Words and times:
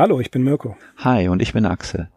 Hallo, 0.00 0.18
ich 0.18 0.30
bin 0.30 0.44
Mirko. 0.44 0.78
Hi, 0.96 1.28
und 1.28 1.42
ich 1.42 1.52
bin 1.52 1.66
Axel. 1.66 2.08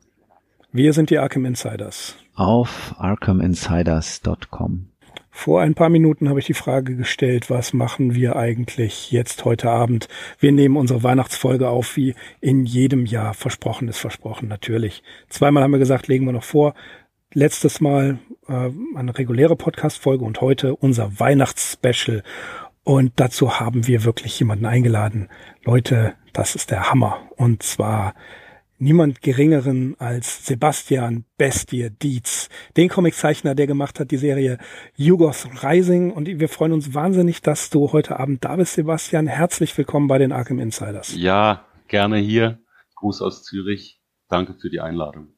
Wir 0.71 0.93
sind 0.93 1.09
die 1.09 1.17
Arkham 1.17 1.43
Insiders. 1.43 2.15
Auf 2.33 2.95
arkhaminsiders.com. 2.97 4.87
Vor 5.29 5.59
ein 5.59 5.75
paar 5.75 5.89
Minuten 5.89 6.29
habe 6.29 6.39
ich 6.39 6.45
die 6.45 6.53
Frage 6.53 6.95
gestellt, 6.95 7.49
was 7.49 7.73
machen 7.73 8.15
wir 8.15 8.37
eigentlich 8.37 9.11
jetzt 9.11 9.43
heute 9.43 9.69
Abend? 9.69 10.07
Wir 10.39 10.53
nehmen 10.53 10.77
unsere 10.77 11.03
Weihnachtsfolge 11.03 11.67
auf, 11.67 11.97
wie 11.97 12.15
in 12.39 12.63
jedem 12.65 13.05
Jahr. 13.05 13.33
Versprochen 13.33 13.89
ist 13.89 13.99
versprochen, 13.99 14.47
natürlich. 14.47 15.03
Zweimal 15.27 15.63
haben 15.63 15.71
wir 15.71 15.79
gesagt, 15.79 16.07
legen 16.07 16.23
wir 16.23 16.31
noch 16.31 16.45
vor. 16.45 16.75
Letztes 17.33 17.81
Mal 17.81 18.17
äh, 18.47 18.69
eine 18.95 19.17
reguläre 19.17 19.57
Podcast-Folge 19.57 20.23
und 20.23 20.39
heute 20.39 20.73
unser 20.73 21.19
Weihnachtsspecial. 21.19 22.23
Und 22.85 23.11
dazu 23.17 23.59
haben 23.59 23.87
wir 23.87 24.05
wirklich 24.05 24.39
jemanden 24.39 24.67
eingeladen. 24.67 25.27
Leute, 25.65 26.13
das 26.33 26.55
ist 26.55 26.71
der 26.71 26.89
Hammer. 26.89 27.21
Und 27.37 27.63
zwar 27.63 28.13
niemand 28.79 29.21
geringeren 29.21 29.95
als 29.99 30.45
Sebastian 30.45 31.25
Bestie 31.37 31.89
Dietz, 31.89 32.49
den 32.75 32.89
Comiczeichner, 32.89 33.55
der 33.55 33.67
gemacht 33.67 33.99
hat 33.99 34.11
die 34.11 34.17
Serie 34.17 34.57
Yugoth 34.95 35.47
Rising. 35.63 36.11
Und 36.11 36.27
wir 36.27 36.49
freuen 36.49 36.73
uns 36.73 36.93
wahnsinnig, 36.93 37.41
dass 37.41 37.69
du 37.69 37.91
heute 37.93 38.19
Abend 38.19 38.43
da 38.43 38.55
bist, 38.55 38.73
Sebastian. 38.73 39.27
Herzlich 39.27 39.77
willkommen 39.77 40.07
bei 40.07 40.17
den 40.17 40.31
Arkham 40.31 40.59
Insiders. 40.59 41.15
Ja, 41.15 41.65
gerne 41.87 42.17
hier. 42.17 42.59
Gruß 42.95 43.21
aus 43.21 43.43
Zürich. 43.43 44.01
Danke 44.27 44.55
für 44.55 44.69
die 44.69 44.81
Einladung. 44.81 45.29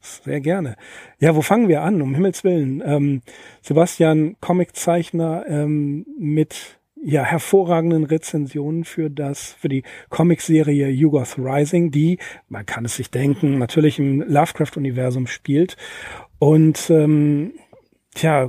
Sehr 0.00 0.40
gerne. 0.40 0.76
Ja, 1.18 1.34
wo 1.34 1.40
fangen 1.40 1.68
wir 1.68 1.82
an? 1.82 2.02
Um 2.02 2.14
Himmels 2.14 2.44
Willen. 2.44 2.82
Ähm, 2.84 3.22
Sebastian, 3.62 4.36
Comiczeichner 4.40 5.46
ähm, 5.48 6.04
mit 6.18 6.78
ja, 7.04 7.22
hervorragenden 7.22 8.04
Rezensionen 8.04 8.84
für 8.84 9.10
das, 9.10 9.52
für 9.52 9.68
die 9.68 9.82
Comicserie 10.08 10.88
Yugoth 10.88 11.36
Rising, 11.38 11.90
die, 11.90 12.18
man 12.48 12.64
kann 12.64 12.86
es 12.86 12.96
sich 12.96 13.10
denken, 13.10 13.58
natürlich 13.58 13.98
im 13.98 14.22
Lovecraft-Universum 14.22 15.26
spielt. 15.26 15.76
Und 16.38 16.88
ähm, 16.88 17.52
tja, 18.14 18.48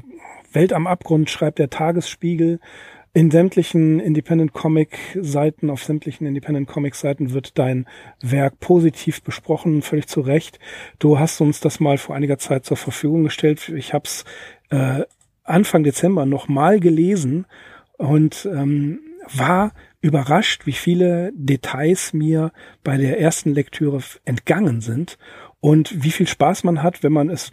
Welt 0.54 0.72
am 0.72 0.88
Abgrund 0.88 1.30
schreibt 1.30 1.60
der 1.60 1.70
Tagesspiegel. 1.70 2.60
In 3.14 3.30
sämtlichen 3.30 4.00
Independent 4.00 4.54
Comic 4.54 4.98
Seiten, 5.20 5.70
auf 5.70 5.84
sämtlichen 5.84 6.26
Independent 6.26 6.68
Comic 6.68 6.96
Seiten 6.96 7.34
wird 7.34 7.58
dein 7.58 7.86
Werk 8.22 8.60
positiv 8.60 9.22
besprochen, 9.22 9.82
völlig 9.82 10.08
zu 10.08 10.22
Recht. 10.22 10.60
Du 11.00 11.20
hast 11.20 11.42
uns 11.42 11.60
das 11.60 11.82
mal 11.82 11.98
vor 11.98 12.16
einiger 12.16 12.38
Zeit 12.38 12.66
zur 12.66 12.78
Verfügung 12.78 13.26
gestellt. 13.26 13.70
Ich 13.70 13.94
habe 13.94 14.06
es 14.06 14.24
äh, 14.70 15.04
Anfang 15.44 15.84
Dezember 15.84 16.26
nochmal 16.26 16.80
gelesen 16.80 17.46
und 17.98 18.48
ähm, 18.52 19.00
war 19.34 19.74
überrascht, 20.02 20.66
wie 20.66 20.74
viele 20.74 21.32
Details 21.34 22.14
mir 22.14 22.52
bei 22.84 22.98
der 22.98 23.20
ersten 23.20 23.54
Lektüre 23.54 24.02
entgangen 24.24 24.82
sind 24.82 25.18
und 25.66 26.04
wie 26.04 26.12
viel 26.12 26.28
Spaß 26.28 26.64
man 26.64 26.84
hat, 26.84 27.02
wenn 27.02 27.12
man 27.12 27.28
es 27.32 27.52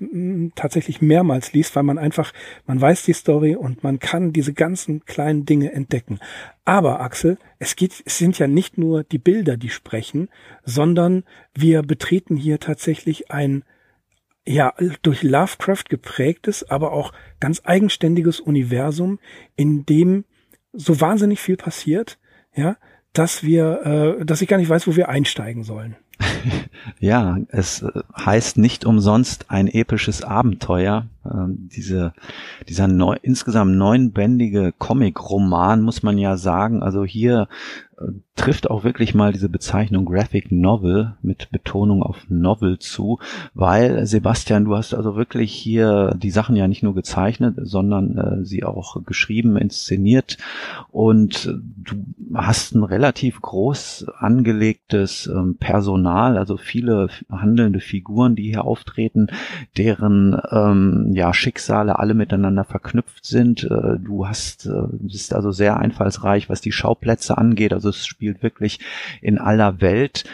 tatsächlich 0.54 1.00
mehrmals 1.00 1.54
liest, 1.54 1.74
weil 1.76 1.82
man 1.82 1.96
einfach, 1.96 2.34
man 2.66 2.78
weiß 2.78 3.04
die 3.04 3.14
Story 3.14 3.56
und 3.56 3.82
man 3.82 4.00
kann 4.00 4.34
diese 4.34 4.52
ganzen 4.52 5.06
kleinen 5.06 5.46
Dinge 5.46 5.72
entdecken. 5.72 6.18
Aber 6.66 7.00
Axel, 7.00 7.38
es 7.58 7.74
geht, 7.74 8.02
es 8.04 8.18
sind 8.18 8.38
ja 8.38 8.48
nicht 8.48 8.76
nur 8.76 9.02
die 9.02 9.18
Bilder, 9.18 9.56
die 9.56 9.70
sprechen, 9.70 10.28
sondern 10.62 11.24
wir 11.54 11.82
betreten 11.82 12.36
hier 12.36 12.60
tatsächlich 12.60 13.30
ein 13.30 13.64
ja, 14.46 14.74
durch 15.00 15.22
Lovecraft 15.22 15.84
geprägtes, 15.88 16.68
aber 16.68 16.92
auch 16.92 17.14
ganz 17.40 17.62
eigenständiges 17.64 18.40
Universum, 18.40 19.20
in 19.56 19.86
dem 19.86 20.24
so 20.72 21.00
wahnsinnig 21.00 21.40
viel 21.40 21.56
passiert, 21.56 22.18
ja, 22.54 22.76
dass 23.12 23.42
wir, 23.42 24.18
äh, 24.20 24.24
dass 24.24 24.42
ich 24.42 24.48
gar 24.48 24.56
nicht 24.56 24.68
weiß, 24.68 24.86
wo 24.86 24.96
wir 24.96 25.08
einsteigen 25.08 25.64
sollen. 25.64 25.96
Ja, 26.98 27.38
es 27.48 27.82
äh, 27.82 27.90
heißt 28.16 28.58
nicht 28.58 28.84
umsonst 28.84 29.50
ein 29.50 29.68
episches 29.68 30.22
Abenteuer. 30.22 31.06
Ähm, 31.24 31.68
diese, 31.72 32.12
dieser 32.68 32.88
neu, 32.88 33.16
insgesamt 33.22 33.76
neunbändige 33.76 34.72
Comic-Roman, 34.76 35.82
muss 35.82 36.02
man 36.02 36.18
ja 36.18 36.36
sagen. 36.36 36.82
Also 36.82 37.04
hier 37.04 37.48
trifft 38.34 38.70
auch 38.70 38.84
wirklich 38.84 39.14
mal 39.14 39.32
diese 39.32 39.48
Bezeichnung 39.48 40.06
Graphic 40.06 40.50
Novel 40.50 41.14
mit 41.22 41.50
Betonung 41.50 42.02
auf 42.02 42.16
Novel 42.28 42.78
zu, 42.78 43.18
weil 43.54 44.06
Sebastian, 44.06 44.64
du 44.64 44.74
hast 44.74 44.94
also 44.94 45.16
wirklich 45.16 45.52
hier 45.52 46.14
die 46.16 46.30
Sachen 46.30 46.56
ja 46.56 46.66
nicht 46.66 46.82
nur 46.82 46.94
gezeichnet, 46.94 47.56
sondern 47.62 48.16
äh, 48.16 48.44
sie 48.44 48.64
auch 48.64 49.04
geschrieben, 49.04 49.56
inszeniert 49.56 50.38
und 50.90 51.54
du 51.76 52.04
hast 52.34 52.74
ein 52.74 52.84
relativ 52.84 53.40
groß 53.40 54.06
angelegtes 54.18 55.26
ähm, 55.26 55.56
Personal, 55.58 56.38
also 56.38 56.56
viele 56.56 57.08
handelnde 57.30 57.80
Figuren, 57.80 58.34
die 58.34 58.50
hier 58.50 58.64
auftreten, 58.64 59.28
deren 59.76 60.40
ähm, 60.50 61.11
ja 61.14 61.32
Schicksale 61.34 61.98
alle 61.98 62.14
miteinander 62.14 62.64
verknüpft 62.64 63.24
sind. 63.24 63.64
Äh, 63.64 63.98
du 63.98 64.26
hast 64.26 64.66
äh, 64.66 64.70
bist 64.90 65.34
also 65.34 65.50
sehr 65.50 65.78
einfallsreich, 65.78 66.48
was 66.48 66.60
die 66.60 66.72
Schauplätze 66.72 67.38
angeht, 67.38 67.72
also 67.72 67.88
es 67.88 68.06
spielt 68.06 68.42
wirklich 68.42 68.80
in 69.20 69.38
aller 69.38 69.80
Welt. 69.80 70.24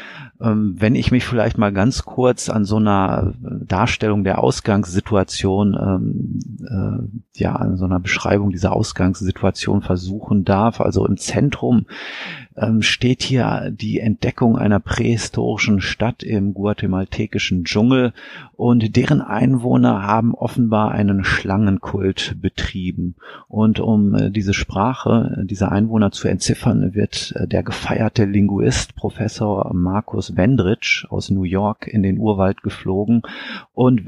Ähm, 0.41 0.77
wenn 0.79 0.95
ich 0.95 1.11
mich 1.11 1.25
vielleicht 1.25 1.59
mal 1.59 1.73
ganz 1.73 2.05
kurz 2.05 2.49
an 2.49 2.65
so 2.65 2.77
einer 2.77 3.35
Darstellung 3.41 4.23
der 4.23 4.43
Ausgangssituation, 4.43 5.77
ähm, 5.81 6.41
äh, 7.35 7.41
ja, 7.41 7.57
an 7.57 7.77
so 7.77 7.85
einer 7.85 8.01
Beschreibung 8.01 8.51
dieser 8.51 8.73
Ausgangssituation 8.73 9.83
versuchen 9.83 10.45
darf, 10.45 10.81
also 10.81 11.05
im 11.07 11.17
Zentrum 11.17 11.87
ähm, 12.61 12.83
steht 12.83 13.23
hier 13.23 13.71
die 13.73 14.01
Entdeckung 14.01 14.57
einer 14.57 14.81
prähistorischen 14.81 15.81
Stadt 15.81 16.23
im 16.23 16.55
guatemaltekischen 16.55 17.65
Dschungel 17.65 18.13
und 18.57 18.97
deren 18.97 19.21
Einwohner 19.21 20.03
haben 20.03 20.35
offenbar 20.35 20.91
einen 20.91 21.25
Schlangenkult 21.25 22.37
betrieben. 22.41 23.15
Und 23.47 23.81
um 23.81 24.15
äh, 24.15 24.31
diese 24.31 24.55
Sprache 24.55 25.45
dieser 25.45 25.71
Einwohner 25.71 26.11
zu 26.11 26.29
entziffern, 26.29 26.95
wird 26.95 27.33
äh, 27.37 27.47
der 27.47 27.63
gefeierte 27.63 28.25
Linguist 28.25 28.97
Professor 28.97 29.73
Markus 29.73 30.28
Wendritsch 30.37 31.07
aus 31.11 31.31
New 31.31 31.45
York 31.45 31.87
in 31.87 32.03
den 32.03 32.19
Urwald 32.19 32.63
geflogen. 32.63 33.23
Und 33.73 34.07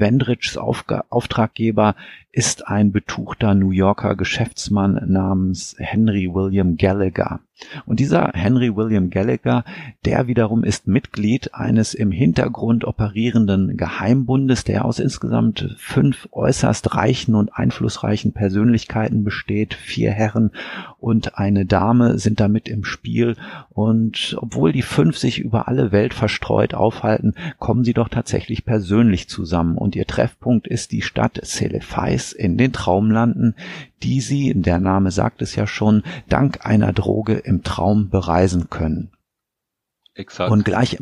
Aufga 0.57 1.05
Auftraggeber 1.09 1.95
ist 2.31 2.67
ein 2.67 2.91
betuchter 2.91 3.53
New 3.55 3.71
Yorker 3.71 4.15
Geschäftsmann 4.15 5.01
namens 5.07 5.75
Henry 5.77 6.33
William 6.33 6.77
Gallagher. 6.77 7.41
Und 7.85 7.99
dieser 7.99 8.31
Henry 8.33 8.75
William 8.75 9.09
Gallagher, 9.09 9.63
der 10.05 10.27
wiederum 10.27 10.63
ist 10.63 10.87
Mitglied 10.87 11.53
eines 11.53 11.93
im 11.93 12.11
Hintergrund 12.11 12.85
operierenden 12.85 13.77
Geheimbundes, 13.77 14.63
der 14.63 14.85
aus 14.85 14.97
insgesamt 14.99 15.75
fünf 15.77 16.27
äußerst 16.31 16.95
reichen 16.95 17.35
und 17.35 17.55
einflussreichen 17.55 18.33
Persönlichkeiten 18.33 19.23
besteht. 19.23 19.75
Vier 19.75 20.11
Herren 20.11 20.51
und 20.99 21.37
eine 21.37 21.65
Dame 21.65 22.17
sind 22.17 22.39
damit 22.39 22.67
im 22.67 22.83
Spiel. 22.83 23.35
Und 23.69 24.35
obwohl 24.39 24.71
die 24.71 24.81
fünf 24.81 25.17
sich 25.17 25.39
über 25.39 25.67
alle 25.67 25.91
Welt 25.91 26.13
verstreut 26.13 26.73
aufhalten, 26.73 27.35
kommen 27.59 27.83
sie 27.83 27.93
doch 27.93 28.09
tatsächlich 28.09 28.65
persönlich 28.65 29.29
zusammen. 29.29 29.77
Und 29.77 29.95
ihr 29.95 30.07
Treffpunkt 30.07 30.67
ist 30.67 30.91
die 30.91 31.03
Stadt 31.03 31.39
Celephais 31.43 32.20
in 32.31 32.57
den 32.57 32.73
Traumlanden, 32.73 33.55
die 34.03 34.21
sie, 34.21 34.53
der 34.55 34.79
Name 34.79 35.11
sagt 35.11 35.41
es 35.41 35.55
ja 35.55 35.67
schon, 35.67 36.03
dank 36.29 36.65
einer 36.65 36.93
Droge 36.93 37.33
im 37.33 37.63
Traum 37.63 38.09
bereisen 38.09 38.69
können. 38.69 39.11
Exakt. 40.13 40.51
Und 40.51 40.65
gleich 40.65 40.97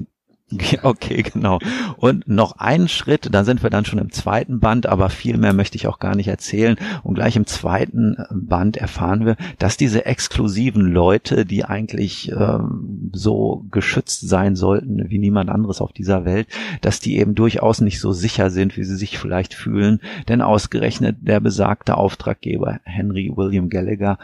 Okay, 0.84 1.24
genau. 1.24 1.60
Und 1.98 2.28
noch 2.28 2.54
einen 2.58 2.88
Schritt, 2.88 3.30
dann 3.32 3.46
sind 3.46 3.62
wir 3.64 3.70
dann 3.70 3.86
schon 3.86 4.00
im 4.00 4.12
zweiten 4.12 4.60
Band, 4.60 4.88
aber 4.88 5.10
viel 5.10 5.38
mehr 5.38 5.54
möchte 5.54 5.76
ich 5.76 5.88
auch 5.88 6.00
gar 6.00 6.16
nicht 6.16 6.28
erzählen. 6.28 6.78
Und 7.04 7.16
gleich 7.16 7.36
im 7.36 7.46
zweiten 7.46 8.16
äh, 8.16 8.26
Band 8.32 8.78
erfahren 8.78 9.26
wir, 9.26 9.36
dass 9.60 9.78
diese 9.78 10.06
exklusiven 10.06 10.82
Leute, 10.82 11.46
die 11.46 11.66
eigentlich 11.66 12.32
ähm, 12.32 13.12
so 13.14 13.66
geschützt 13.70 14.28
sein 14.28 14.56
sollten 14.56 15.10
wie 15.10 15.20
niemand 15.20 15.50
anderes 15.50 15.82
auf 15.82 15.94
dieser 15.94 16.26
Welt, 16.26 16.48
dass 16.82 17.00
die 17.00 17.18
eben 17.18 17.36
durchaus 17.36 17.82
nicht 17.82 18.00
so 18.00 18.12
sicher 18.12 18.50
sind, 18.50 18.78
wie 18.78 18.84
sie 18.84 18.98
sich 18.98 19.18
vielleicht 19.18 19.54
fühlen. 19.54 20.00
Denn 20.28 20.42
ausgerechnet 20.42 21.18
der 21.22 21.40
besagte 21.40 21.98
Auftraggeber 21.98 22.80
Henry 22.84 23.32
William 23.36 23.70
Gallagher 23.70 24.18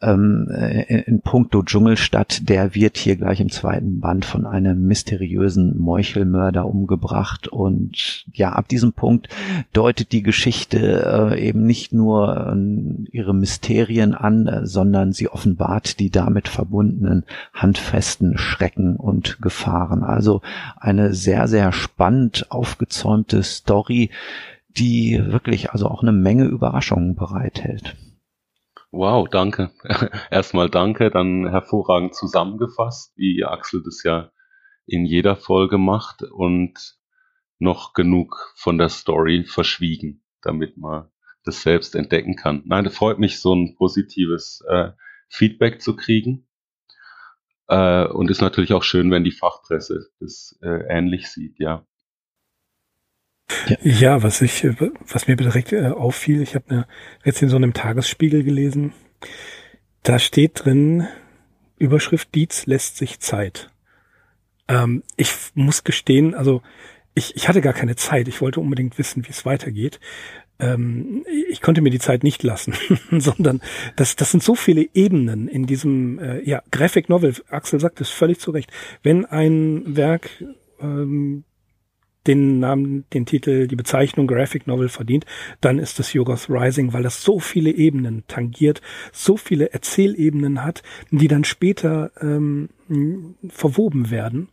ähm, 0.00 0.48
in, 0.88 0.98
in 1.00 1.20
puncto 1.20 1.62
Dschungelstadt, 1.62 2.48
der 2.48 2.74
wird 2.74 2.96
hier 2.96 3.16
gleich 3.16 3.40
im 3.40 3.50
zweiten 3.50 4.00
Band 4.00 4.24
von 4.24 4.46
einem 4.46 4.86
mysteriösen 4.86 5.63
diesen 5.64 5.78
Meuchelmörder 5.78 6.66
umgebracht 6.66 7.48
und 7.48 8.24
ja, 8.32 8.52
ab 8.52 8.68
diesem 8.68 8.92
Punkt 8.92 9.28
deutet 9.72 10.12
die 10.12 10.22
Geschichte 10.22 11.32
äh, 11.32 11.48
eben 11.48 11.64
nicht 11.64 11.92
nur 11.92 12.54
äh, 12.54 13.08
ihre 13.10 13.34
Mysterien 13.34 14.14
an, 14.14 14.46
äh, 14.46 14.66
sondern 14.66 15.12
sie 15.12 15.28
offenbart 15.28 15.98
die 16.00 16.10
damit 16.10 16.48
verbundenen 16.48 17.24
handfesten 17.52 18.38
Schrecken 18.38 18.96
und 18.96 19.40
Gefahren. 19.40 20.02
Also 20.02 20.42
eine 20.76 21.14
sehr, 21.14 21.48
sehr 21.48 21.72
spannend 21.72 22.46
aufgezäumte 22.50 23.42
Story, 23.42 24.10
die 24.76 25.20
wirklich 25.24 25.70
also 25.70 25.88
auch 25.88 26.02
eine 26.02 26.12
Menge 26.12 26.44
Überraschungen 26.44 27.14
bereithält. 27.14 27.96
Wow, 28.90 29.28
danke. 29.28 29.70
Erstmal 30.30 30.70
danke, 30.70 31.10
dann 31.10 31.48
hervorragend 31.48 32.14
zusammengefasst, 32.14 33.12
wie 33.16 33.44
Axel 33.44 33.82
das 33.84 34.02
ja 34.04 34.30
in 34.86 35.04
jeder 35.04 35.36
Folge 35.36 35.78
macht 35.78 36.22
und 36.22 36.96
noch 37.58 37.94
genug 37.94 38.52
von 38.56 38.78
der 38.78 38.88
Story 38.88 39.44
verschwiegen, 39.44 40.22
damit 40.42 40.76
man 40.76 41.08
das 41.44 41.62
selbst 41.62 41.94
entdecken 41.94 42.36
kann. 42.36 42.62
Nein, 42.64 42.84
das 42.84 42.96
freut 42.96 43.18
mich, 43.18 43.40
so 43.40 43.54
ein 43.54 43.74
positives 43.76 44.62
äh, 44.68 44.90
Feedback 45.28 45.80
zu 45.80 45.96
kriegen. 45.96 46.46
Äh, 47.68 48.06
und 48.06 48.30
ist 48.30 48.40
natürlich 48.40 48.72
auch 48.72 48.82
schön, 48.82 49.10
wenn 49.10 49.24
die 49.24 49.30
Fachpresse 49.30 50.10
das 50.20 50.58
äh, 50.62 50.84
ähnlich 50.88 51.28
sieht, 51.28 51.58
ja. 51.58 51.86
Ja. 53.82 54.22
was 54.22 54.42
ich, 54.42 54.64
was 54.64 55.28
mir 55.28 55.36
direkt 55.36 55.72
äh, 55.72 55.88
auffiel, 55.88 56.42
ich 56.42 56.54
habe 56.54 56.70
eine 56.70 56.86
Rezension 57.24 57.62
im 57.62 57.74
Tagesspiegel 57.74 58.42
gelesen. 58.42 58.92
Da 60.02 60.18
steht 60.18 60.64
drin, 60.64 61.06
Überschrift 61.76 62.34
Dietz 62.34 62.66
lässt 62.66 62.96
sich 62.96 63.20
Zeit. 63.20 63.70
Ähm, 64.68 65.02
ich 65.16 65.32
muss 65.54 65.84
gestehen, 65.84 66.34
also 66.34 66.62
ich, 67.14 67.36
ich 67.36 67.48
hatte 67.48 67.60
gar 67.60 67.72
keine 67.72 67.96
Zeit. 67.96 68.28
Ich 68.28 68.40
wollte 68.40 68.60
unbedingt 68.60 68.98
wissen, 68.98 69.24
wie 69.24 69.30
es 69.30 69.46
weitergeht. 69.46 70.00
Ähm, 70.58 71.24
ich 71.48 71.60
konnte 71.60 71.80
mir 71.80 71.90
die 71.90 71.98
Zeit 71.98 72.24
nicht 72.24 72.42
lassen, 72.42 72.74
sondern 73.10 73.60
das, 73.96 74.16
das 74.16 74.30
sind 74.30 74.42
so 74.42 74.54
viele 74.54 74.88
Ebenen 74.94 75.48
in 75.48 75.66
diesem 75.66 76.18
äh, 76.18 76.42
ja, 76.42 76.62
Graphic 76.70 77.08
Novel. 77.08 77.34
Axel 77.48 77.80
sagt 77.80 78.00
es 78.00 78.10
völlig 78.10 78.38
zu 78.40 78.50
Recht. 78.50 78.72
Wenn 79.02 79.24
ein 79.24 79.96
Werk 79.96 80.30
ähm, 80.80 81.44
den 82.26 82.58
Namen, 82.58 83.04
den 83.12 83.26
Titel, 83.26 83.66
die 83.66 83.76
Bezeichnung 83.76 84.26
Graphic 84.26 84.66
Novel 84.66 84.88
verdient, 84.88 85.26
dann 85.60 85.78
ist 85.78 86.00
es 86.00 86.12
Yogos 86.12 86.48
Rising, 86.48 86.92
weil 86.92 87.02
das 87.02 87.22
so 87.22 87.38
viele 87.38 87.70
Ebenen 87.70 88.24
tangiert, 88.28 88.80
so 89.12 89.36
viele 89.36 89.72
Erzählebenen 89.72 90.64
hat, 90.64 90.82
die 91.10 91.28
dann 91.28 91.44
später 91.44 92.12
ähm, 92.20 92.70
verwoben 93.48 94.10
werden. 94.10 94.48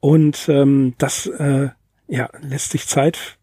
Und 0.00 0.48
ähm, 0.48 0.94
das 0.98 1.26
äh, 1.26 1.70
ja, 2.08 2.30
lässt 2.40 2.70
sich 2.70 2.86
Zeit 2.86 3.38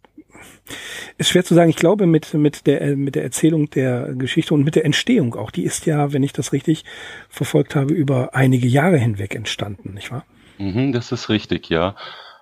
ist 1.17 1.29
schwer 1.29 1.43
zu 1.43 1.53
sagen. 1.53 1.69
Ich 1.69 1.75
glaube, 1.75 2.05
mit, 2.05 2.33
mit 2.33 2.67
der, 2.67 2.95
mit 2.95 3.15
der 3.15 3.23
Erzählung 3.23 3.69
der 3.69 4.13
Geschichte 4.15 4.53
und 4.53 4.63
mit 4.63 4.75
der 4.75 4.85
Entstehung 4.85 5.35
auch, 5.35 5.51
die 5.51 5.63
ist 5.63 5.85
ja, 5.85 6.13
wenn 6.13 6.23
ich 6.23 6.33
das 6.33 6.53
richtig 6.53 6.85
verfolgt 7.29 7.75
habe, 7.75 7.93
über 7.93 8.33
einige 8.33 8.67
Jahre 8.67 8.97
hinweg 8.97 9.35
entstanden, 9.35 9.93
nicht 9.93 10.11
wahr? 10.11 10.25
Mhm, 10.57 10.91
das 10.91 11.11
ist 11.11 11.29
richtig, 11.29 11.69
ja. 11.69 11.95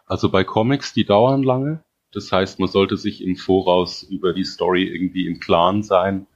Also 0.05 0.29
bei 0.29 0.43
Comics, 0.43 0.93
die 0.93 1.05
dauern 1.05 1.43
lange. 1.43 1.83
Das 2.13 2.31
heißt, 2.31 2.59
man 2.59 2.69
sollte 2.69 2.97
sich 2.97 3.23
im 3.23 3.37
Voraus 3.37 4.03
über 4.03 4.33
die 4.33 4.43
Story 4.43 4.83
irgendwie 4.83 5.27
im 5.27 5.39
Klaren 5.39 5.81
sein 5.81 6.27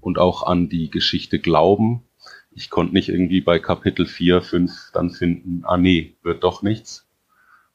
und 0.00 0.18
auch 0.18 0.42
an 0.42 0.68
die 0.68 0.90
Geschichte 0.90 1.38
glauben. 1.38 2.02
Ich 2.54 2.68
konnte 2.68 2.92
nicht 2.92 3.08
irgendwie 3.08 3.40
bei 3.40 3.58
Kapitel 3.58 4.04
4, 4.04 4.42
5 4.42 4.90
dann 4.92 5.10
finden, 5.10 5.62
ah 5.64 5.78
nee, 5.78 6.16
wird 6.22 6.44
doch 6.44 6.62
nichts. 6.62 7.08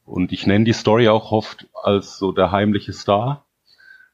Und 0.07 0.31
ich 0.31 0.48
nenne 0.48 0.63
die 0.63 0.74
Story 0.74 1.09
auch 1.09 1.33
oft 1.33 1.68
als 1.74 2.18
so 2.18 2.31
der 2.31 2.51
heimliche 2.54 2.94
Star, 2.94 3.45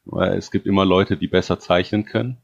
weil 0.06 0.36
es 0.38 0.50
gibt 0.50 0.66
immer 0.66 0.86
Leute, 0.86 1.18
die 1.18 1.28
besser 1.28 1.60
zeichnen 1.60 2.04
können. 2.04 2.40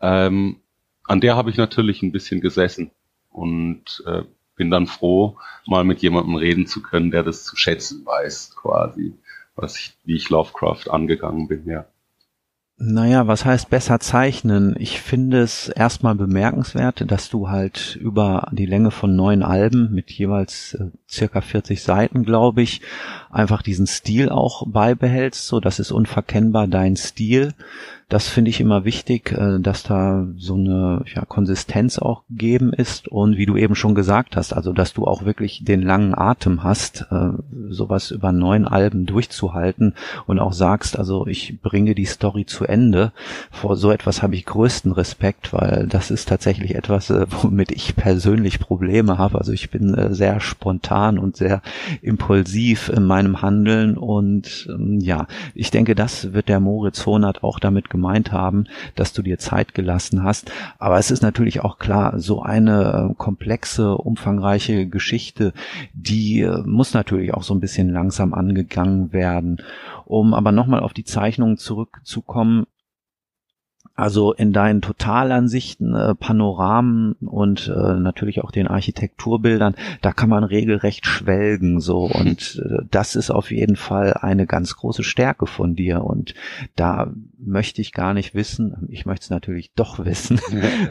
Ähm, 0.00 0.60
an 1.04 1.22
der 1.22 1.34
habe 1.34 1.48
ich 1.48 1.56
natürlich 1.56 2.02
ein 2.02 2.12
bisschen 2.12 2.42
gesessen 2.42 2.90
und 3.30 4.04
äh, 4.06 4.24
bin 4.54 4.70
dann 4.70 4.86
froh, 4.86 5.38
mal 5.66 5.82
mit 5.82 6.02
jemandem 6.02 6.34
reden 6.34 6.66
zu 6.66 6.82
können, 6.82 7.10
der 7.10 7.22
das 7.22 7.42
zu 7.44 7.56
schätzen 7.56 8.04
weiß, 8.04 8.54
quasi, 8.54 9.14
was 9.56 9.78
ich, 9.78 9.96
wie 10.04 10.16
ich 10.16 10.28
Lovecraft 10.28 10.90
angegangen 10.90 11.48
bin, 11.48 11.66
ja. 11.66 11.86
Naja, 12.80 13.26
was 13.26 13.44
heißt 13.44 13.70
besser 13.70 13.98
zeichnen? 13.98 14.76
Ich 14.78 15.00
finde 15.00 15.40
es 15.40 15.68
erstmal 15.68 16.14
bemerkenswert, 16.14 17.10
dass 17.10 17.28
du 17.28 17.48
halt 17.48 17.96
über 18.00 18.46
die 18.52 18.66
Länge 18.66 18.92
von 18.92 19.16
neun 19.16 19.42
Alben 19.42 19.92
mit 19.92 20.12
jeweils 20.12 20.74
äh, 20.74 20.84
circa 21.10 21.40
40 21.40 21.82
Seiten, 21.82 22.22
glaube 22.22 22.62
ich, 22.62 22.80
einfach 23.30 23.62
diesen 23.62 23.88
Stil 23.88 24.28
auch 24.28 24.64
beibehältst. 24.68 25.48
So, 25.48 25.58
das 25.58 25.80
ist 25.80 25.90
unverkennbar 25.90 26.68
dein 26.68 26.94
Stil. 26.94 27.52
Das 28.10 28.26
finde 28.26 28.48
ich 28.48 28.58
immer 28.58 28.86
wichtig, 28.86 29.32
äh, 29.32 29.58
dass 29.60 29.82
da 29.82 30.26
so 30.38 30.54
eine 30.54 31.04
ja, 31.14 31.26
Konsistenz 31.26 31.98
auch 31.98 32.22
gegeben 32.30 32.72
ist 32.72 33.06
und 33.06 33.36
wie 33.36 33.44
du 33.44 33.54
eben 33.58 33.74
schon 33.74 33.94
gesagt 33.94 34.34
hast, 34.34 34.54
also 34.54 34.72
dass 34.72 34.94
du 34.94 35.04
auch 35.04 35.26
wirklich 35.26 35.62
den 35.62 35.82
langen 35.82 36.14
Atem 36.16 36.62
hast, 36.64 37.06
äh, 37.10 37.32
sowas 37.68 38.10
über 38.10 38.32
neun 38.32 38.66
Alben 38.66 39.04
durchzuhalten 39.04 39.94
und 40.26 40.38
auch 40.38 40.54
sagst, 40.54 40.98
also 40.98 41.26
ich 41.26 41.60
bringe 41.60 41.94
die 41.94 42.06
Story 42.06 42.46
zu 42.46 42.64
Ende. 42.64 43.12
Vor 43.50 43.76
so 43.76 43.90
etwas 43.90 44.22
habe 44.22 44.36
ich 44.36 44.46
größten 44.46 44.92
Respekt, 44.92 45.52
weil 45.52 45.86
das 45.86 46.10
ist 46.10 46.30
tatsächlich 46.30 46.76
etwas, 46.76 47.10
äh, 47.10 47.26
womit 47.42 47.72
ich 47.72 47.94
persönlich 47.94 48.58
Probleme 48.58 49.18
habe. 49.18 49.36
Also 49.36 49.52
ich 49.52 49.68
bin 49.68 50.14
sehr 50.14 50.40
spontan 50.40 51.18
und 51.18 51.36
sehr 51.36 51.60
impulsiv 52.00 52.88
in 52.88 53.04
meinem 53.04 53.42
Handeln 53.42 53.98
und 53.98 54.66
ähm, 54.70 54.98
ja, 54.98 55.26
ich 55.54 55.70
denke, 55.70 55.94
das 55.94 56.32
wird 56.32 56.48
der 56.48 56.58
Moritz 56.58 57.04
Honert 57.04 57.44
auch 57.44 57.60
damit 57.60 57.90
gemacht 57.90 57.97
gemeint 57.98 58.30
haben, 58.30 58.66
dass 58.94 59.12
du 59.12 59.22
dir 59.22 59.38
Zeit 59.38 59.74
gelassen 59.74 60.22
hast. 60.22 60.52
Aber 60.78 60.98
es 60.98 61.10
ist 61.10 61.22
natürlich 61.22 61.60
auch 61.60 61.78
klar, 61.78 62.20
so 62.20 62.42
eine 62.42 63.10
äh, 63.10 63.14
komplexe, 63.16 63.96
umfangreiche 63.96 64.86
Geschichte, 64.86 65.52
die 65.94 66.42
äh, 66.42 66.62
muss 66.64 66.94
natürlich 66.94 67.34
auch 67.34 67.42
so 67.42 67.54
ein 67.54 67.60
bisschen 67.60 67.90
langsam 67.90 68.34
angegangen 68.34 69.12
werden. 69.12 69.58
Um 70.04 70.32
aber 70.32 70.52
nochmal 70.52 70.80
auf 70.80 70.94
die 70.94 71.04
Zeichnungen 71.04 71.58
zurückzukommen, 71.58 72.66
also 73.98 74.32
in 74.32 74.52
deinen 74.52 74.80
Totalansichten, 74.80 75.92
äh, 75.92 76.14
Panoramen 76.14 77.14
und 77.14 77.66
äh, 77.66 77.94
natürlich 77.94 78.44
auch 78.44 78.52
den 78.52 78.68
Architekturbildern, 78.68 79.74
da 80.02 80.12
kann 80.12 80.28
man 80.28 80.44
regelrecht 80.44 81.04
schwelgen 81.04 81.80
so 81.80 82.02
und 82.14 82.62
äh, 82.64 82.84
das 82.92 83.16
ist 83.16 83.32
auf 83.32 83.50
jeden 83.50 83.74
Fall 83.74 84.14
eine 84.14 84.46
ganz 84.46 84.76
große 84.76 85.02
Stärke 85.02 85.46
von 85.46 85.74
dir 85.74 86.04
und 86.04 86.34
da 86.76 87.10
möchte 87.40 87.80
ich 87.80 87.92
gar 87.92 88.14
nicht 88.14 88.34
wissen, 88.34 88.86
ich 88.90 89.06
möchte 89.06 89.24
es 89.24 89.30
natürlich 89.30 89.72
doch 89.74 89.98
wissen, 90.04 90.40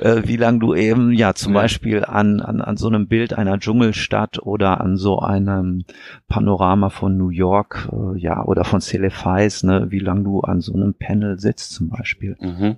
äh, 0.01 0.23
wie 0.25 0.37
lange 0.37 0.59
du 0.59 0.73
eben 0.73 1.11
ja 1.11 1.33
zum 1.33 1.53
ja. 1.53 1.61
Beispiel 1.61 2.05
an, 2.05 2.39
an, 2.39 2.61
an 2.61 2.77
so 2.77 2.87
einem 2.87 3.07
Bild 3.07 3.33
einer 3.33 3.59
Dschungelstadt 3.59 4.39
oder 4.41 4.81
an 4.81 4.97
so 4.97 5.19
einem 5.19 5.83
Panorama 6.27 6.89
von 6.89 7.17
New 7.17 7.29
York, 7.29 7.89
äh, 7.91 8.19
ja, 8.19 8.43
oder 8.43 8.63
von 8.63 8.81
Celefais, 8.81 9.63
ne, 9.63 9.87
wie 9.89 9.99
lange 9.99 10.23
du 10.23 10.41
an 10.41 10.61
so 10.61 10.73
einem 10.73 10.93
Panel 10.93 11.39
sitzt 11.39 11.73
zum 11.73 11.89
Beispiel. 11.89 12.37
Mhm. 12.39 12.77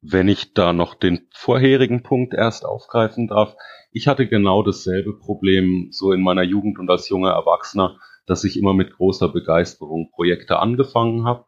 Wenn 0.00 0.28
ich 0.28 0.54
da 0.54 0.72
noch 0.72 0.94
den 0.94 1.26
vorherigen 1.32 2.02
Punkt 2.02 2.34
erst 2.34 2.64
aufgreifen 2.64 3.26
darf, 3.26 3.56
ich 3.90 4.06
hatte 4.06 4.28
genau 4.28 4.62
dasselbe 4.62 5.18
Problem 5.18 5.88
so 5.90 6.12
in 6.12 6.22
meiner 6.22 6.42
Jugend 6.42 6.78
und 6.78 6.90
als 6.90 7.08
junger 7.08 7.30
Erwachsener, 7.30 7.96
dass 8.26 8.44
ich 8.44 8.58
immer 8.58 8.74
mit 8.74 8.92
großer 8.92 9.28
Begeisterung 9.28 10.10
Projekte 10.10 10.58
angefangen 10.58 11.24
habe, 11.24 11.46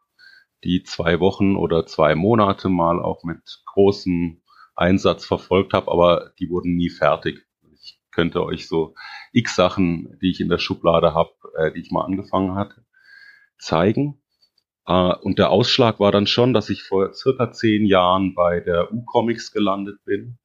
die 0.63 0.83
zwei 0.83 1.19
Wochen 1.19 1.55
oder 1.55 1.85
zwei 1.85 2.15
Monate 2.15 2.69
mal 2.69 3.01
auch 3.01 3.23
mit 3.23 3.61
großem 3.65 4.41
Einsatz 4.75 5.25
verfolgt 5.25 5.73
habe, 5.73 5.91
aber 5.91 6.31
die 6.39 6.49
wurden 6.49 6.75
nie 6.75 6.89
fertig. 6.89 7.45
Ich 7.73 7.99
könnte 8.11 8.43
euch 8.43 8.67
so 8.67 8.95
x 9.31 9.55
Sachen, 9.55 10.17
die 10.21 10.29
ich 10.31 10.41
in 10.41 10.49
der 10.49 10.57
Schublade 10.57 11.13
habe, 11.13 11.31
äh, 11.57 11.71
die 11.71 11.79
ich 11.81 11.91
mal 11.91 12.05
angefangen 12.05 12.55
hatte, 12.55 12.85
zeigen. 13.57 14.17
Uh, 14.89 15.13
und 15.21 15.37
der 15.37 15.51
Ausschlag 15.51 15.99
war 15.99 16.11
dann 16.11 16.25
schon, 16.25 16.53
dass 16.53 16.71
ich 16.71 16.81
vor 16.81 17.13
circa 17.13 17.51
zehn 17.51 17.85
Jahren 17.85 18.33
bei 18.33 18.59
der 18.59 18.91
U-Comics 18.91 19.51
gelandet 19.51 20.03
bin. 20.05 20.39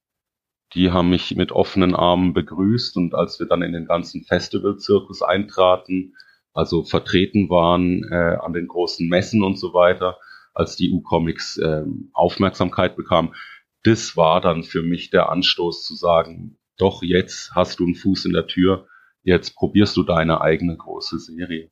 Die 0.75 0.91
haben 0.91 1.09
mich 1.09 1.35
mit 1.37 1.53
offenen 1.53 1.95
Armen 1.95 2.35
begrüßt 2.35 2.99
und 2.99 3.15
als 3.15 3.41
wir 3.41 3.47
dann 3.47 3.63
in 3.63 3.73
den 3.73 3.87
ganzen 3.87 4.25
Festivalzirkus 4.25 5.23
eintraten, 5.23 6.15
also 6.57 6.85
vertreten 6.85 7.51
waren 7.51 8.03
äh, 8.11 8.37
an 8.41 8.53
den 8.53 8.67
großen 8.67 9.07
Messen 9.09 9.43
und 9.43 9.59
so 9.59 9.75
weiter, 9.75 10.19
als 10.55 10.77
die 10.77 10.91
U-Comics 10.91 11.59
äh, 11.59 11.85
Aufmerksamkeit 12.15 12.97
bekam, 12.97 13.35
das 13.83 14.17
war 14.17 14.41
dann 14.41 14.65
für 14.65 14.83
mich 14.83 15.11
der 15.11 15.29
Anstoß 15.29 15.85
zu 15.85 15.95
sagen, 15.95 16.59
doch 16.79 17.03
jetzt 17.03 17.55
hast 17.55 17.79
du 17.79 17.85
einen 17.85 17.95
Fuß 17.95 18.25
in 18.25 18.33
der 18.33 18.47
Tür, 18.47 18.89
jetzt 19.23 19.55
probierst 19.55 19.97
du 19.97 20.03
deine 20.03 20.41
eigene 20.41 20.77
große 20.77 21.19
Serie. 21.19 21.71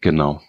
Genau. 0.00 0.40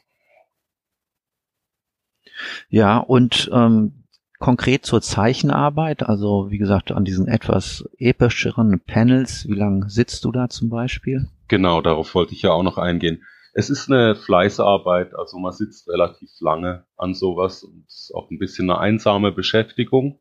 Ja, 2.69 2.97
und 2.97 3.49
ähm, 3.53 4.02
konkret 4.43 4.85
zur 4.85 5.01
Zeichenarbeit, 5.01 6.03
also 6.03 6.51
wie 6.51 6.57
gesagt, 6.57 6.91
an 6.91 7.05
diesen 7.05 7.29
etwas 7.29 7.89
epischeren 7.97 8.81
Panels, 8.85 9.47
wie 9.47 9.55
lange 9.55 9.89
sitzt 9.89 10.25
du 10.25 10.33
da 10.33 10.49
zum 10.49 10.69
Beispiel? 10.69 11.29
Genau, 11.47 11.81
darauf 11.81 12.13
wollte 12.13 12.33
ich 12.33 12.41
ja 12.41 12.51
auch 12.51 12.61
noch 12.61 12.77
eingehen. 12.77 13.23
Es 13.53 13.69
ist 13.69 13.89
eine 13.89 14.15
Fleißarbeit, 14.15 15.15
also 15.15 15.39
man 15.39 15.53
sitzt 15.53 15.87
relativ 15.87 16.29
lange 16.41 16.85
an 16.97 17.13
sowas 17.13 17.63
und 17.63 17.85
ist 17.87 18.11
auch 18.13 18.29
ein 18.29 18.37
bisschen 18.37 18.69
eine 18.69 18.79
einsame 18.79 19.31
Beschäftigung. 19.31 20.19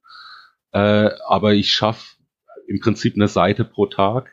Äh, 0.70 1.10
aber 1.26 1.54
ich 1.54 1.72
schaffe 1.72 2.16
im 2.68 2.78
Prinzip 2.78 3.16
eine 3.16 3.26
Seite 3.26 3.64
pro 3.64 3.86
Tag. 3.86 4.30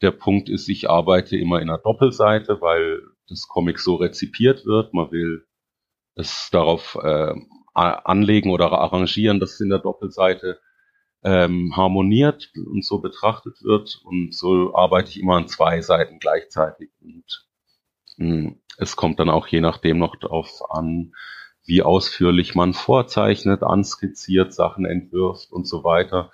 Der 0.00 0.12
Punkt 0.12 0.48
ist, 0.48 0.68
ich 0.68 0.88
arbeite 0.88 1.36
immer 1.36 1.60
in 1.60 1.70
einer 1.70 1.78
Doppelseite, 1.78 2.60
weil 2.60 3.00
das 3.28 3.48
Comic 3.48 3.80
so 3.80 3.96
rezipiert 3.96 4.64
wird. 4.64 4.94
Man 4.94 5.10
will 5.10 5.44
es 6.14 6.50
darauf 6.52 6.96
äh, 7.02 7.34
anlegen 7.74 8.50
oder 8.50 8.72
arrangieren, 8.72 9.40
dass 9.40 9.54
es 9.54 9.60
in 9.60 9.70
der 9.70 9.78
Doppelseite 9.78 10.60
ähm, 11.24 11.72
harmoniert 11.76 12.50
und 12.54 12.84
so 12.84 12.98
betrachtet 13.00 13.62
wird. 13.62 14.00
Und 14.04 14.34
so 14.34 14.74
arbeite 14.74 15.10
ich 15.10 15.20
immer 15.20 15.36
an 15.36 15.48
zwei 15.48 15.80
Seiten 15.80 16.18
gleichzeitig. 16.18 16.90
Und 17.00 17.46
mh, 18.16 18.26
hm, 18.26 18.60
es 18.78 18.96
kommt 18.96 19.20
dann 19.20 19.30
auch 19.30 19.46
je 19.46 19.60
nachdem 19.60 19.98
noch 19.98 20.16
darauf 20.16 20.70
an, 20.70 21.12
wie 21.64 21.82
ausführlich 21.82 22.54
man 22.54 22.72
vorzeichnet, 22.74 23.62
anskizziert, 23.62 24.52
Sachen 24.52 24.84
entwirft 24.84 25.52
und 25.52 25.66
so 25.66 25.84
weiter. 25.84 26.32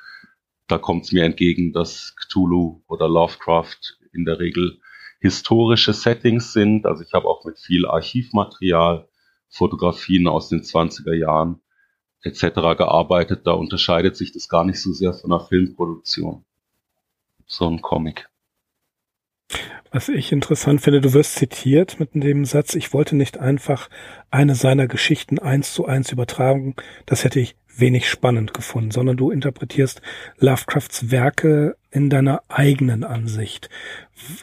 Da 0.68 0.78
kommt 0.78 1.04
es 1.04 1.12
mir 1.12 1.25
entgegen, 1.25 1.73
dass 1.73 2.14
Cthulhu 2.16 2.83
oder 2.88 3.09
Lovecraft 3.09 3.99
in 4.12 4.25
der 4.25 4.38
Regel 4.38 4.80
historische 5.21 5.92
Settings 5.92 6.52
sind. 6.52 6.87
Also 6.87 7.02
ich 7.02 7.12
habe 7.12 7.26
auch 7.26 7.45
mit 7.45 7.59
viel 7.59 7.87
Archivmaterial, 7.87 9.08
Fotografien 9.49 10.28
aus 10.28 10.49
den 10.49 10.62
20er 10.62 11.14
Jahren 11.14 11.61
etc. 12.23 12.76
gearbeitet. 12.76 13.47
Da 13.47 13.52
unterscheidet 13.52 14.17
sich 14.17 14.33
das 14.33 14.49
gar 14.49 14.64
nicht 14.64 14.81
so 14.81 14.93
sehr 14.93 15.14
von 15.14 15.33
einer 15.33 15.45
Filmproduktion. 15.45 16.45
So 17.47 17.69
ein 17.69 17.81
Comic. 17.81 18.28
Was 19.90 20.11
ich 20.11 20.33
interessant 20.33 20.83
finde, 20.83 21.00
du 21.00 21.14
wirst 21.14 21.37
zitiert 21.37 21.99
mit 21.99 22.11
dem 22.12 22.45
Satz, 22.45 22.75
ich 22.75 22.93
wollte 22.93 23.17
nicht 23.17 23.38
einfach 23.38 23.88
eine 24.31 24.55
seiner 24.55 24.87
Geschichten 24.87 25.38
eins 25.38 25.73
zu 25.73 25.87
eins 25.87 26.12
übertragen. 26.12 26.76
Das 27.07 27.25
hätte 27.25 27.40
ich 27.40 27.57
wenig 27.75 28.09
spannend 28.09 28.52
gefunden, 28.52 28.90
sondern 28.90 29.17
du 29.17 29.31
interpretierst 29.31 30.02
Lovecrafts 30.38 31.11
Werke 31.11 31.76
in 31.90 32.11
deiner 32.11 32.43
eigenen 32.49 33.02
Ansicht. 33.05 33.71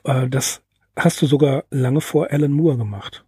Äh, 0.03 0.27
das 0.29 0.63
hast 0.95 1.21
du 1.21 1.27
sogar 1.27 1.65
lange 1.69 2.01
vor 2.01 2.31
Alan 2.31 2.51
Moore 2.51 2.77
gemacht. 2.77 3.24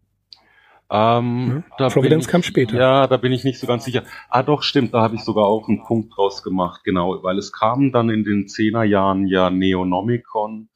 Ähm, 0.89 1.65
ja, 1.79 1.89
Providence 1.89 2.25
ich, 2.25 2.31
kam 2.31 2.43
später. 2.43 2.77
Ja, 2.77 3.07
da 3.07 3.17
bin 3.17 3.33
ich 3.33 3.43
nicht 3.43 3.59
so 3.59 3.67
ganz 3.67 3.83
sicher. 3.83 4.03
Ah, 4.29 4.43
doch, 4.43 4.63
stimmt, 4.63 4.93
da 4.93 5.01
habe 5.01 5.15
ich 5.15 5.23
sogar 5.23 5.45
auch 5.45 5.67
einen 5.67 5.83
Punkt 5.83 6.15
draus 6.15 6.43
gemacht, 6.43 6.83
genau, 6.85 7.21
weil 7.23 7.37
es 7.37 7.51
kam 7.51 7.91
dann 7.91 8.09
in 8.09 8.23
den 8.23 8.47
Zehnerjahren 8.47 9.27
ja 9.27 9.49
Neonomicon 9.49 10.69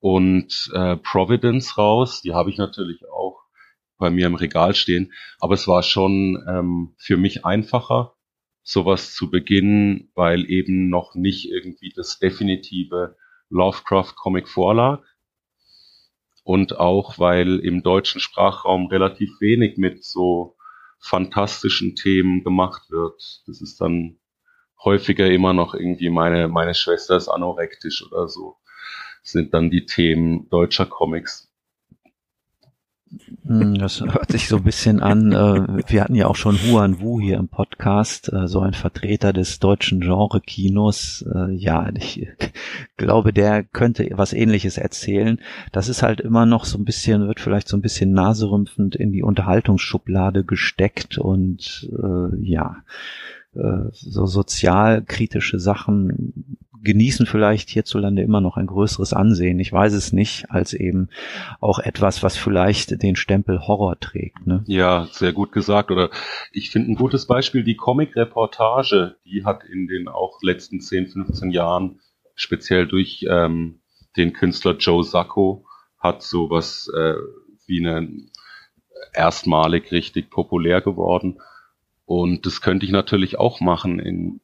und 0.00 0.70
äh, 0.74 0.96
Providence 0.96 1.76
raus. 1.76 2.22
Die 2.22 2.32
habe 2.32 2.50
ich 2.50 2.56
natürlich 2.56 3.02
auch 3.10 3.42
bei 3.98 4.10
mir 4.10 4.26
im 4.26 4.34
Regal 4.34 4.74
stehen, 4.74 5.12
aber 5.38 5.54
es 5.54 5.68
war 5.68 5.82
schon 5.82 6.42
ähm, 6.48 6.94
für 6.96 7.16
mich 7.16 7.44
einfacher, 7.44 8.14
sowas 8.62 9.14
zu 9.14 9.30
beginnen, 9.30 10.10
weil 10.14 10.50
eben 10.50 10.88
noch 10.88 11.14
nicht 11.14 11.50
irgendwie 11.50 11.92
das 11.94 12.18
definitive 12.18 13.16
Lovecraft-Comic 13.50 14.48
vorlag 14.48 15.02
und 16.42 16.78
auch 16.78 17.18
weil 17.18 17.58
im 17.60 17.82
deutschen 17.82 18.20
Sprachraum 18.20 18.86
relativ 18.86 19.30
wenig 19.40 19.76
mit 19.76 20.04
so 20.04 20.56
fantastischen 20.98 21.94
Themen 21.96 22.44
gemacht 22.44 22.90
wird. 22.90 23.42
Das 23.46 23.60
ist 23.60 23.80
dann 23.80 24.18
häufiger 24.82 25.28
immer 25.28 25.52
noch 25.52 25.74
irgendwie 25.74 26.10
meine, 26.10 26.48
meine 26.48 26.74
Schwester 26.74 27.16
ist 27.16 27.28
anorektisch 27.28 28.04
oder 28.06 28.28
so. 28.28 28.56
Sind 29.22 29.54
dann 29.54 29.70
die 29.70 29.86
Themen 29.86 30.48
deutscher 30.48 30.86
Comics. 30.86 31.51
Hm, 33.46 33.76
das 33.76 34.00
hört 34.00 34.32
sich 34.32 34.48
so 34.48 34.56
ein 34.56 34.62
bisschen 34.62 35.00
an. 35.00 35.32
Äh, 35.32 35.82
wir 35.86 36.02
hatten 36.02 36.14
ja 36.14 36.26
auch 36.26 36.36
schon 36.36 36.56
Huan 36.56 37.00
Wu 37.00 37.20
hier 37.20 37.36
im 37.38 37.48
Podcast, 37.48 38.32
äh, 38.32 38.46
so 38.46 38.60
ein 38.60 38.72
Vertreter 38.72 39.32
des 39.32 39.58
deutschen 39.58 40.00
Genre-Kinos. 40.00 41.24
Äh, 41.34 41.52
ja, 41.52 41.90
ich 41.94 42.28
glaube, 42.96 43.32
der 43.32 43.64
könnte 43.64 44.08
was 44.12 44.32
ähnliches 44.32 44.78
erzählen. 44.78 45.40
Das 45.72 45.88
ist 45.88 46.02
halt 46.02 46.20
immer 46.20 46.46
noch 46.46 46.64
so 46.64 46.78
ein 46.78 46.84
bisschen, 46.84 47.26
wird 47.26 47.40
vielleicht 47.40 47.68
so 47.68 47.76
ein 47.76 47.82
bisschen 47.82 48.12
naserümpfend 48.12 48.96
in 48.96 49.12
die 49.12 49.22
Unterhaltungsschublade 49.22 50.44
gesteckt 50.44 51.18
und 51.18 51.90
ja, 52.40 52.76
so 53.52 54.26
sozialkritische 54.26 55.58
Sachen 55.58 56.56
genießen 56.82 57.26
vielleicht 57.26 57.70
hierzulande 57.70 58.22
immer 58.22 58.40
noch 58.40 58.56
ein 58.56 58.66
größeres 58.66 59.12
Ansehen. 59.12 59.58
Ich 59.60 59.72
weiß 59.72 59.92
es 59.92 60.12
nicht, 60.12 60.50
als 60.50 60.72
eben 60.72 61.08
auch 61.60 61.78
etwas, 61.78 62.22
was 62.22 62.36
vielleicht 62.36 63.02
den 63.02 63.16
Stempel 63.16 63.66
Horror 63.66 63.98
trägt. 64.00 64.46
Ne? 64.46 64.64
Ja, 64.66 65.08
sehr 65.10 65.32
gut 65.32 65.52
gesagt. 65.52 65.90
Oder 65.90 66.10
ich 66.52 66.70
finde 66.70 66.92
ein 66.92 66.96
gutes 66.96 67.26
Beispiel 67.26 67.62
die 67.62 67.76
Comic-Reportage. 67.76 69.16
Die 69.24 69.44
hat 69.44 69.64
in 69.64 69.86
den 69.86 70.08
auch 70.08 70.38
letzten 70.42 70.80
10, 70.80 71.08
15 71.08 71.50
Jahren 71.50 72.00
speziell 72.34 72.86
durch 72.86 73.24
ähm, 73.28 73.80
den 74.16 74.32
Künstler 74.32 74.76
Joe 74.76 75.04
Sacco 75.04 75.64
hat 75.98 76.22
sowas 76.22 76.90
äh, 76.96 77.14
wie 77.66 77.86
eine 77.86 78.08
erstmalig 79.12 79.92
richtig 79.92 80.30
populär 80.30 80.80
geworden. 80.80 81.40
Und 82.04 82.46
das 82.46 82.60
könnte 82.60 82.84
ich 82.84 82.92
natürlich 82.92 83.38
auch 83.38 83.60
machen 83.60 83.98
in, 83.98 84.40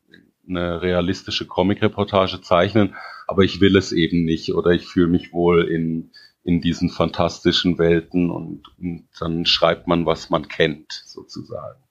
eine 0.48 0.82
realistische 0.82 1.46
Comic-Reportage 1.46 2.40
zeichnen, 2.40 2.94
aber 3.26 3.42
ich 3.44 3.60
will 3.60 3.76
es 3.76 3.92
eben 3.92 4.24
nicht 4.24 4.54
oder 4.54 4.70
ich 4.70 4.86
fühle 4.86 5.08
mich 5.08 5.32
wohl 5.32 5.64
in, 5.64 6.10
in 6.42 6.60
diesen 6.60 6.90
fantastischen 6.90 7.78
Welten 7.78 8.30
und, 8.30 8.62
und 8.78 9.08
dann 9.18 9.44
schreibt 9.46 9.86
man, 9.86 10.06
was 10.06 10.30
man 10.30 10.48
kennt, 10.48 10.92
sozusagen. 11.06 11.82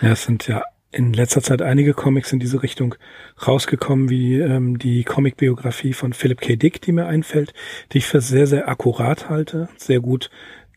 Ja, 0.00 0.12
es 0.12 0.24
sind 0.24 0.46
ja 0.46 0.62
in 0.92 1.12
letzter 1.12 1.42
Zeit 1.42 1.62
einige 1.62 1.94
Comics 1.94 2.32
in 2.32 2.40
diese 2.40 2.62
Richtung 2.62 2.96
rausgekommen, 3.46 4.10
wie 4.10 4.38
ähm, 4.40 4.78
die 4.78 5.04
Comic-Biografie 5.04 5.92
von 5.92 6.12
Philip 6.12 6.40
K. 6.40 6.56
Dick, 6.56 6.80
die 6.82 6.92
mir 6.92 7.06
einfällt, 7.06 7.54
die 7.92 7.98
ich 7.98 8.06
für 8.06 8.20
sehr, 8.20 8.46
sehr 8.46 8.68
akkurat 8.68 9.28
halte, 9.28 9.68
sehr 9.76 10.00
gut 10.00 10.30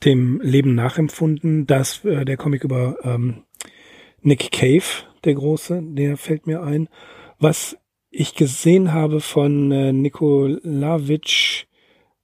dem 0.04 0.40
Leben 0.42 0.76
nachempfunden. 0.76 1.66
Das 1.66 2.04
äh, 2.06 2.26
der 2.26 2.38
Comic 2.38 2.64
über 2.64 2.98
ähm, 3.04 3.44
Nick 4.24 4.52
Cave, 4.52 5.04
der 5.26 5.36
Große, 5.36 5.82
der 5.84 6.18
fällt 6.18 6.48
mir 6.48 6.64
ein. 6.64 6.88
Was 7.40 7.78
ich 8.10 8.36
gesehen 8.36 8.94
habe 8.94 9.20
von 9.20 9.72
äh, 9.72 9.92
Nikolaevich, 9.92 11.68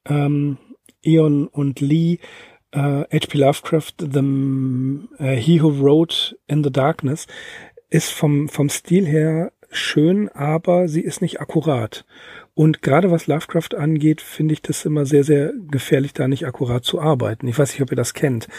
ähm, 0.05 0.57
Eon 1.03 1.47
und 1.47 1.81
Lee, 1.81 2.19
äh, 2.71 2.79
H.P. 2.79 3.37
Lovecraft, 3.37 3.93
the, 3.99 4.19
uh, 4.19 5.35
He 5.35 5.61
Who 5.61 5.81
Wrote 5.81 6.37
in 6.47 6.63
the 6.63 6.71
Darkness, 6.71 7.27
ist 7.89 8.11
vom, 8.11 8.47
vom 8.47 8.69
Stil 8.69 9.05
her 9.05 9.51
schön, 9.71 10.29
aber 10.29 10.87
sie 10.87 11.01
ist 11.01 11.21
nicht 11.21 11.41
akkurat. 11.41 12.05
Und 12.59 12.81
gerade 12.81 13.09
was 13.09 13.27
Lovecraft 13.27 13.77
angeht, 13.77 14.19
finde 14.19 14.51
ich 14.51 14.61
das 14.61 14.83
immer 14.83 15.05
sehr, 15.05 15.23
sehr 15.23 15.53
gefährlich, 15.71 16.11
da 16.11 16.27
nicht 16.27 16.45
akkurat 16.45 16.83
zu 16.83 16.99
arbeiten. 16.99 17.47
Ich 17.47 17.57
weiß 17.57 17.71
nicht, 17.71 17.81
ob 17.81 17.91
ihr 17.91 17.95
das 17.95 18.13
kennt, 18.13 18.49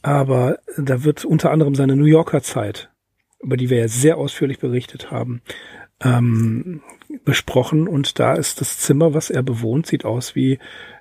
aber 0.00 0.60
da 0.78 1.04
wird 1.04 1.26
unter 1.26 1.50
anderem 1.50 1.74
seine 1.74 1.94
New 1.94 2.06
Yorker 2.06 2.42
Zeit 2.42 2.90
über 3.40 3.56
die 3.56 3.70
wir 3.70 3.78
ja 3.78 3.88
sehr 3.88 4.18
ausführlich 4.18 4.58
berichtet 4.58 5.10
haben, 5.10 5.42
ähm, 6.02 6.82
besprochen. 7.24 7.88
Und 7.88 8.18
da 8.18 8.34
ist 8.34 8.60
das 8.60 8.78
Zimmer, 8.78 9.14
was 9.14 9.30
er 9.30 9.42
bewohnt, 9.42 9.86
sieht 9.86 10.04
aus 10.04 10.34
wie 10.34 10.58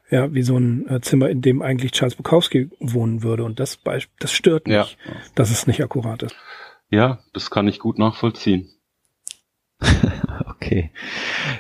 ja, 0.10 0.34
wie 0.34 0.42
so 0.42 0.58
ein 0.58 0.88
äh, 0.88 1.02
Zimmer, 1.02 1.30
in 1.30 1.42
dem 1.42 1.62
eigentlich 1.62 1.92
Charles 1.92 2.16
Bukowski 2.16 2.72
wohnen 2.80 3.22
würde. 3.22 3.44
Und 3.44 3.60
das, 3.60 3.80
das 4.20 4.32
stört 4.32 4.68
mich, 4.68 4.76
ja. 4.76 4.88
dass 5.36 5.52
es 5.52 5.68
nicht 5.68 5.84
akkurat 5.84 6.24
ist. 6.24 6.36
Ja, 6.90 7.20
das 7.34 7.52
kann 7.52 7.68
ich 7.68 7.78
gut 7.78 8.00
nachvollziehen. 8.00 8.72
okay. 10.48 10.92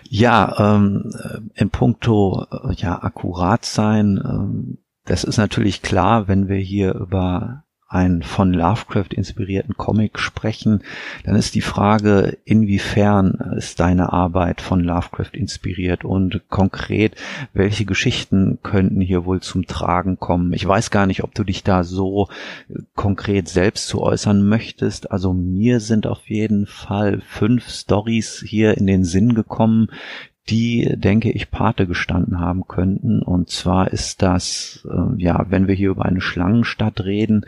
Ja, 0.04 0.76
ähm, 0.76 1.12
in 1.56 1.70
puncto 1.70 2.46
äh, 2.52 2.74
ja 2.74 3.02
akkurat 3.02 3.66
sein, 3.66 4.22
ähm, 4.24 4.78
das 5.06 5.24
ist 5.24 5.38
natürlich 5.38 5.82
klar, 5.82 6.28
wenn 6.28 6.48
wir 6.48 6.58
hier 6.58 6.94
über 6.94 7.64
einen 7.89 8.22
von 8.22 8.53
Lovecraft 8.53 9.13
inspirierten 9.15 9.75
Comic 9.75 10.19
sprechen, 10.19 10.84
dann 11.25 11.36
ist 11.36 11.55
die 11.55 11.62
Frage, 11.62 12.38
inwiefern 12.46 13.55
ist 13.58 13.79
deine 13.79 14.13
Arbeit 14.13 14.62
von 14.62 14.81
Lovecraft 14.81 15.31
inspiriert 15.34 16.05
und 16.05 16.41
konkret, 16.50 17.15
welche 17.53 17.86
Geschichten 17.86 18.60
könnten 18.62 19.01
hier 19.01 19.25
wohl 19.25 19.41
zum 19.41 19.65
Tragen 19.65 20.19
kommen? 20.19 20.53
Ich 20.53 20.67
weiß 20.67 20.91
gar 20.91 21.08
nicht, 21.08 21.24
ob 21.24 21.34
du 21.34 21.43
dich 21.43 21.63
da 21.63 21.84
so 21.84 22.27
konkret 22.93 23.50
selbst 23.50 23.88
zu 23.88 24.03
äußern 24.03 24.48
möchtest. 24.48 25.12
Also 25.12 25.34
mir 25.34 25.79
sind 25.79 26.05
auf 26.05 26.29
jeden 26.29 26.67
Fall 26.67 27.22
fünf 27.22 27.67
Stories 27.69 28.43
hier 28.46 28.77
in 28.77 28.86
den 28.86 29.03
Sinn 29.03 29.34
gekommen, 29.34 29.89
die, 30.48 30.96
denke 30.96 31.31
ich, 31.31 31.51
Pate 31.51 31.86
gestanden 31.86 32.39
haben 32.39 32.67
könnten. 32.67 33.22
Und 33.22 33.50
zwar 33.50 33.91
ist 33.91 34.22
das, 34.22 34.88
äh, 34.89 35.22
ja, 35.22 35.46
wenn 35.50 35.67
wir 35.67 35.75
hier 35.75 35.91
über 35.91 36.05
eine 36.05 36.22
Schlangenstadt 36.22 37.01
reden, 37.03 37.46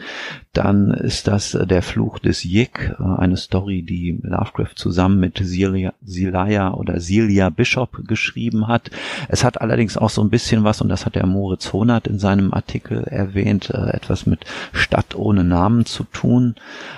dann 0.53 0.91
ist 0.91 1.27
das 1.27 1.53
äh, 1.53 1.65
der 1.65 1.81
Fluch 1.81 2.19
des 2.19 2.43
Yik, 2.43 2.95
äh, 2.99 3.03
eine 3.03 3.37
Story, 3.37 3.83
die 3.83 4.19
Lovecraft 4.21 4.75
zusammen 4.75 5.19
mit 5.19 5.37
Celia, 5.37 5.93
Celia 6.05 6.73
oder 6.73 6.99
Celia 6.99 7.49
Bishop 7.49 8.05
geschrieben 8.05 8.67
hat. 8.67 8.91
Es 9.29 9.43
hat 9.43 9.61
allerdings 9.61 9.97
auch 9.97 10.09
so 10.09 10.21
ein 10.21 10.29
bisschen 10.29 10.63
was, 10.63 10.81
und 10.81 10.89
das 10.89 11.05
hat 11.05 11.15
der 11.15 11.25
Moritz 11.25 11.71
Honert 11.71 12.07
in 12.07 12.19
seinem 12.19 12.53
Artikel 12.53 13.03
erwähnt, 13.03 13.69
äh, 13.69 13.91
etwas 13.91 14.25
mit 14.25 14.45
Stadt 14.73 15.15
ohne 15.15 15.43
Namen 15.43 15.85
zu 15.85 16.03
tun. 16.03 16.55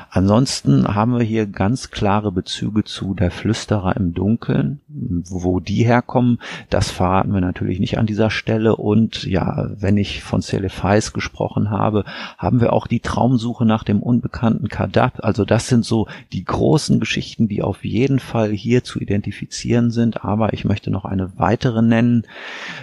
Ansonsten 0.10 0.88
haben 0.88 1.18
wir 1.18 1.24
hier 1.24 1.48
ganz 1.48 1.92
klare 1.92 2.32
Bezüge 2.32 2.84
zu 2.84 3.14
Der 3.14 3.32
Flüsterer 3.32 3.96
im 3.98 4.14
Dunkeln, 4.14 4.82
wo 4.88 5.60
die 5.60 5.84
herkommen, 5.84 6.40
das 6.70 6.92
verraten 6.92 7.34
wir 7.34 7.42
natürlich 7.42 7.80
nicht 7.80 7.98
an 7.98 8.06
dieser 8.06 8.30
Stelle. 8.30 8.76
Und 8.76 9.24
ja, 9.24 9.70
wenn 9.76 9.98
ich 9.98 10.24
von 10.24 10.42
Celefais 10.42 11.14
gesprochen 11.14 11.72
habe, 11.72 12.06
haben 12.38 12.62
wir 12.62 12.74
auch 12.74 12.86
die 12.86 13.00
Traumsuche 13.44 13.66
nach 13.66 13.84
dem 13.84 14.02
unbekannten 14.02 14.70
Kadab. 14.70 15.20
Also 15.24 15.44
das 15.44 15.68
sind 15.68 15.84
so 15.86 16.08
die 16.32 16.46
großen 16.46 17.00
Geschichten, 17.00 17.48
die 17.48 17.62
auf 17.62 17.84
jeden 17.84 18.20
Fall 18.20 18.52
hier 18.52 18.84
zu 18.84 19.00
identifizieren 19.00 19.92
sind. 19.92 20.24
Aber 20.24 20.54
ich 20.54 20.64
möchte 20.64 20.90
noch 20.90 21.04
eine 21.06 21.38
weitere 21.38 21.82
nennen, 21.82 22.26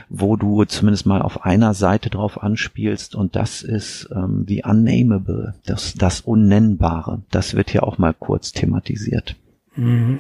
wo 0.09 0.37
du 0.37 0.65
zumindest 0.65 1.07
mal 1.07 1.23
auf 1.23 1.45
einer 1.45 1.73
Seite 1.73 2.11
drauf 2.11 2.43
anspielst. 2.43 3.15
Und 3.15 3.37
das 3.37 3.63
ist 3.63 4.09
ähm, 4.15 4.45
The 4.47 4.63
Unnameable, 4.65 5.55
das, 5.65 5.95
das 5.95 6.21
Unnennbare. 6.21 7.23
Das 7.31 7.55
wird 7.55 7.71
hier 7.71 7.85
auch 7.85 7.97
mal 7.97 8.13
kurz 8.13 8.53
thematisiert. 8.53 9.37
Mhm. 9.77 10.19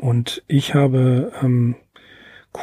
Und 0.00 0.42
ich 0.48 0.74
habe 0.74 1.32
ähm, 1.42 1.76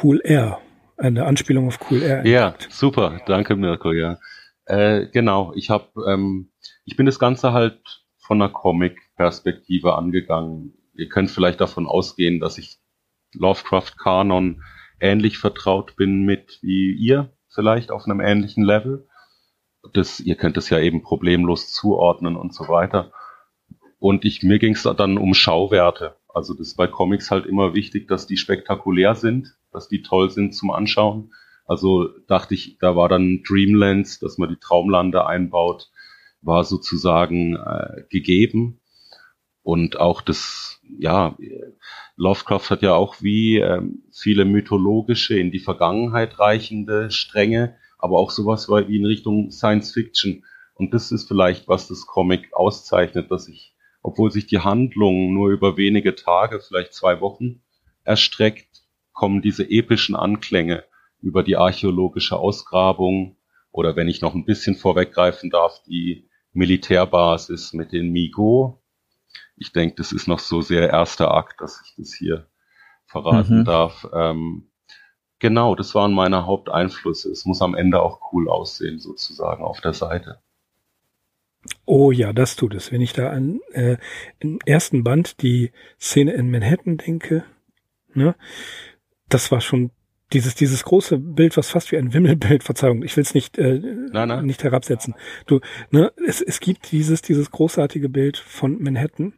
Cool 0.02 0.20
Air, 0.24 0.58
eine 0.98 1.26
Anspielung 1.26 1.68
auf 1.68 1.80
Cool 1.90 2.02
Air. 2.02 2.26
Ja, 2.26 2.48
entdeckt. 2.50 2.74
super, 2.74 3.22
danke 3.28 3.56
Mirko, 3.56 3.92
ja. 3.92 4.18
Äh, 4.66 5.08
genau, 5.12 5.54
ich 5.56 5.70
habe, 5.70 5.88
ähm, 6.08 6.50
ich 6.86 6.96
bin 6.96 7.06
das 7.06 7.20
Ganze 7.20 7.54
halt 7.54 8.04
von 8.18 8.42
einer 8.42 8.52
Comic-Perspektive 8.52 9.96
angegangen. 9.96 10.74
Ihr 10.94 11.10
könnt 11.10 11.32
vielleicht 11.32 11.62
davon 11.62 11.88
ausgehen, 11.88 12.40
dass 12.40 12.58
ich 12.58 12.78
Lovecraft-Kanon 13.34 14.64
ähnlich 15.00 15.38
vertraut 15.38 15.96
bin 15.96 16.24
mit 16.24 16.60
wie 16.62 16.94
ihr, 16.94 17.34
vielleicht 17.50 17.92
auf 17.92 18.06
einem 18.06 18.20
ähnlichen 18.20 18.64
Level. 18.64 19.08
Das, 19.94 20.20
ihr 20.20 20.36
könnt 20.36 20.58
es 20.58 20.70
ja 20.70 20.80
eben 20.80 21.02
problemlos 21.02 21.74
zuordnen 21.74 22.36
und 22.38 22.54
so 22.54 22.68
weiter. 22.68 23.12
Und 24.00 24.26
ich, 24.26 24.44
mir 24.44 24.60
ging 24.60 24.74
es 24.74 24.84
dann 24.84 25.18
um 25.18 25.34
Schauwerte. 25.34 26.16
Also 26.34 26.54
das 26.54 26.68
ist 26.68 26.78
bei 26.78 26.88
Comics 26.88 27.32
halt 27.32 27.46
immer 27.46 27.74
wichtig, 27.74 28.08
dass 28.08 28.28
die 28.28 28.38
spektakulär 28.38 29.16
sind, 29.16 29.56
dass 29.72 29.88
die 29.88 30.02
toll 30.02 30.30
sind 30.30 30.54
zum 30.56 30.72
Anschauen. 30.72 31.34
Also 31.66 32.10
dachte 32.28 32.54
ich, 32.54 32.78
da 32.80 32.96
war 32.96 33.08
dann 33.08 33.44
Dreamlands, 33.48 34.20
dass 34.20 34.38
man 34.38 34.50
die 34.50 34.58
Traumlande 34.58 35.26
einbaut, 35.26 35.90
war 36.44 36.64
sozusagen 36.64 37.56
äh, 37.56 38.04
gegeben. 38.10 38.80
Und 39.62 39.98
auch 39.98 40.22
das, 40.22 40.82
ja, 41.00 41.38
Lovecraft 42.18 42.70
hat 42.70 42.82
ja 42.82 42.94
auch 42.94 43.22
wie 43.22 43.58
ähm, 43.58 44.04
viele 44.12 44.46
mythologische, 44.46 45.38
in 45.40 45.52
die 45.52 45.60
Vergangenheit 45.60 46.38
reichende 46.40 47.12
Stränge, 47.12 47.78
aber 47.98 48.20
auch 48.20 48.30
sowas 48.30 48.68
wie 48.70 48.98
in 48.98 49.06
Richtung 49.06 49.52
Science 49.52 49.94
Fiction. 49.94 50.44
Und 50.76 50.94
das 50.94 51.12
ist 51.12 51.28
vielleicht, 51.28 51.68
was 51.68 51.88
das 51.88 52.06
Comic 52.06 52.54
auszeichnet, 52.54 53.32
dass 53.32 53.48
ich 53.48 53.74
obwohl 54.04 54.32
sich 54.32 54.46
die 54.46 54.60
Handlung 54.60 55.34
nur 55.34 55.50
über 55.50 55.78
wenige 55.78 56.14
Tage, 56.14 56.60
vielleicht 56.60 56.94
zwei 56.94 57.22
Wochen 57.22 57.62
erstreckt, 58.04 58.84
kommen 59.14 59.42
diese 59.42 59.70
epischen 59.70 60.16
Anklänge 60.16 60.84
über 61.22 61.42
die 61.42 61.56
archäologische 61.56 62.38
Ausgrabung 62.38 63.38
oder 63.72 63.96
wenn 63.96 64.10
ich 64.10 64.22
noch 64.22 64.36
ein 64.36 64.46
bisschen 64.46 64.76
vorweggreifen 64.76 65.50
darf, 65.50 65.82
die 65.88 66.28
Militärbasis 66.54 67.74
mit 67.74 67.92
den 67.92 68.12
Migo. 68.12 68.82
Ich 69.58 69.72
denke, 69.72 69.96
das 69.96 70.12
ist 70.12 70.28
noch 70.28 70.40
so 70.40 70.62
sehr 70.62 70.90
erster 70.90 71.34
Akt, 71.34 71.62
dass 71.62 71.82
ich 71.86 71.96
das 71.98 72.14
hier 72.14 72.48
verraten 73.06 73.60
mhm. 73.60 73.66
darf. 73.66 74.08
Ähm, 74.14 74.70
genau, 75.40 75.76
das 75.76 75.94
waren 75.96 76.14
meine 76.14 76.46
Haupteinflüsse. 76.46 77.32
Es 77.32 77.46
muss 77.46 77.62
am 77.62 77.76
Ende 77.76 78.02
auch 78.02 78.32
cool 78.32 78.50
aussehen, 78.50 79.00
sozusagen 79.00 79.64
auf 79.64 79.82
der 79.82 79.94
Seite. 79.94 80.40
Oh 81.86 82.12
ja, 82.12 82.34
das 82.34 82.56
tut 82.56 82.74
es. 82.74 82.92
Wenn 82.92 83.02
ich 83.02 83.14
da 83.14 83.30
an 83.30 83.60
äh, 83.72 83.98
im 84.40 84.60
ersten 84.66 85.04
Band 85.04 85.42
die 85.42 85.72
Szene 86.00 86.34
in 86.34 86.52
Manhattan 86.52 86.98
denke, 86.98 87.46
ne, 88.14 88.36
das 89.30 89.52
war 89.52 89.62
schon 89.62 89.92
dieses 90.34 90.56
dieses 90.56 90.84
große 90.84 91.18
Bild, 91.18 91.56
was 91.58 91.70
fast 91.70 91.92
wie 91.92 91.98
ein 91.98 92.14
Wimmelbild, 92.14 92.64
Verzeihung, 92.64 93.04
ich 93.04 93.16
will 93.16 93.24
es 93.24 93.34
nicht 93.34 93.58
äh, 93.58 93.80
nein, 94.12 94.28
nein. 94.28 94.46
nicht 94.46 94.64
herabsetzen. 94.64 95.16
Du, 95.46 95.60
ne, 95.92 96.12
es, 96.26 96.42
es 96.42 96.60
gibt 96.60 96.92
dieses 96.92 97.22
dieses 97.22 97.52
großartige 97.52 98.10
Bild 98.10 98.38
von 98.38 98.82
Manhattan, 98.82 99.34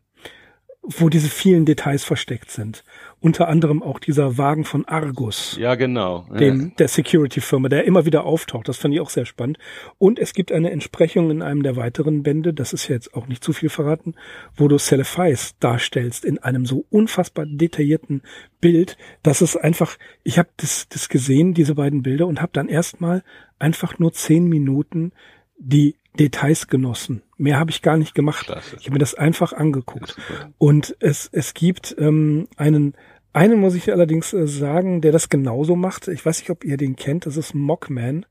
wo 0.87 1.09
diese 1.09 1.29
vielen 1.29 1.65
Details 1.65 2.03
versteckt 2.03 2.51
sind 2.51 2.83
unter 3.25 3.47
anderem 3.47 3.81
auch 3.81 3.97
dieser 3.97 4.37
Wagen 4.37 4.65
von 4.65 4.85
Argus. 4.85 5.57
Ja, 5.59 5.73
genau. 5.73 6.27
Dem, 6.39 6.61
ja. 6.61 6.67
Der 6.77 6.87
Security-Firma, 6.87 7.69
der 7.69 7.85
immer 7.85 8.05
wieder 8.05 8.23
auftaucht. 8.23 8.69
Das 8.69 8.77
fand 8.77 8.93
ich 8.93 8.99
auch 8.99 9.09
sehr 9.09 9.25
spannend. 9.25 9.57
Und 9.97 10.19
es 10.19 10.33
gibt 10.33 10.51
eine 10.51 10.69
Entsprechung 10.69 11.31
in 11.31 11.41
einem 11.41 11.63
der 11.63 11.75
weiteren 11.75 12.21
Bände, 12.21 12.53
das 12.53 12.71
ist 12.71 12.87
jetzt 12.87 13.15
auch 13.15 13.25
nicht 13.25 13.43
zu 13.43 13.51
viel 13.51 13.69
verraten, 13.69 14.13
wo 14.55 14.67
du 14.67 14.77
Celefais 14.77 15.55
darstellst 15.59 16.23
in 16.23 16.37
einem 16.37 16.67
so 16.67 16.85
unfassbar 16.91 17.47
detaillierten 17.47 18.21
Bild, 18.61 18.95
dass 19.23 19.41
es 19.41 19.57
einfach, 19.57 19.97
ich 20.23 20.37
habe 20.37 20.49
das, 20.57 20.87
das 20.89 21.09
gesehen, 21.09 21.55
diese 21.55 21.73
beiden 21.73 22.03
Bilder, 22.03 22.27
und 22.27 22.43
habe 22.43 22.51
dann 22.53 22.69
erstmal 22.69 23.23
einfach 23.57 23.97
nur 23.97 24.13
zehn 24.13 24.45
Minuten 24.45 25.13
die 25.57 25.95
Details 26.19 26.67
genossen. 26.67 27.21
Mehr 27.37 27.59
habe 27.59 27.71
ich 27.71 27.81
gar 27.81 27.97
nicht 27.97 28.15
gemacht. 28.15 28.45
Klasse. 28.45 28.77
Ich 28.79 28.85
habe 28.85 28.93
mir 28.93 28.99
das 28.99 29.15
einfach 29.15 29.53
angeguckt. 29.53 30.17
Und 30.57 30.95
es, 30.99 31.29
es 31.31 31.53
gibt 31.53 31.95
ähm, 31.97 32.47
einen 32.57 32.95
einen 33.35 33.59
muss 33.59 33.75
ich 33.75 33.91
allerdings 33.91 34.33
äh, 34.33 34.47
sagen, 34.47 35.01
der 35.01 35.11
das 35.11 35.27
genauso 35.27 35.75
macht. 35.75 36.07
Ich 36.07 36.25
weiß 36.25 36.39
nicht, 36.39 36.49
ob 36.49 36.63
ihr 36.63 36.77
den 36.77 36.95
kennt. 36.95 37.25
Das 37.25 37.35
ist 37.35 37.53
Mockman 37.53 38.25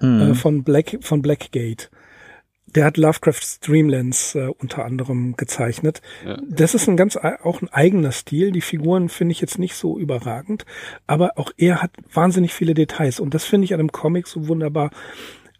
mhm. 0.00 0.20
äh, 0.20 0.34
von 0.34 0.64
Black 0.64 0.98
von 1.00 1.22
Blackgate. 1.22 1.90
Der 2.74 2.86
hat 2.86 2.96
Lovecraft's 2.96 3.60
Dreamlands 3.60 4.34
äh, 4.34 4.48
unter 4.58 4.84
anderem 4.84 5.36
gezeichnet. 5.36 6.02
Ja. 6.26 6.38
Das 6.48 6.74
ist 6.74 6.88
ein 6.88 6.96
ganz 6.96 7.16
auch 7.16 7.62
ein 7.62 7.68
eigener 7.68 8.10
Stil. 8.10 8.50
Die 8.50 8.62
Figuren 8.62 9.08
finde 9.08 9.32
ich 9.32 9.40
jetzt 9.40 9.60
nicht 9.60 9.76
so 9.76 9.96
überragend, 9.96 10.64
aber 11.06 11.38
auch 11.38 11.52
er 11.56 11.80
hat 11.80 11.92
wahnsinnig 12.12 12.52
viele 12.52 12.74
Details 12.74 13.20
und 13.20 13.34
das 13.34 13.44
finde 13.44 13.66
ich 13.66 13.74
an 13.74 13.80
einem 13.80 13.92
Comic 13.92 14.26
so 14.26 14.48
wunderbar. 14.48 14.90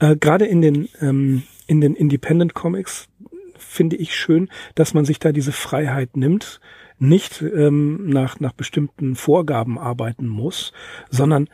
Äh, 0.03 0.17
Gerade 0.17 0.45
in 0.47 0.61
den 0.61 0.89
ähm, 1.01 1.45
in 1.67 1.81
den 1.81 1.95
Independent 1.95 2.55
Comics 2.55 3.09
finde 3.57 3.97
ich 3.97 4.15
schön, 4.15 4.51
dass 4.75 4.93
man 4.93 5.05
sich 5.05 5.21
da 5.21 5.33
diese 5.33 5.53
Freiheit 5.53 6.17
nimmt 6.17 6.61
nicht 6.99 7.43
ähm, 7.43 8.09
nach, 8.09 8.39
nach 8.39 8.53
bestimmten 8.53 9.17
Vorgaben 9.17 9.79
arbeiten 9.79 10.29
muss, 10.29 10.73
sondern 11.11 11.49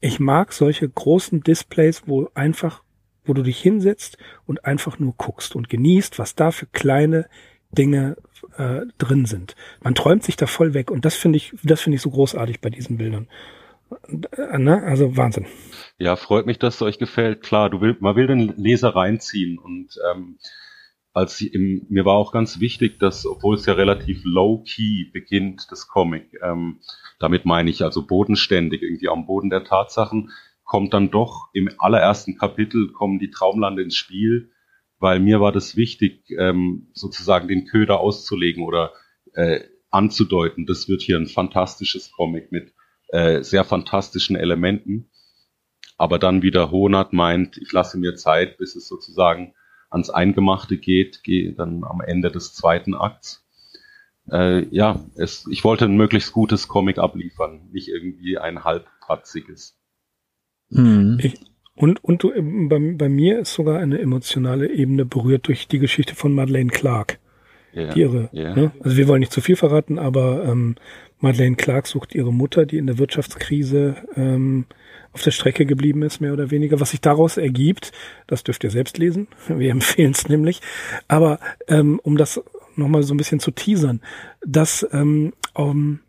ich 0.00 0.20
mag 0.20 0.52
solche 0.52 0.88
großen 0.88 1.42
Displays, 1.42 2.04
wo 2.06 2.30
einfach, 2.34 2.82
wo 3.24 3.34
du 3.34 3.42
dich 3.42 3.60
hinsetzt 3.60 4.16
und 4.46 4.64
einfach 4.64 4.98
nur 4.98 5.14
guckst 5.18 5.54
und 5.54 5.68
genießt, 5.68 6.18
was 6.18 6.34
da 6.34 6.50
für 6.50 6.66
kleine 6.66 7.26
Dinge 7.72 8.16
äh, 8.56 8.82
drin 8.96 9.26
sind. 9.26 9.54
Man 9.82 9.94
träumt 9.94 10.22
sich 10.22 10.36
da 10.36 10.46
voll 10.46 10.72
weg 10.72 10.90
und 10.90 11.04
das 11.04 11.14
finde 11.14 11.36
ich, 11.38 11.52
das 11.62 11.82
finde 11.82 11.96
ich 11.96 12.02
so 12.02 12.10
großartig 12.10 12.60
bei 12.60 12.70
diesen 12.70 12.96
Bildern. 12.96 13.28
Ne? 14.08 14.82
Also 14.82 15.16
Wahnsinn. 15.16 15.46
Ja, 15.98 16.16
freut 16.16 16.46
mich, 16.46 16.58
dass 16.58 16.76
es 16.76 16.82
euch 16.82 16.98
gefällt. 16.98 17.42
Klar, 17.42 17.70
du 17.70 17.80
will, 17.80 17.96
man 18.00 18.16
will 18.16 18.26
den 18.26 18.54
Leser 18.56 18.94
reinziehen 18.94 19.58
und 19.58 19.96
ähm, 20.10 20.38
als 21.12 21.40
im, 21.40 21.86
mir 21.88 22.04
war 22.04 22.14
auch 22.14 22.30
ganz 22.30 22.60
wichtig, 22.60 22.98
dass, 22.98 23.24
obwohl 23.24 23.54
es 23.54 23.64
ja 23.64 23.72
relativ 23.72 24.20
low-key 24.24 25.10
beginnt, 25.12 25.66
das 25.70 25.88
Comic, 25.88 26.38
ähm, 26.42 26.80
damit 27.18 27.46
meine 27.46 27.70
ich 27.70 27.82
also 27.82 28.06
bodenständig, 28.06 28.82
irgendwie 28.82 29.08
am 29.08 29.26
Boden 29.26 29.48
der 29.48 29.64
Tatsachen, 29.64 30.30
kommt 30.64 30.92
dann 30.92 31.10
doch 31.10 31.48
im 31.54 31.70
allerersten 31.78 32.36
Kapitel 32.36 32.92
kommen 32.92 33.18
die 33.18 33.30
Traumlande 33.30 33.82
ins 33.82 33.96
Spiel, 33.96 34.50
weil 34.98 35.20
mir 35.20 35.40
war 35.40 35.52
das 35.52 35.74
wichtig, 35.74 36.24
ähm, 36.36 36.88
sozusagen 36.92 37.48
den 37.48 37.66
Köder 37.66 38.00
auszulegen 38.00 38.64
oder 38.64 38.92
äh, 39.32 39.60
anzudeuten. 39.90 40.66
Das 40.66 40.86
wird 40.86 41.00
hier 41.00 41.16
ein 41.16 41.28
fantastisches 41.28 42.12
Comic 42.12 42.52
mit 42.52 42.74
äh, 43.08 43.42
sehr 43.42 43.64
fantastischen 43.64 44.36
Elementen. 44.36 45.10
Aber 45.98 46.18
dann 46.18 46.42
wieder 46.42 46.70
Honat 46.70 47.12
meint, 47.12 47.56
ich 47.56 47.72
lasse 47.72 47.98
mir 47.98 48.16
Zeit, 48.16 48.58
bis 48.58 48.76
es 48.76 48.86
sozusagen 48.86 49.54
ans 49.90 50.10
Eingemachte 50.10 50.76
geht, 50.76 51.22
geht 51.22 51.58
dann 51.58 51.84
am 51.84 52.00
Ende 52.00 52.30
des 52.30 52.54
zweiten 52.54 52.94
Akts. 52.94 53.46
Äh, 54.30 54.66
ja, 54.74 55.04
es, 55.16 55.46
ich 55.50 55.64
wollte 55.64 55.84
ein 55.84 55.96
möglichst 55.96 56.32
gutes 56.32 56.68
Comic 56.68 56.98
abliefern, 56.98 57.68
nicht 57.72 57.88
irgendwie 57.88 58.38
ein 58.38 58.64
halbpatziges. 58.64 59.78
Mhm. 60.68 61.18
Ich, 61.22 61.40
und 61.74 62.02
und 62.02 62.22
du, 62.22 62.32
bei, 62.68 62.94
bei 62.96 63.08
mir 63.08 63.38
ist 63.38 63.54
sogar 63.54 63.78
eine 63.78 63.98
emotionale 63.98 64.68
Ebene 64.70 65.04
berührt 65.04 65.46
durch 65.46 65.68
die 65.68 65.78
Geschichte 65.78 66.14
von 66.14 66.32
Madeleine 66.32 66.70
Clark. 66.70 67.18
Yeah, 67.74 67.92
die 67.92 68.00
ihre, 68.00 68.30
yeah. 68.32 68.56
ne? 68.56 68.72
Also 68.80 68.96
wir 68.96 69.06
wollen 69.06 69.20
nicht 69.20 69.32
zu 69.32 69.42
viel 69.42 69.56
verraten, 69.56 69.98
aber 69.98 70.44
ähm, 70.46 70.76
Madeleine 71.18 71.56
Clark 71.56 71.86
sucht 71.86 72.14
ihre 72.14 72.32
Mutter, 72.32 72.66
die 72.66 72.78
in 72.78 72.86
der 72.86 72.98
Wirtschaftskrise 72.98 73.96
ähm, 74.16 74.66
auf 75.12 75.22
der 75.22 75.30
Strecke 75.30 75.64
geblieben 75.64 76.02
ist, 76.02 76.20
mehr 76.20 76.32
oder 76.32 76.50
weniger. 76.50 76.78
Was 76.78 76.90
sich 76.90 77.00
daraus 77.00 77.36
ergibt, 77.36 77.92
das 78.26 78.44
dürft 78.44 78.64
ihr 78.64 78.70
selbst 78.70 78.98
lesen. 78.98 79.28
Wir 79.48 79.70
empfehlen 79.70 80.12
es 80.12 80.28
nämlich. 80.28 80.60
Aber 81.08 81.40
ähm, 81.68 82.00
um 82.02 82.16
das 82.16 82.40
nochmal 82.76 83.02
so 83.02 83.14
ein 83.14 83.16
bisschen 83.16 83.40
zu 83.40 83.50
teasern, 83.50 84.02
dass 84.44 84.86
ähm, 84.92 85.32
um, 85.54 86.00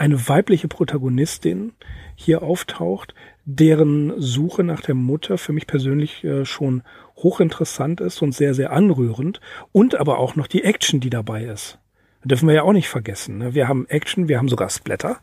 eine 0.00 0.28
weibliche 0.28 0.66
Protagonistin 0.66 1.72
hier 2.14 2.42
auftaucht, 2.42 3.14
deren 3.44 4.18
Suche 4.18 4.64
nach 4.64 4.80
der 4.80 4.94
Mutter 4.94 5.36
für 5.36 5.52
mich 5.52 5.66
persönlich 5.66 6.24
äh, 6.24 6.46
schon 6.46 6.82
hochinteressant 7.16 8.00
ist 8.00 8.22
und 8.22 8.32
sehr, 8.32 8.54
sehr 8.54 8.72
anrührend 8.72 9.40
und 9.72 9.96
aber 9.96 10.18
auch 10.18 10.36
noch 10.36 10.46
die 10.46 10.64
Action, 10.64 11.00
die 11.00 11.10
dabei 11.10 11.44
ist. 11.44 11.78
Dürfen 12.24 12.48
wir 12.48 12.54
ja 12.54 12.62
auch 12.62 12.72
nicht 12.72 12.88
vergessen. 12.88 13.38
Ne? 13.38 13.54
Wir 13.54 13.68
haben 13.68 13.86
Action, 13.88 14.28
wir 14.28 14.38
haben 14.38 14.48
sogar 14.48 14.70
Splatter. 14.70 15.18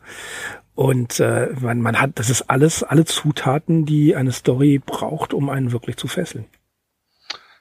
Und 0.74 1.18
äh, 1.18 1.48
man, 1.60 1.80
man 1.80 2.00
hat, 2.00 2.12
das 2.14 2.30
ist 2.30 2.42
alles, 2.42 2.82
alle 2.82 3.04
Zutaten, 3.04 3.84
die 3.84 4.14
eine 4.14 4.32
Story 4.32 4.80
braucht, 4.84 5.34
um 5.34 5.48
einen 5.50 5.72
wirklich 5.72 5.96
zu 5.96 6.06
fesseln. 6.06 6.46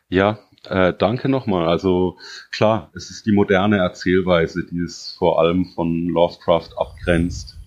Ja, 0.10 0.40
äh, 0.70 0.94
danke 0.98 1.30
nochmal. 1.30 1.68
Also 1.68 2.18
klar, 2.52 2.92
es 2.96 3.10
ist 3.10 3.26
die 3.26 3.32
moderne 3.32 3.78
Erzählweise, 3.78 4.66
die 4.66 4.80
es 4.80 5.16
vor 5.18 5.40
allem 5.40 5.66
von 5.66 6.08
Lovecraft 6.08 6.70
abgrenzt. 6.78 7.58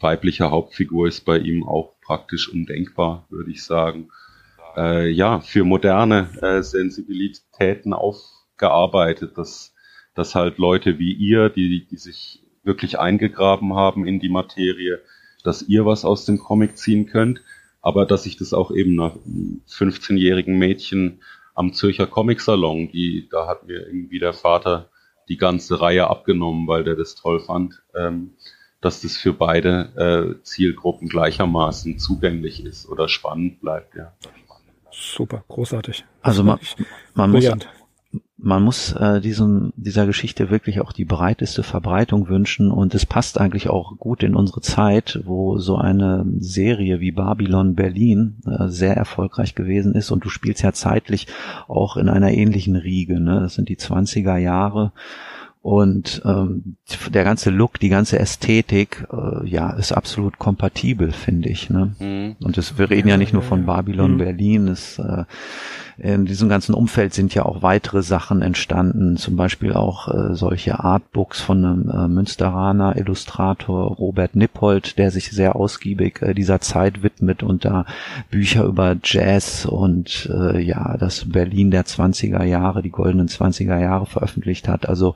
Weibliche 0.00 0.50
Hauptfigur 0.50 1.08
ist 1.08 1.24
bei 1.24 1.38
ihm 1.38 1.66
auch 1.66 1.94
praktisch 2.00 2.48
undenkbar, 2.48 3.26
würde 3.28 3.50
ich 3.50 3.64
sagen. 3.64 4.08
Äh, 4.76 5.10
ja, 5.10 5.40
für 5.40 5.64
moderne 5.64 6.28
äh, 6.40 6.62
Sensibilitäten 6.62 7.92
aufgearbeitet, 7.92 9.36
dass, 9.36 9.71
dass 10.14 10.34
halt 10.34 10.58
Leute 10.58 10.98
wie 10.98 11.12
ihr, 11.12 11.48
die, 11.48 11.86
die 11.86 11.96
sich 11.96 12.42
wirklich 12.62 12.98
eingegraben 12.98 13.74
haben 13.74 14.06
in 14.06 14.20
die 14.20 14.28
Materie, 14.28 15.00
dass 15.42 15.62
ihr 15.62 15.84
was 15.84 16.04
aus 16.04 16.24
dem 16.24 16.38
Comic 16.38 16.76
ziehen 16.76 17.06
könnt, 17.06 17.42
aber 17.80 18.06
dass 18.06 18.26
ich 18.26 18.36
das 18.36 18.52
auch 18.52 18.70
eben 18.70 18.94
nach 18.94 19.16
15-jährigen 19.68 20.56
Mädchen 20.56 21.20
am 21.54 21.72
Zürcher 21.72 22.06
Comic 22.06 22.40
Salon, 22.40 22.90
die, 22.92 23.28
da 23.30 23.46
hat 23.48 23.66
mir 23.66 23.86
irgendwie 23.86 24.18
der 24.18 24.32
Vater 24.32 24.88
die 25.28 25.36
ganze 25.36 25.80
Reihe 25.80 26.08
abgenommen, 26.08 26.66
weil 26.66 26.84
der 26.84 26.96
das 26.96 27.14
toll 27.14 27.40
fand, 27.40 27.82
ähm, 27.94 28.30
dass 28.80 29.00
das 29.00 29.16
für 29.16 29.32
beide 29.32 30.36
äh, 30.38 30.42
Zielgruppen 30.42 31.08
gleichermaßen 31.08 31.98
zugänglich 31.98 32.64
ist 32.64 32.88
oder 32.88 33.08
spannend 33.08 33.60
bleibt, 33.60 33.94
ja. 33.94 34.12
Super, 34.90 35.44
großartig. 35.48 36.04
Also 36.20 36.44
man, 36.44 36.58
man 37.14 37.30
muss, 37.30 37.48
man 38.42 38.62
muss 38.62 38.92
äh, 38.92 39.20
diesem, 39.20 39.72
dieser 39.76 40.04
Geschichte 40.04 40.50
wirklich 40.50 40.80
auch 40.80 40.92
die 40.92 41.04
breiteste 41.04 41.62
Verbreitung 41.62 42.28
wünschen 42.28 42.70
und 42.70 42.94
es 42.94 43.06
passt 43.06 43.40
eigentlich 43.40 43.70
auch 43.70 43.96
gut 43.98 44.22
in 44.22 44.34
unsere 44.34 44.60
Zeit, 44.60 45.20
wo 45.24 45.58
so 45.58 45.76
eine 45.76 46.26
Serie 46.38 46.98
wie 47.00 47.12
Babylon 47.12 47.74
Berlin 47.74 48.38
äh, 48.46 48.68
sehr 48.68 48.96
erfolgreich 48.96 49.54
gewesen 49.54 49.94
ist 49.94 50.10
und 50.10 50.24
du 50.24 50.28
spielst 50.28 50.62
ja 50.62 50.72
zeitlich 50.72 51.28
auch 51.68 51.96
in 51.96 52.08
einer 52.08 52.32
ähnlichen 52.32 52.76
Riege, 52.76 53.20
ne? 53.20 53.40
Das 53.40 53.54
sind 53.54 53.68
die 53.68 53.76
20er 53.76 54.36
Jahre 54.36 54.92
und 55.62 56.22
ähm, 56.24 56.76
der 57.10 57.22
ganze 57.22 57.50
Look, 57.50 57.78
die 57.78 57.88
ganze 57.88 58.18
Ästhetik, 58.18 59.06
äh, 59.12 59.46
ja, 59.48 59.70
ist 59.70 59.92
absolut 59.92 60.40
kompatibel, 60.40 61.12
finde 61.12 61.50
ich. 61.50 61.70
Ne? 61.70 61.94
Mhm. 62.00 62.36
Und 62.44 62.56
das, 62.56 62.78
wir 62.78 62.90
reden 62.90 63.06
ja, 63.06 63.14
ja 63.14 63.18
nicht 63.18 63.32
nur 63.32 63.42
von 63.42 63.64
Babylon 63.64 64.14
mhm. 64.14 64.18
Berlin, 64.18 64.66
es 64.66 64.98
äh, 64.98 65.24
in 66.02 66.26
diesem 66.26 66.48
ganzen 66.48 66.74
Umfeld 66.74 67.14
sind 67.14 67.32
ja 67.32 67.44
auch 67.44 67.62
weitere 67.62 68.02
Sachen 68.02 68.42
entstanden, 68.42 69.16
zum 69.16 69.36
Beispiel 69.36 69.72
auch 69.72 70.08
äh, 70.08 70.34
solche 70.34 70.80
Artbooks 70.80 71.40
von 71.40 71.64
einem 71.64 71.90
äh, 71.90 72.08
Münsteraner 72.08 72.96
Illustrator 72.96 73.86
Robert 73.86 74.34
Nippold, 74.34 74.98
der 74.98 75.12
sich 75.12 75.30
sehr 75.30 75.54
ausgiebig 75.54 76.20
äh, 76.20 76.34
dieser 76.34 76.60
Zeit 76.60 77.04
widmet 77.04 77.44
und 77.44 77.64
da 77.64 77.86
Bücher 78.32 78.64
über 78.64 78.96
Jazz 79.00 79.64
und 79.64 80.28
äh, 80.32 80.60
ja, 80.60 80.96
das 80.96 81.30
Berlin 81.30 81.70
der 81.70 81.84
20er 81.84 82.42
Jahre, 82.42 82.82
die 82.82 82.90
goldenen 82.90 83.28
20er 83.28 83.78
Jahre 83.78 84.06
veröffentlicht 84.06 84.66
hat. 84.66 84.88
Also 84.88 85.14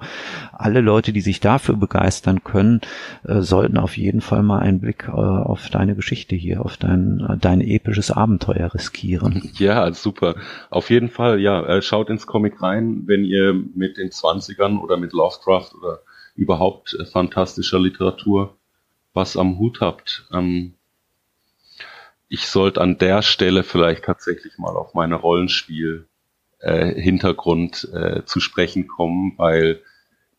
alle 0.52 0.80
Leute, 0.80 1.12
die 1.12 1.20
sich 1.20 1.40
dafür 1.40 1.74
begeistern 1.74 2.44
können, 2.44 2.80
äh, 3.24 3.40
sollten 3.40 3.76
auf 3.78 3.96
jeden 3.96 4.20
Fall 4.20 4.44
mal 4.44 4.60
einen 4.60 4.78
Blick 4.78 5.08
äh, 5.08 5.10
auf 5.10 5.68
deine 5.68 5.96
Geschichte 5.96 6.36
hier, 6.36 6.64
auf 6.64 6.76
dein, 6.76 7.26
äh, 7.28 7.36
dein 7.38 7.60
episches 7.60 8.12
Abenteuer 8.12 8.72
riskieren. 8.72 9.42
Ja, 9.56 9.90
super. 9.92 10.34
Auf 10.76 10.90
jeden 10.90 11.08
Fall, 11.08 11.40
ja, 11.40 11.64
äh, 11.64 11.80
schaut 11.80 12.10
ins 12.10 12.26
Comic 12.26 12.60
rein, 12.60 13.04
wenn 13.06 13.24
ihr 13.24 13.54
mit 13.54 13.96
den 13.96 14.10
20ern 14.10 14.78
oder 14.78 14.98
mit 14.98 15.14
Lovecraft 15.14 15.70
oder 15.74 16.00
überhaupt 16.34 16.92
äh, 16.92 17.06
fantastischer 17.06 17.80
Literatur 17.80 18.58
was 19.14 19.38
am 19.38 19.58
Hut 19.58 19.80
habt. 19.80 20.28
Ähm, 20.34 20.74
ich 22.28 22.46
sollte 22.48 22.82
an 22.82 22.98
der 22.98 23.22
Stelle 23.22 23.62
vielleicht 23.62 24.04
tatsächlich 24.04 24.58
mal 24.58 24.76
auf 24.76 24.92
meine 24.92 25.14
Rollenspiel 25.14 26.08
äh, 26.58 26.90
äh, 26.90 28.24
zu 28.26 28.40
sprechen 28.40 28.86
kommen, 28.86 29.32
weil 29.38 29.80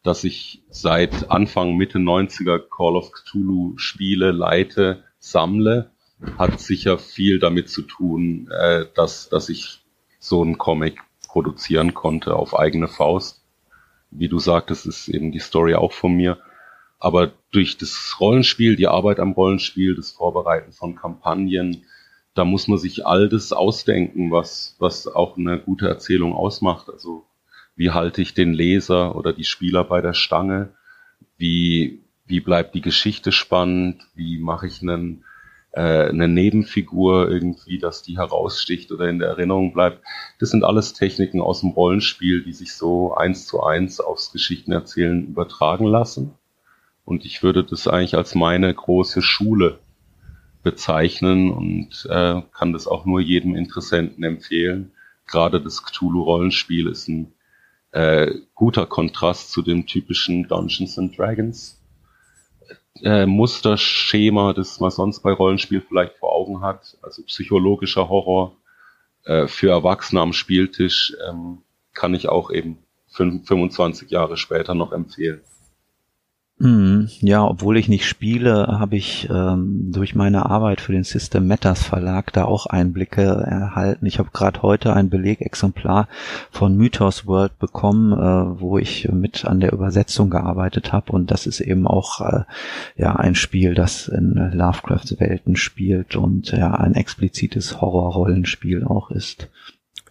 dass 0.04 0.24
ich 0.24 0.62
seit 0.70 1.32
Anfang 1.32 1.78
Mitte 1.78 1.98
90er 1.98 2.60
Call 2.60 2.96
of 2.96 3.12
Cthulhu 3.12 3.74
spiele, 3.78 4.30
leite, 4.30 5.04
sammle, 5.18 5.90
hat 6.38 6.60
sicher 6.60 7.00
viel 7.00 7.40
damit 7.40 7.72
zu 7.72 7.82
tun, 7.82 8.52
äh, 8.52 8.86
dass, 8.94 9.30
dass 9.30 9.50
ich 9.50 9.82
so 10.20 10.42
einen 10.42 10.58
Comic 10.58 11.02
produzieren 11.28 11.94
konnte 11.94 12.36
auf 12.36 12.58
eigene 12.58 12.88
Faust. 12.88 13.44
Wie 14.10 14.28
du 14.28 14.40
sagtest, 14.40 14.86
ist 14.86 15.08
eben 15.08 15.32
die 15.32 15.40
Story 15.40 15.76
auch 15.76 15.92
von 15.92 16.14
mir. 16.14 16.38
Aber 17.00 17.32
durch 17.52 17.78
das 17.78 18.16
Rollenspiel, 18.20 18.76
die 18.76 18.88
Arbeit 18.88 19.20
am 19.20 19.34
Rollenspiel, 19.34 19.96
das 19.96 20.12
Vorbereiten 20.12 20.72
von 20.72 20.96
Kampagnen, 20.96 21.86
da 22.34 22.46
muss 22.46 22.68
man 22.68 22.78
sich 22.78 23.06
all 23.06 23.30
das 23.30 23.52
ausdenken, 23.52 24.32
was, 24.32 24.76
was 24.80 25.08
auch 25.08 25.38
eine 25.38 25.60
gute 25.60 25.88
Erzählung 25.88 26.34
ausmacht. 26.34 26.90
Also 26.90 27.26
wie 27.76 27.92
halte 27.92 28.22
ich 28.22 28.34
den 28.34 28.54
Leser 28.54 29.16
oder 29.16 29.34
die 29.34 29.44
Spieler 29.44 29.84
bei 29.84 30.02
der 30.02 30.14
Stange? 30.14 30.74
Wie, 31.38 32.02
wie 32.26 32.40
bleibt 32.40 32.74
die 32.76 32.82
Geschichte 32.82 33.32
spannend? 33.32 34.02
Wie 34.16 34.40
mache 34.40 34.68
ich 34.68 34.82
einen 34.82 35.24
eine 35.80 36.28
Nebenfigur 36.28 37.30
irgendwie, 37.30 37.78
dass 37.78 38.02
die 38.02 38.18
heraussticht 38.18 38.92
oder 38.92 39.08
in 39.10 39.20
der 39.20 39.30
Erinnerung 39.30 39.74
bleibt. 39.74 40.02
Das 40.40 40.50
sind 40.50 40.64
alles 40.64 40.94
Techniken 40.94 41.42
aus 41.42 41.62
dem 41.62 41.70
Rollenspiel, 41.72 42.44
die 42.44 42.54
sich 42.54 42.74
so 42.74 43.14
eins 43.14 43.46
zu 43.46 43.64
eins 43.64 44.00
aufs 44.00 44.32
Geschichtenerzählen 44.32 45.28
übertragen 45.28 45.86
lassen. 45.86 46.34
Und 47.06 47.26
ich 47.26 47.44
würde 47.44 47.64
das 47.64 47.88
eigentlich 47.88 48.16
als 48.16 48.36
meine 48.36 48.74
große 48.74 49.22
Schule 49.22 49.80
bezeichnen 50.64 51.52
und 51.52 52.08
äh, 52.10 52.42
kann 52.52 52.74
das 52.74 52.88
auch 52.88 53.06
nur 53.06 53.22
jedem 53.22 53.56
Interessenten 53.56 54.24
empfehlen. 54.24 54.92
Gerade 55.26 55.62
das 55.62 55.84
Cthulhu-Rollenspiel 55.84 56.88
ist 56.88 57.08
ein 57.08 57.34
äh, 57.92 58.34
guter 58.56 58.86
Kontrast 58.86 59.52
zu 59.52 59.62
dem 59.62 59.86
typischen 59.86 60.48
Dungeons 60.48 60.98
and 60.98 61.18
Dragons 61.18 61.77
äh, 63.04 63.26
Musterschema, 63.26 64.54
das 64.54 64.80
man 64.80 64.92
sonst 64.92 65.22
bei 65.22 65.32
Rollenspiel 65.32 65.82
vielleicht 65.82 66.18
vor 66.18 66.34
Augen 66.34 66.62
hat, 66.62 66.98
also 67.02 67.24
psychologischer 67.24 68.10
Horror 68.10 68.56
äh, 69.26 69.48
für 69.48 69.70
Erwachsene 69.70 70.22
am 70.22 70.34
Spieltisch, 70.34 71.16
ähm, 71.28 71.60
kann 71.94 72.14
ich 72.14 72.30
auch 72.30 72.52
eben 72.52 72.80
25 73.10 74.12
Jahre 74.12 74.38
später 74.38 74.76
noch 74.76 74.92
empfehlen. 74.92 75.42
Mhm. 76.60 77.10
Ja, 77.20 77.46
obwohl 77.46 77.78
ich 77.78 77.88
nicht 77.88 78.08
spiele, 78.08 78.80
habe 78.80 78.96
ich 78.96 79.30
ähm, 79.30 79.92
durch 79.92 80.16
meine 80.16 80.48
Arbeit 80.48 80.82
für 80.82 80.92
den 80.92 81.04
System 81.04 81.48
Matters 81.48 81.84
Verlag 81.84 82.34
da 82.34 82.46
auch 82.46 82.66
Einblicke 82.66 83.22
erhalten. 83.22 84.08
Ich 84.08 84.18
habe 84.18 84.32
gerade 84.34 84.64
heute 84.64 84.94
ein 84.94 85.12
Belegexemplar 85.12 86.08
von 86.50 86.76
Mythos 86.76 87.28
World 87.28 87.60
bekommen, 87.60 88.12
äh, 88.14 88.60
wo 88.60 88.80
ich 88.80 89.08
mit 89.12 89.46
an 89.46 89.60
der 89.60 89.72
Übersetzung 89.72 90.32
gearbeitet 90.32 90.94
habe 90.94 91.12
und 91.12 91.30
das 91.30 91.46
ist 91.46 91.60
eben 91.60 91.86
auch 91.86 92.22
äh, 92.22 92.44
ja 92.96 93.16
ein 93.16 93.36
Spiel, 93.36 93.76
das 93.76 94.08
in 94.08 94.34
Lovecrafts 94.54 95.20
Welten 95.20 95.58
spielt 95.58 96.16
und 96.16 96.52
ja 96.52 96.74
ein 96.74 96.96
explizites 96.96 97.82
Horrorrollenspiel 97.82 98.84
auch 98.84 99.12
ist. 99.12 99.48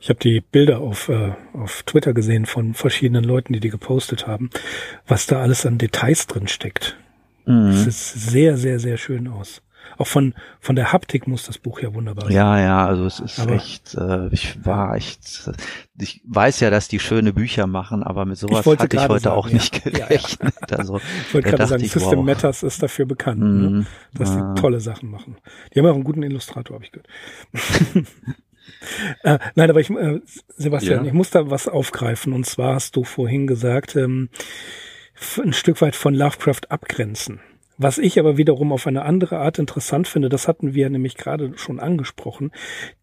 Ich 0.06 0.10
habe 0.10 0.20
die 0.20 0.40
Bilder 0.40 0.78
auf, 0.78 1.08
äh, 1.08 1.32
auf 1.52 1.82
Twitter 1.82 2.14
gesehen 2.14 2.46
von 2.46 2.74
verschiedenen 2.74 3.24
Leuten, 3.24 3.52
die 3.52 3.58
die 3.58 3.70
gepostet 3.70 4.28
haben, 4.28 4.50
was 5.08 5.26
da 5.26 5.40
alles 5.40 5.66
an 5.66 5.78
Details 5.78 6.28
drin 6.28 6.46
steckt. 6.46 6.96
Mhm. 7.44 7.72
Das 7.72 8.12
sieht 8.12 8.22
sehr, 8.22 8.56
sehr, 8.56 8.78
sehr 8.78 8.98
schön 8.98 9.26
aus. 9.26 9.62
Auch 9.98 10.06
von, 10.06 10.34
von 10.60 10.76
der 10.76 10.92
Haptik 10.92 11.26
muss 11.26 11.44
das 11.46 11.58
Buch 11.58 11.80
ja 11.80 11.92
wunderbar 11.92 12.26
sein. 12.26 12.36
Ja, 12.36 12.60
ja, 12.60 12.86
also 12.86 13.04
es 13.04 13.18
ist 13.18 13.40
aber 13.40 13.54
echt, 13.54 13.96
äh, 13.96 14.28
ich 14.28 14.64
war 14.64 14.94
echt, 14.94 15.50
ich 15.98 16.22
weiß 16.24 16.60
ja, 16.60 16.70
dass 16.70 16.86
die 16.86 17.00
schöne 17.00 17.32
Bücher 17.32 17.66
machen, 17.66 18.04
aber 18.04 18.26
mit 18.26 18.38
sowas 18.38 18.64
hatte 18.64 18.96
ich 18.96 19.08
heute 19.08 19.24
sagen, 19.24 19.36
auch 19.36 19.50
nicht 19.50 19.82
gerechnet. 19.82 20.54
Ja, 20.54 20.66
ja. 20.70 20.76
Also, 20.76 21.00
ich 21.28 21.34
wollte 21.34 21.50
gerade 21.50 21.66
sagen, 21.66 21.82
ich, 21.82 21.90
System 21.90 22.18
wow. 22.18 22.26
Matters 22.26 22.62
ist 22.62 22.80
dafür 22.80 23.06
bekannt, 23.06 23.40
ne? 23.40 23.46
mhm. 23.46 23.78
ne? 23.78 23.86
dass 24.14 24.32
sie 24.32 24.54
tolle 24.54 24.78
Sachen 24.78 25.10
machen. 25.10 25.36
Die 25.74 25.80
haben 25.80 25.86
auch 25.86 25.94
einen 25.94 26.04
guten 26.04 26.22
Illustrator, 26.22 26.76
habe 26.76 26.84
ich 26.84 26.92
gehört. 26.92 27.08
Äh, 29.22 29.38
nein, 29.54 29.70
aber 29.70 29.80
ich, 29.80 29.90
äh, 29.90 30.20
Sebastian, 30.56 31.04
ja. 31.04 31.08
ich 31.08 31.12
muss 31.12 31.30
da 31.30 31.50
was 31.50 31.68
aufgreifen. 31.68 32.32
Und 32.32 32.46
zwar 32.46 32.74
hast 32.74 32.96
du 32.96 33.04
vorhin 33.04 33.46
gesagt, 33.46 33.96
ähm, 33.96 34.28
ein 35.42 35.52
Stück 35.52 35.80
weit 35.80 35.96
von 35.96 36.14
Lovecraft 36.14 36.70
abgrenzen. 36.70 37.40
Was 37.78 37.98
ich 37.98 38.18
aber 38.18 38.38
wiederum 38.38 38.72
auf 38.72 38.86
eine 38.86 39.02
andere 39.02 39.38
Art 39.38 39.58
interessant 39.58 40.08
finde, 40.08 40.30
das 40.30 40.48
hatten 40.48 40.74
wir 40.74 40.88
nämlich 40.88 41.16
gerade 41.16 41.52
schon 41.56 41.78
angesprochen, 41.78 42.52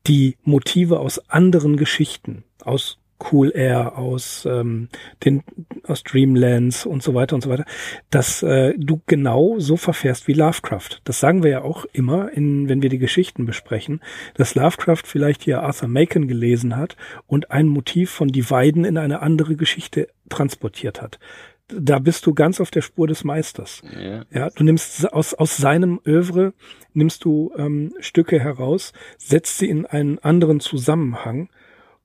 die 0.08 0.38
Motive 0.44 1.00
aus 1.00 1.30
anderen 1.30 1.78
Geschichten, 1.78 2.44
aus 2.64 2.98
Cool 3.32 3.52
Air, 3.54 3.98
aus 3.98 4.46
ähm, 4.50 4.90
den 5.24 5.44
aus 5.86 6.04
Dreamlands 6.04 6.86
und 6.86 7.04
so 7.04 7.14
weiter 7.14 7.36
und 7.36 7.42
so 7.42 7.50
weiter, 7.50 7.66
dass 8.10 8.44
äh, 8.44 8.74
du 8.78 9.02
genau 9.06 9.60
so 9.60 9.78
verfährst 9.78 10.28
wie 10.28 10.34
Lovecraft. 10.34 11.02
Das 11.04 11.20
sagen 11.20 11.44
wir 11.44 11.52
ja 11.52 11.62
auch 11.62 11.86
immer, 11.94 12.32
in, 12.32 12.70
wenn 12.70 12.82
wir 12.82 12.90
die 12.90 13.00
Geschichten 13.00 13.46
besprechen, 13.46 14.02
dass 14.36 14.56
Lovecraft 14.56 15.04
vielleicht 15.06 15.44
hier 15.44 15.62
Arthur 15.62 15.90
Macon 15.90 16.28
gelesen 16.28 16.78
hat 16.78 16.96
und 17.28 17.52
ein 17.52 17.68
Motiv 17.68 18.12
von 18.12 18.30
die 18.30 18.50
Weiden 18.50 18.86
in 18.86 18.98
eine 18.98 19.22
andere 19.22 19.56
Geschichte 19.56 20.08
transportiert 20.30 21.02
hat. 21.02 21.20
da 21.68 22.00
bist 22.00 22.26
du 22.26 22.34
ganz 22.34 22.60
auf 22.60 22.72
der 22.72 22.82
Spur 22.82 23.08
des 23.08 23.24
Meisters. 23.24 23.82
Ja. 23.98 24.26
Ja, 24.32 24.50
du 24.50 24.64
nimmst 24.64 25.12
aus, 25.12 25.34
aus 25.34 25.58
seinem 25.58 26.00
Övre, 26.06 26.54
nimmst 26.94 27.24
du 27.26 27.52
ähm, 27.58 27.94
Stücke 28.00 28.40
heraus, 28.40 28.94
setzt 29.18 29.58
sie 29.58 29.70
in 29.70 29.86
einen 29.86 30.20
anderen 30.20 30.60
Zusammenhang 30.60 31.50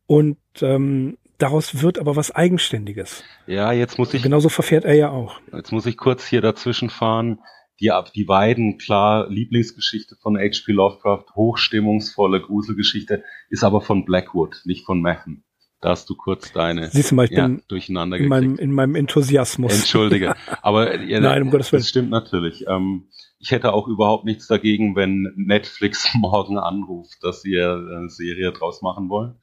und 0.07 0.39
ähm, 0.63 1.19
daraus 1.39 1.83
wird 1.83 1.99
aber 1.99 2.17
was 2.17 2.31
Eigenständiges. 2.31 3.25
Ja, 3.47 3.73
jetzt 3.73 3.99
muss 3.99 4.15
ich. 4.15 4.23
Genauso 4.23 4.49
verfährt 4.49 4.85
er 4.85 4.95
ja 4.95 5.11
auch. 5.11 5.41
Jetzt 5.53 5.73
muss 5.73 5.87
ich 5.87 5.97
kurz 5.97 6.27
hier 6.27 6.41
dazwischen 6.41 6.91
fahren. 6.91 7.41
Die, 7.81 7.93
die 8.15 8.25
beiden, 8.25 8.77
klar, 8.79 9.29
Lieblingsgeschichte 9.31 10.17
von 10.21 10.37
H.P. 10.37 10.73
Lovecraft, 10.73 11.27
hochstimmungsvolle 11.37 12.41
Gruselgeschichte, 12.41 13.23
ist 13.51 13.63
aber 13.63 13.81
von 13.81 14.05
Blackwood, 14.05 14.63
nicht 14.65 14.85
von 14.85 15.01
Machen. 15.01 15.45
Da 15.81 15.91
hast 15.91 16.11
du 16.11 16.17
kurz 16.17 16.53
deine 16.53 16.91
Siehst 16.91 17.13
du 17.13 17.15
mal, 17.15 17.27
ich 17.27 17.31
ja, 17.31 17.47
bin 17.47 17.63
durcheinander 17.69 18.17
in 18.17 18.25
gekriegt. 18.25 18.31
meinem, 18.31 18.59
in 18.59 18.73
meinem 18.73 18.97
Enthusiasmus. 18.97 19.73
Entschuldige. 19.73 20.35
Aber 20.63 21.01
ja, 21.01 21.21
Nein, 21.21 21.43
um 21.43 21.51
Gottes 21.51 21.71
Willen. 21.71 21.83
das 21.83 21.89
stimmt 21.89 22.11
natürlich. 22.11 22.65
Ähm, 22.67 23.09
ich 23.39 23.53
hätte 23.53 23.73
auch 23.73 23.87
überhaupt 23.87 24.25
nichts 24.25 24.49
dagegen, 24.49 24.97
wenn 24.97 25.33
Netflix 25.37 26.09
morgen 26.15 26.59
anruft, 26.59 27.19
dass 27.23 27.43
sie 27.43 27.57
eine 27.61 28.09
Serie 28.09 28.51
draus 28.51 28.83
machen 28.83 29.09
wollen. 29.09 29.37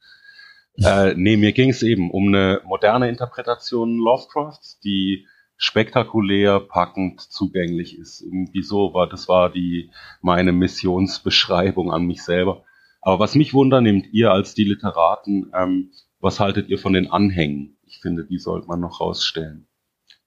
Äh, 0.82 1.14
nee, 1.16 1.36
mir 1.36 1.52
ging 1.52 1.70
es 1.70 1.82
eben 1.82 2.10
um 2.10 2.28
eine 2.28 2.60
moderne 2.64 3.08
Interpretation 3.08 3.98
Lovecrafts, 3.98 4.78
die 4.80 5.26
spektakulär, 5.56 6.60
packend 6.60 7.20
zugänglich 7.20 7.98
ist. 7.98 8.20
Irgendwie 8.20 8.62
so 8.62 8.92
war, 8.92 9.08
das 9.08 9.28
war 9.28 9.50
die, 9.50 9.90
meine 10.20 10.52
Missionsbeschreibung 10.52 11.92
an 11.92 12.04
mich 12.04 12.22
selber. 12.22 12.64
Aber 13.00 13.18
was 13.18 13.34
mich 13.34 13.54
wundernimmt, 13.54 14.06
ihr 14.12 14.32
als 14.32 14.54
die 14.54 14.64
Literaten, 14.64 15.50
ähm, 15.54 15.92
was 16.20 16.40
haltet 16.40 16.68
ihr 16.68 16.78
von 16.78 16.92
den 16.92 17.10
Anhängen? 17.10 17.78
Ich 17.86 18.00
finde, 18.00 18.24
die 18.24 18.38
sollte 18.38 18.66
man 18.66 18.80
noch 18.80 19.00
rausstellen. 19.00 19.68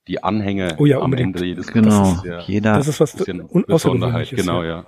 Die 0.08 0.24
Anhänge 0.24 0.76
Oh 0.80 0.86
ja, 0.86 0.98
am 0.98 1.06
unbedingt. 1.06 1.36
Ende 1.36 1.48
jedes 1.48 1.68
Genau. 1.68 1.90
Das 1.90 2.14
ist 2.14 2.24
ja, 2.24 2.40
Jeder, 2.40 2.74
Das 2.78 2.88
ist 2.88 3.00
was 3.00 3.12
das 3.12 3.22
ist 3.22 3.28
ja 3.28 3.34
eine 3.34 3.64
Besonderheit. 3.68 4.30
Genau, 4.32 4.64
ja. 4.64 4.70
ja. 4.70 4.86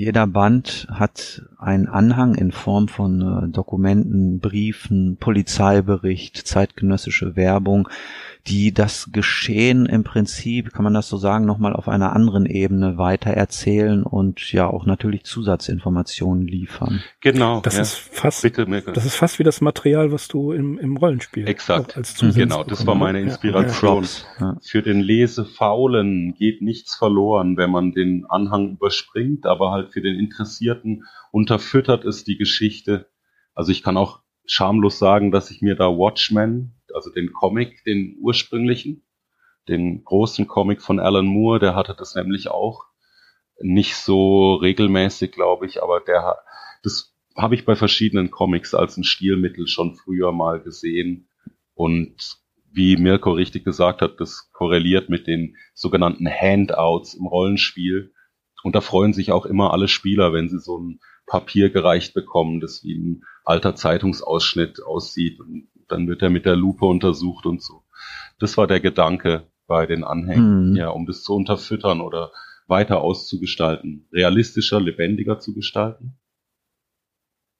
Jeder 0.00 0.26
Band 0.26 0.86
hat 0.90 1.42
einen 1.58 1.86
Anhang 1.86 2.34
in 2.34 2.52
Form 2.52 2.88
von 2.88 3.20
äh, 3.20 3.48
Dokumenten, 3.48 4.40
Briefen, 4.40 5.18
Polizeibericht, 5.20 6.38
zeitgenössische 6.38 7.36
Werbung, 7.36 7.86
die 8.46 8.72
das 8.72 9.10
Geschehen 9.12 9.84
im 9.84 10.02
Prinzip, 10.02 10.72
kann 10.72 10.84
man 10.84 10.94
das 10.94 11.08
so 11.08 11.18
sagen, 11.18 11.44
nochmal 11.44 11.74
auf 11.74 11.88
einer 11.88 12.14
anderen 12.14 12.46
Ebene 12.46 12.96
weiter 12.96 13.30
erzählen 13.30 14.02
und 14.02 14.52
ja 14.52 14.66
auch 14.66 14.86
natürlich 14.86 15.24
Zusatzinformationen 15.24 16.46
liefern. 16.46 17.02
Genau. 17.20 17.60
Das 17.60 17.76
ja. 17.76 17.82
ist 17.82 17.96
fast, 17.96 18.42
Bitte, 18.42 18.64
Mirko. 18.64 18.92
das 18.92 19.04
ist 19.04 19.16
fast 19.16 19.38
wie 19.38 19.42
das 19.42 19.60
Material, 19.60 20.12
was 20.12 20.28
du 20.28 20.52
im, 20.52 20.78
im 20.78 20.96
Rollenspiel 20.96 21.46
Exakt. 21.46 21.96
als 21.96 22.14
Zusatz 22.14 22.36
Genau, 22.36 22.64
das 22.64 22.86
war 22.86 22.94
meine 22.94 23.20
Inspiration. 23.20 24.06
Ja. 24.40 24.56
Für 24.62 24.80
den 24.80 25.00
Lesefaulen 25.00 26.34
geht 26.34 26.62
nichts 26.62 26.94
verloren, 26.94 27.58
wenn 27.58 27.70
man 27.70 27.92
den 27.92 28.24
Anhang 28.26 28.72
überspringt, 28.72 29.44
aber 29.44 29.70
halt 29.70 29.89
für 29.92 30.00
den 30.00 30.18
Interessierten 30.18 31.04
unterfüttert 31.32 32.04
es 32.04 32.24
die 32.24 32.36
Geschichte. 32.36 33.10
Also 33.54 33.72
ich 33.72 33.82
kann 33.82 33.96
auch 33.96 34.20
schamlos 34.46 34.98
sagen, 34.98 35.30
dass 35.30 35.50
ich 35.50 35.62
mir 35.62 35.76
da 35.76 35.86
Watchmen, 35.88 36.80
also 36.94 37.10
den 37.10 37.32
Comic, 37.32 37.84
den 37.84 38.16
ursprünglichen, 38.20 39.02
den 39.68 40.04
großen 40.04 40.46
Comic 40.46 40.82
von 40.82 40.98
Alan 40.98 41.26
Moore, 41.26 41.60
der 41.60 41.74
hatte 41.74 41.94
das 41.96 42.14
nämlich 42.14 42.48
auch 42.48 42.84
nicht 43.60 43.96
so 43.96 44.54
regelmäßig, 44.54 45.32
glaube 45.32 45.66
ich, 45.66 45.82
aber 45.82 46.00
der 46.00 46.38
das 46.82 47.14
habe 47.36 47.54
ich 47.54 47.64
bei 47.64 47.76
verschiedenen 47.76 48.30
Comics 48.30 48.74
als 48.74 48.96
ein 48.96 49.04
Stilmittel 49.04 49.66
schon 49.66 49.94
früher 49.96 50.32
mal 50.32 50.60
gesehen 50.60 51.28
und 51.74 52.38
wie 52.72 52.96
Mirko 52.96 53.32
richtig 53.32 53.64
gesagt 53.64 54.00
hat, 54.00 54.20
das 54.20 54.50
korreliert 54.52 55.08
mit 55.08 55.26
den 55.26 55.56
sogenannten 55.74 56.28
Handouts 56.28 57.14
im 57.14 57.26
Rollenspiel. 57.26 58.12
Und 58.62 58.74
da 58.74 58.80
freuen 58.80 59.12
sich 59.12 59.32
auch 59.32 59.46
immer 59.46 59.72
alle 59.72 59.88
Spieler, 59.88 60.32
wenn 60.32 60.48
sie 60.48 60.58
so 60.58 60.78
ein 60.78 61.00
Papier 61.26 61.70
gereicht 61.70 62.14
bekommen, 62.14 62.60
das 62.60 62.82
wie 62.84 62.94
ein 62.94 63.22
alter 63.44 63.74
Zeitungsausschnitt 63.74 64.82
aussieht. 64.84 65.40
Und 65.40 65.68
dann 65.88 66.08
wird 66.08 66.22
er 66.22 66.30
mit 66.30 66.44
der 66.44 66.56
Lupe 66.56 66.86
untersucht 66.86 67.46
und 67.46 67.62
so. 67.62 67.84
Das 68.38 68.56
war 68.56 68.66
der 68.66 68.80
Gedanke 68.80 69.46
bei 69.66 69.86
den 69.86 70.04
Anhängen, 70.04 70.70
Mhm. 70.70 70.76
ja, 70.76 70.88
um 70.88 71.06
das 71.06 71.22
zu 71.22 71.34
unterfüttern 71.34 72.00
oder 72.00 72.32
weiter 72.66 73.00
auszugestalten, 73.00 74.08
realistischer, 74.12 74.80
lebendiger 74.80 75.38
zu 75.38 75.54
gestalten. 75.54 76.19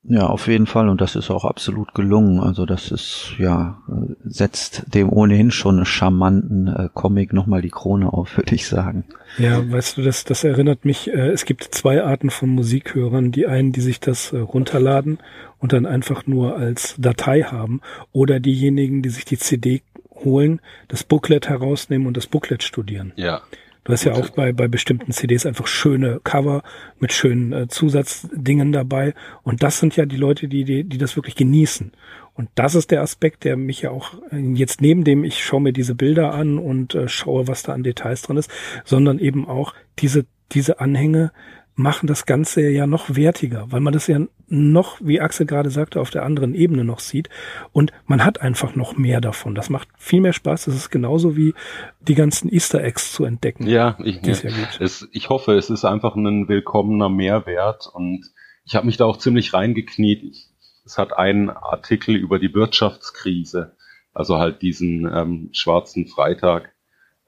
Ja, 0.02 0.26
auf 0.26 0.46
jeden 0.46 0.66
Fall 0.66 0.88
und 0.88 1.00
das 1.00 1.14
ist 1.14 1.30
auch 1.30 1.44
absolut 1.44 1.94
gelungen. 1.94 2.40
Also 2.40 2.64
das 2.64 2.90
ist 2.90 3.34
ja 3.38 3.82
äh, 3.86 4.14
setzt 4.24 4.94
dem 4.94 5.12
ohnehin 5.12 5.50
schon 5.50 5.84
charmanten 5.84 6.68
äh, 6.68 6.88
Comic 6.94 7.34
nochmal 7.34 7.60
die 7.60 7.70
Krone 7.70 8.10
auf, 8.10 8.36
würde 8.36 8.54
ich 8.54 8.66
sagen. 8.66 9.04
Ja, 9.36 9.70
weißt 9.70 9.98
du, 9.98 10.02
das, 10.02 10.24
das 10.24 10.42
erinnert 10.42 10.86
mich, 10.86 11.08
äh, 11.08 11.28
es 11.28 11.44
gibt 11.44 11.64
zwei 11.64 12.02
Arten 12.02 12.30
von 12.30 12.48
Musikhörern. 12.48 13.30
Die 13.30 13.46
einen, 13.46 13.72
die 13.72 13.82
sich 13.82 14.00
das 14.00 14.32
äh, 14.32 14.38
runterladen 14.38 15.18
und 15.58 15.74
dann 15.74 15.84
einfach 15.84 16.26
nur 16.26 16.56
als 16.56 16.94
Datei 16.98 17.42
haben 17.42 17.82
oder 18.12 18.40
diejenigen, 18.40 19.02
die 19.02 19.10
sich 19.10 19.26
die 19.26 19.38
CD 19.38 19.82
holen, 20.24 20.60
das 20.88 21.04
Booklet 21.04 21.48
herausnehmen 21.48 22.06
und 22.06 22.16
das 22.16 22.26
Booklet 22.26 22.62
studieren. 22.62 23.12
Ja, 23.16 23.42
Du 23.90 23.94
hast 23.94 24.04
ja 24.04 24.12
auch 24.12 24.30
bei, 24.30 24.52
bei 24.52 24.68
bestimmten 24.68 25.10
CDs 25.10 25.46
einfach 25.46 25.66
schöne 25.66 26.20
Cover 26.22 26.62
mit 27.00 27.12
schönen 27.12 27.52
äh, 27.52 27.66
Zusatzdingen 27.66 28.70
dabei. 28.70 29.14
Und 29.42 29.64
das 29.64 29.80
sind 29.80 29.96
ja 29.96 30.06
die 30.06 30.16
Leute, 30.16 30.46
die, 30.46 30.62
die, 30.62 30.84
die 30.84 30.96
das 30.96 31.16
wirklich 31.16 31.34
genießen. 31.34 31.90
Und 32.34 32.50
das 32.54 32.76
ist 32.76 32.92
der 32.92 33.02
Aspekt, 33.02 33.42
der 33.42 33.56
mich 33.56 33.82
ja 33.82 33.90
auch 33.90 34.14
äh, 34.30 34.38
jetzt 34.38 34.80
neben 34.80 35.02
dem, 35.02 35.24
ich 35.24 35.44
schaue 35.44 35.60
mir 35.60 35.72
diese 35.72 35.96
Bilder 35.96 36.32
an 36.32 36.58
und 36.58 36.94
äh, 36.94 37.08
schaue, 37.08 37.48
was 37.48 37.64
da 37.64 37.72
an 37.72 37.82
Details 37.82 38.22
drin 38.22 38.36
ist, 38.36 38.48
sondern 38.84 39.18
eben 39.18 39.48
auch 39.48 39.74
diese, 39.98 40.24
diese 40.52 40.78
Anhänge 40.78 41.32
machen 41.74 42.06
das 42.06 42.26
Ganze 42.26 42.68
ja 42.68 42.86
noch 42.86 43.16
wertiger, 43.16 43.66
weil 43.70 43.80
man 43.80 43.92
das 43.92 44.06
ja 44.06 44.20
noch, 44.50 44.98
wie 45.00 45.20
Axel 45.20 45.46
gerade 45.46 45.70
sagte, 45.70 46.00
auf 46.00 46.10
der 46.10 46.24
anderen 46.24 46.54
Ebene 46.54 46.84
noch 46.84 46.98
sieht. 46.98 47.30
Und 47.72 47.92
man 48.06 48.24
hat 48.24 48.42
einfach 48.42 48.74
noch 48.74 48.96
mehr 48.96 49.20
davon. 49.20 49.54
Das 49.54 49.70
macht 49.70 49.88
viel 49.96 50.20
mehr 50.20 50.32
Spaß. 50.32 50.66
Das 50.66 50.74
ist 50.74 50.90
genauso 50.90 51.36
wie 51.36 51.54
die 52.00 52.14
ganzen 52.14 52.52
Easter 52.52 52.82
Eggs 52.82 53.12
zu 53.12 53.24
entdecken. 53.24 53.66
ja, 53.66 53.96
ich, 54.02 54.20
ja 54.22 54.34
es, 54.80 55.08
ich 55.12 55.28
hoffe, 55.28 55.54
es 55.54 55.70
ist 55.70 55.84
einfach 55.84 56.16
ein 56.16 56.48
willkommener 56.48 57.08
Mehrwert 57.08 57.88
und 57.92 58.24
ich 58.64 58.74
habe 58.74 58.86
mich 58.86 58.96
da 58.96 59.04
auch 59.04 59.18
ziemlich 59.18 59.54
reingekniet. 59.54 60.24
Ich, 60.24 60.48
es 60.84 60.98
hat 60.98 61.16
einen 61.16 61.50
Artikel 61.50 62.16
über 62.16 62.38
die 62.38 62.52
Wirtschaftskrise, 62.52 63.76
also 64.12 64.38
halt 64.38 64.62
diesen 64.62 65.08
ähm, 65.12 65.50
schwarzen 65.52 66.06
Freitag, 66.08 66.72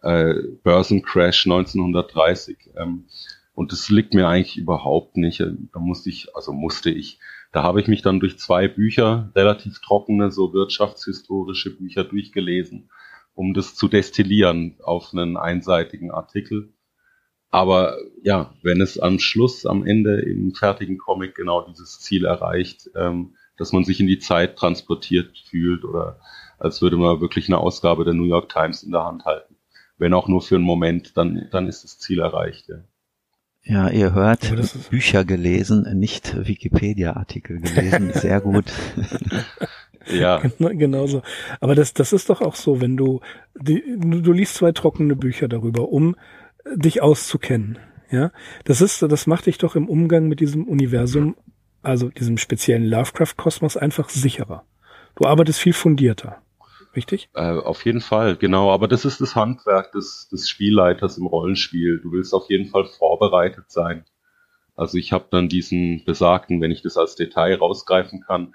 äh, 0.02 0.34
Börsencrash 0.64 1.46
1930. 1.46 2.70
Ähm, 2.76 3.04
und 3.54 3.72
das 3.72 3.90
liegt 3.90 4.14
mir 4.14 4.28
eigentlich 4.28 4.56
überhaupt 4.56 5.16
nicht. 5.16 5.40
Da 5.40 5.78
musste 5.78 6.08
ich, 6.08 6.34
also 6.34 6.52
musste 6.52 6.90
ich, 6.90 7.18
da 7.52 7.62
habe 7.62 7.80
ich 7.80 7.86
mich 7.86 8.02
dann 8.02 8.20
durch 8.20 8.38
zwei 8.38 8.66
Bücher, 8.66 9.30
relativ 9.34 9.80
trockene, 9.80 10.30
so 10.30 10.52
wirtschaftshistorische 10.52 11.76
Bücher 11.76 12.04
durchgelesen, 12.04 12.90
um 13.34 13.52
das 13.52 13.74
zu 13.74 13.88
destillieren 13.88 14.76
auf 14.82 15.12
einen 15.12 15.36
einseitigen 15.36 16.10
Artikel. 16.10 16.72
Aber 17.50 17.98
ja, 18.22 18.54
wenn 18.62 18.80
es 18.80 18.98
am 18.98 19.18
Schluss, 19.18 19.66
am 19.66 19.84
Ende 19.86 20.22
im 20.22 20.54
fertigen 20.54 20.96
Comic 20.96 21.34
genau 21.34 21.60
dieses 21.68 22.00
Ziel 22.00 22.24
erreicht, 22.24 22.88
ähm, 22.96 23.36
dass 23.58 23.72
man 23.72 23.84
sich 23.84 24.00
in 24.00 24.06
die 24.06 24.18
Zeit 24.18 24.56
transportiert 24.56 25.38
fühlt 25.38 25.84
oder 25.84 26.18
als 26.58 26.80
würde 26.80 26.96
man 26.96 27.20
wirklich 27.20 27.48
eine 27.48 27.58
Ausgabe 27.58 28.04
der 28.04 28.14
New 28.14 28.24
York 28.24 28.48
Times 28.48 28.82
in 28.82 28.92
der 28.92 29.04
Hand 29.04 29.26
halten. 29.26 29.56
Wenn 29.98 30.14
auch 30.14 30.28
nur 30.28 30.40
für 30.40 30.54
einen 30.54 30.64
Moment, 30.64 31.16
dann, 31.18 31.48
dann 31.50 31.68
ist 31.68 31.84
das 31.84 31.98
Ziel 31.98 32.20
erreicht. 32.20 32.68
Ja. 32.70 32.76
Ja, 33.64 33.88
ihr 33.90 34.12
hört, 34.12 34.52
Bücher 34.90 35.24
gelesen, 35.24 35.86
nicht 35.98 36.36
Wikipedia-Artikel 36.46 37.60
gelesen. 37.60 38.12
Sehr 38.14 38.40
gut. 38.40 38.64
ja, 40.12 40.38
Genau- 40.58 40.70
Genauso. 40.74 41.22
Aber 41.60 41.74
das, 41.74 41.94
das 41.94 42.12
ist 42.12 42.28
doch 42.28 42.40
auch 42.40 42.56
so, 42.56 42.80
wenn 42.80 42.96
du, 42.96 43.20
die, 43.54 43.82
du, 43.98 44.20
du 44.20 44.32
liest 44.32 44.54
zwei 44.56 44.72
trockene 44.72 45.14
Bücher 45.14 45.46
darüber, 45.48 45.90
um 45.90 46.16
äh, 46.64 46.76
dich 46.76 47.02
auszukennen. 47.02 47.78
Ja, 48.10 48.30
das 48.64 48.80
ist, 48.82 49.00
das 49.00 49.26
macht 49.26 49.46
dich 49.46 49.56
doch 49.58 49.74
im 49.76 49.88
Umgang 49.88 50.28
mit 50.28 50.40
diesem 50.40 50.66
Universum, 50.68 51.34
also 51.82 52.10
diesem 52.10 52.36
speziellen 52.36 52.84
Lovecraft-Kosmos 52.84 53.76
einfach 53.78 54.08
sicherer. 54.10 54.64
Du 55.14 55.24
arbeitest 55.26 55.60
viel 55.60 55.72
fundierter. 55.72 56.42
Richtig? 56.94 57.30
Äh, 57.34 57.40
auf 57.40 57.84
jeden 57.84 58.00
Fall, 58.00 58.36
genau. 58.36 58.70
Aber 58.70 58.86
das 58.86 59.04
ist 59.04 59.20
das 59.20 59.34
Handwerk 59.34 59.92
des, 59.92 60.28
des 60.30 60.48
Spielleiters 60.48 61.16
im 61.16 61.26
Rollenspiel. 61.26 62.00
Du 62.00 62.12
willst 62.12 62.34
auf 62.34 62.50
jeden 62.50 62.68
Fall 62.68 62.84
vorbereitet 62.84 63.70
sein. 63.70 64.04
Also 64.74 64.98
ich 64.98 65.12
habe 65.12 65.26
dann 65.30 65.48
diesen 65.48 66.04
besagten, 66.04 66.60
wenn 66.60 66.70
ich 66.70 66.82
das 66.82 66.96
als 66.96 67.14
Detail 67.14 67.56
rausgreifen 67.56 68.22
kann, 68.22 68.54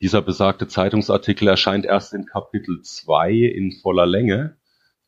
dieser 0.00 0.22
besagte 0.22 0.66
Zeitungsartikel 0.66 1.46
erscheint 1.46 1.84
erst 1.84 2.12
in 2.12 2.26
Kapitel 2.26 2.82
2 2.82 3.32
in 3.32 3.72
voller 3.82 4.06
Länge, 4.06 4.56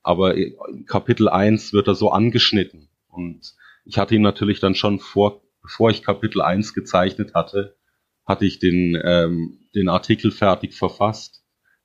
aber 0.03 0.37
in 0.37 0.87
Kapitel 0.87 1.29
1 1.29 1.73
wird 1.73 1.89
er 1.89 1.97
so 1.97 2.13
angeschnitten. 2.13 2.89
Und 3.09 3.55
ich 3.85 3.99
hatte 3.99 4.15
ihn 4.15 4.23
natürlich 4.23 4.61
dann 4.61 4.77
schon 4.77 5.01
vor, 5.01 5.43
bevor 5.63 5.91
ich 5.91 6.03
Kapitel 6.05 6.43
1 6.43 6.75
gezeichnet 6.75 7.35
hatte, 7.35 7.77
hatte 8.25 8.47
ich 8.47 8.61
den, 8.61 8.97
ähm, 9.03 9.67
den 9.75 9.89
Artikel 9.89 10.31
fertig 10.31 10.75
verfasst 10.75 11.44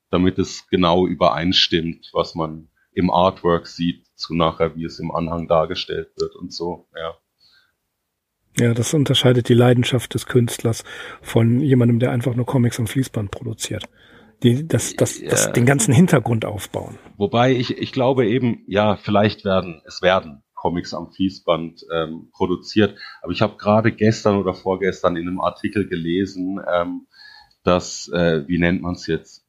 damit 0.09 0.39
es 0.39 0.67
genau 0.67 1.07
übereinstimmt, 1.07 2.09
was 2.13 2.35
man 2.35 2.69
im 2.91 3.11
Artwork 3.11 3.67
sieht, 3.67 4.05
zu 4.15 4.35
nachher, 4.35 4.75
wie 4.75 4.85
es 4.85 4.99
im 4.99 5.11
Anhang 5.11 5.47
dargestellt 5.47 6.09
wird 6.17 6.35
und 6.35 6.53
so, 6.53 6.87
ja. 6.95 7.15
Ja, 8.57 8.73
das 8.73 8.93
unterscheidet 8.93 9.47
die 9.47 9.53
Leidenschaft 9.53 10.13
des 10.13 10.25
Künstlers 10.25 10.83
von 11.21 11.61
jemandem, 11.61 11.99
der 11.99 12.11
einfach 12.11 12.35
nur 12.35 12.45
Comics 12.45 12.79
am 12.79 12.87
Fließband 12.87 13.31
produziert. 13.31 13.85
Die, 14.43 14.67
das, 14.67 14.95
das, 14.95 15.21
das, 15.21 15.45
ja. 15.45 15.51
den 15.51 15.65
ganzen 15.65 15.93
Hintergrund 15.93 16.45
aufbauen. 16.45 16.97
Wobei 17.17 17.53
ich, 17.53 17.77
ich 17.77 17.91
glaube 17.91 18.27
eben, 18.27 18.63
ja, 18.67 18.97
vielleicht 18.97 19.45
werden, 19.45 19.81
es 19.85 20.01
werden 20.01 20.43
Comics 20.59 20.93
am 20.93 21.11
Fließband 21.11 21.85
ähm, 21.93 22.29
produziert. 22.33 22.97
Aber 23.21 23.31
ich 23.31 23.41
habe 23.41 23.57
gerade 23.57 23.91
gestern 23.91 24.37
oder 24.37 24.53
vorgestern 24.53 25.15
in 25.15 25.27
einem 25.27 25.41
Artikel 25.41 25.87
gelesen, 25.87 26.59
ähm, 26.71 27.07
dass, 27.63 28.09
äh, 28.09 28.47
wie 28.47 28.59
nennt 28.59 28.81
man 28.81 28.93
es 28.93 29.07
jetzt, 29.07 29.45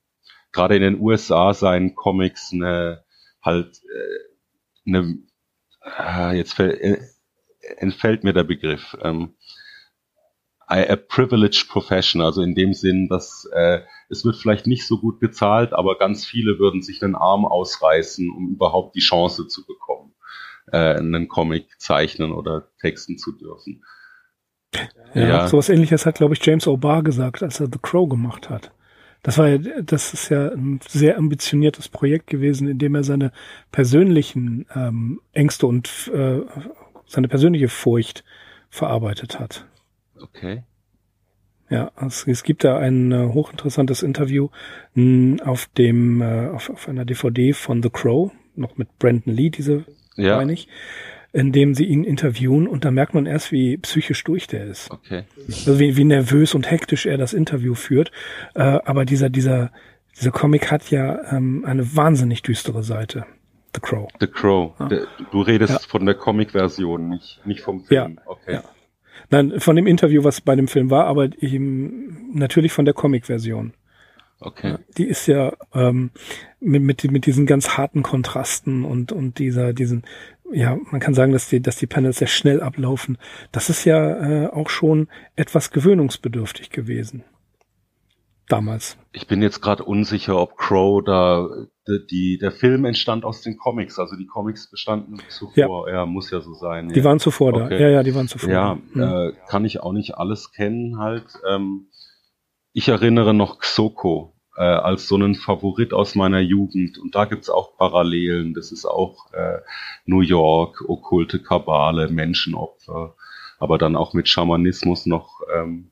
gerade 0.53 0.77
in 0.77 0.83
den 0.83 1.01
USA 1.01 1.55
seien 1.55 1.95
Comics 1.95 2.53
eine 2.53 3.05
halt 3.43 3.81
äh, 3.85 4.89
eine 4.89 5.19
äh, 5.99 6.37
jetzt 6.37 6.55
fällt, 6.55 6.81
äh, 6.81 7.01
entfällt 7.77 8.25
mir 8.25 8.33
der 8.33 8.45
Begriff 8.45 8.97
ähm, 9.03 9.35
a 10.67 10.95
privileged 10.95 11.69
profession, 11.69 12.23
also 12.23 12.43
in 12.43 12.55
dem 12.55 12.75
Sinn, 12.75 13.09
dass 13.09 13.49
äh, 13.53 13.81
es 14.09 14.25
wird 14.25 14.37
vielleicht 14.37 14.69
nicht 14.69 14.87
so 14.87 14.99
gut 14.99 15.19
bezahlt, 15.19 15.73
aber 15.73 15.99
ganz 15.99 16.25
viele 16.25 16.61
würden 16.61 16.81
sich 16.81 17.01
den 17.01 17.17
Arm 17.17 17.45
ausreißen, 17.45 18.31
um 18.31 18.51
überhaupt 18.51 18.95
die 18.95 19.01
Chance 19.01 19.49
zu 19.49 19.67
bekommen 19.67 20.15
äh, 20.73 20.95
einen 20.95 21.29
Comic 21.29 21.81
zeichnen 21.81 22.33
oder 22.33 22.69
texten 22.81 23.19
zu 23.19 23.33
dürfen. 23.33 23.85
Ja, 25.15 25.29
ja. 25.29 25.49
sowas 25.49 25.69
ähnliches 25.69 26.07
hat, 26.07 26.17
glaube 26.17 26.35
ich, 26.35 26.45
James 26.45 26.67
O'Barr 26.67 27.03
gesagt, 27.03 27.43
als 27.43 27.59
er 27.59 27.67
The 27.67 27.79
Crow 27.83 28.09
gemacht 28.09 28.49
hat. 28.49 28.73
Das 29.23 29.37
war 29.37 29.49
ja, 29.49 29.59
das 29.83 30.15
ist 30.15 30.31
ja 30.31 30.49
ein 30.49 30.81
sehr 30.87 31.19
ambitioniertes 31.19 31.89
Projekt 31.89 32.27
gewesen, 32.27 32.69
in 32.69 32.79
dem 32.79 32.95
er 32.95 33.05
seine 33.05 33.33
persönlichen 33.71 34.67
ähm, 34.75 35.21
Ängste 35.33 35.67
und 35.67 36.11
äh, 36.15 36.41
seine 37.07 37.29
persönliche 37.29 37.69
Furcht 37.69 38.25
verarbeitet 38.71 39.39
hat. 39.39 39.67
Okay. 40.21 40.63
Ja, 41.69 41.93
es, 42.05 42.27
es 42.27 42.43
gibt 42.43 42.65
da 42.65 42.79
ein 42.79 43.13
äh, 43.13 43.29
hochinteressantes 43.33 44.03
Interview 44.03 44.49
mh, 44.95 45.45
auf 45.45 45.67
dem 45.79 46.21
äh, 46.21 46.49
auf, 46.49 46.71
auf 46.71 46.89
einer 46.89 47.05
DVD 47.05 47.53
von 47.53 47.83
The 47.83 47.91
Crow, 47.91 48.33
noch 48.57 48.77
mit 48.77 48.99
Brandon 48.99 49.35
Lee, 49.35 49.51
diese 49.51 49.85
ja. 50.17 50.37
meine 50.37 50.53
ich, 50.53 50.69
in 51.33 51.53
dem 51.53 51.75
sie 51.75 51.85
ihn 51.85 52.05
interviewen 52.05 52.67
und 52.67 52.85
da 52.85 52.91
merkt 52.91 53.15
man 53.15 53.27
erst, 53.27 53.53
wie 53.53 53.77
psychisch 53.79 54.25
durch 54.25 54.47
der 54.47 54.65
ist. 54.67 54.91
Okay. 54.91 55.25
Also 55.47 55.79
wie, 55.79 55.97
wie 55.97 56.05
nervös 56.05 56.55
und 56.55 56.71
hektisch 56.71 57.07
er 57.07 57.19
das 57.19 57.33
Interview 57.33 57.75
führt. 57.75 58.11
Äh, 58.55 58.63
aber 58.63 59.05
dieser, 59.05 59.31
dieser, 59.31 59.71
dieser 60.19 60.33
Comic 60.33 60.71
hat 60.71 60.91
ja 60.91 61.33
ähm, 61.33 61.65
eine 61.65 61.97
wahnsinnig 61.97 62.43
düstere 62.43 62.83
Seite. 62.83 63.27
The 63.75 63.81
Crow. 63.81 64.09
The 64.19 64.27
Crow. 64.27 64.73
Ja. 64.81 64.89
Du 65.31 65.43
redest 65.43 65.73
ja. 65.73 65.79
von 65.79 66.05
der 66.05 66.17
Comic-Version, 66.17 67.09
nicht, 67.09 67.41
nicht 67.45 67.61
vom 67.61 67.85
Film. 67.85 68.17
Ja. 68.17 68.23
Okay. 68.27 68.55
Ja. 68.55 68.65
Nein, 69.31 69.61
von 69.61 69.77
dem 69.77 69.87
Interview, 69.87 70.25
was 70.25 70.41
bei 70.41 70.57
dem 70.57 70.67
Film 70.67 70.91
war, 70.91 71.07
aber 71.07 71.29
eben 71.41 72.33
natürlich 72.35 72.73
von 72.73 72.85
der 72.85 72.95
Comic-Version. 72.95 73.75
Okay. 74.41 74.79
Die 74.97 75.05
ist 75.05 75.27
ja 75.27 75.53
ähm, 75.75 76.11
mit, 76.61 76.83
mit, 76.83 77.11
mit 77.11 77.27
diesen 77.27 77.47
ganz 77.47 77.77
harten 77.77 78.03
Kontrasten 78.03 78.85
und, 78.85 79.13
und 79.13 79.39
dieser, 79.39 79.73
diesen, 79.73 80.05
ja, 80.51 80.79
man 80.91 81.01
kann 81.01 81.15
sagen, 81.15 81.33
dass 81.33 81.49
die, 81.49 81.61
dass 81.61 81.77
die 81.77 81.87
Panels 81.87 82.19
sehr 82.19 82.29
schnell 82.29 82.63
ablaufen. 82.63 83.19
Das 83.53 83.69
ist 83.69 83.85
ja 83.85 84.45
äh, 84.45 84.47
auch 84.49 84.71
schon 84.71 85.09
etwas 85.37 85.71
gewöhnungsbedürftig 85.71 86.71
gewesen. 86.71 87.25
Damals. 88.49 88.99
Ich 89.13 89.29
bin 89.29 89.43
jetzt 89.43 89.61
gerade 89.61 89.85
unsicher, 89.85 90.37
ob 90.37 90.57
Crow 90.57 91.05
da 91.05 91.49
die, 92.11 92.39
der 92.41 92.53
Film 92.53 92.85
entstand 92.85 93.25
aus 93.25 93.43
den 93.43 93.57
Comics, 93.57 93.99
also 93.99 94.17
die 94.17 94.27
Comics 94.27 94.71
bestanden 94.71 95.21
zuvor. 95.29 95.89
Ja, 95.89 95.95
ja 95.95 96.07
muss 96.07 96.31
ja 96.31 96.41
so 96.41 96.55
sein. 96.55 96.89
Die 96.89 96.99
ja. 96.99 97.05
waren 97.05 97.19
zuvor 97.19 97.55
okay. 97.55 97.69
da. 97.69 97.79
Ja, 97.79 97.89
ja, 97.89 98.03
die 98.03 98.15
waren 98.15 98.29
zuvor. 98.29 98.51
Ja, 98.51 98.79
da. 98.95 99.29
äh, 99.29 99.33
kann 99.49 99.65
ich 99.65 99.81
auch 99.83 99.93
nicht 99.93 100.17
alles 100.17 100.53
kennen 100.53 100.99
halt. 100.99 101.27
Ähm, 101.49 101.87
ich 102.73 102.89
erinnere 102.89 103.35
noch 103.35 103.59
Xoko 103.59 104.35
äh, 104.57 104.63
als 104.63 105.09
so 105.09 105.17
einen 105.17 105.35
Favorit 105.35 105.93
aus 105.93 106.15
meiner 106.15 106.41
Jugend. 106.41 106.99
Und 106.99 107.15
da 107.15 107.25
gibt's 107.25 107.51
auch 107.51 107.77
Parallelen. 107.77 108.55
Das 108.55 108.73
ist 108.73 108.85
auch 108.85 109.33
äh, 109.33 109.59
New 110.05 110.21
York, 110.21 110.85
okkulte 110.89 111.43
Kabale, 111.43 112.09
Menschenopfer, 112.09 113.15
aber 113.59 113.79
dann 113.79 113.97
auch 113.97 114.13
mit 114.13 114.29
Schamanismus 114.29 115.07
noch 115.07 115.41
ähm, 115.55 115.91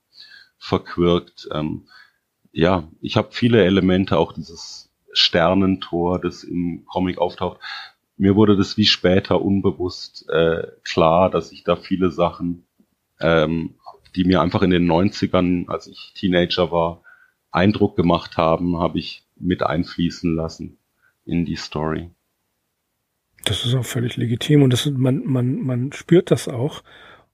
verquirkt. 0.59 1.49
Ähm, 1.53 1.89
ja, 2.53 2.89
ich 3.01 3.17
habe 3.17 3.29
viele 3.31 3.65
Elemente, 3.65 4.19
auch 4.19 4.33
dieses 4.33 4.91
Sternentor, 5.13 6.21
das 6.21 6.45
im 6.45 6.85
Comic 6.87 7.19
auftaucht. 7.19 7.61
Mir 8.17 8.37
wurde 8.37 8.57
das 8.57 8.77
wie 8.77 8.87
später 8.87 9.41
unbewusst 9.41 10.29
äh, 10.29 10.67
klar, 10.85 11.31
dass 11.31 11.53
ich 11.53 11.65
da 11.65 11.77
viele 11.77 12.11
Sachen 12.11 12.67
ähm, 13.21 13.78
die 14.17 14.25
mir 14.25 14.41
einfach 14.41 14.63
in 14.63 14.71
den 14.71 14.91
90ern, 14.91 15.69
als 15.69 15.87
ich 15.87 16.13
Teenager 16.15 16.71
war, 16.71 17.03
Eindruck 17.51 17.97
gemacht 17.97 18.37
haben, 18.37 18.79
habe 18.79 18.99
ich 18.99 19.25
mit 19.37 19.63
einfließen 19.63 20.35
lassen 20.35 20.79
in 21.25 21.45
die 21.45 21.57
Story. 21.57 22.11
Das 23.45 23.65
ist 23.65 23.75
auch 23.75 23.85
völlig 23.85 24.17
legitim 24.17 24.63
und 24.63 24.73
das, 24.73 24.87
man, 24.87 25.23
man, 25.25 25.61
man 25.61 25.93
spürt 25.93 26.31
das 26.31 26.49
auch 26.49 26.83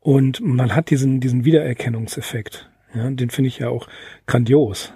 und 0.01 0.41
man 0.41 0.75
hat 0.75 0.91
diesen, 0.91 1.21
diesen 1.21 1.45
Wiedererkennungseffekt. 1.45 2.71
Ja, 2.95 3.11
den 3.11 3.31
finde 3.31 3.49
ich 3.49 3.59
ja 3.59 3.69
auch 3.69 3.89
grandios. 4.27 4.93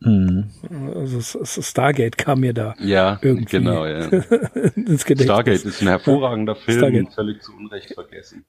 Mhm. 0.00 0.50
Also 0.94 1.62
Stargate 1.62 2.18
kam 2.18 2.40
mir 2.40 2.52
da 2.52 2.74
ja, 2.78 3.18
irgendwie 3.22 3.58
genau, 3.58 3.86
ja. 3.86 4.00
ins 4.74 5.04
Gedächtnis. 5.06 5.24
Stargate 5.24 5.64
ist 5.64 5.80
ein 5.80 5.88
hervorragender 5.88 6.54
Film, 6.54 6.78
Stargate. 6.78 7.14
völlig 7.14 7.42
zu 7.42 7.56
Unrecht 7.56 7.94
vergessen. 7.94 8.44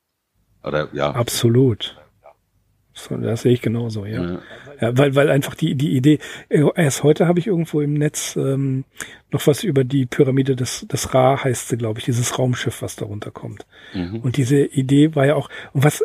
Oder 0.63 0.89
ja. 0.93 1.11
Absolut. 1.11 1.95
Das 3.09 3.41
sehe 3.41 3.53
ich 3.53 3.61
genauso, 3.61 4.05
ja. 4.05 4.23
ja. 4.23 4.39
ja. 4.81 4.97
weil, 4.97 5.15
weil 5.15 5.29
einfach 5.29 5.55
die, 5.55 5.75
die 5.75 5.95
Idee, 5.95 6.19
äh, 6.49 6.63
erst 6.75 7.03
heute 7.03 7.27
habe 7.27 7.39
ich 7.39 7.47
irgendwo 7.47 7.81
im 7.81 7.93
Netz 7.93 8.35
ähm, 8.35 8.85
noch 9.31 9.45
was 9.47 9.63
über 9.63 9.83
die 9.83 10.05
Pyramide 10.05 10.55
des, 10.55 10.87
des 10.87 11.13
Ra, 11.13 11.43
heißt 11.43 11.69
sie, 11.69 11.77
glaube 11.77 11.99
ich, 11.99 12.05
dieses 12.05 12.37
Raumschiff, 12.37 12.81
was 12.81 12.95
darunter 12.95 13.31
kommt. 13.31 13.65
Mhm. 13.93 14.21
Und 14.21 14.37
diese 14.37 14.57
Idee 14.57 15.15
war 15.15 15.25
ja 15.25 15.35
auch, 15.35 15.49
und 15.73 15.83
was, 15.83 16.03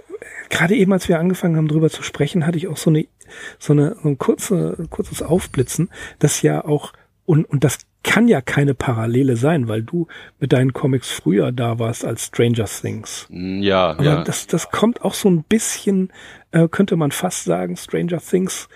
gerade 0.51 0.75
eben, 0.75 0.93
als 0.93 1.09
wir 1.09 1.19
angefangen 1.19 1.57
haben, 1.57 1.69
drüber 1.69 1.91
zu 1.91 2.03
sprechen, 2.03 2.47
hatte 2.47 2.59
ich 2.59 2.69
auch 2.69 2.77
so 2.77 2.91
eine, 2.91 3.07
so 3.59 3.73
eine, 3.73 3.97
so 4.03 4.09
ein 4.09 4.19
kurze, 4.19 4.87
kurzes 4.91 5.23
Aufblitzen, 5.23 5.91
dass 6.19 6.43
ja 6.43 6.65
auch, 6.65 6.93
und, 7.33 7.47
und 7.47 7.65
das 7.65 7.79
kann 8.05 8.29
ja 8.29 8.43
keine 8.43 8.75
Parallele 8.75 9.37
sein, 9.37 9.67
weil 9.67 9.83
du 9.83 10.07
mit 10.39 10.53
deinen 10.53 10.75
Comics 10.75 11.11
früher 11.11 11.51
da 11.51 11.79
warst 11.79 12.05
als 12.05 12.27
Stranger 12.27 12.67
Things. 12.67 13.27
Mm, 13.31 13.63
ja, 13.63 13.93
Aber 13.93 14.05
ja. 14.05 14.23
das, 14.23 14.47
das 14.47 14.71
kommt 14.71 15.01
auch 15.01 15.15
so 15.15 15.31
ein 15.31 15.43
bisschen, 15.43 16.13
äh, 16.51 16.69
könnte 16.69 16.95
man 16.97 17.11
fast 17.11 17.45
sagen, 17.45 17.79
Stranger 17.79 18.19
Things 18.19 18.69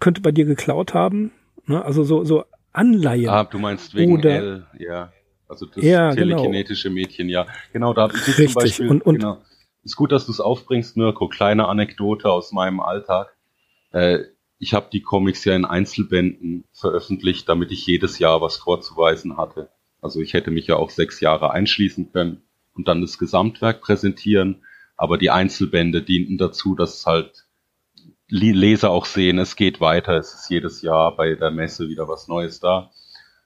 könnte 0.00 0.22
bei 0.22 0.32
dir 0.32 0.46
geklaut 0.46 0.94
haben. 0.94 1.32
Ne? 1.66 1.84
Also 1.84 2.04
so, 2.04 2.24
so 2.24 2.44
Anleihen. 2.72 3.28
Ah, 3.28 3.44
du 3.44 3.58
meinst 3.58 3.94
wegen 3.94 4.14
Oder, 4.14 4.30
L, 4.30 4.66
ja. 4.78 5.12
Also 5.46 5.66
das 5.66 5.84
ja, 5.84 6.14
genau. 6.14 6.36
telekinetische 6.38 6.88
genau. 6.88 7.02
Mädchen, 7.02 7.28
ja. 7.28 7.46
Genau, 7.74 7.92
da 7.92 8.04
habe 8.04 8.14
ich 8.16 8.26
Richtig. 8.26 8.46
zum 8.46 8.62
Beispiel, 8.62 8.88
und, 8.88 9.02
und, 9.02 9.16
genau. 9.16 9.42
Ist 9.82 9.96
gut, 9.96 10.10
dass 10.10 10.24
du 10.24 10.32
es 10.32 10.40
aufbringst, 10.40 10.96
Mirko. 10.96 11.28
Kleine 11.28 11.68
Anekdote 11.68 12.30
aus 12.32 12.50
meinem 12.50 12.80
Alltag. 12.80 13.36
Äh, 13.92 14.20
ich 14.58 14.74
habe 14.74 14.88
die 14.92 15.02
Comics 15.02 15.44
ja 15.44 15.54
in 15.54 15.64
Einzelbänden 15.64 16.64
veröffentlicht, 16.72 17.48
damit 17.48 17.72
ich 17.72 17.86
jedes 17.86 18.18
Jahr 18.18 18.40
was 18.40 18.56
vorzuweisen 18.56 19.36
hatte. 19.36 19.70
Also 20.00 20.20
ich 20.20 20.34
hätte 20.34 20.50
mich 20.50 20.66
ja 20.66 20.76
auch 20.76 20.90
sechs 20.90 21.20
Jahre 21.20 21.50
einschließen 21.50 22.12
können 22.12 22.42
und 22.74 22.88
dann 22.88 23.00
das 23.00 23.18
Gesamtwerk 23.18 23.80
präsentieren, 23.80 24.64
aber 24.96 25.18
die 25.18 25.30
Einzelbände 25.30 26.02
dienten 26.02 26.38
dazu, 26.38 26.74
dass 26.74 27.06
halt 27.06 27.46
Leser 28.28 28.90
auch 28.90 29.04
sehen, 29.04 29.38
es 29.38 29.56
geht 29.56 29.80
weiter, 29.80 30.16
es 30.16 30.34
ist 30.34 30.50
jedes 30.50 30.82
Jahr 30.82 31.14
bei 31.14 31.34
der 31.34 31.50
Messe 31.50 31.88
wieder 31.88 32.08
was 32.08 32.26
Neues 32.28 32.60
da. 32.60 32.90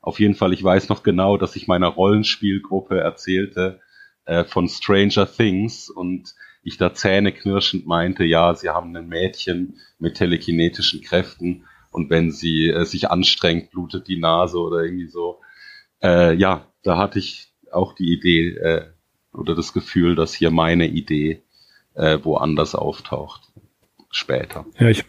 Auf 0.00 0.20
jeden 0.20 0.34
Fall, 0.34 0.52
ich 0.52 0.62
weiß 0.62 0.88
noch 0.88 1.02
genau, 1.02 1.36
dass 1.36 1.56
ich 1.56 1.66
meiner 1.66 1.88
Rollenspielgruppe 1.88 2.98
erzählte 2.98 3.80
äh, 4.24 4.44
von 4.44 4.68
Stranger 4.68 5.30
Things 5.30 5.90
und 5.90 6.34
ich 6.62 6.76
da 6.76 6.92
zähneknirschend 6.92 7.86
meinte, 7.86 8.24
ja, 8.24 8.54
sie 8.54 8.68
haben 8.68 8.94
ein 8.96 9.08
Mädchen 9.08 9.78
mit 9.98 10.16
telekinetischen 10.16 11.02
Kräften 11.02 11.64
und 11.90 12.10
wenn 12.10 12.30
sie 12.30 12.68
äh, 12.68 12.84
sich 12.84 13.10
anstrengt, 13.10 13.70
blutet 13.70 14.08
die 14.08 14.18
Nase 14.18 14.58
oder 14.58 14.82
irgendwie 14.82 15.08
so. 15.08 15.40
Äh, 16.02 16.34
ja, 16.34 16.66
da 16.82 16.98
hatte 16.98 17.18
ich 17.18 17.52
auch 17.72 17.94
die 17.94 18.12
Idee 18.12 18.50
äh, 18.56 18.86
oder 19.32 19.54
das 19.54 19.72
Gefühl, 19.72 20.14
dass 20.14 20.34
hier 20.34 20.50
meine 20.50 20.86
Idee 20.86 21.42
äh, 21.94 22.18
woanders 22.22 22.74
auftaucht 22.74 23.52
später. 24.10 24.66
Ja, 24.78 24.88
ich, 24.88 25.04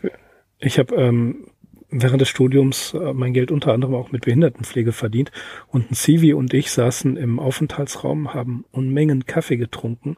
ich 0.60 0.80
habe 0.80 0.96
ähm, 0.96 1.48
während 1.90 2.22
des 2.22 2.30
Studiums 2.30 2.94
äh, 2.94 3.14
mein 3.14 3.34
Geld 3.34 3.52
unter 3.52 3.74
anderem 3.74 3.96
auch 3.96 4.12
mit 4.12 4.26
Behindertenpflege 4.26 4.92
verdient 4.92 5.32
und 5.68 5.92
ein 5.92 5.96
Civi 5.96 6.34
und 6.34 6.54
ich 6.54 6.72
saßen 6.72 7.18
im 7.18 7.40
Aufenthaltsraum, 7.40 8.34
haben 8.34 8.66
Unmengen 8.72 9.26
Kaffee 9.26 9.58
getrunken 9.58 10.18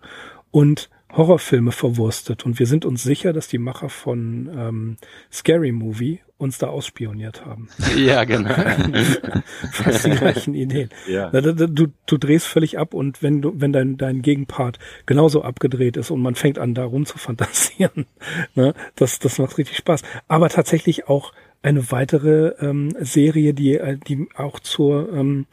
und 0.51 0.89
Horrorfilme 1.13 1.71
verwurstet. 1.71 2.45
Und 2.45 2.59
wir 2.59 2.65
sind 2.65 2.85
uns 2.85 3.03
sicher, 3.03 3.33
dass 3.33 3.47
die 3.47 3.57
Macher 3.57 3.89
von 3.89 4.49
ähm, 4.55 4.97
Scary 5.31 5.71
Movie 5.71 6.19
uns 6.37 6.57
da 6.57 6.67
ausspioniert 6.67 7.45
haben. 7.45 7.69
Ja, 7.95 8.23
genau. 8.23 8.49
Fast 9.71 10.05
die 10.05 10.11
gleichen 10.11 10.55
Ideen. 10.55 10.89
Ja. 11.07 11.29
Du, 11.29 11.87
du 12.05 12.17
drehst 12.17 12.47
völlig 12.47 12.79
ab 12.79 12.93
und 12.93 13.21
wenn 13.21 13.41
du, 13.41 13.53
wenn 13.55 13.73
dein, 13.73 13.97
dein 13.97 14.21
Gegenpart 14.21 14.79
genauso 15.05 15.43
abgedreht 15.43 15.97
ist 15.97 16.09
und 16.09 16.21
man 16.21 16.35
fängt 16.35 16.57
an, 16.57 16.73
da 16.73 16.85
rum 16.85 17.05
zu 17.05 17.17
fantasieren, 17.17 18.07
ne, 18.55 18.73
das, 18.95 19.19
das 19.19 19.37
macht 19.37 19.57
richtig 19.57 19.77
Spaß. 19.77 20.01
Aber 20.27 20.49
tatsächlich 20.49 21.07
auch 21.07 21.33
eine 21.61 21.91
weitere 21.91 22.53
ähm, 22.59 22.95
Serie, 22.99 23.53
die, 23.53 23.75
äh, 23.77 23.97
die 23.97 24.27
auch 24.35 24.59
zur, 24.59 25.13
ähm, 25.13 25.45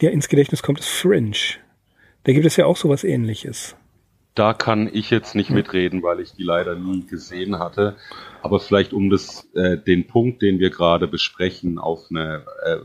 der 0.00 0.12
ins 0.12 0.28
Gedächtnis 0.28 0.62
kommt, 0.62 0.78
ist 0.80 0.88
Fringe. 0.88 1.36
Da 2.24 2.32
gibt 2.32 2.46
es 2.46 2.56
ja 2.56 2.66
auch 2.66 2.76
sowas 2.76 3.02
ähnliches. 3.02 3.74
Da 4.34 4.54
kann 4.54 4.88
ich 4.92 5.10
jetzt 5.10 5.34
nicht 5.34 5.50
mitreden, 5.50 6.02
weil 6.02 6.20
ich 6.20 6.32
die 6.32 6.44
leider 6.44 6.76
nie 6.76 7.04
gesehen 7.04 7.58
hatte. 7.58 7.96
Aber 8.42 8.60
vielleicht 8.60 8.92
um 8.92 9.10
das, 9.10 9.48
äh, 9.54 9.76
den 9.76 10.06
Punkt, 10.06 10.42
den 10.42 10.60
wir 10.60 10.70
gerade 10.70 11.08
besprechen, 11.08 11.78
auf 11.78 12.06
eine 12.10 12.44
äh, 12.64 12.78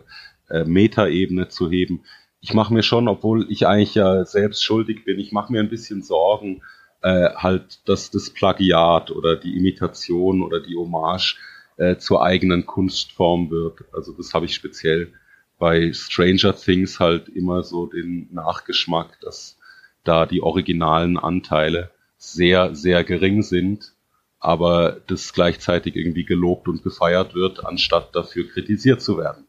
äh, 0.49 0.65
Metaebene 0.65 1.47
zu 1.47 1.69
heben. 1.69 2.03
Ich 2.41 2.53
mache 2.53 2.73
mir 2.73 2.83
schon, 2.83 3.07
obwohl 3.07 3.45
ich 3.49 3.67
eigentlich 3.67 3.95
ja 3.95 4.25
selbst 4.25 4.63
schuldig 4.63 5.05
bin, 5.05 5.19
ich 5.19 5.31
mache 5.31 5.51
mir 5.51 5.59
ein 5.59 5.69
bisschen 5.69 6.03
Sorgen, 6.03 6.61
äh, 7.01 7.29
halt, 7.35 7.87
dass 7.87 8.11
das 8.11 8.31
Plagiat 8.31 9.11
oder 9.11 9.35
die 9.35 9.55
Imitation 9.55 10.41
oder 10.41 10.59
die 10.59 10.75
Hommage 10.75 11.37
äh, 11.77 11.97
zur 11.97 12.23
eigenen 12.23 12.65
Kunstform 12.65 13.51
wird. 13.51 13.85
Also 13.93 14.13
das 14.13 14.33
habe 14.33 14.45
ich 14.45 14.55
speziell 14.55 15.13
bei 15.57 15.93
Stranger 15.93 16.55
Things 16.55 16.99
halt 16.99 17.29
immer 17.29 17.63
so 17.63 17.85
den 17.85 18.29
Nachgeschmack, 18.31 19.19
dass 19.21 19.54
da 20.07 20.25
die 20.25 20.41
originalen 20.41 21.17
Anteile 21.17 21.91
sehr, 22.17 22.75
sehr 22.75 23.03
gering 23.03 23.43
sind, 23.43 23.93
aber 24.39 25.01
das 25.07 25.33
gleichzeitig 25.33 25.95
irgendwie 25.95 26.25
gelobt 26.25 26.67
und 26.67 26.83
gefeiert 26.83 27.35
wird, 27.35 27.65
anstatt 27.65 28.15
dafür 28.15 28.47
kritisiert 28.47 29.01
zu 29.01 29.17
werden. 29.17 29.45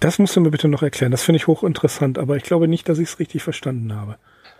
Das 0.00 0.18
musst 0.18 0.34
du 0.36 0.40
mir 0.40 0.50
bitte 0.50 0.68
noch 0.68 0.82
erklären. 0.82 1.10
Das 1.10 1.22
finde 1.22 1.36
ich 1.36 1.46
hochinteressant, 1.46 2.18
aber 2.18 2.36
ich 2.36 2.42
glaube 2.42 2.68
nicht, 2.68 2.88
dass 2.88 2.98
ich 2.98 3.08
es 3.08 3.18
richtig 3.18 3.42
verstanden 3.42 3.94
habe. 3.94 4.16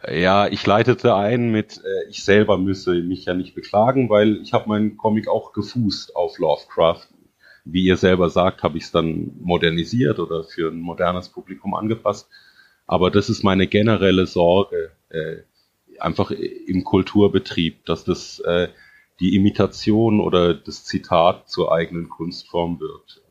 Ja, 0.07 0.47
ich 0.47 0.65
leitete 0.65 1.15
ein 1.15 1.51
mit, 1.51 1.79
äh, 1.79 2.09
ich 2.09 2.25
selber 2.25 2.57
müsse 2.57 2.95
mich 3.03 3.25
ja 3.25 3.35
nicht 3.35 3.55
beklagen, 3.55 4.09
weil 4.09 4.41
ich 4.43 4.53
habe 4.53 4.69
meinen 4.69 4.97
Comic 4.97 5.29
auch 5.29 5.53
gefußt 5.53 6.15
auf 6.15 6.39
Lovecraft. 6.39 7.09
Wie 7.65 7.85
ihr 7.85 7.97
selber 7.97 8.31
sagt, 8.31 8.63
habe 8.63 8.79
ich 8.79 8.85
es 8.85 8.93
dann 8.93 9.33
modernisiert 9.41 10.21
oder 10.21 10.45
für 10.45 10.71
ein 10.71 10.81
modernes 10.81 11.29
Publikum 11.29 11.75
angepasst. 11.75 12.29
Aber 12.89 13.13
das 13.13 13.31
ist 13.31 13.45
meine 13.45 13.69
generelle 13.69 14.27
Sorge, 14.27 14.91
äh, 15.11 15.37
einfach 16.01 16.33
im 16.33 16.83
Kulturbetrieb, 16.83 17.85
dass 17.87 18.03
das 18.05 18.41
äh, 18.41 18.69
die 19.21 19.37
Imitation 19.37 20.21
oder 20.21 20.55
das 20.55 20.85
Zitat 20.85 21.49
zur 21.49 21.73
eigenen 21.73 22.09
Kunstform 22.09 22.81
wird 22.81 23.23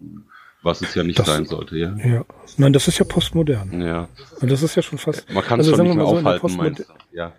was 0.68 0.82
es 0.82 0.93
ja 0.95 1.03
nicht 1.03 1.18
das, 1.18 1.28
sein 1.28 1.45
sollte, 1.45 1.78
ja. 1.78 1.95
Ja, 1.97 2.26
nein, 2.58 2.74
das 2.74 2.88
ist 2.88 2.97
ja 2.97 3.05
postmodern. 3.05 3.82
Ja. 3.82 4.10
Und 4.41 4.51
das 4.51 4.62
ist 4.62 4.76
ja 4.76 4.82
schon 4.82 4.97
fast. 4.97 5.32
Man 5.32 5.43
kann 5.43 5.60
es 5.60 5.68
also, 5.68 5.78
schon 5.78 5.88
nicht 5.88 5.95
mehr 5.95 6.05
so, 6.05 6.18
aufhalten, 6.18 6.55
meinst 6.58 6.80
du? 6.80 6.84
Ja. 7.12 7.34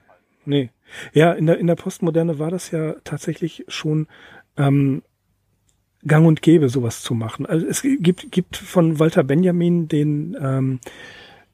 Nee. 0.45 0.71
Ja, 1.13 1.33
in 1.33 1.47
der, 1.47 1.59
in 1.59 1.67
der 1.67 1.75
Postmoderne 1.75 2.39
war 2.39 2.51
das 2.51 2.71
ja 2.71 2.95
tatsächlich 3.05 3.65
schon 3.69 4.07
ähm, 4.57 5.03
gang 6.07 6.27
und 6.27 6.43
gäbe, 6.43 6.69
sowas 6.69 7.03
zu 7.03 7.15
machen. 7.15 7.45
Also 7.45 7.67
es 7.67 7.83
gibt, 7.83 8.33
gibt 8.33 8.57
von 8.57 8.99
Walter 8.99 9.25
Benjamin 9.25 9.89
den, 9.89 10.37
ähm, 10.41 10.81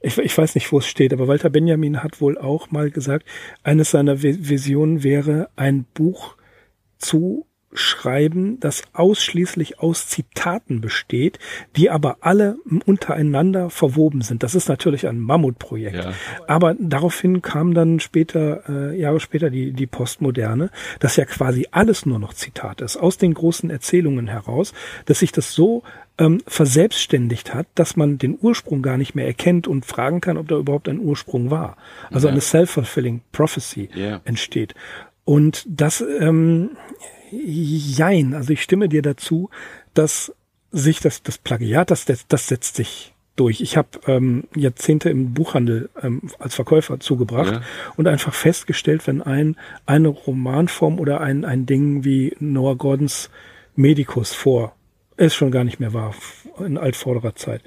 ich, 0.04 0.18
ich 0.18 0.36
weiß 0.36 0.54
nicht, 0.54 0.70
wo 0.70 0.78
es 0.78 0.86
steht, 0.86 1.12
aber 1.12 1.28
Walter 1.28 1.50
Benjamin 1.50 2.02
hat 2.02 2.20
wohl 2.20 2.38
auch 2.38 2.70
mal 2.70 2.90
gesagt, 2.90 3.26
eines 3.62 3.90
seiner 3.90 4.22
Visionen 4.22 5.02
wäre, 5.02 5.48
ein 5.56 5.84
Buch 5.94 6.36
zu 6.98 7.46
schreiben, 7.76 8.60
das 8.60 8.82
ausschließlich 8.92 9.80
aus 9.80 10.06
Zitaten 10.06 10.80
besteht, 10.80 11.40
die 11.76 11.90
aber 11.90 12.18
alle 12.20 12.56
untereinander 12.86 13.68
verwoben 13.68 14.20
sind. 14.20 14.44
Das 14.44 14.54
ist 14.54 14.68
natürlich 14.68 15.08
ein 15.08 15.18
Mammutprojekt. 15.18 15.96
Ja. 15.96 16.12
Aber 16.46 16.76
daraufhin 16.78 17.42
kam 17.42 17.74
dann 17.74 17.98
später, 17.98 18.62
äh, 18.68 18.98
Jahre 18.98 19.18
später 19.18 19.50
die, 19.50 19.72
die 19.72 19.86
Postmoderne, 19.86 20.70
dass 21.00 21.16
ja 21.16 21.24
quasi 21.24 21.66
alles 21.72 22.06
nur 22.06 22.20
noch 22.20 22.34
Zitat 22.34 22.80
ist, 22.80 22.96
aus 22.96 23.18
den 23.18 23.34
großen 23.34 23.70
Erzählungen 23.70 24.28
heraus, 24.28 24.72
dass 25.06 25.18
sich 25.18 25.32
das 25.32 25.52
so 25.52 25.82
ähm, 26.18 26.40
verselbstständigt 26.46 27.54
hat, 27.54 27.66
dass 27.74 27.96
man 27.96 28.18
den 28.18 28.38
Ursprung 28.40 28.82
gar 28.82 28.96
nicht 28.96 29.14
mehr 29.14 29.26
erkennt 29.26 29.66
und 29.66 29.84
fragen 29.84 30.20
kann, 30.20 30.36
ob 30.36 30.48
da 30.48 30.56
überhaupt 30.56 30.88
ein 30.88 31.00
Ursprung 31.00 31.50
war. 31.50 31.76
Also 32.10 32.28
ja. 32.28 32.32
eine 32.32 32.40
self-fulfilling 32.40 33.22
prophecy 33.32 33.88
yeah. 33.96 34.20
entsteht. 34.24 34.74
Und 35.24 35.64
das 35.68 36.04
ähm, 36.20 36.70
jein. 37.30 38.34
Also 38.34 38.52
ich 38.52 38.62
stimme 38.62 38.88
dir 38.88 39.02
dazu, 39.02 39.50
dass 39.94 40.32
sich 40.70 41.00
das, 41.00 41.22
das 41.22 41.38
Plagiat, 41.38 41.90
das, 41.90 42.04
das 42.04 42.46
setzt 42.48 42.76
sich 42.76 43.14
durch. 43.36 43.60
Ich 43.60 43.76
habe 43.76 43.88
ähm, 44.06 44.44
Jahrzehnte 44.54 45.10
im 45.10 45.34
Buchhandel 45.34 45.90
ähm, 46.00 46.22
als 46.38 46.54
Verkäufer 46.54 47.00
zugebracht 47.00 47.54
ja. 47.54 47.62
und 47.96 48.06
einfach 48.06 48.34
festgestellt, 48.34 49.06
wenn 49.06 49.22
ein 49.22 49.56
eine 49.86 50.08
Romanform 50.08 51.00
oder 51.00 51.20
ein 51.20 51.44
ein 51.44 51.66
Ding 51.66 52.04
wie 52.04 52.36
Noah 52.38 52.76
Gordons 52.76 53.30
Medicus 53.74 54.32
vor 54.32 54.76
es 55.16 55.34
schon 55.34 55.50
gar 55.50 55.64
nicht 55.64 55.80
mehr 55.80 55.92
war 55.92 56.14
in 56.58 56.78
altvorderer 56.78 57.34
Zeit, 57.34 57.62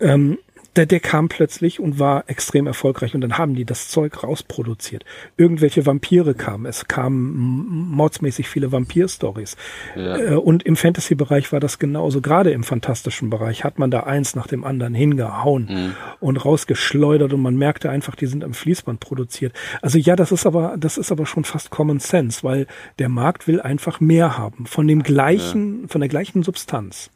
ähm, 0.00 0.38
der, 0.76 0.86
der 0.86 1.00
kam 1.00 1.28
plötzlich 1.28 1.80
und 1.80 1.98
war 1.98 2.24
extrem 2.28 2.66
erfolgreich 2.66 3.14
und 3.14 3.20
dann 3.20 3.36
haben 3.36 3.54
die 3.54 3.64
das 3.64 3.88
Zeug 3.88 4.22
rausproduziert. 4.22 5.04
Irgendwelche 5.36 5.84
Vampire 5.84 6.34
kamen, 6.34 6.66
es 6.66 6.88
kamen 6.88 7.90
mordsmäßig 7.90 8.48
viele 8.48 8.72
Vampir-Stories. 8.72 9.56
Ja. 9.94 10.16
Äh, 10.16 10.34
und 10.36 10.62
im 10.62 10.76
Fantasy-Bereich 10.76 11.52
war 11.52 11.60
das 11.60 11.78
genauso. 11.78 12.20
Gerade 12.20 12.52
im 12.52 12.64
fantastischen 12.64 13.28
Bereich 13.28 13.64
hat 13.64 13.78
man 13.78 13.90
da 13.90 14.00
eins 14.00 14.34
nach 14.34 14.46
dem 14.46 14.64
anderen 14.64 14.94
hingehauen 14.94 15.68
mhm. 15.68 15.94
und 16.20 16.38
rausgeschleudert 16.38 17.32
und 17.34 17.42
man 17.42 17.56
merkte 17.56 17.90
einfach, 17.90 18.16
die 18.16 18.26
sind 18.26 18.42
am 18.42 18.54
Fließband 18.54 19.00
produziert. 19.00 19.52
Also 19.82 19.98
ja, 19.98 20.16
das 20.16 20.32
ist 20.32 20.46
aber, 20.46 20.76
das 20.78 20.96
ist 20.96 21.12
aber 21.12 21.26
schon 21.26 21.44
fast 21.44 21.70
Common 21.70 21.98
Sense, 21.98 22.42
weil 22.42 22.66
der 22.98 23.10
Markt 23.10 23.46
will 23.46 23.60
einfach 23.60 24.00
mehr 24.00 24.38
haben 24.38 24.64
von 24.66 24.88
dem 24.88 25.02
gleichen, 25.02 25.82
ja. 25.82 25.88
von 25.88 26.00
der 26.00 26.08
gleichen 26.08 26.42
Substanz. 26.42 27.10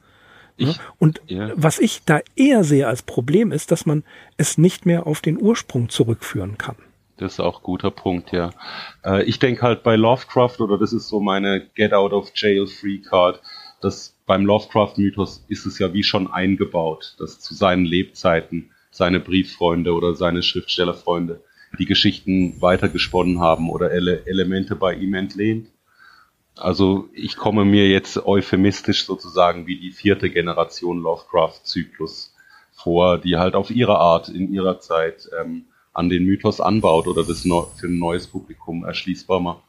Ich, 0.56 0.68
ne? 0.68 0.74
und 0.98 1.20
ja. 1.26 1.52
was 1.54 1.78
ich 1.78 2.02
da 2.04 2.20
eher 2.34 2.64
sehe 2.64 2.86
als 2.86 3.02
Problem 3.02 3.52
ist, 3.52 3.70
dass 3.70 3.86
man 3.86 4.04
es 4.36 4.58
nicht 4.58 4.86
mehr 4.86 5.06
auf 5.06 5.20
den 5.20 5.40
Ursprung 5.40 5.88
zurückführen 5.88 6.58
kann. 6.58 6.76
Das 7.18 7.34
ist 7.34 7.40
auch 7.40 7.60
ein 7.60 7.62
guter 7.62 7.90
Punkt, 7.90 8.32
ja. 8.32 8.50
Äh, 9.04 9.24
ich 9.24 9.38
denke 9.38 9.62
halt 9.62 9.82
bei 9.82 9.96
Lovecraft, 9.96 10.60
oder 10.60 10.78
das 10.78 10.92
ist 10.92 11.08
so 11.08 11.20
meine 11.20 11.66
Get 11.74 11.94
Out 11.94 12.12
of 12.12 12.30
Jail 12.34 12.66
Free 12.66 12.98
Card, 12.98 13.40
dass 13.80 14.14
beim 14.26 14.44
Lovecraft-Mythos 14.44 15.44
ist 15.48 15.66
es 15.66 15.78
ja 15.78 15.92
wie 15.92 16.02
schon 16.02 16.30
eingebaut, 16.30 17.14
dass 17.18 17.40
zu 17.40 17.54
seinen 17.54 17.84
Lebzeiten 17.84 18.70
seine 18.90 19.20
Brieffreunde 19.20 19.92
oder 19.94 20.14
seine 20.14 20.42
Schriftstellerfreunde 20.42 21.42
die 21.78 21.86
Geschichten 21.86 22.60
weitergesponnen 22.60 23.40
haben 23.40 23.70
oder 23.70 23.90
Ele 23.92 24.26
Elemente 24.26 24.76
bei 24.76 24.94
ihm 24.94 25.14
entlehnt. 25.14 25.68
Also 26.56 27.08
ich 27.12 27.36
komme 27.36 27.64
mir 27.64 27.88
jetzt 27.88 28.24
euphemistisch 28.24 29.04
sozusagen 29.04 29.66
wie 29.66 29.78
die 29.78 29.92
vierte 29.92 30.30
Generation 30.30 31.00
Lovecraft-Zyklus 31.00 32.34
vor, 32.72 33.18
die 33.18 33.36
halt 33.36 33.54
auf 33.54 33.70
ihre 33.70 33.98
Art 33.98 34.28
in 34.28 34.52
ihrer 34.52 34.80
Zeit 34.80 35.28
ähm, 35.38 35.66
an 35.92 36.08
den 36.08 36.24
Mythos 36.24 36.60
anbaut 36.60 37.06
oder 37.06 37.24
das 37.24 37.42
für 37.42 37.86
ein 37.86 37.98
neues 37.98 38.26
Publikum 38.26 38.84
erschließbar 38.84 39.40
macht. 39.40 39.62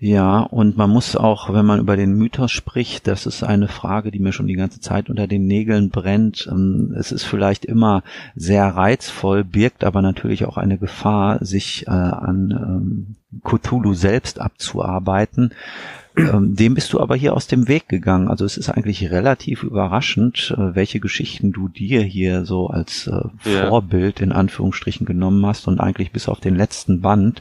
Ja, 0.00 0.42
und 0.42 0.76
man 0.76 0.90
muss 0.90 1.16
auch, 1.16 1.52
wenn 1.52 1.66
man 1.66 1.80
über 1.80 1.96
den 1.96 2.14
Mythos 2.14 2.52
spricht, 2.52 3.08
das 3.08 3.26
ist 3.26 3.42
eine 3.42 3.66
Frage, 3.66 4.12
die 4.12 4.20
mir 4.20 4.32
schon 4.32 4.46
die 4.46 4.54
ganze 4.54 4.78
Zeit 4.78 5.10
unter 5.10 5.26
den 5.26 5.48
Nägeln 5.48 5.90
brennt. 5.90 6.48
Ähm, 6.48 6.94
es 6.96 7.10
ist 7.10 7.24
vielleicht 7.24 7.64
immer 7.64 8.04
sehr 8.36 8.64
reizvoll, 8.64 9.42
birgt 9.42 9.82
aber 9.82 10.00
natürlich 10.00 10.44
auch 10.44 10.56
eine 10.56 10.78
Gefahr, 10.78 11.44
sich 11.44 11.88
äh, 11.88 11.90
an 11.90 12.50
ähm, 12.50 13.16
Cthulhu 13.44 13.94
selbst 13.94 14.40
abzuarbeiten. 14.40 15.52
Ähm, 16.18 16.56
dem 16.56 16.74
bist 16.74 16.92
du 16.92 17.00
aber 17.00 17.14
hier 17.14 17.34
aus 17.34 17.46
dem 17.46 17.68
Weg 17.68 17.88
gegangen. 17.88 18.28
Also 18.28 18.44
es 18.44 18.56
ist 18.56 18.70
eigentlich 18.70 19.10
relativ 19.10 19.62
überraschend, 19.62 20.54
äh, 20.56 20.74
welche 20.74 21.00
Geschichten 21.00 21.52
du 21.52 21.68
dir 21.68 22.02
hier 22.02 22.44
so 22.44 22.68
als 22.68 23.06
äh. 23.06 23.22
Vorbild 23.38 24.20
in 24.20 24.32
Anführungsstrichen 24.32 25.06
genommen 25.06 25.44
hast 25.46 25.68
und 25.68 25.80
eigentlich 25.80 26.10
bis 26.10 26.28
auf 26.28 26.40
den 26.40 26.56
letzten 26.56 27.02
Band 27.02 27.40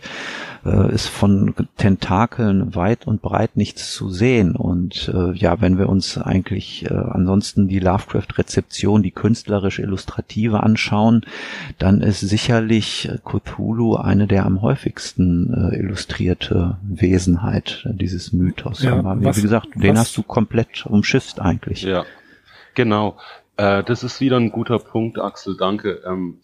äh, 0.64 0.94
ist 0.94 1.08
von 1.08 1.56
Tentakeln 1.78 2.76
weit 2.76 3.08
und 3.08 3.22
breit 3.22 3.58
nichts 3.58 3.94
zu 3.94 4.10
sehen. 4.10 4.56
Und 4.56 5.12
ja, 5.34 5.62
wenn 5.62 5.78
wir 5.78 5.90
uns 5.90 6.18
eigentlich 6.18 6.90
ansonsten 6.92 7.68
die 7.68 7.80
Lovecraft-Rezeption, 7.80 9.04
die 9.04 9.12
künstlerisch-illustrative 9.12 10.62
anschauen, 10.62 11.22
dann 11.78 12.02
ist 12.02 12.20
sicherlich 12.20 13.10
Cthulhu 13.24 13.96
eine 13.96 14.28
der 14.28 14.46
am 14.46 14.62
häufigsten 14.62 15.72
illustrierte 15.78 16.78
Wesenheit 16.84 17.88
dieses 17.92 18.34
Mythos. 18.34 18.84
Ja, 18.84 18.98
Aber, 18.98 19.24
was, 19.24 19.38
wie 19.38 19.42
gesagt, 19.42 19.70
den 19.76 19.94
was? 19.94 20.00
hast 20.00 20.18
du 20.18 20.24
komplett 20.24 20.86
umschifft 20.86 21.40
eigentlich. 21.40 21.84
Ja, 21.84 22.06
genau. 22.74 23.18
Äh, 23.58 23.84
das 23.84 24.04
ist 24.04 24.20
wieder 24.22 24.38
ein 24.38 24.52
guter 24.52 24.80
Punkt, 24.80 25.20
Axel. 25.20 25.58
Danke. 25.58 26.02
Ähm, 26.06 26.42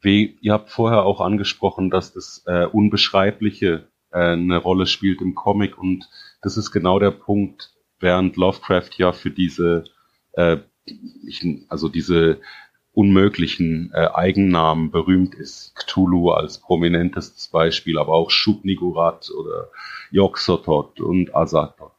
wie, 0.00 0.36
ihr 0.40 0.52
habt 0.52 0.70
vorher 0.70 1.04
auch 1.04 1.20
angesprochen, 1.20 1.90
dass 1.90 2.12
das 2.12 2.42
äh, 2.46 2.66
Unbeschreibliche 2.66 3.88
äh, 4.12 4.32
eine 4.32 4.58
Rolle 4.58 4.86
spielt 4.86 5.20
im 5.20 5.34
Comic 5.34 5.78
und 5.78 6.08
das 6.42 6.56
ist 6.56 6.70
genau 6.70 6.98
der 6.98 7.10
Punkt, 7.10 7.72
während 8.00 8.36
Lovecraft 8.36 8.90
ja 8.98 9.12
für 9.12 9.30
diese, 9.30 9.84
äh, 10.32 10.58
ich, 11.26 11.42
also 11.68 11.88
diese 11.88 12.38
unmöglichen 12.94 13.90
äh, 13.92 14.08
Eigennamen 14.14 14.90
berühmt 14.90 15.34
ist. 15.34 15.74
Cthulhu 15.74 16.30
als 16.30 16.58
prominentestes 16.58 17.48
Beispiel, 17.48 17.98
aber 17.98 18.14
auch 18.14 18.30
Shub-Niggurath 18.30 19.30
oder 19.30 19.70
Yog-Sothoth 20.10 21.00
und 21.00 21.34
Azathoth. 21.34 21.92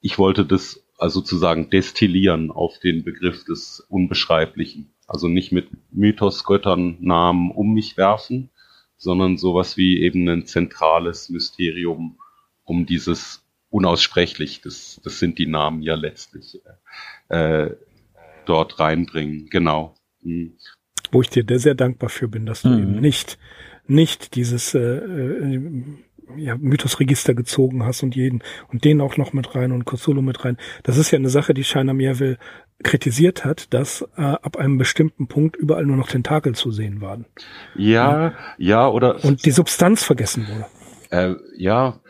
Ich 0.00 0.18
wollte 0.18 0.44
das 0.44 0.82
also 0.98 1.20
sozusagen 1.20 1.70
destillieren 1.70 2.50
auf 2.50 2.78
den 2.78 3.04
Begriff 3.04 3.44
des 3.44 3.80
Unbeschreiblichen. 3.88 4.94
Also 5.06 5.28
nicht 5.28 5.52
mit 5.52 5.68
Mythos, 5.90 6.44
Göttern, 6.44 6.96
Namen 7.00 7.50
um 7.50 7.74
mich 7.74 7.96
werfen, 7.96 8.50
sondern 8.96 9.36
sowas 9.36 9.76
wie 9.76 10.00
eben 10.00 10.28
ein 10.28 10.46
zentrales 10.46 11.28
Mysterium 11.28 12.18
um 12.64 12.86
dieses 12.86 13.44
unaussprechlich, 13.68 14.62
das, 14.62 15.00
das 15.04 15.18
sind 15.18 15.38
die 15.38 15.46
Namen 15.46 15.82
ja 15.82 15.94
letztlich, 15.94 16.60
äh, 17.28 17.70
dort 18.46 18.78
reinbringen. 18.78 19.48
Genau. 19.50 19.95
Mhm. 20.26 20.52
Wo 21.12 21.22
ich 21.22 21.30
dir 21.30 21.44
sehr 21.58 21.74
dankbar 21.74 22.10
für 22.10 22.28
bin, 22.28 22.46
dass 22.46 22.62
du 22.62 22.68
mhm. 22.68 22.78
eben 22.78 23.00
nicht, 23.00 23.38
nicht 23.86 24.34
dieses 24.34 24.74
äh, 24.74 24.80
äh, 24.80 25.82
ja, 26.36 26.56
Mythosregister 26.56 27.34
gezogen 27.34 27.84
hast 27.84 28.02
und 28.02 28.16
jeden 28.16 28.42
und 28.72 28.84
den 28.84 29.00
auch 29.00 29.16
noch 29.16 29.32
mit 29.32 29.54
rein 29.54 29.72
und 29.72 29.84
Cthulhu 29.84 30.22
mit 30.22 30.44
rein. 30.44 30.56
Das 30.82 30.96
ist 30.96 31.12
ja 31.12 31.18
eine 31.18 31.28
Sache, 31.28 31.54
die 31.54 31.64
Shiner 31.64 31.94
Meerville 31.94 32.38
kritisiert 32.82 33.44
hat, 33.44 33.72
dass 33.72 34.02
äh, 34.16 34.22
ab 34.22 34.56
einem 34.56 34.78
bestimmten 34.78 35.28
Punkt 35.28 35.56
überall 35.56 35.86
nur 35.86 35.96
noch 35.96 36.08
Tentakel 36.08 36.54
zu 36.54 36.70
sehen 36.70 37.00
waren. 37.00 37.26
Ja, 37.74 38.34
ja, 38.58 38.88
oder. 38.88 39.24
Und 39.24 39.46
die 39.46 39.50
Substanz 39.50 40.02
vergessen 40.02 40.46
wurde. 40.48 40.66
Äh, 41.10 41.36
ja, 41.56 42.00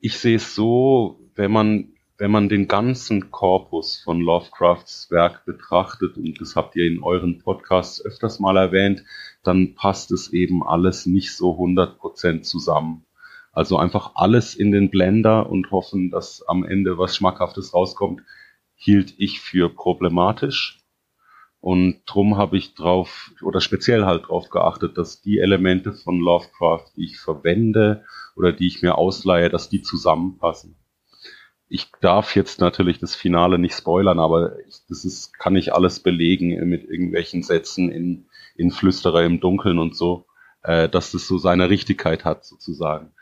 ich 0.00 0.18
sehe 0.18 0.36
es 0.36 0.54
so, 0.54 1.18
wenn 1.34 1.50
man, 1.50 1.92
wenn 2.18 2.32
man 2.32 2.48
den 2.48 2.66
ganzen 2.66 3.30
Korpus 3.30 3.96
von 4.02 4.20
Lovecrafts 4.20 5.08
Werk 5.12 5.44
betrachtet, 5.44 6.16
und 6.16 6.40
das 6.40 6.56
habt 6.56 6.74
ihr 6.74 6.84
in 6.84 7.00
euren 7.00 7.38
Podcasts 7.38 8.04
öfters 8.04 8.40
mal 8.40 8.56
erwähnt, 8.56 9.04
dann 9.44 9.76
passt 9.76 10.10
es 10.10 10.32
eben 10.32 10.66
alles 10.66 11.06
nicht 11.06 11.36
so 11.36 11.52
100% 11.52 12.42
zusammen. 12.42 13.06
Also 13.52 13.76
einfach 13.78 14.12
alles 14.16 14.56
in 14.56 14.72
den 14.72 14.90
Blender 14.90 15.48
und 15.48 15.70
hoffen, 15.70 16.10
dass 16.10 16.42
am 16.48 16.64
Ende 16.64 16.98
was 16.98 17.16
Schmackhaftes 17.16 17.72
rauskommt, 17.72 18.22
hielt 18.74 19.14
ich 19.18 19.40
für 19.40 19.68
problematisch. 19.68 20.80
Und 21.60 22.02
drum 22.06 22.36
habe 22.36 22.56
ich 22.56 22.74
drauf, 22.74 23.32
oder 23.42 23.60
speziell 23.60 24.04
halt 24.04 24.26
drauf 24.26 24.48
geachtet, 24.50 24.98
dass 24.98 25.22
die 25.22 25.38
Elemente 25.38 25.92
von 25.92 26.18
Lovecraft, 26.18 26.86
die 26.96 27.04
ich 27.04 27.18
verwende 27.18 28.04
oder 28.34 28.52
die 28.52 28.66
ich 28.66 28.82
mir 28.82 28.98
ausleihe, 28.98 29.50
dass 29.50 29.68
die 29.68 29.82
zusammenpassen. 29.82 30.76
Ich 31.68 31.90
darf 32.00 32.34
jetzt 32.34 32.60
natürlich 32.60 32.98
das 32.98 33.14
Finale 33.14 33.58
nicht 33.58 33.74
spoilern, 33.74 34.18
aber 34.18 34.58
ich, 34.66 34.76
das 34.88 35.04
ist, 35.04 35.38
kann 35.38 35.56
ich 35.56 35.74
alles 35.74 36.00
belegen 36.00 36.68
mit 36.68 36.84
irgendwelchen 36.84 37.42
Sätzen 37.42 37.90
in, 37.90 38.26
in 38.56 38.70
Flüsterer 38.70 39.22
im 39.24 39.40
Dunkeln 39.40 39.78
und 39.78 39.94
so, 39.94 40.26
äh, 40.62 40.88
dass 40.88 41.12
das 41.12 41.26
so 41.26 41.38
seine 41.38 41.68
Richtigkeit 41.68 42.24
hat 42.24 42.44
sozusagen 42.44 43.12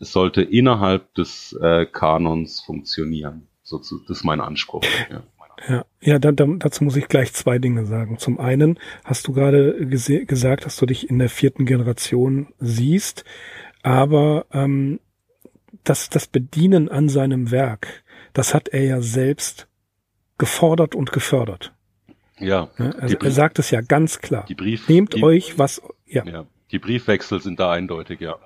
es 0.00 0.12
sollte 0.12 0.42
innerhalb 0.42 1.14
des 1.14 1.56
äh, 1.60 1.86
Kanons 1.86 2.60
funktionieren. 2.60 3.46
So, 3.62 3.78
das 3.78 3.92
ist 4.08 4.24
mein 4.24 4.40
Anspruch. 4.40 4.82
Ja. 5.10 5.22
Ja, 5.68 5.84
ja 6.00 6.18
da, 6.18 6.32
da, 6.32 6.46
dazu 6.46 6.84
muss 6.84 6.96
ich 6.96 7.06
gleich 7.06 7.34
zwei 7.34 7.58
Dinge 7.58 7.84
sagen. 7.84 8.16
Zum 8.16 8.40
einen 8.40 8.78
hast 9.04 9.28
du 9.28 9.34
gerade 9.34 9.86
gesagt, 9.86 10.64
dass 10.64 10.76
du 10.76 10.86
dich 10.86 11.10
in 11.10 11.18
der 11.18 11.28
vierten 11.28 11.66
Generation 11.66 12.48
siehst, 12.58 13.24
aber 13.82 14.46
ähm, 14.52 15.00
das, 15.84 16.10
das 16.10 16.26
Bedienen 16.26 16.88
an 16.88 17.08
seinem 17.08 17.50
Werk, 17.50 18.04
das 18.32 18.54
hat 18.54 18.68
er 18.68 18.84
ja 18.84 19.00
selbst 19.00 19.68
gefordert 20.38 20.94
und 20.94 21.12
gefördert. 21.12 21.72
Ja. 22.38 22.70
ja 22.78 22.90
also 22.92 23.16
er 23.18 23.30
sagt 23.30 23.58
es 23.58 23.70
ja 23.70 23.80
ganz 23.80 24.20
klar. 24.20 24.44
Die 24.48 24.54
Brief, 24.54 24.88
Nehmt 24.88 25.14
die, 25.14 25.22
euch 25.22 25.58
was, 25.58 25.82
ja. 26.06 26.24
ja. 26.24 26.46
Die 26.70 26.78
Briefwechsel 26.78 27.40
sind 27.40 27.60
da 27.60 27.72
eindeutig, 27.72 28.20
ja. 28.20 28.38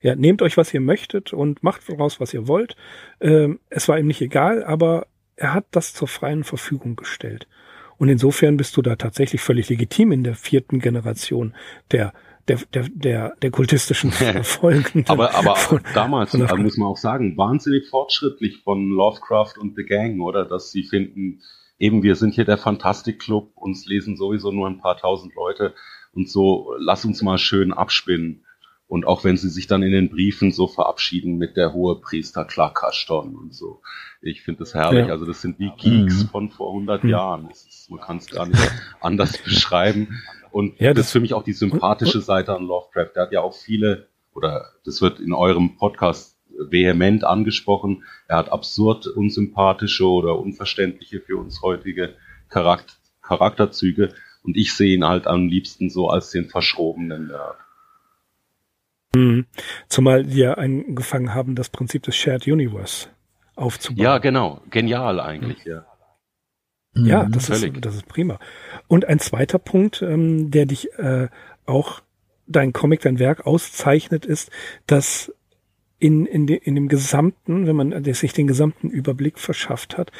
Ja, 0.00 0.14
nehmt 0.14 0.42
euch, 0.42 0.56
was 0.56 0.72
ihr 0.74 0.80
möchtet 0.80 1.32
und 1.32 1.62
macht 1.62 1.88
daraus, 1.88 2.20
was 2.20 2.34
ihr 2.34 2.46
wollt. 2.46 2.76
Ähm, 3.20 3.58
es 3.70 3.88
war 3.88 3.98
ihm 3.98 4.06
nicht 4.06 4.20
egal, 4.20 4.62
aber 4.62 5.06
er 5.36 5.54
hat 5.54 5.66
das 5.70 5.94
zur 5.94 6.08
freien 6.08 6.44
Verfügung 6.44 6.94
gestellt. 6.94 7.48
Und 7.96 8.08
insofern 8.08 8.56
bist 8.56 8.76
du 8.76 8.82
da 8.82 8.96
tatsächlich 8.96 9.40
völlig 9.40 9.68
legitim 9.68 10.12
in 10.12 10.24
der 10.24 10.34
vierten 10.34 10.78
Generation 10.78 11.54
der 11.90 12.12
der, 12.48 12.58
der, 12.72 12.88
der, 12.88 13.36
der 13.36 13.50
kultistischen 13.50 14.12
Folgen. 14.42 15.04
aber 15.08 15.34
aber 15.34 15.56
von, 15.56 15.80
damals, 15.94 16.32
von 16.32 16.42
also 16.42 16.56
muss 16.56 16.76
man 16.76 16.88
auch 16.88 16.96
sagen, 16.96 17.36
wahnsinnig 17.36 17.88
fortschrittlich 17.88 18.58
von 18.62 18.88
Lovecraft 18.90 19.54
und 19.58 19.76
The 19.76 19.84
Gang, 19.84 20.20
oder? 20.20 20.44
Dass 20.44 20.70
sie 20.70 20.84
finden, 20.84 21.40
eben 21.78 22.02
wir 22.02 22.16
sind 22.16 22.34
hier 22.34 22.44
der 22.44 22.58
Fantastik 22.58 23.20
Club, 23.20 23.52
uns 23.54 23.86
lesen 23.86 24.16
sowieso 24.16 24.50
nur 24.50 24.68
ein 24.68 24.80
paar 24.80 24.96
tausend 24.96 25.34
Leute 25.34 25.74
und 26.12 26.28
so, 26.28 26.74
lass 26.78 27.04
uns 27.04 27.22
mal 27.22 27.38
schön 27.38 27.72
abspinnen. 27.72 28.44
Und 28.86 29.06
auch 29.06 29.24
wenn 29.24 29.36
sie 29.36 29.48
sich 29.48 29.66
dann 29.66 29.82
in 29.82 29.92
den 29.92 30.10
Briefen 30.10 30.52
so 30.52 30.68
verabschieden 30.68 31.38
mit 31.38 31.56
der 31.56 31.72
hohe 31.72 32.00
Priester 32.00 32.44
Klakaston 32.44 33.34
und 33.34 33.54
so. 33.54 33.80
Ich 34.20 34.42
finde 34.42 34.60
das 34.60 34.74
herrlich. 34.74 35.06
Ja. 35.06 35.12
Also 35.12 35.24
das 35.24 35.40
sind 35.40 35.58
wie 35.58 35.70
Geeks 35.76 36.24
mhm. 36.24 36.28
von 36.28 36.48
vor 36.50 36.68
100 36.68 37.02
mhm. 37.02 37.10
Jahren. 37.10 37.48
Ist, 37.84 37.90
man 37.90 38.00
kann 38.00 38.16
es 38.16 38.30
gar 38.30 38.46
nicht 38.46 38.72
anders 39.00 39.36
beschreiben. 39.44 40.22
Und 40.50 40.80
ja, 40.80 40.94
das, 40.94 41.06
ist 41.06 41.12
für 41.12 41.20
mich 41.20 41.34
auch 41.34 41.42
die 41.42 41.52
sympathische 41.52 42.20
Seite 42.20 42.54
an 42.54 42.64
Lovecraft. 42.64 43.10
Der 43.14 43.22
hat 43.24 43.32
ja 43.32 43.40
auch 43.40 43.54
viele, 43.54 44.08
oder 44.34 44.70
das 44.84 45.02
wird 45.02 45.20
in 45.20 45.32
eurem 45.32 45.76
Podcast 45.76 46.38
vehement 46.70 47.24
angesprochen. 47.24 48.04
Er 48.28 48.38
hat 48.38 48.52
absurd 48.52 49.06
unsympathische 49.06 50.08
oder 50.08 50.38
unverständliche 50.38 51.20
für 51.20 51.36
uns 51.36 51.60
heutige 51.62 52.14
Charakter 52.48 52.94
Charakterzüge. 53.20 54.12
Und 54.42 54.56
ich 54.56 54.74
sehe 54.74 54.94
ihn 54.94 55.04
halt 55.04 55.26
am 55.26 55.48
liebsten 55.48 55.88
so 55.88 56.08
als 56.08 56.30
den 56.30 56.50
verschrobenen 56.50 57.28
Nerd. 57.28 57.56
Mhm. 59.14 59.46
Zumal 59.88 60.24
die 60.24 60.40
ja 60.40 60.54
angefangen 60.54 61.32
haben, 61.34 61.54
das 61.54 61.70
Prinzip 61.70 62.02
des 62.02 62.16
Shared 62.16 62.46
Universe 62.46 63.08
aufzubauen. 63.56 64.02
Ja, 64.02 64.18
genau. 64.18 64.60
Genial 64.70 65.20
eigentlich, 65.20 65.64
ja. 65.64 65.86
Ja, 66.94 67.24
das, 67.24 67.50
ist, 67.50 67.66
das 67.80 67.96
ist 67.96 68.06
prima. 68.06 68.38
Und 68.86 69.06
ein 69.06 69.18
zweiter 69.18 69.58
Punkt, 69.58 70.02
ähm, 70.02 70.50
der 70.50 70.66
dich 70.66 70.92
äh, 70.98 71.28
auch 71.66 72.02
dein 72.46 72.72
Comic, 72.72 73.00
dein 73.00 73.18
Werk 73.18 73.46
auszeichnet, 73.46 74.26
ist, 74.26 74.50
dass 74.86 75.32
in, 75.98 76.26
in, 76.26 76.46
de, 76.46 76.56
in 76.56 76.74
dem 76.74 76.88
gesamten, 76.88 77.66
wenn 77.66 77.76
man 77.76 78.04
sich 78.14 78.32
den 78.32 78.46
gesamten 78.46 78.90
Überblick 78.90 79.38
verschafft 79.38 79.96
hat, 79.96 80.12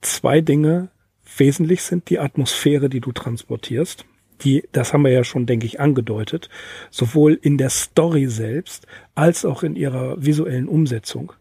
zwei 0.00 0.40
Dinge 0.40 0.88
wesentlich 1.36 1.82
sind. 1.82 2.08
Die 2.10 2.18
Atmosphäre, 2.18 2.88
die 2.88 3.00
du 3.00 3.12
transportierst 3.12 4.06
die, 4.42 4.68
das 4.72 4.92
haben 4.92 5.04
wir 5.04 5.10
ja 5.10 5.24
schon, 5.24 5.46
denke 5.46 5.66
ich, 5.66 5.80
angedeutet, 5.80 6.48
sowohl 6.90 7.38
in 7.40 7.58
der 7.58 7.70
Story 7.70 8.26
selbst 8.26 8.86
als 9.14 9.44
auch 9.44 9.62
in 9.62 9.76
ihrer 9.76 10.24
visuellen 10.24 10.68
Umsetzung. 10.68 11.32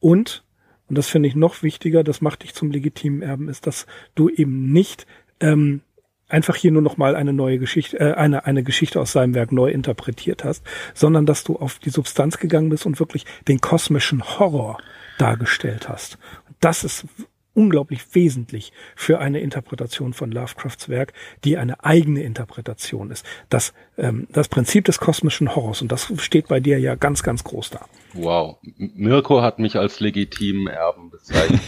Und, 0.00 0.43
und 0.88 0.98
das 0.98 1.08
finde 1.08 1.28
ich 1.28 1.34
noch 1.34 1.62
wichtiger, 1.62 2.04
das 2.04 2.20
macht 2.20 2.42
dich 2.42 2.54
zum 2.54 2.70
legitimen 2.70 3.22
Erben, 3.22 3.48
ist, 3.48 3.66
dass 3.66 3.86
du 4.14 4.28
eben 4.28 4.72
nicht 4.72 5.06
ähm, 5.40 5.80
einfach 6.28 6.56
hier 6.56 6.72
nur 6.72 6.82
noch 6.82 6.96
mal 6.96 7.16
eine 7.16 7.32
neue 7.32 7.58
Geschichte, 7.58 7.98
äh, 7.98 8.14
eine, 8.14 8.44
eine 8.46 8.62
Geschichte 8.62 9.00
aus 9.00 9.12
seinem 9.12 9.34
Werk 9.34 9.52
neu 9.52 9.70
interpretiert 9.70 10.44
hast, 10.44 10.64
sondern 10.92 11.26
dass 11.26 11.44
du 11.44 11.56
auf 11.56 11.78
die 11.78 11.90
Substanz 11.90 12.38
gegangen 12.38 12.70
bist 12.70 12.86
und 12.86 12.98
wirklich 12.98 13.24
den 13.48 13.60
kosmischen 13.60 14.22
Horror 14.38 14.78
dargestellt 15.18 15.88
hast. 15.88 16.18
Das 16.60 16.84
ist 16.84 17.06
unglaublich 17.54 18.14
wesentlich 18.14 18.72
für 18.96 19.18
eine 19.18 19.40
Interpretation 19.40 20.12
von 20.12 20.30
Lovecrafts 20.30 20.88
Werk, 20.88 21.12
die 21.44 21.56
eine 21.56 21.84
eigene 21.84 22.22
Interpretation 22.22 23.10
ist. 23.10 23.24
Das, 23.48 23.72
ähm, 23.96 24.26
das 24.30 24.48
Prinzip 24.48 24.84
des 24.84 24.98
kosmischen 24.98 25.54
Horrors, 25.54 25.82
und 25.82 25.90
das 25.90 26.12
steht 26.18 26.48
bei 26.48 26.60
dir 26.60 26.78
ja 26.78 26.94
ganz, 26.94 27.22
ganz 27.22 27.44
groß 27.44 27.70
da. 27.70 27.86
Wow. 28.14 28.58
Mirko 28.76 29.42
hat 29.42 29.58
mich 29.58 29.76
als 29.76 30.00
legitimen 30.00 30.66
Erben 30.66 31.10
bezeichnet. 31.10 31.60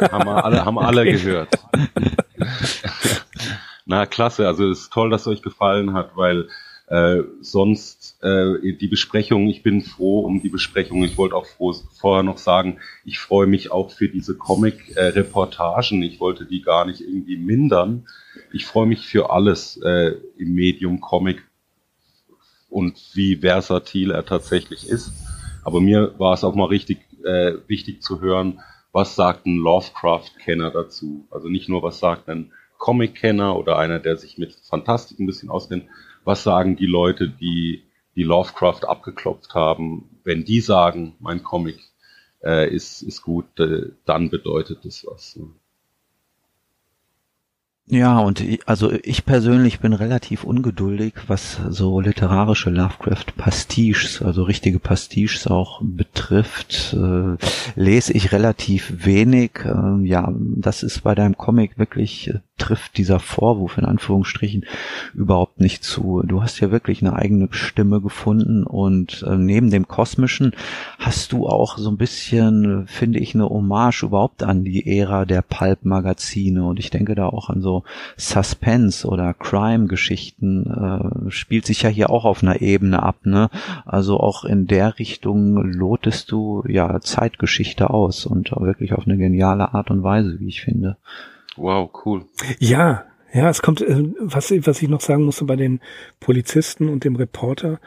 haben 0.12 0.26
wir 0.26 0.44
alle, 0.44 0.64
haben 0.64 0.78
alle 0.78 1.02
okay. 1.02 1.12
gehört. 1.12 1.48
Na, 3.86 4.06
klasse. 4.06 4.46
Also 4.46 4.68
es 4.68 4.80
ist 4.80 4.92
toll, 4.92 5.10
dass 5.10 5.22
es 5.22 5.28
euch 5.28 5.42
gefallen 5.42 5.94
hat, 5.94 6.10
weil 6.14 6.48
äh, 6.90 7.22
sonst 7.42 8.18
äh, 8.22 8.72
die 8.72 8.88
Besprechung, 8.88 9.48
ich 9.48 9.62
bin 9.62 9.82
froh 9.82 10.20
um 10.20 10.40
die 10.40 10.48
Besprechung. 10.48 11.04
Ich 11.04 11.18
wollte 11.18 11.36
auch 11.36 11.46
froh, 11.46 11.74
vorher 11.92 12.22
noch 12.22 12.38
sagen, 12.38 12.78
ich 13.04 13.18
freue 13.18 13.46
mich 13.46 13.70
auch 13.70 13.90
für 13.90 14.08
diese 14.08 14.36
Comic-Reportagen. 14.36 16.02
ich 16.02 16.18
wollte 16.18 16.46
die 16.46 16.62
gar 16.62 16.86
nicht 16.86 17.02
irgendwie 17.02 17.36
mindern. 17.36 18.06
Ich 18.52 18.64
freue 18.64 18.86
mich 18.86 19.06
für 19.06 19.30
alles 19.30 19.78
äh, 19.84 20.14
im 20.38 20.54
Medium 20.54 21.00
Comic 21.00 21.42
und 22.70 22.98
wie 23.14 23.36
versatil 23.36 24.10
er 24.10 24.24
tatsächlich 24.24 24.88
ist. 24.88 25.12
Aber 25.64 25.82
mir 25.82 26.14
war 26.18 26.32
es 26.32 26.44
auch 26.44 26.54
mal 26.54 26.66
richtig 26.66 27.00
äh, 27.24 27.54
wichtig 27.66 28.02
zu 28.02 28.22
hören, 28.22 28.60
was 28.92 29.14
sagt 29.14 29.44
ein 29.44 29.56
Lovecraft-Kenner 29.56 30.70
dazu. 30.70 31.26
Also 31.30 31.48
nicht 31.48 31.68
nur, 31.68 31.82
was 31.82 31.98
sagt 31.98 32.30
ein 32.30 32.52
Comic-Kenner 32.78 33.56
oder 33.56 33.76
einer, 33.76 33.98
der 33.98 34.16
sich 34.16 34.38
mit 34.38 34.54
Fantastik 34.54 35.18
ein 35.18 35.26
bisschen 35.26 35.50
auskennt, 35.50 35.84
was 36.24 36.42
sagen 36.42 36.76
die 36.76 36.86
Leute, 36.86 37.28
die 37.28 37.84
die 38.16 38.24
Lovecraft 38.24 38.84
abgeklopft 38.84 39.54
haben, 39.54 40.20
wenn 40.24 40.44
die 40.44 40.60
sagen, 40.60 41.14
mein 41.20 41.44
Comic 41.44 41.78
äh, 42.42 42.68
ist, 42.68 43.02
ist 43.02 43.22
gut, 43.22 43.60
äh, 43.60 43.92
dann 44.04 44.28
bedeutet 44.28 44.84
das 44.84 45.06
was. 45.06 45.36
Ne? 45.36 45.50
Ja, 47.90 48.18
und 48.18 48.42
ich, 48.42 48.60
also 48.66 48.92
ich 48.92 49.24
persönlich 49.24 49.80
bin 49.80 49.94
relativ 49.94 50.44
ungeduldig, 50.44 51.14
was 51.26 51.58
so 51.70 52.00
literarische 52.00 52.68
Lovecraft-Pastiches, 52.68 54.20
also 54.20 54.42
richtige 54.42 54.78
Pastiches 54.78 55.46
auch 55.46 55.80
betrifft, 55.82 56.94
äh, 56.94 57.36
lese 57.76 58.12
ich 58.12 58.32
relativ 58.32 59.06
wenig. 59.06 59.52
Äh, 59.64 60.04
ja, 60.06 60.30
das 60.36 60.82
ist 60.82 61.02
bei 61.02 61.14
deinem 61.14 61.38
Comic 61.38 61.78
wirklich, 61.78 62.28
äh, 62.28 62.40
trifft 62.58 62.98
dieser 62.98 63.20
Vorwurf 63.20 63.78
in 63.78 63.84
Anführungsstrichen 63.84 64.66
überhaupt 65.14 65.60
nicht 65.60 65.82
zu. 65.82 66.22
Du 66.26 66.42
hast 66.42 66.60
ja 66.60 66.70
wirklich 66.70 67.00
eine 67.00 67.14
eigene 67.14 67.48
Stimme 67.52 68.02
gefunden 68.02 68.64
und 68.64 69.24
äh, 69.26 69.36
neben 69.36 69.70
dem 69.70 69.88
Kosmischen 69.88 70.52
hast 70.98 71.32
du 71.32 71.46
auch 71.46 71.78
so 71.78 71.88
ein 71.88 71.96
bisschen, 71.96 72.86
finde 72.86 73.20
ich, 73.20 73.34
eine 73.34 73.48
Hommage 73.48 74.02
überhaupt 74.02 74.42
an 74.42 74.64
die 74.64 74.98
Ära 74.98 75.24
der 75.24 75.42
Pulp-Magazine 75.42 76.64
und 76.64 76.78
ich 76.78 76.90
denke 76.90 77.14
da 77.14 77.26
auch 77.26 77.48
an 77.48 77.62
so 77.62 77.77
Suspense 78.16 79.06
oder 79.06 79.34
Crime-Geschichten 79.34 80.66
äh, 81.26 81.30
spielt 81.30 81.66
sich 81.66 81.82
ja 81.82 81.88
hier 81.88 82.10
auch 82.10 82.24
auf 82.24 82.42
einer 82.42 82.60
Ebene 82.60 83.02
ab, 83.02 83.16
ne? 83.24 83.50
Also 83.84 84.18
auch 84.18 84.44
in 84.44 84.66
der 84.66 84.98
Richtung 84.98 85.56
lotest 85.72 86.30
du 86.32 86.64
ja 86.66 87.00
Zeitgeschichte 87.00 87.90
aus 87.90 88.26
und 88.26 88.50
wirklich 88.52 88.92
auf 88.92 89.06
eine 89.06 89.16
geniale 89.16 89.74
Art 89.74 89.90
und 89.90 90.02
Weise, 90.02 90.38
wie 90.40 90.48
ich 90.48 90.62
finde. 90.62 90.96
Wow, 91.56 91.90
cool. 92.04 92.24
Ja, 92.58 93.04
ja, 93.32 93.48
es 93.50 93.62
kommt, 93.62 93.82
äh, 93.82 94.04
was, 94.20 94.50
was 94.50 94.82
ich 94.82 94.88
noch 94.88 95.00
sagen 95.00 95.24
musste 95.24 95.44
bei 95.44 95.56
den 95.56 95.80
Polizisten 96.20 96.88
und 96.88 97.04
dem 97.04 97.16
Reporter, 97.16 97.78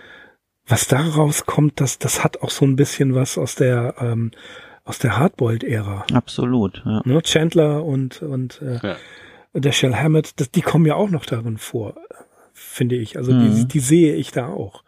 was 0.68 0.88
daraus 0.88 1.46
kommt, 1.46 1.82
das, 1.82 1.98
das 1.98 2.24
hat 2.24 2.42
auch 2.42 2.52
so 2.52 2.66
ein 2.66 2.76
bisschen 2.76 3.16
was 3.16 3.38
aus 3.38 3.56
der 3.56 3.96
ähm, 4.00 4.32
aus 4.84 4.98
der 5.00 5.18
Hardboiled-Ära. 5.18 6.06
Absolut. 6.14 6.82
Ja. 6.86 7.02
Ne? 7.06 7.22
Chandler 7.22 7.84
und 7.86 8.22
und 8.22 8.62
äh, 8.62 8.80
ja 8.82 8.96
der 9.54 9.72
Shell 9.72 9.96
Hammett, 9.96 10.40
das, 10.40 10.52
die 10.52 10.62
kommen 10.62 10.86
ja 10.86 10.96
auch 10.96 11.10
noch 11.10 11.26
darin 11.26 11.58
vor, 11.58 11.96
finde 12.54 12.96
ich. 12.96 13.18
Also 13.18 13.34
mhm. 13.34 13.56
die, 13.56 13.68
die 13.68 13.80
sehe 13.80 14.16
ich 14.16 14.32
da 14.32 14.48
auch. 14.48 14.84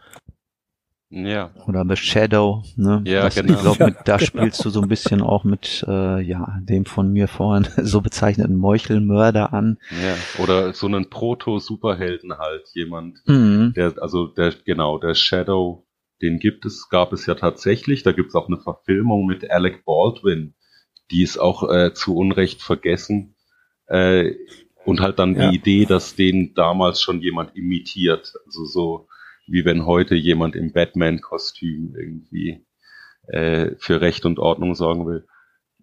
Ja. 1.15 1.51
Oder 1.67 1.85
The 1.87 1.95
Shadow, 1.95 2.63
ne? 2.75 3.03
Ja, 3.05 3.23
das, 3.23 3.35
genau. 3.35 3.53
Ich 3.53 3.61
glaube, 3.61 3.79
ja, 3.79 3.89
da 4.05 4.17
genau. 4.17 4.25
spielst 4.25 4.65
du 4.65 4.69
so 4.71 4.81
ein 4.81 4.87
bisschen 4.87 5.21
auch 5.21 5.43
mit, 5.43 5.85
äh, 5.87 6.19
ja, 6.21 6.57
dem 6.61 6.85
von 6.85 7.13
mir 7.13 7.27
vorhin 7.27 7.67
so 7.85 8.01
bezeichneten 8.01 8.55
Meuchelmörder 8.55 9.53
an. 9.53 9.77
Ja, 9.91 10.43
oder 10.43 10.73
so 10.73 10.87
einen 10.87 11.11
Proto-Superhelden 11.11 12.39
halt, 12.39 12.67
jemand, 12.73 13.19
mhm. 13.27 13.73
der, 13.75 13.93
also 14.01 14.25
der, 14.25 14.53
genau, 14.65 14.97
der 14.97 15.13
Shadow, 15.13 15.85
den 16.23 16.39
gibt 16.39 16.65
es, 16.65 16.89
gab 16.89 17.13
es 17.13 17.27
ja 17.27 17.35
tatsächlich, 17.35 18.01
da 18.01 18.11
gibt 18.11 18.29
es 18.29 18.35
auch 18.35 18.47
eine 18.47 18.57
Verfilmung 18.57 19.27
mit 19.27 19.51
Alec 19.51 19.85
Baldwin, 19.85 20.55
die 21.11 21.21
ist 21.21 21.37
auch 21.37 21.69
äh, 21.69 21.93
zu 21.93 22.15
Unrecht 22.15 22.63
vergessen. 22.63 23.35
Äh, 23.87 24.33
und 24.85 24.99
halt 24.99 25.19
dann 25.19 25.35
ja. 25.35 25.49
die 25.49 25.57
Idee, 25.57 25.85
dass 25.85 26.15
den 26.15 26.53
damals 26.53 27.01
schon 27.01 27.21
jemand 27.21 27.55
imitiert. 27.55 28.33
Also 28.45 28.65
so 28.65 29.07
wie 29.47 29.65
wenn 29.65 29.85
heute 29.85 30.15
jemand 30.15 30.55
im 30.55 30.71
Batman-Kostüm 30.71 31.95
irgendwie 31.95 32.65
äh, 33.27 33.71
für 33.77 34.01
Recht 34.01 34.25
und 34.25 34.39
Ordnung 34.39 34.75
sorgen 34.75 35.05
will. 35.05 35.27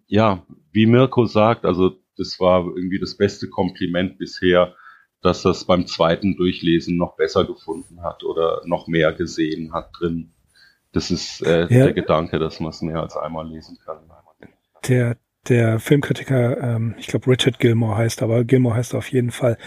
Ja, 0.07 0.45
wie 0.71 0.85
Mirko 0.85 1.25
sagt, 1.25 1.65
also 1.65 1.99
das 2.17 2.39
war 2.39 2.65
irgendwie 2.65 2.99
das 2.99 3.17
beste 3.17 3.49
Kompliment 3.49 4.17
bisher, 4.17 4.75
dass 5.21 5.43
das 5.43 5.65
beim 5.65 5.87
zweiten 5.87 6.35
Durchlesen 6.35 6.97
noch 6.97 7.15
besser 7.15 7.45
gefunden 7.45 8.01
hat 8.03 8.23
oder 8.23 8.61
noch 8.65 8.87
mehr 8.87 9.13
gesehen 9.13 9.73
hat 9.73 9.91
drin. 9.97 10.33
Das 10.91 11.11
ist 11.11 11.41
äh, 11.41 11.61
ja. 11.61 11.67
der 11.67 11.93
Gedanke, 11.93 12.39
dass 12.39 12.59
man 12.59 12.71
es 12.71 12.81
mehr 12.81 13.01
als 13.01 13.15
einmal 13.15 13.47
lesen 13.47 13.77
kann. 13.85 13.99
Der, 14.87 15.17
der 15.47 15.79
Filmkritiker, 15.79 16.75
ähm, 16.75 16.95
ich 16.97 17.07
glaube 17.07 17.27
Richard 17.27 17.59
Gilmore 17.59 17.97
heißt, 17.97 18.21
aber 18.21 18.43
Gilmore 18.43 18.75
heißt 18.75 18.93
auf 18.95 19.11
jeden 19.11 19.31
Fall, 19.31 19.57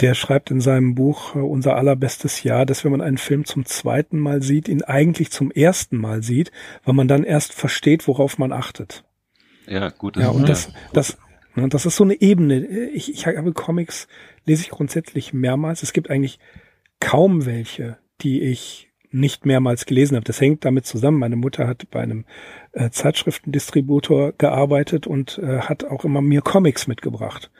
der 0.00 0.14
schreibt 0.14 0.50
in 0.50 0.60
seinem 0.60 0.94
Buch 0.94 1.36
äh, 1.36 1.38
Unser 1.38 1.76
allerbestes 1.76 2.42
Jahr, 2.42 2.66
dass 2.66 2.84
wenn 2.84 2.92
man 2.92 3.00
einen 3.00 3.18
Film 3.18 3.44
zum 3.44 3.64
zweiten 3.64 4.18
Mal 4.18 4.42
sieht, 4.42 4.68
ihn 4.68 4.82
eigentlich 4.82 5.30
zum 5.30 5.50
ersten 5.50 5.96
Mal 5.96 6.22
sieht, 6.22 6.50
weil 6.84 6.94
man 6.94 7.08
dann 7.08 7.24
erst 7.24 7.52
versteht, 7.52 8.08
worauf 8.08 8.38
man 8.38 8.52
achtet. 8.52 9.04
Ja, 9.66 9.90
gut. 9.90 10.16
Ja, 10.16 10.30
und 10.30 10.48
das, 10.48 10.72
das, 10.92 11.18
ne, 11.54 11.68
das 11.68 11.86
ist 11.86 11.96
so 11.96 12.04
eine 12.04 12.20
Ebene. 12.20 12.66
Ich, 12.66 13.12
ich 13.12 13.26
habe 13.26 13.52
Comics, 13.52 14.08
lese 14.44 14.62
ich 14.62 14.70
grundsätzlich 14.70 15.32
mehrmals. 15.32 15.84
Es 15.84 15.92
gibt 15.92 16.10
eigentlich 16.10 16.40
kaum 16.98 17.46
welche, 17.46 17.98
die 18.22 18.42
ich 18.42 18.91
nicht 19.12 19.46
mehrmals 19.46 19.86
gelesen 19.86 20.16
habe. 20.16 20.24
Das 20.24 20.40
hängt 20.40 20.64
damit 20.64 20.86
zusammen. 20.86 21.18
Meine 21.18 21.36
Mutter 21.36 21.66
hat 21.66 21.90
bei 21.90 22.00
einem 22.00 22.24
äh, 22.72 22.90
Zeitschriftendistributor 22.90 24.32
gearbeitet 24.32 25.06
und 25.06 25.38
äh, 25.38 25.60
hat 25.60 25.84
auch 25.84 26.04
immer 26.04 26.20
mir 26.20 26.42
Comics 26.42 26.86
mitgebracht. 26.86 27.50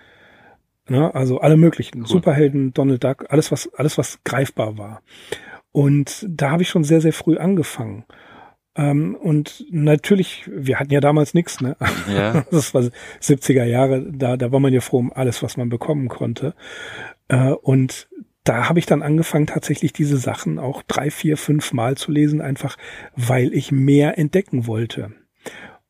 Ne? 0.88 1.14
Also 1.14 1.40
alle 1.40 1.56
möglichen. 1.56 2.00
Cool. 2.00 2.08
Superhelden, 2.08 2.72
Donald 2.72 3.04
Duck, 3.04 3.26
alles 3.28 3.52
was, 3.52 3.72
alles 3.74 3.98
was 3.98 4.22
greifbar 4.24 4.78
war. 4.78 5.02
Und 5.70 6.26
da 6.28 6.50
habe 6.50 6.62
ich 6.62 6.68
schon 6.68 6.84
sehr, 6.84 7.00
sehr 7.00 7.12
früh 7.12 7.38
angefangen. 7.38 8.04
Ähm, 8.74 9.14
und 9.14 9.66
natürlich, 9.70 10.44
wir 10.50 10.78
hatten 10.78 10.92
ja 10.92 11.00
damals 11.00 11.34
nichts, 11.34 11.60
ne? 11.60 11.76
Ja. 12.08 12.44
Das 12.50 12.72
war 12.74 12.82
70er 13.20 13.64
Jahre, 13.64 14.10
da, 14.10 14.36
da 14.36 14.50
war 14.50 14.60
man 14.60 14.72
ja 14.72 14.80
froh 14.80 14.98
um 14.98 15.12
alles, 15.12 15.42
was 15.42 15.56
man 15.56 15.68
bekommen 15.68 16.08
konnte. 16.08 16.54
Äh, 17.28 17.50
und 17.50 18.08
da 18.44 18.68
habe 18.68 18.78
ich 18.78 18.86
dann 18.86 19.02
angefangen, 19.02 19.46
tatsächlich 19.46 19.92
diese 19.92 20.16
Sachen 20.16 20.58
auch 20.58 20.82
drei, 20.82 21.10
vier, 21.10 21.36
fünf 21.36 21.72
Mal 21.72 21.96
zu 21.96 22.10
lesen, 22.10 22.40
einfach 22.40 22.76
weil 23.14 23.54
ich 23.54 23.70
mehr 23.70 24.18
entdecken 24.18 24.66
wollte. 24.66 25.12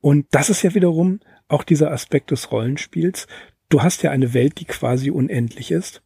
Und 0.00 0.26
das 0.32 0.50
ist 0.50 0.62
ja 0.62 0.74
wiederum 0.74 1.20
auch 1.48 1.64
dieser 1.64 1.90
Aspekt 1.90 2.30
des 2.30 2.50
Rollenspiels. 2.50 3.26
Du 3.68 3.82
hast 3.82 4.02
ja 4.02 4.10
eine 4.10 4.34
Welt, 4.34 4.60
die 4.60 4.64
quasi 4.64 5.10
unendlich 5.10 5.70
ist, 5.70 6.02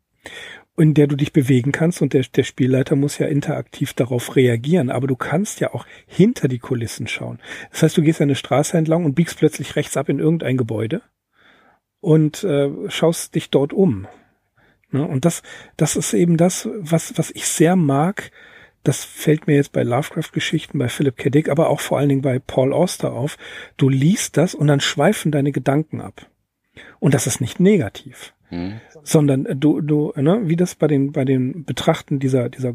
in 0.77 0.95
der 0.95 1.07
du 1.07 1.17
dich 1.17 1.33
bewegen 1.33 1.73
kannst 1.73 2.03
und 2.03 2.13
der, 2.13 2.23
der 2.23 2.45
Spielleiter 2.45 2.95
muss 2.95 3.19
ja 3.19 3.27
interaktiv 3.27 3.95
darauf 3.95 4.37
reagieren, 4.37 4.91
aber 4.91 5.07
du 5.07 5.17
kannst 5.17 5.61
ja 5.61 5.73
auch 5.73 5.87
hinter 6.07 6.49
die 6.49 6.59
Kulissen 6.59 7.09
schauen. 7.09 7.41
Das 7.71 7.83
heißt, 7.83 7.97
du 7.97 8.03
gehst 8.03 8.21
eine 8.21 8.35
Straße 8.35 8.77
entlang 8.77 9.05
und 9.05 9.15
biegst 9.15 9.39
plötzlich 9.39 9.75
rechts 9.75 9.97
ab 9.97 10.09
in 10.09 10.19
irgendein 10.19 10.57
Gebäude 10.57 11.03
und 12.01 12.45
äh, 12.45 12.71
schaust 12.89 13.35
dich 13.35 13.51
dort 13.51 13.73
um? 13.73 14.07
Und 15.05 15.25
das, 15.25 15.43
das 15.77 15.97
ist 15.97 16.13
eben 16.15 16.37
das, 16.37 16.69
was, 16.77 17.17
was 17.17 17.31
ich 17.31 17.47
sehr 17.47 17.77
mag. 17.77 18.31
Das 18.85 19.05
fällt 19.05 19.47
mir 19.47 19.57
jetzt 19.57 19.73
bei 19.73 19.83
Lovecraft-Geschichten, 19.83 20.79
bei 20.79 20.89
Philip 20.89 21.17
K. 21.17 21.31
Dick, 21.31 21.49
aber 21.49 21.71
auch 21.71 21.81
vor 21.81 21.99
allen 21.99 22.09
Dingen 22.09 22.23
bei 22.23 22.39
Paul 22.39 22.73
Auster 22.73 23.13
auf. 23.13 23.37
Du 23.77 23.89
liest 23.89 24.37
das 24.37 24.55
und 24.55 24.69
dann 24.69 24.81
schweifen 24.81 25.33
deine 25.33 25.53
Gedanken 25.53 26.01
ab. 26.01 26.27
Und 27.01 27.15
das 27.15 27.27
ist 27.27 27.41
nicht 27.41 27.59
negativ. 27.59 28.33
Mhm. 28.51 28.81
Sondern 29.03 29.47
du, 29.59 29.81
du, 29.81 30.13
ne, 30.17 30.43
wie 30.45 30.57
das 30.57 30.77
bei 30.77 30.87
den, 30.87 31.13
bei 31.13 31.25
den 31.25 31.65
Betrachten 31.65 32.21
dieser, 32.21 32.49
dieser 32.49 32.75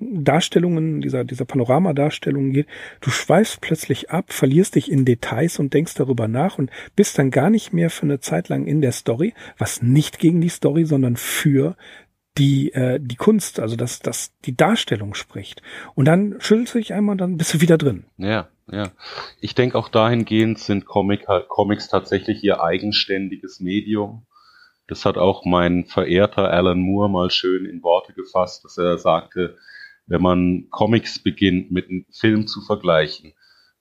Darstellungen, 0.00 1.00
dieser, 1.00 1.24
dieser 1.24 1.44
Panoramadarstellungen 1.44 2.52
geht, 2.52 2.66
du 3.00 3.10
schweifst 3.10 3.60
plötzlich 3.60 4.10
ab, 4.10 4.32
verlierst 4.32 4.74
dich 4.74 4.90
in 4.90 5.04
Details 5.04 5.58
und 5.58 5.74
denkst 5.74 5.94
darüber 5.94 6.28
nach 6.28 6.58
und 6.58 6.70
bist 6.96 7.18
dann 7.18 7.30
gar 7.30 7.50
nicht 7.50 7.72
mehr 7.72 7.90
für 7.90 8.04
eine 8.04 8.20
Zeit 8.20 8.48
lang 8.48 8.66
in 8.66 8.80
der 8.80 8.92
Story, 8.92 9.34
was 9.58 9.82
nicht 9.82 10.18
gegen 10.18 10.40
die 10.40 10.48
Story, 10.48 10.84
sondern 10.84 11.16
für 11.16 11.76
die, 12.36 12.72
äh, 12.72 12.98
die 13.00 13.16
Kunst, 13.16 13.60
also 13.60 13.76
dass, 13.76 14.00
dass 14.00 14.32
die 14.44 14.56
Darstellung 14.56 15.14
spricht. 15.14 15.62
Und 15.94 16.06
dann 16.06 16.36
schüttelst 16.40 16.74
du 16.74 16.78
dich 16.78 16.92
einmal, 16.92 17.16
dann 17.16 17.36
bist 17.36 17.54
du 17.54 17.60
wieder 17.60 17.78
drin. 17.78 18.04
Ja, 18.16 18.48
ja. 18.70 18.90
Ich 19.40 19.54
denke 19.54 19.78
auch 19.78 19.88
dahingehend 19.88 20.58
sind 20.58 20.84
Comic, 20.84 21.26
Comics 21.48 21.88
tatsächlich 21.88 22.42
ihr 22.42 22.62
eigenständiges 22.62 23.60
Medium. 23.60 24.26
Das 24.86 25.04
hat 25.04 25.16
auch 25.16 25.44
mein 25.44 25.84
verehrter 25.84 26.50
Alan 26.50 26.80
Moore 26.80 27.08
mal 27.08 27.30
schön 27.30 27.64
in 27.66 27.82
Worte 27.82 28.12
gefasst, 28.12 28.64
dass 28.64 28.76
er 28.78 28.98
sagte, 28.98 29.56
wenn 30.06 30.22
man 30.22 30.68
Comics 30.70 31.18
beginnt 31.18 31.70
mit 31.70 31.88
einem 31.88 32.06
Film 32.10 32.46
zu 32.46 32.60
vergleichen, 32.60 33.32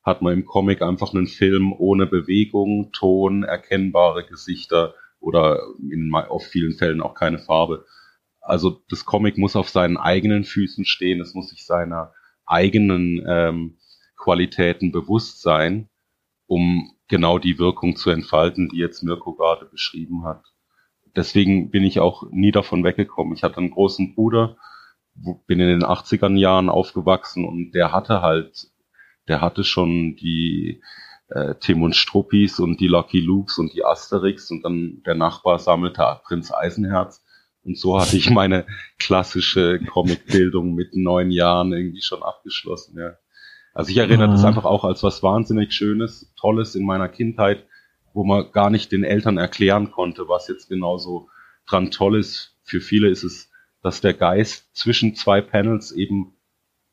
hat 0.04 0.22
man 0.22 0.34
im 0.34 0.46
Comic 0.46 0.82
einfach 0.82 1.14
einen 1.14 1.28
Film 1.28 1.74
ohne 1.74 2.06
Bewegung, 2.06 2.92
Ton, 2.92 3.44
erkennbare 3.44 4.26
Gesichter 4.26 4.96
oder 5.20 5.62
in 5.80 6.14
auf 6.14 6.46
vielen 6.46 6.74
Fällen 6.74 7.02
auch 7.02 7.14
keine 7.14 7.40
Farbe. 7.40 7.86
Also 8.42 8.82
das 8.90 9.06
Comic 9.06 9.38
muss 9.38 9.56
auf 9.56 9.70
seinen 9.70 9.98
eigenen 9.98 10.44
Füßen 10.44 10.86
stehen, 10.86 11.22
es 11.22 11.34
muss 11.34 11.50
sich 11.50 11.66
seiner 11.66 12.14
eigenen 12.46 13.24
ähm, 13.26 13.78
Qualitäten 14.18 14.92
bewusst 14.92 15.42
sein, 15.42 15.90
um 16.46 16.92
genau 17.08 17.40
die 17.40 17.58
Wirkung 17.58 17.96
zu 17.96 18.10
entfalten, 18.10 18.70
die 18.70 18.78
jetzt 18.78 19.04
Mirko 19.04 19.34
gerade 19.34 19.66
beschrieben 19.66 20.26
hat. 20.26 20.44
Deswegen 21.16 21.70
bin 21.70 21.84
ich 21.84 22.00
auch 22.00 22.24
nie 22.32 22.52
davon 22.52 22.84
weggekommen. 22.84 23.34
Ich 23.34 23.44
hatte 23.44 23.58
einen 23.58 23.72
großen 23.72 24.16
Bruder, 24.16 24.58
bin 25.16 25.60
in 25.60 25.68
den 25.68 25.84
80ern 25.84 26.38
Jahren 26.38 26.70
aufgewachsen 26.70 27.46
und 27.46 27.72
der 27.72 27.92
hatte 27.92 28.22
halt, 28.22 28.68
der 29.28 29.42
hatte 29.42 29.64
schon 29.64 30.16
die 30.16 30.82
äh, 31.30 31.56
Tim 31.60 31.84
und 31.84 31.96
Struppis 31.96 32.60
und 32.60 32.80
die 32.80 32.88
Lucky 32.88 33.20
Lukes 33.20 33.58
und 33.58 33.74
die 33.74 33.86
Asterix 33.86 34.52
und 34.52 34.64
dann 34.64 35.02
der 35.06 35.16
Nachbar 35.16 35.60
sammelte 35.60 36.20
Prinz 36.24 36.52
Eisenherz. 36.52 37.24
Und 37.64 37.78
so 37.78 38.00
hatte 38.00 38.18
ich 38.18 38.30
meine 38.30 38.66
klassische 39.00 39.80
Comicbildung 39.80 40.76
mit 40.76 40.96
neun 40.96 41.32
Jahren 41.32 41.72
irgendwie 41.72 42.02
schon 42.02 42.22
abgeschlossen, 42.22 42.98
ja. 43.00 43.14
Also 43.74 43.90
ich 43.90 43.98
erinnere 43.98 44.28
mhm. 44.28 44.32
das 44.34 44.46
einfach 44.46 44.66
auch 44.66 44.84
als 44.84 45.02
was 45.02 45.24
wahnsinnig 45.24 45.74
Schönes, 45.74 46.32
Tolles 46.36 46.76
in 46.76 46.86
meiner 46.86 47.10
Kindheit, 47.10 47.66
wo 48.14 48.24
man 48.24 48.52
gar 48.52 48.70
nicht 48.70 48.92
den 48.92 49.04
Eltern 49.04 49.38
erklären 49.38 49.92
konnte, 49.92 50.28
was 50.28 50.48
jetzt 50.48 50.70
genau 50.70 50.98
so 50.98 51.30
dran 51.68 51.90
toll 51.90 52.20
ist. 52.20 52.56
Für 52.64 52.82
viele 52.82 53.10
ist 53.10 53.24
es, 53.24 53.50
dass 53.84 54.02
der 54.02 54.14
Geist 54.14 54.76
zwischen 54.76 55.16
zwei 55.16 55.42
Panels 55.42 55.92
eben 55.92 56.34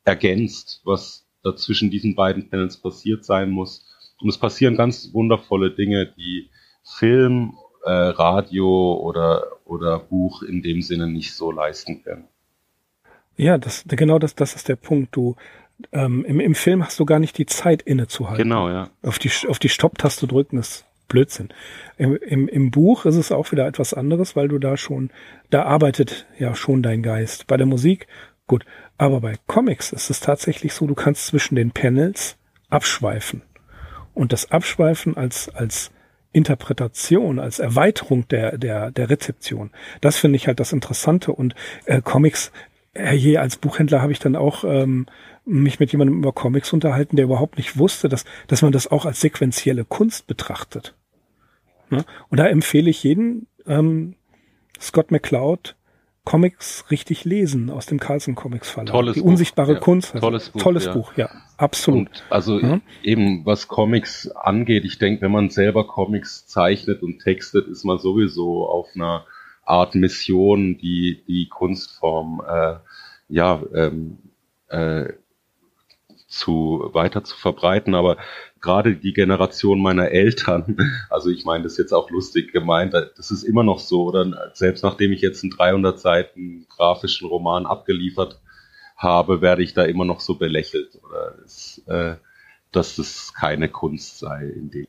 ergänzt, 0.03 0.81
was 0.83 1.25
da 1.43 1.55
zwischen 1.55 1.89
diesen 1.89 2.15
beiden 2.15 2.49
Panels 2.49 2.77
passiert 2.77 3.25
sein 3.25 3.49
muss. 3.49 3.87
Und 4.19 4.29
es 4.29 4.37
passieren 4.37 4.75
ganz 4.75 5.13
wundervolle 5.13 5.71
Dinge, 5.71 6.13
die 6.15 6.51
Film, 6.83 7.57
äh, 7.83 7.91
Radio 7.91 8.99
oder, 9.01 9.43
oder 9.65 9.99
Buch 9.99 10.43
in 10.43 10.61
dem 10.61 10.81
Sinne 10.81 11.07
nicht 11.07 11.33
so 11.33 11.51
leisten 11.51 12.03
können. 12.03 12.27
Ja, 13.37 13.57
das, 13.57 13.85
genau 13.87 14.19
das, 14.19 14.35
das 14.35 14.55
ist 14.55 14.67
der 14.67 14.75
Punkt. 14.75 15.15
Du, 15.15 15.35
ähm, 15.91 16.25
im, 16.25 16.39
im 16.39 16.53
Film 16.53 16.83
hast 16.85 16.99
du 16.99 17.05
gar 17.05 17.19
nicht 17.19 17.37
die 17.37 17.45
Zeit 17.47 17.81
innezuhalten. 17.81 18.43
Genau, 18.43 18.69
ja. 18.69 18.89
Auf 19.01 19.17
die, 19.17 19.31
auf 19.47 19.57
die 19.57 19.69
Stopptaste 19.69 20.27
drücken 20.27 20.57
ist 20.57 20.85
Blödsinn. 21.11 21.49
Im, 21.97 22.15
im, 22.15 22.47
Im 22.47 22.71
Buch 22.71 23.05
ist 23.05 23.17
es 23.17 23.31
auch 23.33 23.51
wieder 23.51 23.67
etwas 23.67 23.93
anderes, 23.93 24.35
weil 24.35 24.47
du 24.47 24.59
da 24.59 24.77
schon, 24.77 25.11
da 25.49 25.63
arbeitet 25.63 26.25
ja 26.39 26.55
schon 26.55 26.81
dein 26.81 27.03
Geist. 27.03 27.47
Bei 27.47 27.57
der 27.57 27.67
Musik, 27.67 28.07
gut. 28.47 28.65
Aber 28.97 29.19
bei 29.19 29.35
Comics 29.45 29.91
ist 29.91 30.09
es 30.09 30.21
tatsächlich 30.21 30.73
so, 30.73 30.87
du 30.87 30.95
kannst 30.95 31.27
zwischen 31.27 31.55
den 31.55 31.71
Panels 31.71 32.37
abschweifen. 32.69 33.41
Und 34.13 34.31
das 34.31 34.51
Abschweifen 34.51 35.17
als, 35.17 35.49
als 35.49 35.91
Interpretation, 36.31 37.39
als 37.39 37.59
Erweiterung 37.59 38.27
der, 38.29 38.57
der, 38.57 38.91
der 38.91 39.09
Rezeption, 39.09 39.71
das 39.99 40.17
finde 40.17 40.37
ich 40.37 40.47
halt 40.47 40.61
das 40.61 40.71
Interessante. 40.71 41.33
Und 41.33 41.55
äh, 41.85 42.01
Comics, 42.01 42.53
äh, 42.93 43.13
je 43.13 43.37
als 43.37 43.57
Buchhändler 43.57 44.01
habe 44.01 44.13
ich 44.13 44.19
dann 44.19 44.37
auch 44.37 44.63
ähm, 44.63 45.07
mich 45.45 45.79
mit 45.79 45.91
jemandem 45.91 46.19
über 46.19 46.31
Comics 46.31 46.71
unterhalten, 46.71 47.15
der 47.15 47.25
überhaupt 47.25 47.57
nicht 47.57 47.77
wusste, 47.77 48.07
dass, 48.09 48.25
dass 48.47 48.61
man 48.61 48.71
das 48.71 48.89
auch 48.89 49.05
als 49.05 49.21
sequentielle 49.21 49.85
Kunst 49.85 50.27
betrachtet. 50.27 50.95
Ne? 51.91 52.05
Und 52.29 52.39
da 52.39 52.47
empfehle 52.47 52.89
ich 52.89 53.03
jeden, 53.03 53.47
ähm, 53.67 54.15
Scott 54.79 55.11
McCloud, 55.11 55.75
Comics 56.23 56.85
richtig 56.91 57.25
lesen 57.25 57.71
aus 57.71 57.87
dem 57.87 57.99
Carlson 57.99 58.35
Comics 58.35 58.69
Verlag. 58.69 58.91
Tolles 58.91 59.15
Die 59.15 59.21
unsichtbare 59.21 59.73
Buch, 59.73 59.79
ja. 59.79 59.83
Kunst. 59.83 60.13
Also 60.13 60.27
tolles 60.27 60.49
Buch. 60.49 60.61
Tolles 60.61 60.85
ja. 60.85 60.93
Buch, 60.93 61.13
ja. 61.17 61.29
Absolut. 61.57 62.07
Und 62.09 62.23
also 62.29 62.59
ja. 62.59 62.79
eben 63.01 63.43
was 63.45 63.67
Comics 63.67 64.29
angeht, 64.29 64.85
ich 64.85 64.99
denke, 64.99 65.21
wenn 65.21 65.31
man 65.31 65.49
selber 65.49 65.87
Comics 65.87 66.45
zeichnet 66.45 67.01
und 67.01 67.19
textet, 67.19 67.67
ist 67.67 67.85
man 67.85 67.97
sowieso 67.97 68.67
auf 68.67 68.89
einer 68.93 69.25
Art 69.63 69.95
Mission, 69.95 70.77
die 70.77 71.23
die 71.27 71.47
Kunstform 71.49 72.41
äh, 72.47 72.75
ja 73.27 73.63
ähm, 73.73 74.19
äh, 74.67 75.13
zu 76.31 76.89
weiter 76.93 77.23
zu 77.23 77.37
verbreiten, 77.37 77.93
aber 77.93 78.17
gerade 78.61 78.95
die 78.95 79.13
Generation 79.13 79.81
meiner 79.81 80.09
Eltern, 80.09 80.77
also 81.09 81.29
ich 81.29 81.45
meine 81.45 81.63
das 81.63 81.73
ist 81.73 81.79
jetzt 81.79 81.93
auch 81.93 82.09
lustig 82.09 82.51
gemeint, 82.51 82.93
das 82.93 83.31
ist 83.31 83.43
immer 83.43 83.63
noch 83.63 83.79
so, 83.79 84.05
oder 84.05 84.51
selbst 84.53 84.83
nachdem 84.83 85.11
ich 85.11 85.21
jetzt 85.21 85.43
einen 85.43 85.51
300 85.51 85.99
Seiten 85.99 86.65
grafischen 86.69 87.27
Roman 87.27 87.65
abgeliefert 87.65 88.39
habe, 88.95 89.41
werde 89.41 89.63
ich 89.63 89.73
da 89.73 89.83
immer 89.83 90.05
noch 90.05 90.19
so 90.19 90.35
belächelt, 90.35 90.99
oder 91.03 91.35
es, 91.43 91.83
äh, 91.87 92.15
dass 92.71 92.95
das 92.95 93.33
keine 93.33 93.67
Kunst 93.67 94.19
sei 94.19 94.45
in 94.45 94.69
dem. 94.69 94.87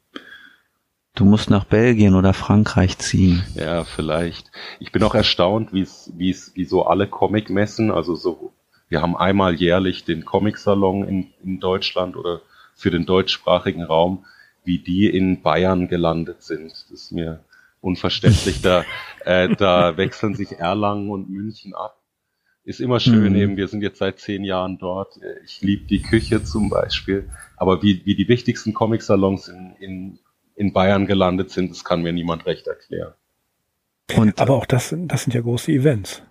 Du 1.14 1.26
musst 1.26 1.50
nach 1.50 1.64
Belgien 1.64 2.14
oder 2.14 2.32
Frankreich 2.32 2.96
ziehen. 2.98 3.42
Ja, 3.54 3.84
vielleicht. 3.84 4.50
Ich 4.80 4.92
bin 4.92 5.02
auch 5.02 5.14
erstaunt, 5.14 5.72
wie 5.72 5.82
es, 5.82 6.10
wie 6.16 6.30
es, 6.30 6.52
wie 6.54 6.64
so 6.64 6.86
alle 6.86 7.06
Comic-Messen, 7.06 7.90
also 7.90 8.14
so 8.14 8.52
wir 8.92 9.00
haben 9.00 9.16
einmal 9.16 9.54
jährlich 9.54 10.04
den 10.04 10.26
Comic-Salon 10.26 11.08
in, 11.08 11.32
in 11.42 11.60
Deutschland 11.60 12.14
oder 12.14 12.42
für 12.74 12.90
den 12.90 13.06
deutschsprachigen 13.06 13.82
Raum, 13.82 14.26
wie 14.64 14.78
die 14.78 15.06
in 15.06 15.40
Bayern 15.40 15.88
gelandet 15.88 16.42
sind. 16.42 16.70
Das 16.70 16.90
ist 16.90 17.10
mir 17.10 17.42
unverständlich. 17.80 18.60
Da, 18.60 18.84
äh, 19.24 19.48
da 19.56 19.96
wechseln 19.96 20.34
sich 20.34 20.58
Erlangen 20.58 21.08
und 21.08 21.30
München 21.30 21.74
ab. 21.74 22.02
Ist 22.64 22.80
immer 22.80 23.00
schön 23.00 23.32
mhm. 23.32 23.38
eben, 23.38 23.56
wir 23.56 23.66
sind 23.66 23.82
jetzt 23.82 23.98
seit 23.98 24.18
zehn 24.18 24.44
Jahren 24.44 24.76
dort. 24.76 25.18
Ich 25.42 25.62
liebe 25.62 25.86
die 25.86 26.02
Küche 26.02 26.44
zum 26.44 26.68
Beispiel. 26.68 27.30
Aber 27.56 27.82
wie, 27.82 28.04
wie 28.04 28.14
die 28.14 28.28
wichtigsten 28.28 28.74
Comic-Salons 28.74 29.48
in, 29.48 29.74
in, 29.80 30.18
in 30.54 30.74
Bayern 30.74 31.06
gelandet 31.06 31.50
sind, 31.50 31.70
das 31.70 31.82
kann 31.82 32.02
mir 32.02 32.12
niemand 32.12 32.44
recht 32.44 32.66
erklären. 32.66 33.14
Und, 34.14 34.38
aber 34.38 34.52
auch 34.52 34.66
das, 34.66 34.94
das 34.94 35.22
sind 35.22 35.32
ja 35.32 35.40
große 35.40 35.72
Events. 35.72 36.22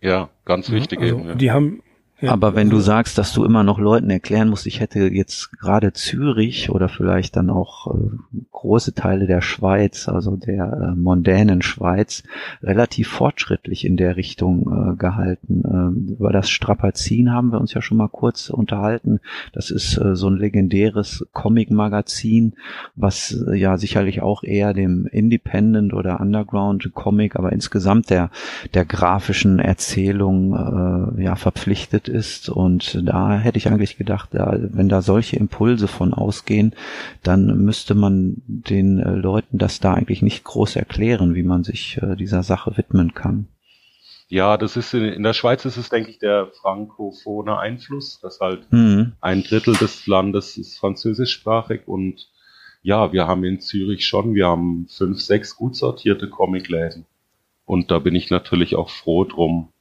Ja, 0.00 0.28
ganz 0.44 0.70
wichtig 0.70 1.00
also, 1.00 1.14
eben. 1.16 1.28
Ja. 1.28 1.34
Die 1.36 1.50
haben 1.52 1.82
aber 2.26 2.54
wenn 2.54 2.70
du 2.70 2.80
sagst, 2.80 3.18
dass 3.18 3.32
du 3.32 3.44
immer 3.44 3.62
noch 3.62 3.78
Leuten 3.78 4.10
erklären 4.10 4.48
musst, 4.48 4.66
ich 4.66 4.80
hätte 4.80 5.00
jetzt 5.08 5.58
gerade 5.58 5.92
Zürich 5.92 6.70
oder 6.70 6.88
vielleicht 6.88 7.36
dann 7.36 7.50
auch 7.50 7.94
äh, 7.94 8.16
große 8.52 8.94
Teile 8.94 9.26
der 9.26 9.40
Schweiz, 9.40 10.08
also 10.08 10.36
der 10.36 10.92
äh, 10.92 10.94
mondänen 10.94 11.62
Schweiz, 11.62 12.22
relativ 12.62 13.08
fortschrittlich 13.08 13.86
in 13.86 13.96
der 13.96 14.16
Richtung 14.16 14.92
äh, 14.92 14.96
gehalten. 14.96 15.62
Ähm, 15.64 16.16
über 16.18 16.32
das 16.32 16.50
Strapazin 16.50 17.32
haben 17.32 17.52
wir 17.52 17.60
uns 17.60 17.72
ja 17.72 17.80
schon 17.80 17.96
mal 17.96 18.08
kurz 18.08 18.50
unterhalten. 18.50 19.20
Das 19.52 19.70
ist 19.70 19.96
äh, 19.96 20.14
so 20.14 20.28
ein 20.28 20.36
legendäres 20.36 21.26
Comic-Magazin, 21.32 22.54
was 22.96 23.32
äh, 23.32 23.56
ja 23.56 23.78
sicherlich 23.78 24.20
auch 24.20 24.42
eher 24.42 24.74
dem 24.74 25.06
Independent 25.06 25.94
oder 25.94 26.20
Underground 26.20 26.90
Comic, 26.92 27.36
aber 27.36 27.52
insgesamt 27.52 28.10
der, 28.10 28.30
der 28.74 28.84
grafischen 28.84 29.58
Erzählung 29.58 30.52
äh, 31.16 31.22
ja 31.22 31.36
verpflichtet 31.36 32.09
ist. 32.10 32.48
Und 32.48 32.98
da 33.02 33.38
hätte 33.38 33.58
ich 33.58 33.68
eigentlich 33.68 33.96
gedacht, 33.96 34.34
ja, 34.34 34.54
wenn 34.58 34.88
da 34.88 35.00
solche 35.00 35.36
Impulse 35.36 35.88
von 35.88 36.12
ausgehen, 36.12 36.74
dann 37.22 37.64
müsste 37.64 37.94
man 37.94 38.42
den 38.46 38.98
äh, 38.98 39.14
Leuten 39.14 39.58
das 39.58 39.80
da 39.80 39.94
eigentlich 39.94 40.22
nicht 40.22 40.44
groß 40.44 40.76
erklären, 40.76 41.34
wie 41.34 41.42
man 41.42 41.64
sich 41.64 41.98
äh, 42.02 42.16
dieser 42.16 42.42
Sache 42.42 42.76
widmen 42.76 43.14
kann. 43.14 43.48
Ja, 44.28 44.56
das 44.56 44.76
ist 44.76 44.94
in, 44.94 45.04
in, 45.04 45.22
der 45.24 45.32
Schweiz 45.32 45.64
ist 45.64 45.76
es, 45.76 45.88
denke 45.88 46.10
ich, 46.10 46.18
der 46.20 46.48
frankophone 46.60 47.48
Einfluss, 47.48 48.20
dass 48.20 48.38
halt 48.38 48.70
mhm. 48.70 49.12
ein 49.20 49.42
Drittel 49.42 49.74
des 49.74 50.06
Landes 50.06 50.56
ist 50.56 50.78
französischsprachig 50.78 51.86
und 51.86 52.28
ja, 52.82 53.12
wir 53.12 53.26
haben 53.26 53.44
in 53.44 53.60
Zürich 53.60 54.06
schon, 54.06 54.34
wir 54.34 54.46
haben 54.46 54.86
fünf, 54.88 55.20
sechs 55.20 55.56
gut 55.56 55.76
sortierte 55.76 56.28
Comicläden. 56.30 57.06
Und 57.66 57.90
da 57.90 57.98
bin 57.98 58.14
ich 58.14 58.30
natürlich 58.30 58.74
auch 58.74 58.90
froh 58.90 59.24
drum. 59.24 59.72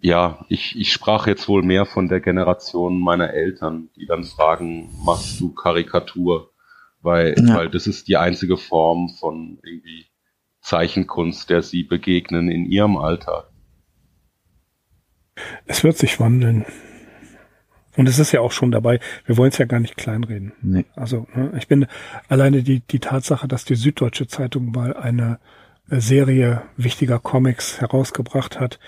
Ja, 0.00 0.44
ich, 0.48 0.78
ich 0.78 0.92
sprach 0.92 1.26
jetzt 1.26 1.48
wohl 1.48 1.62
mehr 1.62 1.84
von 1.84 2.08
der 2.08 2.20
Generation 2.20 3.00
meiner 3.00 3.30
Eltern, 3.30 3.88
die 3.96 4.06
dann 4.06 4.24
fragen, 4.24 4.90
machst 5.04 5.40
du 5.40 5.52
Karikatur? 5.52 6.52
Weil, 7.00 7.34
ja. 7.38 7.56
weil 7.56 7.70
das 7.70 7.86
ist 7.86 8.08
die 8.08 8.16
einzige 8.16 8.56
Form 8.56 9.08
von 9.18 9.58
irgendwie 9.62 10.06
Zeichenkunst, 10.60 11.50
der 11.50 11.62
sie 11.62 11.82
begegnen 11.82 12.50
in 12.50 12.66
ihrem 12.66 12.96
Alltag. 12.96 13.50
Es 15.66 15.84
wird 15.84 15.96
sich 15.96 16.18
wandeln. 16.20 16.66
Und 17.96 18.08
es 18.08 18.18
ist 18.18 18.32
ja 18.32 18.40
auch 18.40 18.52
schon 18.52 18.70
dabei. 18.70 19.00
Wir 19.26 19.36
wollen 19.36 19.50
es 19.50 19.58
ja 19.58 19.64
gar 19.64 19.80
nicht 19.80 19.96
kleinreden. 19.96 20.52
Nee. 20.62 20.84
Also 20.94 21.26
ne, 21.34 21.52
ich 21.58 21.66
bin 21.66 21.86
alleine 22.28 22.62
die, 22.62 22.80
die 22.80 23.00
Tatsache, 23.00 23.48
dass 23.48 23.64
die 23.64 23.74
Süddeutsche 23.74 24.28
Zeitung 24.28 24.70
mal 24.70 24.96
eine 24.96 25.40
äh, 25.90 26.00
Serie 26.00 26.62
wichtiger 26.76 27.18
Comics 27.18 27.80
herausgebracht 27.80 28.60
hat, 28.60 28.78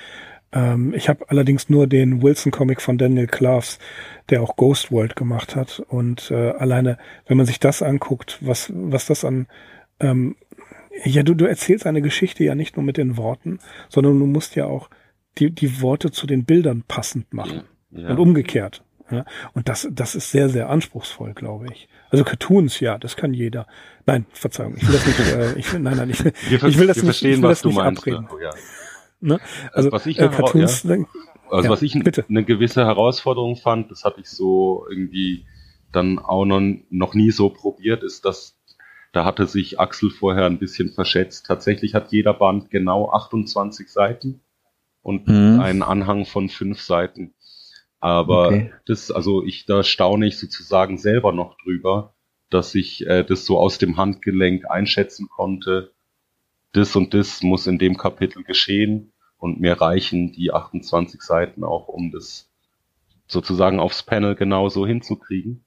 ähm, 0.53 0.95
ich 0.95 1.09
habe 1.09 1.29
allerdings 1.29 1.69
nur 1.69 1.87
den 1.87 2.23
Wilson-Comic 2.23 2.81
von 2.81 2.99
Daniel 2.99 3.27
Klaves, 3.27 3.79
der 4.29 4.43
auch 4.43 4.57
Ghost 4.57 4.91
World 4.91 5.17
gemacht 5.17 5.57
hat. 5.57 5.81
Und 5.89 6.31
äh, 6.31 6.51
alleine, 6.51 6.99
wenn 7.27 7.37
man 7.37 7.47
sich 7.47 7.61
das 7.61 7.83
anguckt, 7.83 8.39
was, 8.41 8.73
was 8.75 9.07
das 9.07 9.25
an 9.25 9.47
ähm, 10.01 10.37
ja, 11.05 11.23
du, 11.23 11.35
du 11.35 11.47
erzählst 11.47 11.87
eine 11.87 12.03
Geschichte 12.03 12.45
ja 12.45 12.55
nicht 12.55 12.77
nur 12.77 12.85
mit 12.85 12.97
den 12.97 13.17
Worten, 13.17 13.61
sondern 13.89 14.19
du 14.19 14.27
musst 14.27 14.57
ja 14.57 14.67
auch 14.67 14.91
die, 15.39 15.51
die 15.51 15.81
Worte 15.81 16.11
zu 16.11 16.27
den 16.27 16.45
Bildern 16.45 16.83
passend 16.87 17.33
machen. 17.33 17.63
Ja. 17.91 18.11
Und 18.11 18.19
umgekehrt. 18.19 18.83
Ja? 19.11 19.25
Und 19.55 19.69
das, 19.69 19.89
das 19.91 20.15
ist 20.15 20.31
sehr, 20.31 20.49
sehr 20.49 20.69
anspruchsvoll, 20.69 21.35
glaube 21.35 21.67
ich. 21.73 21.89
Also 22.11 22.25
Cartoons, 22.25 22.81
ja, 22.81 22.99
das 22.99 23.17
kann 23.17 23.33
jeder. 23.35 23.67
Nein, 24.07 24.27
Verzeihung, 24.33 24.75
ich 24.77 24.87
will 24.87 24.93
das 24.93 25.07
nicht, 25.07 25.21
äh, 25.21 25.59
ich 25.59 25.73
will, 25.73 25.81
nein, 25.81 25.97
nein, 25.97 26.11
ich, 26.11 26.25
will, 26.25 26.33
ich 26.51 26.79
will 26.79 26.87
das 26.87 27.03
nicht, 27.03 27.23
ich 27.23 27.41
will 27.41 27.49
das 27.49 27.65
nicht 27.65 27.79
abreden. 27.79 28.29
Ja. 28.41 28.49
Ja. 28.49 28.51
Ne? 29.21 29.39
Also, 29.73 29.93
was 29.93 30.07
ich 30.07 30.19
äh, 30.19 30.29
Cartoons, 30.29 30.83
ja. 30.85 30.97
Also 31.51 31.65
ja, 31.65 31.71
was 31.71 31.83
ich 31.83 31.99
bitte. 31.99 32.25
eine 32.29 32.45
gewisse 32.45 32.85
Herausforderung 32.85 33.57
fand, 33.57 33.91
das 33.91 34.05
habe 34.05 34.21
ich 34.21 34.29
so 34.29 34.87
irgendwie 34.89 35.47
dann 35.93 36.19
auch 36.19 36.45
noch, 36.45 36.63
noch 36.91 37.15
nie 37.15 37.33
so 37.33 37.51
probiert, 37.51 38.05
ist, 38.05 38.25
dass 38.25 38.57
da 39.13 39.25
hatte 39.25 39.47
sich 39.47 39.81
Axel 39.81 40.11
vorher 40.11 40.47
ein 40.47 40.61
bisschen 40.61 40.93
verschätzt. 40.93 41.47
Tatsächlich 41.47 41.95
hat 41.95 42.13
jeder 42.13 42.33
Band 42.33 42.71
genau 42.71 43.11
28 43.11 43.89
Seiten 43.91 44.41
und 45.03 45.27
mhm. 45.27 45.61
einen 45.61 45.83
Anhang 45.83 46.27
von 46.27 46.49
fünf 46.49 46.81
Seiten. 46.81 47.35
Aber 47.99 48.47
okay. 48.47 48.73
das, 48.87 49.11
also 49.11 49.45
ich, 49.45 49.67
da 49.67 49.83
staune 49.83 50.27
ich 50.27 50.39
sozusagen 50.39 50.97
selber 50.97 51.33
noch 51.33 51.57
drüber, 51.59 52.15
dass 52.51 52.75
ich 52.75 53.07
äh, 53.07 53.25
das 53.25 53.45
so 53.45 53.59
aus 53.59 53.79
dem 53.79 53.97
Handgelenk 53.97 54.71
einschätzen 54.71 55.29
konnte, 55.29 55.93
das 56.73 56.95
und 56.97 57.15
das 57.15 57.43
muss 57.43 57.67
in 57.67 57.79
dem 57.79 57.97
Kapitel 57.97 58.45
geschehen 58.45 59.13
und 59.39 59.61
mir 59.61 59.81
reichen 59.81 60.33
die 60.33 60.53
28 60.53 61.21
Seiten 61.23 61.65
auch, 61.65 61.89
um 61.89 62.11
das 62.11 62.51
sozusagen 63.27 63.81
aufs 63.81 64.03
Panel 64.03 64.35
genauso 64.35 64.87
hinzukriegen. 64.87 65.65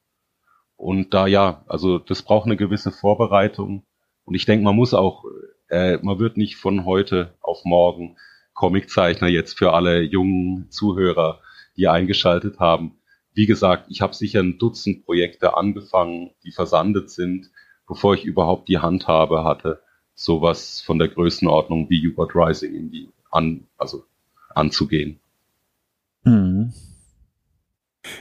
Und 0.76 1.14
da 1.14 1.28
ja, 1.28 1.64
also 1.68 1.98
das 1.98 2.22
braucht 2.22 2.46
eine 2.46 2.58
gewisse 2.58 2.92
Vorbereitung. 2.92 3.86
Und 4.26 4.36
ich 4.36 4.46
denke, 4.46 4.64
man 4.66 4.76
muss 4.76 4.94
auch, 4.94 5.24
äh, 5.70 5.98
man 6.02 6.20
wird 6.20 6.38
nicht 6.38 6.58
von 6.58 6.86
heute 6.86 7.36
auf 7.42 7.64
morgen 7.64 8.18
Comiczeichner 8.54 9.28
jetzt 9.28 9.58
für 9.58 9.74
alle 9.74 10.02
jungen 10.02 10.70
Zuhörer, 10.70 11.42
die 11.78 11.88
eingeschaltet 11.88 12.60
haben. 12.60 12.98
Wie 13.34 13.46
gesagt, 13.46 13.88
ich 13.90 14.02
habe 14.02 14.14
sicher 14.14 14.42
ein 14.42 14.60
Dutzend 14.60 15.06
Projekte 15.06 15.58
angefangen, 15.58 16.32
die 16.44 16.52
versandet 16.52 17.10
sind, 17.10 17.50
bevor 17.88 18.14
ich 18.14 18.26
überhaupt 18.26 18.70
die 18.70 18.78
Handhabe 18.78 19.44
hatte, 19.44 19.82
sowas 20.16 20.82
von 20.82 21.00
der 21.00 21.08
Größenordnung 21.08 21.90
wie 21.90 22.08
U-Boat 22.08 22.36
Rising 22.36 22.76
in 22.76 22.92
die 22.92 23.10
an, 23.32 23.66
also 23.78 24.04
anzugehen. 24.54 25.20
Mhm. 26.24 26.74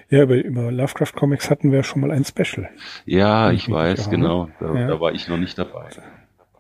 Ja, 0.08 0.22
über, 0.22 0.36
über 0.36 0.70
Lovecraft 0.70 1.12
Comics 1.16 1.50
hatten 1.50 1.72
wir 1.72 1.82
schon 1.82 2.02
mal 2.02 2.10
ein 2.10 2.24
Special. 2.24 2.68
Ja, 3.04 3.50
ich 3.50 3.68
weiß, 3.68 4.10
genau. 4.10 4.48
Da, 4.60 4.74
ja. 4.74 4.86
da, 4.86 5.00
war 5.00 5.12
ich 5.12 5.28
noch 5.28 5.38
nicht 5.38 5.58
dabei. 5.58 5.88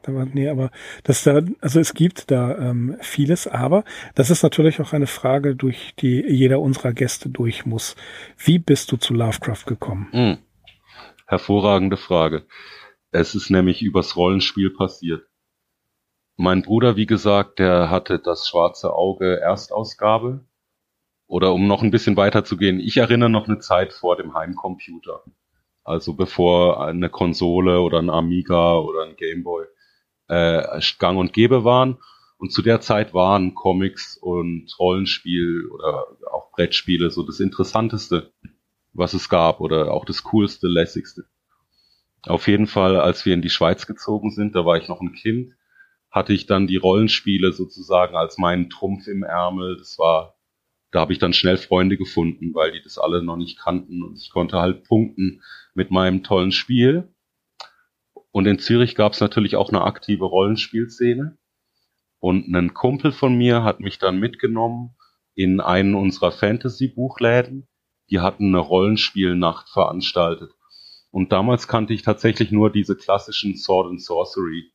Da 0.02 0.14
war, 0.14 0.26
nee, 0.26 0.48
aber 0.48 0.70
das 1.04 1.22
da, 1.22 1.42
also 1.60 1.78
es 1.78 1.94
gibt 1.94 2.32
da 2.32 2.58
ähm, 2.58 2.96
vieles, 3.00 3.46
aber 3.46 3.84
das 4.16 4.30
ist 4.30 4.42
natürlich 4.42 4.80
auch 4.80 4.92
eine 4.92 5.06
Frage, 5.06 5.54
durch 5.54 5.94
die 6.00 6.24
jeder 6.26 6.60
unserer 6.60 6.92
Gäste 6.92 7.28
durch 7.28 7.64
muss. 7.64 7.94
Wie 8.36 8.58
bist 8.58 8.90
du 8.90 8.96
zu 8.96 9.14
Lovecraft 9.14 9.66
gekommen? 9.66 10.08
Hm. 10.10 10.38
Hervorragende 11.26 11.96
Frage. 11.96 12.44
Es 13.14 13.34
ist 13.34 13.50
nämlich 13.50 13.82
übers 13.82 14.16
Rollenspiel 14.16 14.70
passiert. 14.70 15.28
Mein 16.36 16.62
Bruder, 16.62 16.96
wie 16.96 17.04
gesagt, 17.04 17.58
der 17.58 17.90
hatte 17.90 18.18
das 18.18 18.48
Schwarze 18.48 18.94
Auge 18.94 19.38
Erstausgabe 19.38 20.46
oder 21.26 21.52
um 21.52 21.66
noch 21.66 21.82
ein 21.82 21.90
bisschen 21.90 22.16
weiter 22.16 22.42
zu 22.42 22.56
gehen, 22.56 22.80
ich 22.80 22.96
erinnere 22.96 23.28
noch 23.28 23.46
eine 23.46 23.58
Zeit 23.58 23.92
vor 23.92 24.16
dem 24.16 24.32
Heimcomputer. 24.32 25.24
Also 25.84 26.14
bevor 26.14 26.82
eine 26.82 27.10
Konsole 27.10 27.82
oder 27.82 27.98
ein 27.98 28.08
Amiga 28.08 28.78
oder 28.78 29.02
ein 29.04 29.16
Gameboy 29.16 29.66
äh, 30.28 30.80
gang 30.98 31.18
und 31.18 31.34
gäbe 31.34 31.64
waren. 31.64 31.98
Und 32.38 32.50
zu 32.50 32.62
der 32.62 32.80
Zeit 32.80 33.12
waren 33.12 33.54
Comics 33.54 34.16
und 34.16 34.74
Rollenspiel 34.78 35.68
oder 35.70 36.06
auch 36.32 36.50
Brettspiele 36.52 37.10
so 37.10 37.24
das 37.24 37.40
Interessanteste, 37.40 38.32
was 38.94 39.12
es 39.12 39.28
gab 39.28 39.60
oder 39.60 39.92
auch 39.92 40.06
das 40.06 40.22
coolste, 40.24 40.66
lässigste. 40.66 41.26
Auf 42.26 42.46
jeden 42.46 42.66
Fall, 42.66 43.00
als 43.00 43.26
wir 43.26 43.34
in 43.34 43.42
die 43.42 43.50
Schweiz 43.50 43.86
gezogen 43.86 44.30
sind, 44.30 44.54
da 44.54 44.64
war 44.64 44.76
ich 44.76 44.88
noch 44.88 45.00
ein 45.00 45.12
Kind, 45.12 45.54
hatte 46.10 46.32
ich 46.32 46.46
dann 46.46 46.66
die 46.66 46.76
Rollenspiele 46.76 47.52
sozusagen 47.52 48.16
als 48.16 48.38
meinen 48.38 48.70
Trumpf 48.70 49.06
im 49.08 49.22
Ärmel. 49.22 49.76
Das 49.76 49.98
war 49.98 50.36
da 50.92 51.00
habe 51.00 51.12
ich 51.14 51.18
dann 51.18 51.32
schnell 51.32 51.56
Freunde 51.56 51.96
gefunden, 51.96 52.54
weil 52.54 52.70
die 52.72 52.82
das 52.82 52.98
alle 52.98 53.22
noch 53.22 53.36
nicht 53.36 53.58
kannten 53.58 54.02
und 54.02 54.18
ich 54.18 54.30
konnte 54.30 54.58
halt 54.58 54.84
punkten 54.84 55.42
mit 55.74 55.90
meinem 55.90 56.22
tollen 56.22 56.52
Spiel. 56.52 57.08
Und 58.30 58.46
in 58.46 58.58
Zürich 58.58 58.94
gab 58.94 59.14
es 59.14 59.20
natürlich 59.20 59.56
auch 59.56 59.70
eine 59.70 59.82
aktive 59.82 60.26
Rollenspielszene. 60.26 61.38
Und 62.18 62.54
ein 62.54 62.74
Kumpel 62.74 63.10
von 63.10 63.34
mir 63.34 63.64
hat 63.64 63.80
mich 63.80 63.98
dann 63.98 64.20
mitgenommen 64.20 64.94
in 65.34 65.60
einen 65.60 65.94
unserer 65.94 66.30
Fantasy-Buchläden. 66.30 67.66
Die 68.10 68.20
hatten 68.20 68.48
eine 68.48 68.58
Rollenspielnacht 68.58 69.70
veranstaltet. 69.70 70.52
Und 71.12 71.30
damals 71.30 71.68
kannte 71.68 71.92
ich 71.92 72.02
tatsächlich 72.02 72.50
nur 72.50 72.72
diese 72.72 72.96
klassischen 72.96 73.56
Sword 73.56 73.90
and 73.90 74.02
Sorcery, 74.02 74.72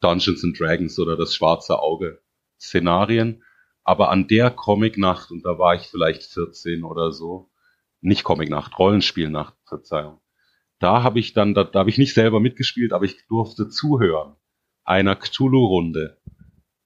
Dungeons 0.00 0.42
and 0.44 0.58
Dragons 0.58 0.98
oder 0.98 1.16
das 1.16 1.34
schwarze 1.34 1.80
Auge 1.80 2.22
Szenarien. 2.58 3.42
Aber 3.84 4.10
an 4.10 4.28
der 4.28 4.50
Comicnacht, 4.50 5.30
und 5.32 5.44
da 5.44 5.58
war 5.58 5.74
ich 5.74 5.82
vielleicht 5.82 6.22
14 6.22 6.84
oder 6.84 7.12
so, 7.12 7.50
nicht 8.00 8.22
Comicnacht, 8.22 8.78
Rollenspielnacht, 8.78 9.54
Verzeihung. 9.66 10.20
Da 10.78 11.02
habe 11.02 11.18
ich 11.18 11.32
dann, 11.32 11.52
da, 11.52 11.64
da 11.64 11.80
habe 11.80 11.90
ich 11.90 11.98
nicht 11.98 12.14
selber 12.14 12.40
mitgespielt, 12.40 12.92
aber 12.92 13.04
ich 13.04 13.26
durfte 13.26 13.68
zuhören 13.68 14.36
einer 14.84 15.16
Cthulhu-Runde. 15.16 16.18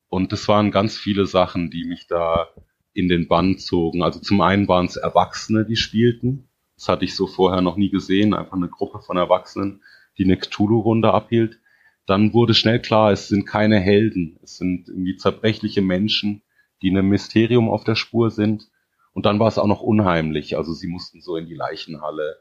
Und 0.08 0.32
das 0.32 0.48
waren 0.48 0.70
ganz 0.70 0.96
viele 0.96 1.26
Sachen, 1.26 1.70
die 1.70 1.84
mich 1.84 2.06
da 2.06 2.48
in 2.92 3.08
den 3.08 3.28
Bann 3.28 3.58
zogen. 3.58 4.02
Also 4.02 4.20
zum 4.20 4.40
einen 4.40 4.68
waren 4.68 4.86
es 4.86 4.96
Erwachsene, 4.96 5.66
die 5.66 5.76
spielten. 5.76 6.48
Das 6.76 6.88
hatte 6.88 7.04
ich 7.04 7.16
so 7.16 7.26
vorher 7.26 7.62
noch 7.62 7.76
nie 7.76 7.90
gesehen. 7.90 8.34
Einfach 8.34 8.56
eine 8.56 8.68
Gruppe 8.68 9.00
von 9.00 9.16
Erwachsenen, 9.16 9.82
die 10.18 10.24
eine 10.24 10.36
Cthulhu-Runde 10.36 11.12
abhielt. 11.12 11.58
Dann 12.06 12.32
wurde 12.32 12.54
schnell 12.54 12.80
klar, 12.80 13.10
es 13.10 13.28
sind 13.28 13.46
keine 13.46 13.80
Helden. 13.80 14.38
Es 14.42 14.58
sind 14.58 14.88
irgendwie 14.88 15.16
zerbrechliche 15.16 15.82
Menschen, 15.82 16.42
die 16.82 16.90
einem 16.90 17.08
Mysterium 17.08 17.68
auf 17.68 17.84
der 17.84 17.96
Spur 17.96 18.30
sind. 18.30 18.68
Und 19.12 19.26
dann 19.26 19.38
war 19.40 19.48
es 19.48 19.58
auch 19.58 19.66
noch 19.66 19.80
unheimlich. 19.80 20.56
Also 20.56 20.72
sie 20.72 20.86
mussten 20.86 21.20
so 21.20 21.36
in 21.36 21.46
die 21.46 21.54
Leichenhalle. 21.54 22.36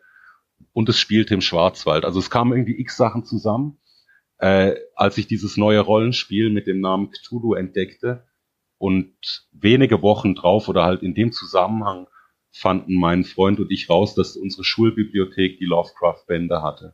Und 0.74 0.90
es 0.90 1.00
spielte 1.00 1.34
im 1.34 1.42
Schwarzwald. 1.42 2.06
Also 2.06 2.20
es 2.20 2.30
kamen 2.30 2.52
irgendwie 2.52 2.80
x 2.80 2.98
Sachen 2.98 3.24
zusammen. 3.24 3.78
Äh, 4.38 4.76
als 4.96 5.18
ich 5.18 5.28
dieses 5.28 5.56
neue 5.56 5.80
Rollenspiel 5.80 6.50
mit 6.50 6.68
dem 6.68 6.82
Namen 6.82 7.10
Cthulhu 7.12 7.54
entdeckte 7.54 8.26
und 8.78 9.16
wenige 9.54 10.02
Wochen 10.02 10.36
drauf 10.36 10.68
oder 10.68 10.84
halt 10.84 11.02
in 11.02 11.16
dem 11.16 11.32
Zusammenhang 11.32 12.08
fanden 12.56 12.96
mein 12.96 13.26
Freund 13.26 13.60
und 13.60 13.70
ich 13.70 13.90
raus, 13.90 14.16
dass 14.16 14.38
unsere 14.38 14.64
Schulbibliothek 14.64 15.60
die 15.60 15.66
Lovecraft-Bände 15.66 16.62
hatte. 16.62 16.94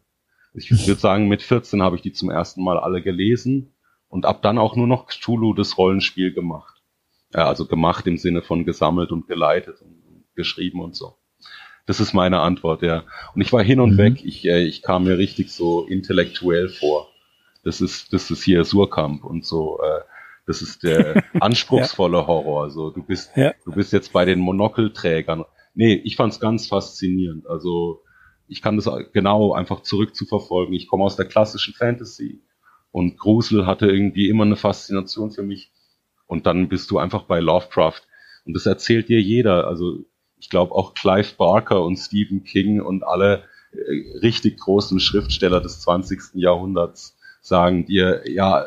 Ich 0.53 0.71
würde 0.87 0.99
sagen, 0.99 1.27
mit 1.27 1.43
14 1.43 1.83
habe 1.83 1.95
ich 1.95 2.01
die 2.01 2.13
zum 2.13 2.31
ersten 2.31 2.63
Mal 2.63 2.79
alle 2.79 3.03
gelesen 3.03 3.73
und 4.07 4.25
ab 4.25 4.41
dann 4.41 4.57
auch 4.57 4.75
nur 4.75 4.87
noch 4.87 5.05
Cthulhu 5.05 5.53
das 5.53 5.77
Rollenspiel 5.77 6.33
gemacht. 6.33 6.81
Ja, 7.33 7.47
also 7.47 7.67
gemacht 7.67 8.07
im 8.07 8.17
Sinne 8.17 8.41
von 8.41 8.65
gesammelt 8.65 9.11
und 9.11 9.27
geleitet 9.27 9.81
und 9.81 10.25
geschrieben 10.35 10.81
und 10.81 10.95
so. 10.95 11.15
Das 11.85 11.99
ist 11.99 12.13
meine 12.13 12.39
Antwort, 12.39 12.81
ja. 12.81 13.03
Und 13.35 13.41
ich 13.41 13.53
war 13.53 13.63
hin 13.63 13.79
und 13.79 13.93
mhm. 13.93 13.97
weg. 13.97 14.25
Ich, 14.25 14.45
äh, 14.45 14.63
ich 14.63 14.81
kam 14.81 15.03
mir 15.03 15.17
richtig 15.17 15.51
so 15.51 15.85
intellektuell 15.85 16.69
vor. 16.69 17.09
Das 17.63 17.81
ist, 17.81 18.11
das 18.13 18.31
ist 18.31 18.43
hier 18.43 18.65
Surkamp 18.65 19.23
und 19.23 19.45
so. 19.45 19.79
Äh, 19.79 20.01
das 20.45 20.61
ist 20.61 20.83
der 20.83 21.23
anspruchsvolle 21.39 22.19
ja. 22.19 22.27
Horror. 22.27 22.69
So, 22.71 22.89
du 22.89 23.03
bist, 23.03 23.31
ja. 23.35 23.53
du 23.65 23.71
bist 23.71 23.93
jetzt 23.93 24.13
bei 24.13 24.25
den 24.25 24.39
Monokelträgern. 24.39 25.45
Nee, 25.73 25.93
ich 26.03 26.15
fand's 26.15 26.39
ganz 26.39 26.67
faszinierend. 26.67 27.47
Also 27.47 28.03
ich 28.47 28.61
kann 28.61 28.75
das 28.75 28.89
genau 29.13 29.53
einfach 29.53 29.81
zurückzuverfolgen. 29.81 30.73
Ich 30.73 30.87
komme 30.87 31.05
aus 31.05 31.15
der 31.15 31.25
klassischen 31.25 31.73
Fantasy 31.73 32.41
und 32.91 33.17
Grusel 33.17 33.65
hatte 33.65 33.87
irgendwie 33.87 34.29
immer 34.29 34.43
eine 34.43 34.57
Faszination 34.57 35.31
für 35.31 35.43
mich. 35.43 35.71
Und 36.27 36.45
dann 36.45 36.69
bist 36.69 36.91
du 36.91 36.97
einfach 36.97 37.23
bei 37.23 37.39
Lovecraft. 37.39 38.01
Und 38.45 38.53
das 38.53 38.65
erzählt 38.65 39.09
dir 39.09 39.21
jeder. 39.21 39.67
Also 39.67 40.05
ich 40.37 40.49
glaube 40.49 40.73
auch 40.73 40.93
Clive 40.93 41.35
Barker 41.37 41.83
und 41.83 41.97
Stephen 41.97 42.43
King 42.43 42.81
und 42.81 43.03
alle 43.03 43.43
äh, 43.71 44.17
richtig 44.19 44.59
großen 44.59 44.99
Schriftsteller 44.99 45.61
des 45.61 45.81
20. 45.81 46.33
Jahrhunderts 46.33 47.17
sagen 47.41 47.85
dir, 47.85 48.23
ja, 48.29 48.65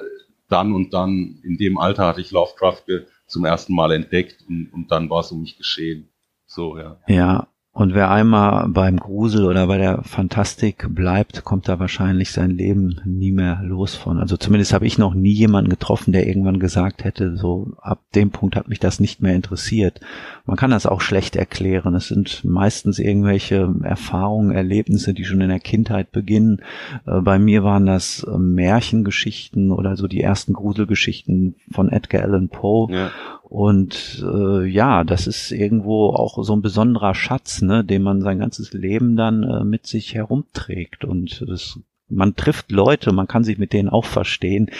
dann 0.48 0.72
und 0.72 0.94
dann, 0.94 1.40
in 1.42 1.56
dem 1.56 1.78
Alter 1.78 2.06
hatte 2.06 2.20
ich 2.20 2.30
Lovecraft 2.30 2.82
zum 3.26 3.44
ersten 3.44 3.74
Mal 3.74 3.92
entdeckt 3.92 4.44
und, 4.48 4.70
und 4.72 4.90
dann 4.90 5.10
war 5.10 5.20
es 5.20 5.32
um 5.32 5.40
mich 5.40 5.56
geschehen. 5.56 6.08
So, 6.46 6.78
ja. 6.78 6.98
Ja, 7.06 7.48
und 7.76 7.92
wer 7.92 8.08
einmal 8.08 8.68
beim 8.68 9.00
Grusel 9.00 9.46
oder 9.46 9.66
bei 9.66 9.78
der 9.78 10.04
Fantastik 10.04 10.86
bleibt, 10.94 11.42
kommt 11.42 11.68
da 11.68 11.80
wahrscheinlich 11.80 12.30
sein 12.30 12.52
Leben 12.52 13.00
nie 13.04 13.32
mehr 13.32 13.62
los 13.64 13.96
von. 13.96 14.20
Also 14.20 14.36
zumindest 14.36 14.72
habe 14.72 14.86
ich 14.86 14.96
noch 14.96 15.12
nie 15.12 15.32
jemanden 15.32 15.70
getroffen, 15.70 16.12
der 16.12 16.28
irgendwann 16.28 16.60
gesagt 16.60 17.02
hätte, 17.02 17.36
so 17.36 17.72
ab 17.82 17.98
dem 18.14 18.30
Punkt 18.30 18.54
hat 18.54 18.68
mich 18.68 18.78
das 18.78 19.00
nicht 19.00 19.22
mehr 19.22 19.34
interessiert. 19.34 20.00
Man 20.46 20.56
kann 20.56 20.70
das 20.70 20.86
auch 20.86 21.00
schlecht 21.00 21.34
erklären. 21.34 21.96
Es 21.96 22.06
sind 22.06 22.44
meistens 22.44 23.00
irgendwelche 23.00 23.74
Erfahrungen, 23.82 24.52
Erlebnisse, 24.52 25.12
die 25.12 25.24
schon 25.24 25.40
in 25.40 25.48
der 25.48 25.58
Kindheit 25.58 26.12
beginnen. 26.12 26.60
Äh, 27.06 27.22
bei 27.22 27.40
mir 27.40 27.64
waren 27.64 27.86
das 27.86 28.22
äh, 28.22 28.38
Märchengeschichten 28.38 29.72
oder 29.72 29.96
so 29.96 30.06
die 30.06 30.20
ersten 30.20 30.52
Gruselgeschichten 30.52 31.56
von 31.72 31.88
Edgar 31.88 32.22
Allan 32.22 32.50
Poe. 32.50 32.92
Ja. 32.92 33.10
Und 33.48 34.24
äh, 34.26 34.64
ja, 34.64 35.04
das 35.04 35.26
ist 35.26 35.52
irgendwo 35.52 36.08
auch 36.10 36.42
so 36.42 36.56
ein 36.56 36.62
besonderer 36.62 37.14
Schatz, 37.14 37.60
ne, 37.60 37.84
den 37.84 38.02
man 38.02 38.22
sein 38.22 38.38
ganzes 38.38 38.72
Leben 38.72 39.16
dann 39.16 39.42
äh, 39.42 39.64
mit 39.64 39.86
sich 39.86 40.14
herumträgt. 40.14 41.04
Und 41.04 41.44
das 41.46 41.78
man 42.08 42.36
trifft 42.36 42.70
Leute, 42.70 43.12
man 43.12 43.26
kann 43.26 43.44
sich 43.44 43.58
mit 43.58 43.72
denen 43.72 43.88
auch 43.88 44.04
verstehen, 44.04 44.70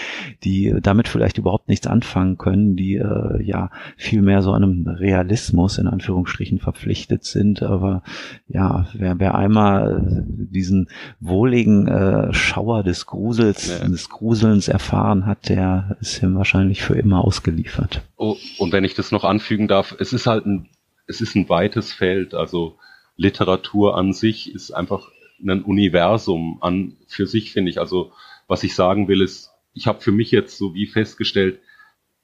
die 0.44 0.74
damit 0.82 1.08
vielleicht 1.08 1.38
überhaupt 1.38 1.68
nichts 1.68 1.86
anfangen 1.86 2.36
können, 2.36 2.76
die 2.76 2.96
äh, 2.96 3.42
ja 3.42 3.70
viel 3.96 4.22
mehr 4.22 4.42
so 4.42 4.52
einem 4.52 4.86
Realismus 4.86 5.78
in 5.78 5.86
Anführungsstrichen 5.86 6.58
verpflichtet 6.58 7.24
sind. 7.24 7.62
Aber 7.62 8.02
ja, 8.46 8.86
wer, 8.92 9.18
wer 9.18 9.34
einmal 9.34 10.24
diesen 10.26 10.88
wohligen 11.20 11.86
äh, 11.88 12.32
Schauer 12.34 12.82
des 12.82 13.06
Grusels, 13.06 13.68
ja. 13.68 13.88
des 13.88 14.10
Gruselns 14.10 14.68
erfahren 14.68 15.26
hat, 15.26 15.48
der 15.48 15.96
ist 16.00 16.22
ihm 16.22 16.34
wahrscheinlich 16.36 16.82
für 16.82 16.94
immer 16.94 17.24
ausgeliefert. 17.24 18.02
Oh, 18.16 18.36
und 18.58 18.72
wenn 18.72 18.84
ich 18.84 18.94
das 18.94 19.12
noch 19.12 19.24
anfügen 19.24 19.66
darf, 19.66 19.96
es 19.98 20.12
ist 20.12 20.26
halt 20.26 20.46
ein, 20.46 20.68
es 21.06 21.20
ist 21.20 21.34
ein 21.34 21.48
weites 21.48 21.92
Feld, 21.92 22.34
also 22.34 22.76
Literatur 23.16 23.96
an 23.96 24.12
sich 24.12 24.52
ist 24.52 24.72
einfach 24.72 25.08
ein 25.42 25.62
Universum 25.62 26.58
an 26.60 26.96
für 27.06 27.26
sich, 27.26 27.52
finde 27.52 27.70
ich. 27.70 27.78
Also 27.80 28.12
was 28.46 28.62
ich 28.62 28.74
sagen 28.74 29.08
will, 29.08 29.22
ist, 29.22 29.50
ich 29.72 29.86
habe 29.86 30.00
für 30.00 30.12
mich 30.12 30.30
jetzt 30.30 30.56
so 30.56 30.74
wie 30.74 30.86
festgestellt, 30.86 31.60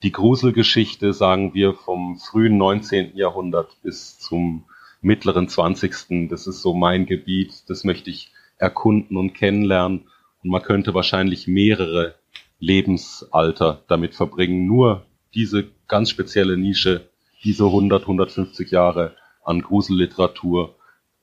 die 0.02 0.12
Gruselgeschichte, 0.12 1.12
sagen 1.12 1.52
wir, 1.52 1.74
vom 1.74 2.18
frühen 2.18 2.56
19. 2.56 3.16
Jahrhundert 3.16 3.76
bis 3.82 4.18
zum 4.18 4.64
mittleren 5.02 5.48
Zwanzigsten. 5.48 6.28
Das 6.28 6.46
ist 6.46 6.62
so 6.62 6.74
mein 6.74 7.06
Gebiet, 7.06 7.68
das 7.68 7.84
möchte 7.84 8.10
ich 8.10 8.32
erkunden 8.56 9.16
und 9.16 9.34
kennenlernen. 9.34 10.08
Und 10.42 10.50
man 10.50 10.62
könnte 10.62 10.94
wahrscheinlich 10.94 11.46
mehrere 11.46 12.14
Lebensalter 12.58 13.82
damit 13.88 14.14
verbringen, 14.14 14.66
nur 14.66 15.06
diese 15.34 15.68
ganz 15.88 16.10
spezielle 16.10 16.56
Nische, 16.56 17.08
diese 17.42 17.64
100, 17.64 18.02
150 18.02 18.70
Jahre 18.70 19.16
an 19.44 19.62
Gruselliteratur 19.62 20.76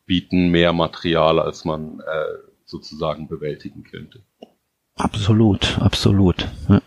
bieten 0.08 0.50
mehr 0.50 0.74
Material, 0.74 1.40
als 1.40 1.66
man 1.66 2.00
äh, 2.00 2.04
sozusagen 2.66 3.28
bewältigen 3.28 3.84
könnte. 3.84 4.22
Absolut, 4.96 5.78
absolut. 5.80 6.48
Ja. 6.68 6.82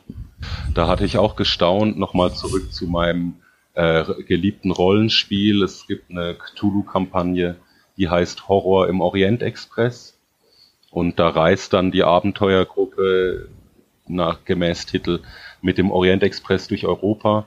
Da 0.75 0.89
hatte 0.89 1.05
ich 1.05 1.19
auch 1.19 1.37
gestaunt, 1.37 1.99
nochmal 1.99 2.35
zurück 2.35 2.73
zu 2.73 2.87
meinem 2.87 3.37
äh, 3.75 4.05
geliebten 4.25 4.73
Rollenspiel. 4.73 5.63
Es 5.63 5.87
gibt 5.87 6.11
eine 6.11 6.35
Cthulhu-Kampagne, 6.35 7.57
die 7.97 8.09
heißt 8.09 8.49
Horror 8.49 8.89
im 8.89 9.01
Orient 9.01 9.43
Express. 9.43 10.19
Und 10.91 11.21
da 11.21 11.29
reist 11.29 11.73
dann 11.73 11.93
die 11.93 12.03
Abenteuergruppe 12.03 13.49
nach 14.09 14.45
gemäß 14.45 14.87
Titel 14.87 15.21
mit 15.63 15.79
dem 15.79 15.93
Orient 15.93 16.23
Express 16.23 16.67
durch 16.67 16.85
Europa. 16.85 17.47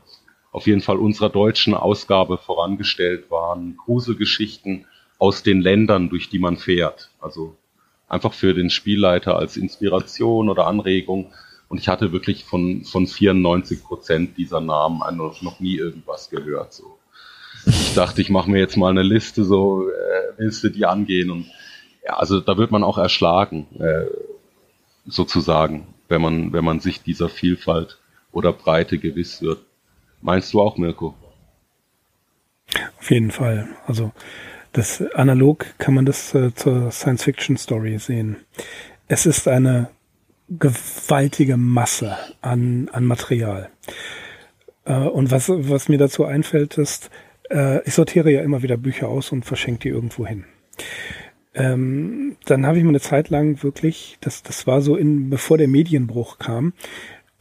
Auf 0.51 0.67
jeden 0.67 0.81
Fall 0.81 0.97
unserer 0.97 1.29
deutschen 1.29 1.73
Ausgabe 1.73 2.37
vorangestellt 2.37 3.29
waren 3.31 3.75
Gruselgeschichten 3.75 4.85
aus 5.23 5.41
den 5.41 5.61
Ländern, 5.61 6.09
durch 6.09 6.27
die 6.27 6.37
man 6.37 6.57
fährt. 6.57 7.09
Also 7.21 7.55
einfach 8.09 8.33
für 8.33 8.53
den 8.53 8.69
Spielleiter 8.69 9.37
als 9.37 9.55
Inspiration 9.55 10.49
oder 10.49 10.67
Anregung. 10.67 11.31
Und 11.69 11.77
ich 11.77 11.87
hatte 11.87 12.11
wirklich 12.11 12.43
von, 12.43 12.83
von 12.83 13.07
94 13.07 13.85
Prozent 13.85 14.37
dieser 14.37 14.59
Namen 14.59 15.01
noch 15.41 15.61
nie 15.61 15.77
irgendwas 15.77 16.29
gehört. 16.29 16.73
So. 16.73 16.99
Ich 17.65 17.93
dachte, 17.93 18.21
ich 18.21 18.29
mache 18.29 18.51
mir 18.51 18.59
jetzt 18.59 18.75
mal 18.75 18.89
eine 18.89 19.01
Liste, 19.01 19.45
so 19.45 19.87
äh, 19.87 20.43
du 20.61 20.69
die 20.69 20.85
angehen? 20.85 21.31
Und 21.31 21.45
ja, 22.05 22.17
also 22.17 22.41
da 22.41 22.57
wird 22.57 22.71
man 22.71 22.83
auch 22.83 22.97
erschlagen, 22.97 23.67
äh, 23.79 24.07
sozusagen, 25.05 25.87
wenn 26.09 26.21
man, 26.21 26.51
wenn 26.51 26.65
man 26.65 26.81
sich 26.81 27.01
dieser 27.01 27.29
Vielfalt 27.29 27.97
oder 28.33 28.51
Breite 28.51 28.97
gewiss 28.97 29.41
wird. 29.41 29.59
Meinst 30.21 30.53
du 30.53 30.59
auch, 30.59 30.75
Mirko? 30.75 31.15
Auf 32.99 33.09
jeden 33.09 33.31
Fall. 33.31 33.69
Also 33.87 34.11
das 34.73 35.01
analog 35.13 35.65
kann 35.77 35.93
man 35.93 36.05
das 36.05 36.33
äh, 36.33 36.53
zur 36.53 36.91
Science-Fiction-Story 36.91 37.97
sehen. 37.99 38.37
Es 39.07 39.25
ist 39.25 39.47
eine 39.47 39.89
gewaltige 40.49 41.57
Masse 41.57 42.17
an, 42.41 42.89
an 42.91 43.05
Material. 43.05 43.69
Äh, 44.85 44.95
und 44.95 45.31
was, 45.31 45.49
was 45.49 45.89
mir 45.89 45.97
dazu 45.97 46.25
einfällt, 46.25 46.77
ist, 46.77 47.09
äh, 47.49 47.81
ich 47.87 47.93
sortiere 47.93 48.31
ja 48.31 48.41
immer 48.41 48.63
wieder 48.63 48.77
Bücher 48.77 49.07
aus 49.07 49.31
und 49.31 49.45
verschenke 49.45 49.83
die 49.83 49.89
irgendwo 49.89 50.25
hin. 50.25 50.45
Ähm, 51.55 52.35
dann 52.45 52.65
habe 52.65 52.79
ich 52.79 52.83
mir 52.83 52.89
eine 52.89 52.99
Zeit 52.99 53.29
lang 53.29 53.61
wirklich, 53.61 54.17
das, 54.21 54.41
das 54.41 54.65
war 54.65 54.81
so 54.81 54.95
in, 54.95 55.29
bevor 55.29 55.57
der 55.57 55.67
Medienbruch 55.67 56.39
kam, 56.39 56.73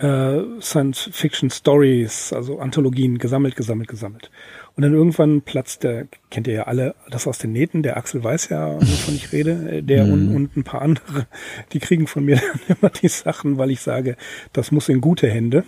äh, 0.02 0.60
Science-Fiction-Stories, 0.60 2.32
also 2.32 2.58
Anthologien 2.58 3.18
gesammelt, 3.18 3.56
gesammelt, 3.56 3.88
gesammelt. 3.88 4.30
Und 4.74 4.82
dann 4.82 4.94
irgendwann 4.94 5.42
platzt 5.42 5.84
der, 5.84 6.08
kennt 6.30 6.46
ihr 6.48 6.54
ja 6.54 6.62
alle, 6.64 6.94
das 7.10 7.26
aus 7.26 7.38
den 7.38 7.52
Nähten, 7.52 7.82
der 7.82 7.96
Axel 7.96 8.24
weiß 8.24 8.48
ja, 8.48 8.74
wovon 8.74 9.14
ich 9.14 9.32
rede, 9.32 9.78
äh, 9.78 9.82
der 9.82 10.04
und, 10.04 10.30
mhm. 10.30 10.36
und 10.36 10.56
ein 10.56 10.64
paar 10.64 10.82
andere, 10.82 11.26
die 11.72 11.78
kriegen 11.78 12.06
von 12.06 12.24
mir 12.24 12.36
dann 12.66 12.76
immer 12.76 12.90
die 12.90 13.08
Sachen, 13.08 13.58
weil 13.58 13.70
ich 13.70 13.80
sage, 13.80 14.16
das 14.52 14.72
muss 14.72 14.88
in 14.88 15.00
gute 15.00 15.28
Hände. 15.28 15.64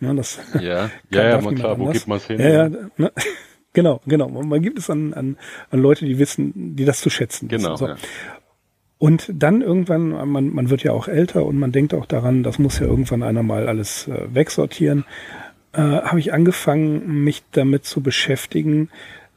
Ja, 0.00 0.12
das 0.14 0.38
ja, 0.60 0.90
ja, 1.10 1.28
ja 1.28 1.40
mal 1.40 1.54
klar, 1.54 1.78
wo 1.78 1.90
gibt 1.90 2.08
man 2.08 2.18
es 2.18 2.26
hin? 2.26 2.40
Ja, 2.40 2.48
ja, 2.48 2.68
ne? 2.96 3.12
Genau, 3.72 4.00
genau. 4.06 4.30
Man 4.30 4.62
gibt 4.62 4.78
es 4.78 4.88
an, 4.88 5.12
an, 5.12 5.36
an 5.68 5.80
Leute, 5.80 6.06
die 6.06 6.18
wissen, 6.18 6.76
die 6.76 6.86
das 6.86 7.02
zu 7.02 7.10
schätzen 7.10 7.50
wissen. 7.50 7.62
Genau. 7.62 7.76
So. 7.76 7.88
Ja. 7.88 7.96
Und 8.98 9.30
dann 9.34 9.60
irgendwann, 9.60 10.08
man, 10.30 10.54
man 10.54 10.70
wird 10.70 10.82
ja 10.82 10.92
auch 10.92 11.06
älter 11.06 11.44
und 11.44 11.58
man 11.58 11.70
denkt 11.70 11.92
auch 11.92 12.06
daran, 12.06 12.42
das 12.42 12.58
muss 12.58 12.78
ja 12.78 12.86
irgendwann 12.86 13.22
einer 13.22 13.42
mal 13.42 13.68
alles 13.68 14.08
äh, 14.08 14.34
wegsortieren 14.34 15.04
äh, 15.76 15.80
habe 15.80 16.20
ich 16.20 16.32
angefangen, 16.32 17.22
mich 17.24 17.42
damit 17.52 17.84
zu 17.84 18.00
beschäftigen, 18.00 18.88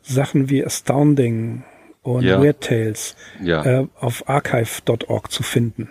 Sachen 0.02 0.50
wie 0.50 0.66
Astounding 0.66 1.64
und 2.02 2.24
ja. 2.24 2.42
Weird 2.42 2.62
Tales 2.62 3.16
ja. 3.44 3.82
äh, 3.82 3.88
auf 4.00 4.28
archive.org 4.30 5.32
zu 5.32 5.44
finden. 5.44 5.90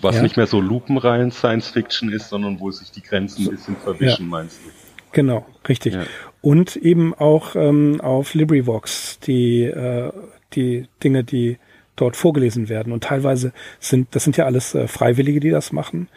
Was 0.00 0.16
ja. 0.16 0.22
nicht 0.22 0.36
mehr 0.36 0.48
so 0.48 0.60
lupenrein 0.60 1.30
Science 1.30 1.68
Fiction 1.68 2.10
ist, 2.10 2.28
sondern 2.28 2.58
wo 2.58 2.70
sich 2.72 2.90
die 2.90 3.02
Grenzen 3.02 3.44
ein 3.44 3.50
bisschen 3.52 3.76
verwischen, 3.76 4.28
meinst 4.28 4.58
du? 4.64 4.70
Genau, 5.12 5.46
richtig. 5.68 5.96
Und 6.40 6.74
eben 6.74 7.14
auch 7.14 7.54
ähm, 7.54 8.00
auf 8.00 8.34
LibriVox 8.34 9.20
die, 9.20 9.62
äh, 9.62 10.10
die 10.54 10.88
Dinge, 11.04 11.22
die 11.22 11.58
dort 11.96 12.16
vorgelesen 12.16 12.68
werden. 12.68 12.92
Und 12.92 13.04
teilweise 13.04 13.52
sind, 13.80 14.14
das 14.14 14.24
sind 14.24 14.36
ja 14.36 14.46
alles 14.46 14.74
äh, 14.74 14.88
Freiwillige, 14.88 15.40
die 15.40 15.50
das 15.50 15.72
machen, 15.72 16.08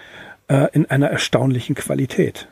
äh, 0.48 0.68
in 0.74 0.86
einer 0.86 1.08
erstaunlichen 1.08 1.76
Qualität. 1.76 2.48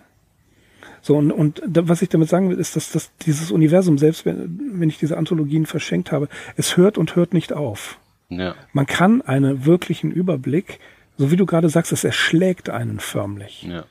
So, 1.01 1.15
und, 1.17 1.31
und 1.31 1.61
da, 1.67 1.87
was 1.87 2.01
ich 2.01 2.09
damit 2.09 2.29
sagen 2.29 2.49
will, 2.49 2.57
ist, 2.57 2.75
dass, 2.75 2.91
dass 2.91 3.11
dieses 3.17 3.51
Universum, 3.51 3.97
selbst 3.97 4.25
wenn, 4.25 4.79
wenn 4.79 4.89
ich 4.89 4.97
diese 4.97 5.17
Anthologien 5.17 5.65
verschenkt 5.65 6.11
habe, 6.11 6.29
es 6.55 6.77
hört 6.77 6.97
und 6.97 7.15
hört 7.15 7.33
nicht 7.33 7.53
auf. 7.53 7.99
Ja. 8.29 8.55
Man 8.73 8.87
kann 8.87 9.21
einen 9.21 9.65
wirklichen 9.65 10.11
Überblick, 10.11 10.79
so 11.17 11.29
wie 11.29 11.35
du 11.35 11.45
gerade 11.45 11.69
sagst, 11.69 11.91
es 11.91 12.03
erschlägt 12.03 12.69
einen 12.69 12.99
förmlich. 12.99 13.63
Ja. 13.63 13.85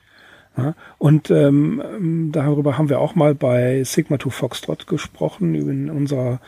Ja, 0.57 0.73
und 0.97 1.31
ähm, 1.31 2.29
darüber 2.31 2.77
haben 2.77 2.87
wir 2.87 2.99
auch 2.99 3.13
mal 3.13 3.35
bei 3.35 3.83
Sigma 3.83 4.17
2 4.17 4.29
Foxtrot 4.29 4.87
gesprochen, 4.87 5.53
in 5.53 5.89
unserer 5.89 6.39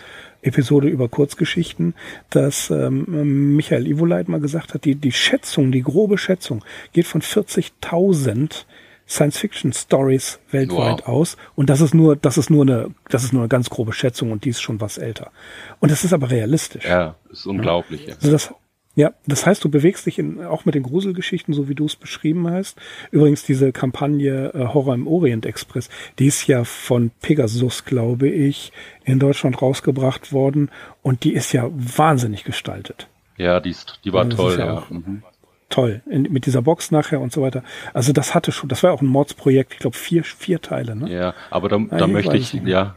Episode 0.47 0.87
über 0.87 1.07
Kurzgeschichten, 1.09 1.93
dass 2.29 2.69
ähm, 2.69 3.55
Michael 3.55 3.87
Ivoleit 3.87 4.27
mal 4.27 4.39
gesagt 4.39 4.73
hat, 4.73 4.85
die, 4.85 4.95
die 4.95 5.11
Schätzung, 5.11 5.71
die 5.71 5.83
grobe 5.83 6.17
Schätzung 6.17 6.63
geht 6.93 7.07
von 7.07 7.21
40.000 7.21 8.65
Science-Fiction-Stories 9.07 10.39
weltweit 10.51 11.01
wow. 11.05 11.07
aus. 11.07 11.37
Und 11.55 11.69
das 11.69 11.81
ist 11.81 11.93
nur, 11.93 12.15
das 12.15 12.37
ist 12.37 12.49
nur 12.49 12.63
eine, 12.63 12.91
das 13.09 13.23
ist 13.23 13.33
nur 13.33 13.43
eine 13.43 13.49
ganz 13.49 13.69
grobe 13.69 13.93
Schätzung 13.93 14.31
und 14.31 14.43
die 14.43 14.49
ist 14.49 14.61
schon 14.61 14.81
was 14.81 14.97
älter. 14.97 15.31
Und 15.79 15.91
das 15.91 16.03
ist 16.03 16.13
aber 16.13 16.29
realistisch. 16.29 16.85
Ja, 16.85 17.15
ist 17.31 17.45
unglaublich. 17.45 18.07
Ja. 18.07 18.15
Also 18.15 18.31
das, 18.31 18.53
ja, 18.97 19.13
das 19.27 19.45
heißt, 19.45 19.63
du 19.63 19.69
bewegst 19.69 20.07
dich 20.07 20.17
in, 20.17 20.43
auch 20.43 20.65
mit 20.65 20.73
den 20.73 20.81
Gruselgeschichten, 20.81 21.53
so 21.53 21.69
wie 21.69 21.75
du 21.75 21.85
es 21.85 21.95
beschrieben 21.95 22.49
hast. 22.49 22.79
Übrigens, 23.11 23.43
diese 23.43 23.71
Kampagne 23.71 24.51
äh, 24.55 24.73
Horror 24.73 24.95
im 24.95 25.07
Orient 25.07 25.45
Express, 25.45 25.89
die 26.17 26.25
ist 26.25 26.47
ja 26.47 26.63
von 26.63 27.11
Pegasus, 27.21 27.85
glaube 27.85 28.27
ich, 28.27 28.71
in 29.05 29.19
Deutschland 29.19 29.61
rausgebracht 29.61 30.33
worden 30.33 30.71
und 31.03 31.23
die 31.23 31.33
ist 31.33 31.53
ja 31.53 31.69
wahnsinnig 31.71 32.43
gestaltet. 32.43 33.07
Ja, 33.37 33.59
die, 33.59 33.69
ist, 33.69 33.99
die 34.03 34.11
war 34.11 34.25
also 34.25 34.35
toll, 34.35 34.55
ja. 34.57 34.65
ja. 34.65 34.87
Mhm 34.89 35.21
toll. 35.69 36.01
In, 36.09 36.23
mit 36.31 36.45
dieser 36.45 36.61
Box 36.61 36.91
nachher 36.91 37.19
und 37.19 37.33
so 37.33 37.41
weiter. 37.41 37.61
Also 37.93 38.13
das 38.13 38.33
hatte 38.33 38.53
schon, 38.53 38.69
das 38.69 38.83
war 38.83 38.93
auch 38.93 39.01
ein 39.01 39.07
Mordsprojekt, 39.07 39.73
ich 39.73 39.79
glaube 39.79 39.97
vier, 39.97 40.23
vier 40.23 40.61
Teile, 40.61 40.95
ne? 40.95 41.11
Ja, 41.11 41.33
aber 41.49 41.67
da, 41.67 41.77
da 41.77 42.07
möchte 42.07 42.37
ich, 42.37 42.53
ja, 42.53 42.95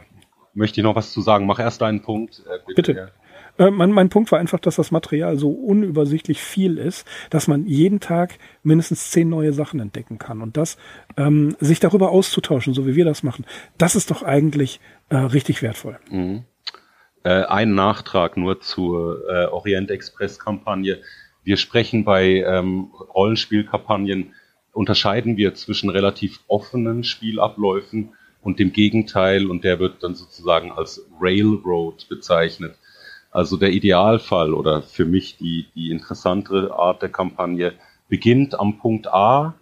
möchte 0.54 0.80
ich 0.80 0.84
noch 0.84 0.94
was 0.94 1.10
zu 1.10 1.20
sagen. 1.20 1.46
Mach 1.46 1.58
erst 1.58 1.82
einen 1.82 2.00
Punkt. 2.00 2.44
Äh, 2.46 2.58
bitte. 2.64 2.94
bitte. 2.94 3.12
Äh, 3.60 3.70
mein, 3.70 3.92
mein 3.92 4.08
Punkt 4.08 4.32
war 4.32 4.38
einfach, 4.38 4.58
dass 4.58 4.76
das 4.76 4.90
Material 4.90 5.36
so 5.36 5.50
unübersichtlich 5.50 6.40
viel 6.40 6.78
ist, 6.78 7.06
dass 7.28 7.46
man 7.46 7.66
jeden 7.66 8.00
Tag 8.00 8.38
mindestens 8.62 9.10
zehn 9.10 9.28
neue 9.28 9.52
Sachen 9.52 9.80
entdecken 9.80 10.18
kann. 10.18 10.40
Und 10.40 10.56
das, 10.56 10.78
ähm, 11.18 11.54
sich 11.60 11.78
darüber 11.78 12.10
auszutauschen, 12.10 12.72
so 12.72 12.86
wie 12.86 12.96
wir 12.96 13.04
das 13.04 13.22
machen, 13.22 13.44
das 13.76 13.94
ist 13.94 14.10
doch 14.10 14.22
eigentlich 14.22 14.80
äh, 15.10 15.16
richtig 15.16 15.60
wertvoll. 15.60 15.98
Mhm. 16.10 16.44
Äh, 17.22 17.42
ein 17.44 17.74
Nachtrag 17.74 18.38
nur 18.38 18.60
zur 18.60 19.28
äh, 19.28 19.44
Orient 19.46 19.90
Express 19.90 20.38
Kampagne. 20.38 20.98
Wir 21.44 21.58
sprechen 21.58 22.04
bei 22.04 22.42
ähm, 22.46 22.90
Rollenspielkampagnen, 23.14 24.32
unterscheiden 24.72 25.36
wir 25.36 25.54
zwischen 25.54 25.90
relativ 25.90 26.40
offenen 26.48 27.04
Spielabläufen 27.04 28.14
und 28.40 28.58
dem 28.58 28.72
Gegenteil 28.72 29.50
und 29.50 29.64
der 29.64 29.78
wird 29.80 30.02
dann 30.02 30.14
sozusagen 30.14 30.72
als 30.72 31.06
Railroad 31.20 32.08
bezeichnet. 32.08 32.76
Also 33.30 33.56
der 33.56 33.70
Idealfall 33.70 34.54
oder 34.54 34.82
für 34.82 35.04
mich 35.04 35.36
die, 35.36 35.66
die 35.74 35.90
interessantere 35.90 36.74
Art 36.74 37.02
der 37.02 37.10
Kampagne 37.10 37.74
beginnt 38.08 38.58
am 38.58 38.78
Punkt 38.78 39.06
A, 39.08 39.54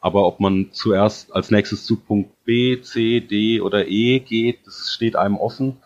aber 0.00 0.26
ob 0.26 0.40
man 0.40 0.72
zuerst 0.72 1.34
als 1.34 1.50
nächstes 1.50 1.84
zu 1.84 1.96
Punkt 1.96 2.44
B, 2.44 2.80
C, 2.80 3.20
D 3.20 3.60
oder 3.60 3.86
E 3.88 4.20
geht, 4.20 4.66
das 4.66 4.90
steht 4.90 5.16
einem 5.16 5.36
offen. 5.36 5.76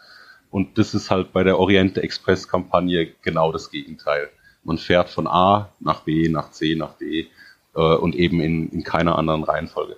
Und 0.51 0.79
das 0.79 0.95
ist 0.95 1.11
halt 1.11 1.33
bei 1.33 1.43
der 1.43 1.59
Orient 1.59 1.99
Express 1.99 2.47
Kampagne 2.47 3.09
genau 3.23 3.51
das 3.51 3.73
Gegenteil. 3.73 4.31
Man 4.63 4.79
fährt 4.79 5.09
von 5.09 5.27
A 5.27 5.73
nach 5.81 6.03
B, 6.03 6.29
nach 6.29 6.53
C, 6.53 6.77
nach 6.77 6.97
D 6.97 7.27
äh, 7.75 7.81
und 7.81 8.15
eben 8.15 8.41
in, 8.41 8.69
in 8.71 8.85
keiner 8.85 9.19
anderen 9.19 9.43
Reihenfolge. 9.43 9.97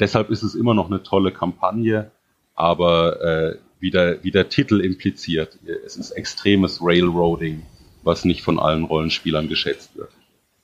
Deshalb 0.00 0.30
ist 0.30 0.42
es 0.42 0.54
immer 0.54 0.72
noch 0.72 0.86
eine 0.86 1.02
tolle 1.02 1.30
Kampagne, 1.30 2.10
aber 2.54 3.20
äh, 3.20 3.58
wie, 3.80 3.90
der, 3.90 4.22
wie 4.24 4.30
der 4.30 4.48
Titel 4.48 4.80
impliziert, 4.80 5.58
es 5.86 5.96
ist 5.96 6.12
extremes 6.12 6.80
Railroading, 6.82 7.62
was 8.02 8.24
nicht 8.24 8.42
von 8.42 8.58
allen 8.58 8.84
Rollenspielern 8.84 9.48
geschätzt 9.48 9.96
wird. 9.96 10.10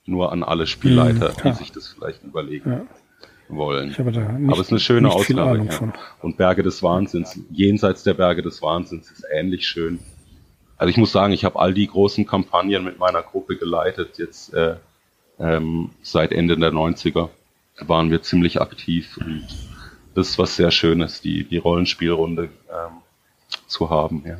Nur 0.05 0.31
an 0.31 0.43
alle 0.43 0.67
Spielleiter, 0.67 1.35
hm, 1.35 1.51
die 1.51 1.57
sich 1.57 1.71
das 1.71 1.87
vielleicht 1.87 2.23
überlegen. 2.23 2.71
Ja 2.71 2.87
wollen. 3.47 3.95
Aber 3.97 4.53
es 4.53 4.59
ist 4.59 4.71
eine 4.71 4.79
schöne 4.79 5.09
Ausgabe. 5.09 5.65
Ja. 5.65 5.93
Und 6.21 6.37
Berge 6.37 6.63
des 6.63 6.81
Wahnsinns, 6.83 7.39
jenseits 7.51 8.03
der 8.03 8.13
Berge 8.13 8.41
des 8.41 8.61
Wahnsinns 8.61 9.11
ist 9.11 9.25
ähnlich 9.31 9.67
schön. 9.67 9.99
also 10.77 10.89
ich 10.89 10.97
muss 10.97 11.11
sagen, 11.11 11.33
ich 11.33 11.45
habe 11.45 11.59
all 11.59 11.73
die 11.73 11.87
großen 11.87 12.25
Kampagnen 12.25 12.83
mit 12.83 12.99
meiner 12.99 13.21
Gruppe 13.21 13.57
geleitet. 13.57 14.17
Jetzt 14.17 14.53
äh, 14.53 14.75
ähm, 15.39 15.91
seit 16.01 16.31
Ende 16.31 16.57
der 16.57 16.71
90er 16.71 17.29
waren 17.81 18.09
wir 18.09 18.21
ziemlich 18.21 18.61
aktiv 18.61 19.17
und 19.17 19.45
das 20.15 20.29
ist 20.29 20.39
was 20.39 20.55
sehr 20.55 20.71
Schönes, 20.71 21.21
die, 21.21 21.43
die 21.43 21.57
Rollenspielrunde 21.57 22.43
ähm, 22.69 23.01
zu 23.67 23.89
haben, 23.89 24.23
ja. 24.25 24.37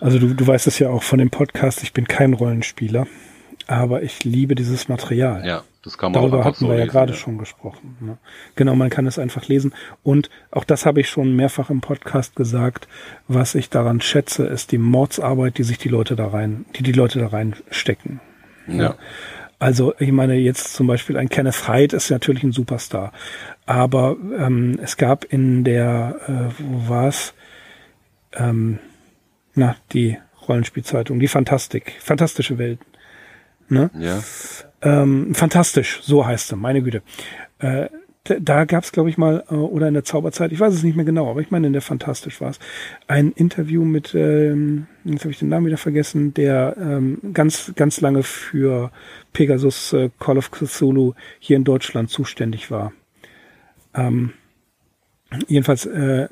Also 0.00 0.18
du, 0.18 0.34
du 0.34 0.46
weißt 0.46 0.66
es 0.66 0.78
ja 0.78 0.90
auch 0.90 1.02
von 1.02 1.18
dem 1.18 1.30
Podcast, 1.30 1.82
ich 1.82 1.92
bin 1.92 2.06
kein 2.06 2.32
Rollenspieler, 2.32 3.06
aber 3.66 4.02
ich 4.02 4.24
liebe 4.24 4.54
dieses 4.54 4.88
Material. 4.88 5.44
Ja, 5.44 5.64
das 5.82 5.98
kann 5.98 6.12
man 6.12 6.20
Darüber 6.20 6.44
hatten 6.44 6.60
so 6.60 6.68
wir 6.68 6.74
ja 6.74 6.84
lesen, 6.84 6.92
gerade 6.92 7.14
schon 7.14 7.38
gesprochen. 7.38 7.96
Ne? 8.00 8.18
Genau, 8.54 8.76
man 8.76 8.90
kann 8.90 9.06
es 9.06 9.18
einfach 9.18 9.48
lesen. 9.48 9.74
Und 10.02 10.30
auch 10.50 10.64
das 10.64 10.86
habe 10.86 11.00
ich 11.00 11.08
schon 11.08 11.34
mehrfach 11.34 11.70
im 11.70 11.80
Podcast 11.80 12.36
gesagt. 12.36 12.86
Was 13.26 13.54
ich 13.54 13.70
daran 13.70 14.00
schätze, 14.00 14.46
ist 14.46 14.70
die 14.70 14.78
Mordsarbeit, 14.78 15.58
die 15.58 15.64
sich 15.64 15.78
die 15.78 15.88
Leute 15.88 16.14
da 16.14 16.28
rein, 16.28 16.64
die 16.76 16.84
die 16.84 16.92
Leute 16.92 17.18
da 17.18 17.28
reinstecken. 17.28 18.20
Ja. 18.68 18.94
Also 19.58 19.94
ich 19.98 20.12
meine 20.12 20.34
jetzt 20.34 20.74
zum 20.74 20.86
Beispiel 20.86 21.16
ein 21.16 21.28
Kenneth 21.28 21.68
Hyde 21.68 21.96
ist 21.96 22.10
natürlich 22.10 22.44
ein 22.44 22.52
Superstar, 22.52 23.12
aber 23.66 24.16
ähm, 24.38 24.78
es 24.80 24.96
gab 24.96 25.24
in 25.24 25.64
der, 25.64 26.16
äh, 26.28 26.62
wo 26.62 26.88
war's, 26.88 27.34
ähm, 28.34 28.78
na 29.54 29.76
die 29.92 30.18
Rollenspielzeitung, 30.48 31.20
die 31.20 31.28
Fantastik, 31.28 31.94
fantastische 32.00 32.58
Welten, 32.58 32.86
ne? 33.68 33.90
ja. 33.98 34.22
Ähm, 34.80 35.34
fantastisch, 35.34 36.00
so 36.02 36.24
heißt 36.24 36.48
sie, 36.48 36.56
meine 36.56 36.82
Güte. 36.82 37.02
Äh, 37.58 37.88
da 38.40 38.64
gab 38.64 38.84
es, 38.84 38.92
glaube 38.92 39.10
ich, 39.10 39.18
mal, 39.18 39.44
äh, 39.50 39.54
oder 39.54 39.88
in 39.88 39.94
der 39.94 40.04
Zauberzeit, 40.04 40.52
ich 40.52 40.60
weiß 40.60 40.74
es 40.74 40.82
nicht 40.82 40.96
mehr 40.96 41.04
genau, 41.04 41.30
aber 41.30 41.40
ich 41.40 41.50
meine, 41.50 41.66
in 41.66 41.72
der 41.72 41.82
Fantastisch 41.82 42.40
war 42.40 42.50
es, 42.50 42.58
ein 43.06 43.32
Interview 43.32 43.84
mit, 43.84 44.14
ähm, 44.14 44.86
jetzt 45.04 45.22
habe 45.22 45.30
ich 45.30 45.38
den 45.38 45.48
Namen 45.48 45.66
wieder 45.66 45.78
vergessen, 45.78 46.34
der 46.34 46.76
ähm, 46.78 47.18
ganz, 47.32 47.72
ganz 47.74 48.00
lange 48.00 48.22
für 48.22 48.90
Pegasus 49.32 49.92
äh, 49.92 50.10
Call 50.18 50.38
of 50.38 50.50
Cthulhu 50.50 51.14
hier 51.38 51.56
in 51.56 51.64
Deutschland 51.64 52.10
zuständig 52.10 52.70
war. 52.70 52.92
Ähm, 53.94 54.32
jedenfalls, 55.46 55.86
äh, 55.86 56.28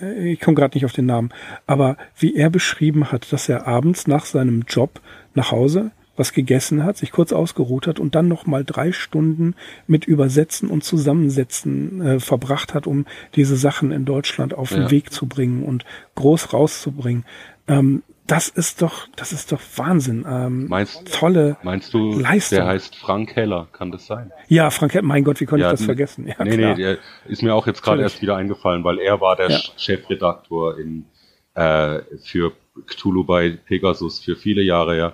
ich 0.00 0.40
komme 0.40 0.54
gerade 0.54 0.76
nicht 0.76 0.84
auf 0.84 0.92
den 0.92 1.06
Namen, 1.06 1.30
aber 1.66 1.96
wie 2.18 2.34
er 2.34 2.50
beschrieben 2.50 3.12
hat, 3.12 3.32
dass 3.32 3.48
er 3.48 3.66
abends 3.66 4.06
nach 4.06 4.24
seinem 4.24 4.64
Job 4.66 5.00
nach 5.34 5.50
Hause 5.50 5.92
was 6.16 6.32
gegessen 6.34 6.84
hat, 6.84 6.98
sich 6.98 7.12
kurz 7.12 7.32
ausgeruht 7.32 7.86
hat 7.86 7.98
und 7.98 8.14
dann 8.14 8.28
noch 8.28 8.44
mal 8.44 8.62
drei 8.62 8.92
Stunden 8.92 9.54
mit 9.86 10.04
Übersetzen 10.04 10.68
und 10.68 10.84
Zusammensetzen 10.84 12.02
äh, 12.02 12.20
verbracht 12.20 12.74
hat, 12.74 12.86
um 12.86 13.06
diese 13.36 13.56
Sachen 13.56 13.90
in 13.90 14.04
Deutschland 14.04 14.52
auf 14.52 14.68
den 14.68 14.82
Ja. 14.82 14.90
Weg 14.90 15.12
zu 15.12 15.26
bringen 15.26 15.62
und 15.62 15.86
groß 16.16 16.52
rauszubringen. 16.52 17.24
Ähm, 17.68 18.02
das 18.30 18.48
ist 18.48 18.80
doch, 18.82 19.08
das 19.16 19.32
ist 19.32 19.50
doch 19.52 19.60
Wahnsinn. 19.76 20.24
Ähm, 20.28 20.68
Meinst, 20.68 21.12
tolle. 21.12 21.56
meinst 21.62 21.92
du, 21.94 22.18
Leistung. 22.20 22.56
der 22.58 22.66
heißt 22.66 22.96
Frank 22.96 23.34
Heller, 23.36 23.68
kann 23.72 23.90
das 23.90 24.06
sein? 24.06 24.30
Ja, 24.48 24.70
Frank, 24.70 25.00
mein 25.02 25.24
Gott, 25.24 25.40
wie 25.40 25.46
konnte 25.46 25.62
Ja, 25.64 25.68
ich 25.72 25.78
das 25.78 25.84
vergessen? 25.84 26.26
Ja, 26.26 26.34
nee, 26.44 26.56
klar. 26.56 26.70
nee, 26.76 26.82
der 26.82 26.98
ist 27.26 27.42
mir 27.42 27.54
auch 27.54 27.66
jetzt 27.66 27.82
gerade 27.82 28.02
erst 28.02 28.22
wieder 28.22 28.36
eingefallen, 28.36 28.84
weil 28.84 28.98
er 28.98 29.20
war 29.20 29.36
der 29.36 29.50
Ja. 29.50 29.56
Ch- 29.58 29.72
Chefredaktor 29.76 30.78
in, 30.78 31.06
äh, 31.54 32.00
für 32.24 32.52
Cthulhu 32.86 33.24
bei 33.24 33.50
Pegasus 33.66 34.20
für 34.20 34.36
viele 34.36 34.62
Jahre, 34.62 34.96
ja. 34.96 35.12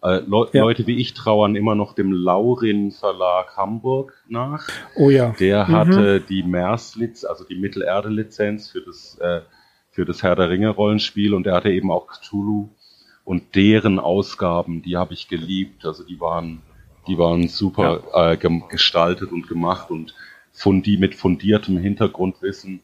Äh, 0.00 0.20
Leu 0.26 0.46
Ja. 0.52 0.62
Leute 0.62 0.86
wie 0.86 0.96
ich 0.98 1.14
trauern 1.14 1.56
immer 1.56 1.74
noch 1.74 1.94
dem 1.94 2.12
Laurin 2.12 2.92
Verlag 2.92 3.56
Hamburg 3.56 4.12
nach. 4.28 4.68
oh 4.94 5.10
ja. 5.10 5.34
Der 5.40 5.66
Mhm. 5.66 5.72
hatte 5.72 6.20
die 6.20 6.44
MERS-Lizenz, 6.44 7.24
also 7.24 7.42
die 7.44 7.56
Mittelerde-Lizenz 7.56 8.70
für 8.70 8.80
das, 8.82 9.18
äh, 9.20 9.40
für 9.98 10.04
das 10.04 10.22
Herr 10.22 10.36
der 10.36 10.48
Ringe-Rollenspiel 10.48 11.34
und 11.34 11.44
er 11.48 11.56
hatte 11.56 11.72
eben 11.72 11.90
auch 11.90 12.06
Cthulhu 12.06 12.68
und 13.24 13.56
deren 13.56 13.98
Ausgaben, 13.98 14.80
die 14.80 14.96
habe 14.96 15.12
ich 15.12 15.26
geliebt. 15.26 15.84
Also 15.84 16.04
die 16.04 16.20
waren, 16.20 16.62
die 17.08 17.18
waren 17.18 17.48
super 17.48 18.04
äh, 18.14 18.36
gem- 18.36 18.68
gestaltet 18.68 19.32
und 19.32 19.48
gemacht 19.48 19.90
und 19.90 20.14
fundi 20.52 20.98
mit 20.98 21.16
fundiertem 21.16 21.78
Hintergrundwissen. 21.78 22.78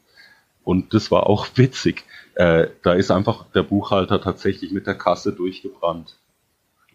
Und 0.65 0.93
das 0.93 1.09
war 1.09 1.27
auch 1.29 1.47
witzig. 1.55 2.03
Äh, 2.33 2.67
da 2.83 2.91
ist 2.91 3.11
einfach 3.11 3.45
der 3.55 3.63
Buchhalter 3.63 4.19
tatsächlich 4.19 4.71
mit 4.73 4.85
der 4.85 4.95
Kasse 4.95 5.31
durchgebrannt. 5.31 6.17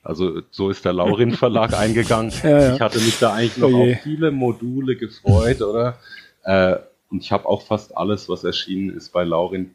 Also 0.02 0.42
so 0.50 0.68
ist 0.68 0.84
der 0.84 0.92
Laurin 0.92 1.32
Verlag 1.32 1.72
eingegangen. 1.78 2.30
Ja, 2.42 2.50
ja. 2.60 2.74
Ich 2.74 2.80
hatte 2.82 2.98
mich 3.00 3.18
da 3.20 3.32
eigentlich 3.32 3.56
noch 3.56 3.68
Oh 3.72 3.86
je. 3.86 3.94
auf 3.94 4.00
viele 4.02 4.30
Module 4.32 4.96
gefreut, 4.96 5.62
oder? 5.62 5.98
Äh, 6.42 6.76
und 7.10 7.22
ich 7.24 7.32
habe 7.32 7.46
auch 7.48 7.62
fast 7.62 7.96
alles, 7.96 8.28
was 8.28 8.44
erschienen 8.44 8.90
ist 8.94 9.14
bei 9.14 9.24
Laurin. 9.24 9.70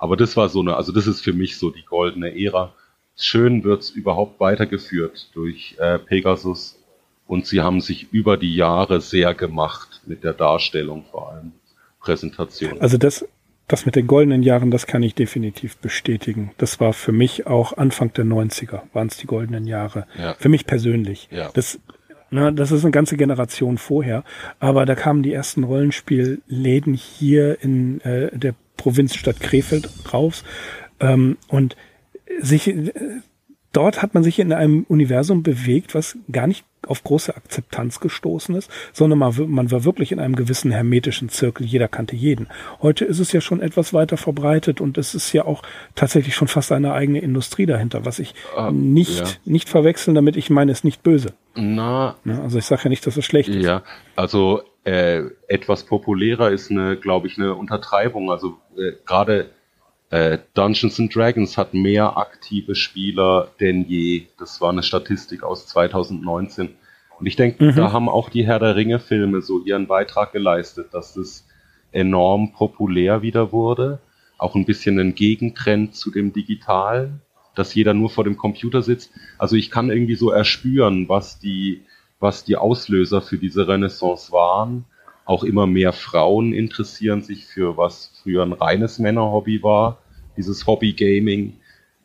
Aber 0.00 0.16
das 0.16 0.36
war 0.36 0.48
so 0.48 0.60
eine, 0.60 0.76
also 0.76 0.92
das 0.92 1.06
ist 1.06 1.20
für 1.20 1.34
mich 1.34 1.58
so 1.58 1.70
die 1.70 1.84
goldene 1.84 2.34
Ära. 2.34 2.74
Schön 3.16 3.62
wird's 3.64 3.90
überhaupt 3.90 4.40
weitergeführt 4.40 5.28
durch 5.34 5.76
äh, 5.78 5.98
Pegasus 5.98 6.78
und 7.26 7.46
sie 7.46 7.60
haben 7.60 7.82
sich 7.82 8.10
über 8.10 8.38
die 8.38 8.56
Jahre 8.56 9.02
sehr 9.02 9.34
gemacht 9.34 10.00
mit 10.06 10.24
der 10.24 10.32
Darstellung 10.32 11.04
vor 11.10 11.30
allem. 11.30 11.52
Präsentation. 12.00 12.80
Also 12.80 12.96
das, 12.96 13.26
das 13.68 13.84
mit 13.84 13.94
den 13.94 14.06
goldenen 14.06 14.42
Jahren, 14.42 14.70
das 14.70 14.86
kann 14.86 15.02
ich 15.02 15.14
definitiv 15.14 15.76
bestätigen. 15.76 16.52
Das 16.56 16.80
war 16.80 16.94
für 16.94 17.12
mich 17.12 17.46
auch 17.46 17.76
Anfang 17.76 18.12
der 18.14 18.24
90er, 18.24 18.82
waren 18.94 19.08
es 19.08 19.18
die 19.18 19.26
goldenen 19.26 19.66
Jahre. 19.66 20.06
Ja. 20.18 20.34
Für 20.38 20.48
mich 20.48 20.64
persönlich. 20.64 21.28
Ja. 21.30 21.50
Das, 21.52 21.78
na, 22.30 22.50
das 22.52 22.72
ist 22.72 22.84
eine 22.84 22.90
ganze 22.90 23.18
Generation 23.18 23.76
vorher. 23.76 24.24
Aber 24.60 24.86
da 24.86 24.94
kamen 24.94 25.22
die 25.22 25.34
ersten 25.34 25.64
Rollenspielläden 25.64 26.94
hier 26.94 27.62
in 27.62 28.00
äh, 28.00 28.36
der 28.36 28.54
Provinzstadt 28.80 29.40
Krefeld 29.40 29.88
raus. 30.12 30.42
Ähm, 31.00 31.36
und 31.48 31.76
sich, 32.40 32.68
äh, 32.68 32.92
dort 33.72 34.02
hat 34.02 34.14
man 34.14 34.22
sich 34.22 34.38
in 34.38 34.52
einem 34.52 34.84
Universum 34.88 35.42
bewegt, 35.42 35.94
was 35.94 36.16
gar 36.30 36.46
nicht 36.46 36.64
auf 36.86 37.04
große 37.04 37.36
Akzeptanz 37.36 38.00
gestoßen 38.00 38.54
ist, 38.54 38.70
sondern 38.92 39.18
man, 39.18 39.70
war 39.70 39.84
wirklich 39.84 40.12
in 40.12 40.18
einem 40.18 40.34
gewissen 40.34 40.70
hermetischen 40.70 41.28
Zirkel. 41.28 41.66
Jeder 41.66 41.88
kannte 41.88 42.16
jeden. 42.16 42.48
Heute 42.80 43.04
ist 43.04 43.18
es 43.18 43.32
ja 43.32 43.40
schon 43.40 43.60
etwas 43.60 43.92
weiter 43.92 44.16
verbreitet 44.16 44.80
und 44.80 44.96
es 44.96 45.14
ist 45.14 45.32
ja 45.32 45.44
auch 45.44 45.62
tatsächlich 45.94 46.34
schon 46.34 46.48
fast 46.48 46.72
eine 46.72 46.92
eigene 46.94 47.20
Industrie 47.20 47.66
dahinter, 47.66 48.04
was 48.06 48.18
ich 48.18 48.34
Ah, 48.56 48.70
nicht, 48.72 49.20
ja. 49.20 49.26
nicht 49.44 49.68
verwechseln, 49.68 50.14
damit 50.14 50.36
ich 50.36 50.50
meine, 50.50 50.72
es 50.72 50.78
ist 50.78 50.84
nicht 50.84 51.02
böse. 51.02 51.34
Na? 51.54 52.16
Also 52.24 52.58
ich 52.58 52.64
sage 52.64 52.84
ja 52.84 52.88
nicht, 52.90 53.06
dass 53.06 53.16
es 53.16 53.24
schlecht 53.24 53.50
ist. 53.50 53.64
Ja, 53.64 53.82
also 54.16 54.62
äh, 54.84 55.22
etwas 55.48 55.84
populärer 55.84 56.50
ist 56.50 56.70
eine, 56.70 56.96
glaube 56.96 57.26
ich, 57.26 57.36
eine 57.38 57.54
Untertreibung. 57.54 58.30
Also 58.30 58.56
äh, 58.76 58.92
gerade 59.04 59.50
äh, 60.10 60.38
Dungeons 60.54 60.98
and 61.00 61.14
Dragons 61.14 61.56
hat 61.56 61.72
mehr 61.74 62.16
aktive 62.16 62.74
Spieler 62.74 63.48
denn 63.60 63.84
je. 63.88 64.26
Das 64.38 64.60
war 64.60 64.70
eine 64.70 64.82
Statistik 64.82 65.42
aus 65.42 65.66
2019. 65.68 66.70
Und 67.18 67.26
ich 67.26 67.36
denke, 67.36 67.64
Mhm. 67.64 67.76
da 67.76 67.92
haben 67.92 68.08
auch 68.08 68.28
die 68.28 68.46
Herr 68.46 68.58
der 68.58 68.76
Ringe 68.76 68.98
Filme 68.98 69.40
so 69.42 69.60
ihren 69.62 69.86
Beitrag 69.86 70.32
geleistet, 70.32 70.88
dass 70.92 71.14
das 71.14 71.46
enorm 71.92 72.52
populär 72.52 73.22
wieder 73.22 73.52
wurde. 73.52 74.00
Auch 74.38 74.54
ein 74.54 74.64
bisschen 74.64 74.98
ein 74.98 75.14
Gegentrend 75.14 75.94
zu 75.94 76.10
dem 76.10 76.32
Digitalen, 76.32 77.20
dass 77.54 77.74
jeder 77.74 77.94
nur 77.94 78.10
vor 78.10 78.24
dem 78.24 78.36
Computer 78.36 78.80
sitzt. 78.82 79.12
Also 79.38 79.54
ich 79.56 79.70
kann 79.70 79.90
irgendwie 79.90 80.14
so 80.14 80.30
erspüren, 80.30 81.08
was 81.08 81.38
die, 81.38 81.82
was 82.20 82.44
die 82.44 82.56
Auslöser 82.56 83.20
für 83.22 83.38
diese 83.38 83.68
Renaissance 83.68 84.32
waren. 84.32 84.86
Auch 85.26 85.44
immer 85.44 85.66
mehr 85.66 85.92
Frauen 85.92 86.52
interessieren 86.52 87.22
sich 87.22 87.44
für 87.46 87.76
was 87.76 88.18
früher 88.22 88.42
ein 88.42 88.52
reines 88.54 88.98
Männerhobby 88.98 89.62
war, 89.62 89.98
dieses 90.36 90.66
Hobby 90.66 90.92
Gaming, 90.92 91.54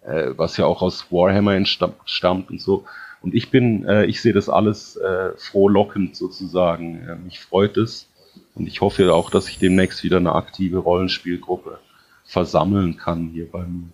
äh, 0.04 0.32
was 0.36 0.58
ja 0.58 0.66
auch 0.66 0.82
aus 0.82 1.12
Warhammer 1.12 1.56
entstammt 1.56 1.96
stammt 2.06 2.50
und 2.50 2.62
so. 2.62 2.86
Und 3.22 3.34
ich 3.34 3.50
bin, 3.50 3.86
äh, 3.86 4.06
ich 4.06 4.22
sehe 4.22 4.34
das 4.34 4.50
alles 4.50 4.98
äh, 4.98 5.32
frohlockend 5.38 6.16
sozusagen. 6.16 7.08
Äh, 7.08 7.16
mich 7.16 7.40
freut 7.40 7.78
es. 7.78 8.08
Und 8.54 8.68
ich 8.68 8.82
hoffe 8.82 9.14
auch, 9.14 9.30
dass 9.30 9.50
ich 9.50 9.58
demnächst 9.60 10.04
wieder 10.04 10.18
eine 10.18 10.34
aktive 10.34 10.78
Rollenspielgruppe 10.78 11.80
versammeln 12.24 12.98
kann 12.98 13.30
hier 13.34 13.50
bei 13.50 13.64
mir. 13.66 13.90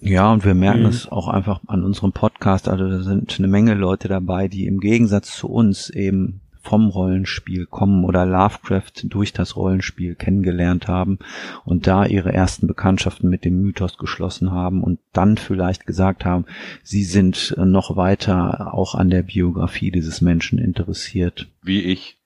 Ja, 0.00 0.32
und 0.32 0.44
wir 0.44 0.54
merken 0.54 0.80
Mhm. 0.80 0.86
es 0.86 1.10
auch 1.10 1.28
einfach 1.28 1.60
an 1.68 1.84
unserem 1.84 2.12
Podcast. 2.12 2.68
Also 2.68 2.88
da 2.88 3.00
sind 3.02 3.36
eine 3.38 3.48
Menge 3.48 3.74
Leute 3.74 4.08
dabei, 4.08 4.48
die 4.48 4.66
im 4.66 4.80
Gegensatz 4.80 5.36
zu 5.36 5.48
uns 5.48 5.90
eben 5.90 6.40
vom 6.62 6.88
Rollenspiel 6.88 7.66
kommen 7.66 8.04
oder 8.04 8.24
Lovecraft 8.24 9.04
durch 9.04 9.32
das 9.32 9.56
Rollenspiel 9.56 10.14
kennengelernt 10.14 10.88
haben 10.88 11.18
und 11.64 11.86
da 11.86 12.06
ihre 12.06 12.32
ersten 12.32 12.66
Bekanntschaften 12.66 13.28
mit 13.28 13.44
dem 13.44 13.60
Mythos 13.60 13.98
geschlossen 13.98 14.52
haben 14.52 14.82
und 14.82 15.00
dann 15.12 15.36
vielleicht 15.36 15.86
gesagt 15.86 16.24
haben, 16.24 16.46
sie 16.82 17.04
sind 17.04 17.54
noch 17.58 17.96
weiter 17.96 18.74
auch 18.74 18.94
an 18.94 19.10
der 19.10 19.22
Biografie 19.22 19.90
dieses 19.90 20.20
Menschen 20.20 20.58
interessiert. 20.58 21.48
Wie 21.62 21.82
ich. 21.82 22.18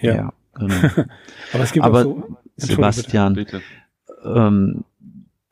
Ja. 0.00 0.32
genau. 0.54 0.74
Aber 1.52 1.62
es 1.62 1.72
gibt 1.72 1.84
Aber 1.84 2.00
auch 2.00 2.04
so. 2.04 2.36
Sebastian, 2.56 3.34
Bitte. 3.34 3.62
ähm, 4.24 4.84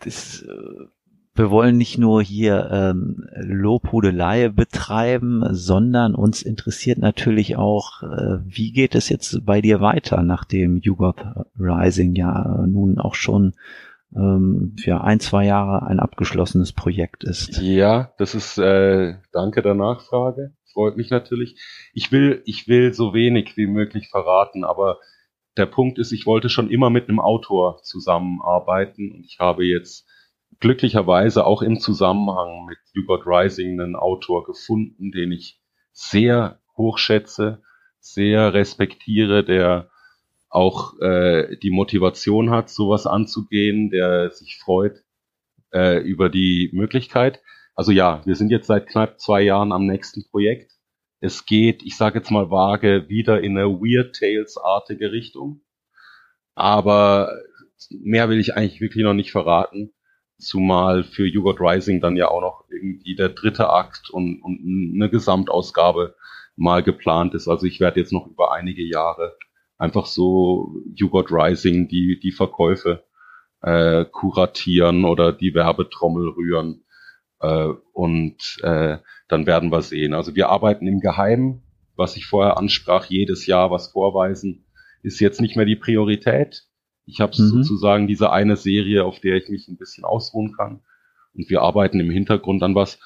das, 0.01 0.43
äh, 0.43 0.86
wir 1.38 1.50
wollen 1.50 1.76
nicht 1.76 1.98
nur 1.98 2.22
hier 2.22 2.68
ähm, 2.70 3.26
Lobhudelei 3.36 4.48
betreiben, 4.48 5.44
sondern 5.50 6.14
uns 6.14 6.42
interessiert 6.42 6.98
natürlich 6.98 7.56
auch, 7.56 8.02
äh, 8.02 8.38
wie 8.44 8.72
geht 8.72 8.94
es 8.94 9.08
jetzt 9.08 9.44
bei 9.44 9.60
dir 9.60 9.80
weiter, 9.80 10.22
nachdem 10.22 10.78
YouGov 10.78 11.16
Rising 11.58 12.14
ja 12.14 12.64
nun 12.66 12.98
auch 12.98 13.14
schon 13.14 13.54
ähm, 14.14 14.76
für 14.78 15.02
ein, 15.02 15.20
zwei 15.20 15.44
Jahre 15.44 15.86
ein 15.86 16.00
abgeschlossenes 16.00 16.72
Projekt 16.72 17.24
ist. 17.24 17.60
Ja, 17.60 18.12
das 18.18 18.34
ist, 18.34 18.58
äh, 18.58 19.14
danke 19.32 19.62
der 19.62 19.74
Nachfrage. 19.74 20.52
Freut 20.72 20.96
mich 20.96 21.10
natürlich. 21.10 21.56
Ich 21.94 22.12
will, 22.12 22.42
ich 22.44 22.68
will 22.68 22.92
so 22.92 23.14
wenig 23.14 23.56
wie 23.56 23.66
möglich 23.66 24.08
verraten, 24.08 24.64
aber 24.64 24.98
der 25.56 25.66
Punkt 25.66 25.98
ist, 25.98 26.12
ich 26.12 26.26
wollte 26.26 26.48
schon 26.48 26.70
immer 26.70 26.90
mit 26.90 27.08
einem 27.08 27.20
Autor 27.20 27.82
zusammenarbeiten 27.82 29.10
und 29.10 29.24
ich 29.24 29.38
habe 29.38 29.64
jetzt 29.64 30.06
glücklicherweise 30.61 31.47
auch 31.47 31.62
im 31.62 31.81
Zusammenhang 31.81 32.66
mit 32.66 32.78
You 32.93 33.05
Got 33.07 33.27
Rising 33.27 33.81
einen 33.81 33.97
Autor 33.97 34.45
gefunden, 34.45 35.12
den 35.12 35.33
ich 35.33 35.61
sehr 35.93 36.61
hochschätze, 36.77 37.62
sehr 38.01 38.55
respektiere, 38.55 39.45
der 39.45 39.91
auch 40.49 40.99
äh, 41.01 41.57
die 41.59 41.70
Motivation 41.70 42.51
hat, 42.51 42.70
sowas 42.70 43.07
anzugehen, 43.07 43.91
der 43.91 44.31
sich 44.31 44.59
freut 44.59 45.03
äh, 45.73 45.99
über 45.99 46.28
die 46.28 46.70
Möglichkeit. 46.73 47.41
Also 47.74 47.93
ja, 47.93 48.23
wir 48.24 48.37
sind 48.37 48.51
jetzt 48.51 48.69
seit 48.69 48.87
knapp 48.87 49.20
zwei 49.20 49.43
Jahren 49.43 49.73
am 49.73 49.87
nächsten 49.87 50.24
Projekt. 50.31 50.73
Es 51.20 51.45
geht, 51.45 51.83
ich 51.83 51.97
sage 51.97 52.19
jetzt 52.19 52.31
mal 52.31 52.51
vage, 52.51 53.09
wieder 53.09 53.41
in 53.41 53.59
eine 53.59 53.69
Weird 53.69 54.16
Tales-artige 54.16 55.12
Richtung. 55.12 55.62
Aber 56.55 57.33
mehr 57.91 58.28
will 58.28 58.39
ich 58.39 58.55
eigentlich 58.55 58.81
wirklich 58.81 59.05
noch 59.05 59.15
nicht 59.15 59.33
verraten. 59.33 59.93
Zumal 60.38 61.04
für 61.04 61.26
You 61.26 61.48
Rising 61.48 62.00
dann 62.00 62.16
ja 62.16 62.28
auch 62.28 62.40
noch 62.40 62.64
irgendwie 62.70 63.14
der 63.14 63.30
dritte 63.30 63.70
Akt 63.70 64.10
und, 64.10 64.42
und 64.42 64.92
eine 64.94 65.08
Gesamtausgabe 65.08 66.14
mal 66.56 66.82
geplant 66.82 67.34
ist. 67.34 67.48
Also 67.48 67.66
ich 67.66 67.80
werde 67.80 68.00
jetzt 68.00 68.12
noch 68.12 68.26
über 68.26 68.52
einige 68.52 68.82
Jahre 68.82 69.36
einfach 69.78 70.06
so 70.06 70.74
You 70.94 71.08
Rising 71.08 71.88
die, 71.88 72.18
die 72.20 72.32
Verkäufe 72.32 73.04
äh, 73.62 74.04
kuratieren 74.04 75.04
oder 75.04 75.32
die 75.32 75.54
Werbetrommel 75.54 76.28
rühren. 76.28 76.84
Äh, 77.40 77.72
und 77.92 78.58
äh, 78.62 78.98
dann 79.28 79.46
werden 79.46 79.70
wir 79.70 79.82
sehen. 79.82 80.14
Also 80.14 80.34
wir 80.34 80.48
arbeiten 80.48 80.86
im 80.86 81.00
Geheimen, 81.00 81.62
was 81.96 82.16
ich 82.16 82.26
vorher 82.26 82.56
ansprach, 82.58 83.06
jedes 83.06 83.46
Jahr 83.46 83.70
was 83.70 83.88
vorweisen, 83.88 84.66
ist 85.02 85.20
jetzt 85.20 85.40
nicht 85.40 85.56
mehr 85.56 85.66
die 85.66 85.76
Priorität. 85.76 86.65
Ich 87.07 87.20
habe 87.20 87.33
mhm. 87.39 87.49
sozusagen 87.49 88.07
diese 88.07 88.31
eine 88.33 88.57
Serie, 88.57 89.05
auf 89.05 89.20
der 89.20 89.37
ich 89.37 89.49
mich 89.49 89.69
ein 89.69 89.77
bisschen 89.77 90.05
ausruhen 90.05 90.53
kann. 90.53 90.83
Und 91.35 91.49
wir 91.49 91.62
arbeiten 91.62 92.01
im 92.01 92.11
Hintergrund 92.11 92.62
an 92.62 92.74
was, 92.74 92.99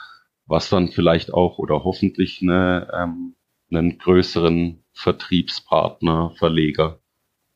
was 0.47 0.71
dann 0.71 0.89
vielleicht 0.89 1.33
auch 1.33 1.59
oder 1.59 1.85
hoffentlich 1.85 2.41
eine, 2.43 2.89
ähm, 2.95 3.37
einen 3.71 3.99
größeren 3.99 4.85
Vertriebspartner, 4.93 6.33
Verleger 6.39 7.01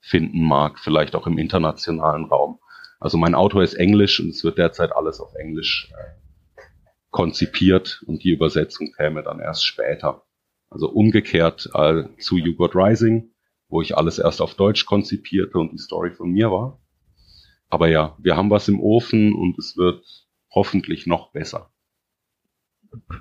finden 0.01 0.45
mag, 0.45 0.79
vielleicht 0.79 1.17
auch 1.17 1.27
im 1.27 1.39
internationalen 1.39 2.27
Raum. 2.27 2.59
Also 3.01 3.17
mein 3.19 3.35
Autor 3.35 3.63
ist 3.63 3.75
Englisch 3.75 4.21
und 4.21 4.29
es 4.29 4.45
wird 4.45 4.59
derzeit 4.59 4.95
alles 4.95 5.19
auf 5.21 5.35
Englisch 5.35 5.91
äh, 5.93 6.61
konzipiert 7.11 8.03
und 8.07 8.23
die 8.23 8.31
Übersetzung 8.31 8.93
käme 8.93 9.23
dann 9.23 9.41
erst 9.41 9.65
später. 9.67 10.25
Also 10.69 10.91
umgekehrt 10.91 11.71
äh, 11.75 12.05
zu 12.19 12.37
You 12.37 12.55
Got 12.55 12.75
Rising, 12.75 13.34
wo 13.75 13.83
ich 13.83 13.97
alles 13.97 14.21
erst 14.21 14.41
auf 14.41 14.55
Deutsch 14.55 14.87
konzipierte 14.87 15.59
und 15.59 15.73
die 15.73 15.79
Story 15.79 16.13
von 16.13 16.31
mir 16.31 16.49
war. 16.53 16.81
Aber 17.69 17.89
ja, 17.89 18.17
wir 18.23 18.37
haben 18.37 18.49
was 18.49 18.69
im 18.69 18.79
Ofen 18.79 19.35
und 19.35 19.59
es 19.59 19.77
wird 19.77 20.05
hoffentlich 20.49 21.09
noch 21.09 21.33
besser. 21.33 21.71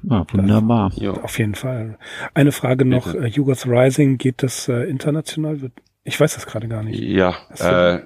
Ja, 0.03 0.23
wunderbar. 0.31 0.91
Ja. 0.93 1.13
Auf 1.13 1.39
jeden 1.39 1.55
Fall. 1.55 1.97
Eine 2.35 2.51
Frage 2.51 2.85
noch, 2.85 3.15
äh, 3.15 3.25
Jugos 3.25 3.65
Rising, 3.65 4.19
geht 4.19 4.43
das 4.43 4.67
äh, 4.67 4.83
international? 4.83 5.71
Ich 6.03 6.19
weiß 6.19 6.35
das 6.35 6.45
gerade 6.45 6.67
gar 6.67 6.83
nicht. 6.83 7.01
Ja, 7.01 7.35
äh, 7.57 8.01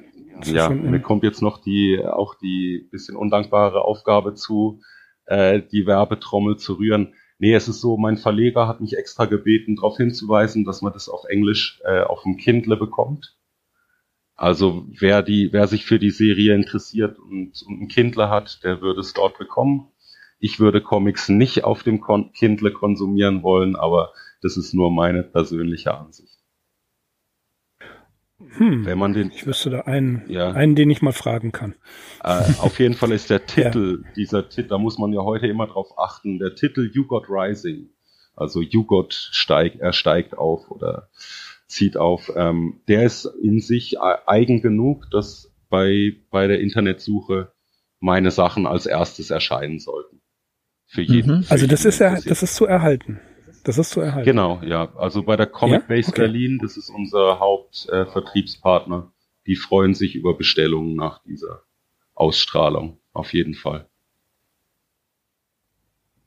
ja, 0.46 0.70
mir 0.70 1.02
kommt 1.02 1.24
jetzt 1.24 1.42
noch 1.42 1.62
die, 1.62 2.02
auch 2.02 2.36
die 2.36 2.88
bisschen 2.92 3.18
undankbare 3.18 3.82
Aufgabe 3.82 4.36
zu, 4.36 4.80
äh, 5.26 5.62
die 5.70 5.86
Werbetrommel 5.86 6.56
zu 6.56 6.76
rühren. 6.76 7.14
Nee, 7.40 7.54
es 7.54 7.68
ist 7.68 7.82
so, 7.82 7.98
mein 7.98 8.18
Verleger 8.18 8.68
hat 8.68 8.82
mich 8.82 8.98
extra 8.98 9.26
gebeten, 9.26 9.76
darauf 9.76 9.98
hinzuweisen, 9.98 10.66
dass 10.66 10.82
man 10.82 10.94
das 10.94 11.08
auf 11.08 11.24
Englisch 11.26 11.80
äh, 11.84 12.02
auf 12.02 12.24
dem 12.24 12.38
Kindle 12.38 12.78
bekommt. 12.78 13.38
Also 14.36 14.88
wer 14.90 15.24
die, 15.24 15.52
wer 15.52 15.68
sich 15.68 15.86
für 15.86 16.00
die 16.00 16.12
Serie 16.12 16.56
interessiert 16.56 17.18
und, 17.20 17.62
und 17.66 17.82
ein 17.82 17.88
Kindle 17.88 18.30
hat, 18.30 18.64
der 18.64 18.82
würde 18.82 19.02
es 19.02 19.14
dort 19.14 19.38
bekommen. 19.38 19.92
Ich 20.40 20.60
würde 20.60 20.82
Comics 20.82 21.30
nicht 21.30 21.64
auf 21.64 21.84
dem 21.84 22.04
Kindle 22.34 22.72
konsumieren 22.72 23.42
wollen, 23.42 23.76
aber 23.76 24.14
das 24.42 24.58
ist 24.58 24.74
nur 24.74 24.92
meine 24.92 25.24
persönliche 25.24 25.96
Ansicht. 25.96 26.37
Hm, 28.58 28.86
Wenn 28.86 28.98
man 28.98 29.14
den, 29.14 29.32
ich 29.32 29.46
wüsste 29.46 29.70
da 29.70 29.82
einen, 29.82 30.24
ja, 30.28 30.52
einen, 30.52 30.76
den 30.76 30.90
ich 30.90 31.02
mal 31.02 31.14
fragen 31.14 31.52
kann. 31.52 31.76
Äh, 32.24 32.44
auf 32.60 32.80
jeden 32.80 32.96
Fall 32.96 33.12
ist 33.12 33.30
der 33.30 33.46
Titel, 33.46 34.04
ja. 34.04 34.12
dieser 34.16 34.50
Titel, 34.50 34.70
da 34.70 34.78
muss 34.78 34.98
man 34.98 35.14
ja 35.14 35.22
heute 35.22 35.48
immer 35.48 35.68
drauf 35.68 35.98
achten, 35.98 36.40
der 36.40 36.56
Titel 36.56 36.90
You 36.94 37.06
Got 37.06 37.26
Rising, 37.30 37.90
also 38.36 38.62
You 38.62 38.84
Got 38.84 39.14
steigt, 39.14 39.80
er 39.80 39.94
steigt 39.94 40.38
auf 40.38 40.72
oder 40.72 41.10
zieht 41.68 41.98
auf, 41.98 42.32
ähm, 42.36 42.82
der 42.88 43.04
ist 43.04 43.26
in 43.42 43.60
sich 43.60 44.00
eigen 44.00 44.62
genug, 44.62 45.10
dass 45.12 45.52
bei, 45.70 46.16
bei 46.32 46.48
der 46.48 46.60
Internetsuche 46.62 47.52
meine 48.00 48.32
Sachen 48.32 48.68
als 48.68 48.86
erstes 48.86 49.32
erscheinen 49.32 49.80
sollten. 49.80 50.22
Für 50.86 51.02
jeden. 51.02 51.40
Mhm. 51.40 51.44
Für 51.44 51.52
also 51.52 51.68
das 51.68 51.84
ist 51.86 52.00
ja, 52.00 52.20
das 52.22 52.44
ist 52.44 52.56
zu 52.56 52.66
erhalten. 52.66 53.20
Das 53.68 53.78
ist 53.78 53.90
zu 53.90 54.00
erhalten. 54.00 54.26
Genau, 54.26 54.62
ja. 54.64 54.96
Also 54.96 55.24
bei 55.24 55.36
der 55.36 55.46
Comic 55.46 55.82
ja? 55.82 55.88
Base 55.90 56.08
okay. 56.08 56.22
Berlin, 56.22 56.58
das 56.62 56.78
ist 56.78 56.90
unser 56.90 57.42
Hauptvertriebspartner. 57.42 59.10
Äh, 59.10 59.46
die 59.46 59.58
freuen 59.58 59.94
sich 59.94 60.16
über 60.16 60.38
Bestellungen 60.38 60.96
nach 60.96 61.22
dieser 61.24 61.64
Ausstrahlung. 62.16 62.98
Auf 63.12 63.34
jeden 63.34 63.56
Fall. 63.56 63.90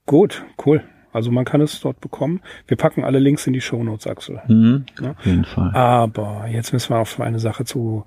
Gut, 0.05 0.45
cool. 0.67 0.85
Also 1.15 1.31
man 1.31 1.47
kann 1.47 1.62
es 1.62 1.81
dort 1.81 2.03
bekommen. 2.03 2.43
Wir 2.67 2.77
packen 2.77 3.05
alle 3.05 3.19
Links 3.19 3.47
in 3.47 3.55
die 3.55 3.62
Show 3.62 3.83
Notes, 3.83 4.07
Axel. 4.07 4.43
Mhm, 4.47 4.85
ja? 5.01 5.12
Auf 5.12 5.25
jeden 5.25 5.47
Fall. 5.47 5.75
Aber 5.75 6.47
jetzt 6.47 6.75
müssen 6.75 6.91
wir 6.91 6.99
auf 6.99 7.19
eine 7.21 7.39
Sache 7.39 7.65
zu 7.65 8.05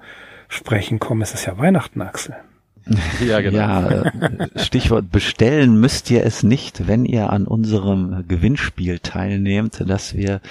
sprechen 0.47 0.99
kommen. 0.99 1.23
Es 1.23 1.33
ist 1.33 1.47
ja 1.47 1.57
Weihnachten, 1.57 2.03
Axel. 2.03 2.35
Ja, 3.25 3.39
genau. 3.41 3.57
ja, 3.57 3.89
äh, 4.03 4.59
Stichwort 4.59 5.11
bestellen 5.11 5.79
müsst 5.79 6.11
ihr 6.11 6.25
es 6.25 6.43
nicht, 6.43 6.87
wenn 6.87 7.05
ihr 7.05 7.31
an 7.31 7.45
unserem 7.45 8.25
Gewinnspiel 8.27 8.99
teilnehmt, 8.99 9.83
das 9.87 10.15
wir 10.15 10.41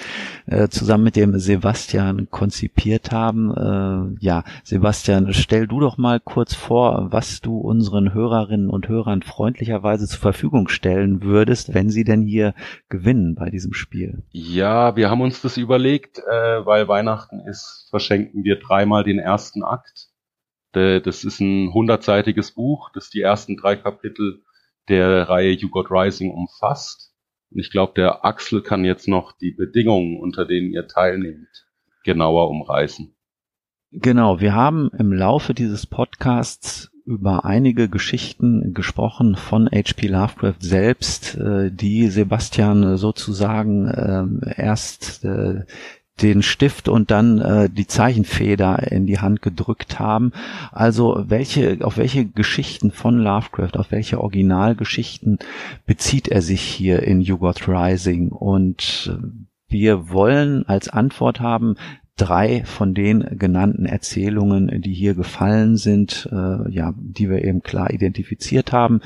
äh, 0.45 0.67
zusammen 0.69 1.03
mit 1.03 1.15
dem 1.15 1.37
Sebastian 1.39 2.27
konzipiert 2.31 3.11
haben. 3.11 3.51
Äh, 3.51 4.23
ja, 4.23 4.43
Sebastian, 4.63 5.33
stell 5.33 5.67
du 5.67 5.79
doch 5.79 5.97
mal 5.97 6.19
kurz 6.19 6.53
vor, 6.53 7.07
was 7.11 7.41
du 7.41 7.57
unseren 7.57 8.13
Hörerinnen 8.13 8.69
und 8.69 8.87
Hörern 8.87 9.21
freundlicherweise 9.21 10.07
zur 10.07 10.19
Verfügung 10.19 10.67
stellen 10.67 11.21
würdest, 11.21 11.73
wenn 11.73 11.89
sie 11.89 12.03
denn 12.03 12.23
hier 12.23 12.53
gewinnen 12.89 13.35
bei 13.35 13.49
diesem 13.49 13.73
Spiel. 13.73 14.23
Ja, 14.31 14.95
wir 14.95 15.09
haben 15.09 15.21
uns 15.21 15.41
das 15.41 15.57
überlegt, 15.57 16.19
äh, 16.19 16.65
weil 16.65 16.87
Weihnachten 16.87 17.39
ist, 17.41 17.87
verschenken 17.89 18.43
wir 18.43 18.59
dreimal 18.59 19.03
den 19.03 19.19
ersten 19.19 19.63
Akt 19.63 20.12
das 20.73 21.23
ist 21.23 21.39
ein 21.39 21.73
hundertseitiges 21.73 22.51
Buch, 22.51 22.89
das 22.93 23.09
die 23.09 23.21
ersten 23.21 23.57
drei 23.57 23.75
Kapitel 23.75 24.43
der 24.89 25.29
Reihe 25.29 25.51
You 25.51 25.69
Got 25.69 25.89
Rising 25.89 26.31
umfasst. 26.31 27.13
Und 27.51 27.59
ich 27.59 27.71
glaube, 27.71 27.93
der 27.95 28.25
Axel 28.25 28.61
kann 28.61 28.83
jetzt 28.83 29.07
noch 29.07 29.31
die 29.33 29.51
Bedingungen, 29.51 30.19
unter 30.19 30.45
denen 30.45 30.71
ihr 30.71 30.87
teilnehmt, 30.87 31.67
genauer 32.03 32.49
umreißen. 32.49 33.15
Genau, 33.91 34.39
wir 34.39 34.55
haben 34.55 34.89
im 34.97 35.13
Laufe 35.13 35.53
dieses 35.53 35.85
Podcasts 35.85 36.91
über 37.05 37.45
einige 37.45 37.89
Geschichten 37.89 38.73
gesprochen 38.73 39.35
von 39.35 39.67
H.P. 39.67 40.07
Lovecraft 40.07 40.61
selbst, 40.61 41.35
äh, 41.35 41.69
die 41.71 42.07
Sebastian 42.07 42.97
sozusagen 42.97 43.91
ähm, 43.95 44.41
erst 44.55 45.25
äh, 45.25 45.65
den 46.21 46.43
Stift 46.43 46.87
und 46.87 47.11
dann 47.11 47.39
äh, 47.39 47.69
die 47.69 47.87
Zeichenfeder 47.87 48.91
in 48.91 49.05
die 49.05 49.19
Hand 49.19 49.41
gedrückt 49.41 49.99
haben. 49.99 50.31
Also 50.71 51.23
welche, 51.27 51.79
auf 51.81 51.97
welche 51.97 52.25
Geschichten 52.25 52.91
von 52.91 53.17
Lovecraft, 53.17 53.77
auf 53.77 53.91
welche 53.91 54.21
Originalgeschichten 54.21 55.39
bezieht 55.85 56.27
er 56.27 56.41
sich 56.41 56.61
hier 56.61 57.03
in 57.03 57.21
You 57.21 57.37
Got 57.37 57.67
Rising? 57.67 58.29
Und 58.29 59.11
äh, 59.11 59.25
wir 59.67 60.09
wollen 60.09 60.67
als 60.67 60.87
Antwort 60.87 61.39
haben, 61.39 61.75
drei 62.15 62.63
von 62.63 62.93
den 62.93 63.39
genannten 63.39 63.87
Erzählungen, 63.87 64.81
die 64.81 64.93
hier 64.93 65.15
gefallen 65.15 65.77
sind, 65.77 66.29
äh, 66.31 66.71
ja, 66.71 66.93
die 66.95 67.27
wir 67.29 67.43
eben 67.43 67.63
klar 67.63 67.91
identifiziert 67.91 68.71
haben, 68.71 69.01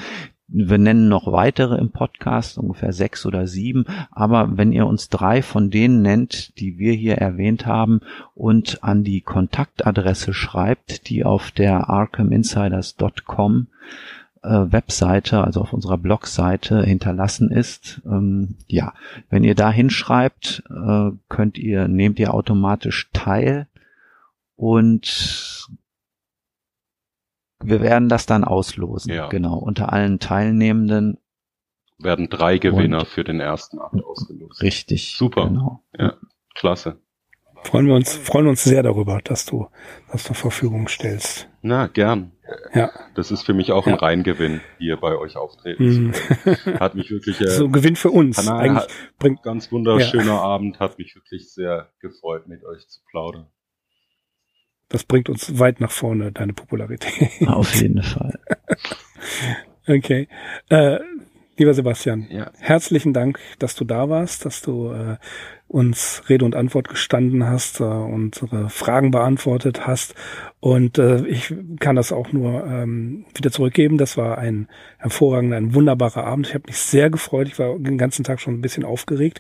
wir 0.50 0.78
nennen 0.78 1.10
noch 1.10 1.32
weitere 1.32 1.78
im 1.78 1.92
Podcast, 1.92 2.58
ungefähr 2.58 2.94
sechs 2.94 3.26
oder 3.26 3.48
sieben. 3.48 3.86
Aber 4.12 4.58
wenn 4.58 4.72
ihr 4.72 4.88
uns 4.88 5.10
drei 5.10 5.42
von 5.42 5.70
denen 5.70 6.02
nennt, 6.02 6.58
die 6.60 6.78
wir 6.78 6.94
hier 6.94 7.16
erwähnt 7.16 7.66
haben 7.66 8.00
und 8.34 8.84
an 8.84 9.04
die 9.04 9.22
Kontaktadresse 9.22 10.34
schreibt, 10.34 11.10
die 11.10 11.26
auf 11.26 11.52
der 11.52 11.90
arkhaminsiders.com 11.90 13.68
äh, 14.44 14.72
Webseite, 14.72 15.44
also 15.44 15.62
auf 15.62 15.74
unserer 15.74 15.98
Blogseite 15.98 16.82
hinterlassen 16.84 17.52
ist. 17.52 18.02
Ähm, 18.06 18.56
ja, 18.68 18.94
wenn 19.30 19.44
ihr 19.44 19.56
da 19.56 19.70
hinschreibt, 19.70 20.64
äh, 20.70 21.12
könnt 21.28 21.58
ihr, 21.58 21.90
nehmt 21.90 22.20
ihr 22.20 22.34
automatisch 22.34 23.10
teil 23.12 23.68
und 24.56 25.68
Wir 27.64 27.82
werden 27.82 28.08
das 28.10 28.26
dann 28.26 28.44
auslosen. 28.44 29.14
Ja. 29.14 29.28
Genau. 29.30 29.58
Unter 29.58 29.92
allen 29.94 30.20
Teilnehmenden. 30.20 31.18
Werden 32.00 32.30
drei 32.30 32.60
Gewinner 32.60 33.00
Und- 33.00 33.08
für 33.08 33.24
den 33.24 33.40
ersten 33.40 33.80
Akt 33.80 34.04
ausgelost. 34.04 34.62
Richtig. 34.62 35.16
Super. 35.18 35.46
Genau. 35.48 35.84
Klasse. 36.54 37.02
Freuen 37.64 37.88
wir 37.88 37.96
uns, 37.96 38.16
freuen 38.16 38.48
uns 38.48 38.64
sehr 38.64 38.84
darüber, 38.84 39.20
dass 39.24 39.46
du 39.46 39.68
das 40.12 40.24
zur 40.24 40.36
Verfügung 40.36 40.88
stellst. 40.88 41.50
Na, 41.64 41.88
gern. 41.88 42.32
Ja. 42.74 42.92
Das 43.16 43.32
ist 43.32 43.42
für 43.44 43.54
mich 43.56 43.72
auch 43.72 43.88
Ja. 43.88 43.94
ein 43.94 44.00
Reingewinn, 44.00 44.62
hier 44.78 44.96
bei 44.98 45.18
euch 45.18 45.36
auftreten 45.36 46.14
zu 46.14 46.36
können. 46.54 46.80
Hat 46.80 46.94
mich 46.96 47.10
wirklich, 47.10 47.42
äh, 47.42 47.48
So 47.50 47.66
ein 47.66 47.72
Gewinn 47.72 47.96
für 47.96 48.12
uns. 48.12 48.38
Hanna, 48.38 48.60
Eigentlich 48.60 48.84
hat- 48.84 48.90
bringt, 49.18 49.42
ganz 49.44 49.72
wunderschöner 49.72 50.40
Abend, 50.40 50.80
hat 50.80 50.98
mich 51.00 51.16
wirklich 51.16 51.52
sehr 51.52 51.90
gefreut, 52.00 52.48
mit 52.48 52.64
euch 52.64 52.88
zu 52.88 53.02
plaudern. 53.10 53.48
Das 54.90 55.04
bringt 55.04 55.30
uns 55.30 55.60
weit 55.60 55.80
nach 55.80 55.92
vorne, 55.92 56.32
deine 56.32 56.54
Popularität. 56.54 57.30
Auf 57.48 57.74
jeden 57.76 58.04
Fall. 58.04 58.40
Okay. 59.90 60.28
Äh, 60.70 61.00
lieber 61.56 61.74
Sebastian, 61.74 62.28
Ja. 62.30 62.52
herzlichen 62.60 63.14
Dank, 63.14 63.40
dass 63.58 63.74
du 63.76 63.86
da 63.86 64.10
warst, 64.10 64.44
dass 64.46 64.62
du 64.62 64.92
äh, 64.92 65.16
uns 65.68 66.24
Rede 66.30 66.44
und 66.46 66.56
Antwort 66.56 66.90
gestanden 66.90 67.46
hast, 67.46 67.80
äh, 67.80 67.84
unsere 67.84 68.70
Fragen 68.70 69.12
beantwortet 69.12 69.88
hast. 69.88 70.14
Und 70.60 70.98
äh, 70.98 71.26
ich 71.28 71.54
kann 71.80 71.96
das 71.96 72.12
auch 72.12 72.32
nur 72.34 72.66
ähm, 72.66 73.26
wieder 73.34 73.52
zurückgeben. 73.52 73.98
Das 73.98 74.18
war 74.18 74.38
ein 74.38 74.68
hervorragender, 74.98 75.58
ein 75.58 75.74
wunderbarer 75.74 76.26
Abend. 76.26 76.48
Ich 76.48 76.54
habe 76.54 76.66
mich 76.68 76.78
sehr 76.78 77.10
gefreut. 77.10 77.48
Ich 77.48 77.58
war 77.60 77.78
den 77.80 77.98
ganzen 77.98 78.24
Tag 78.26 78.42
schon 78.42 78.56
ein 78.56 78.62
bisschen 78.62 78.84
aufgeregt. 78.84 79.40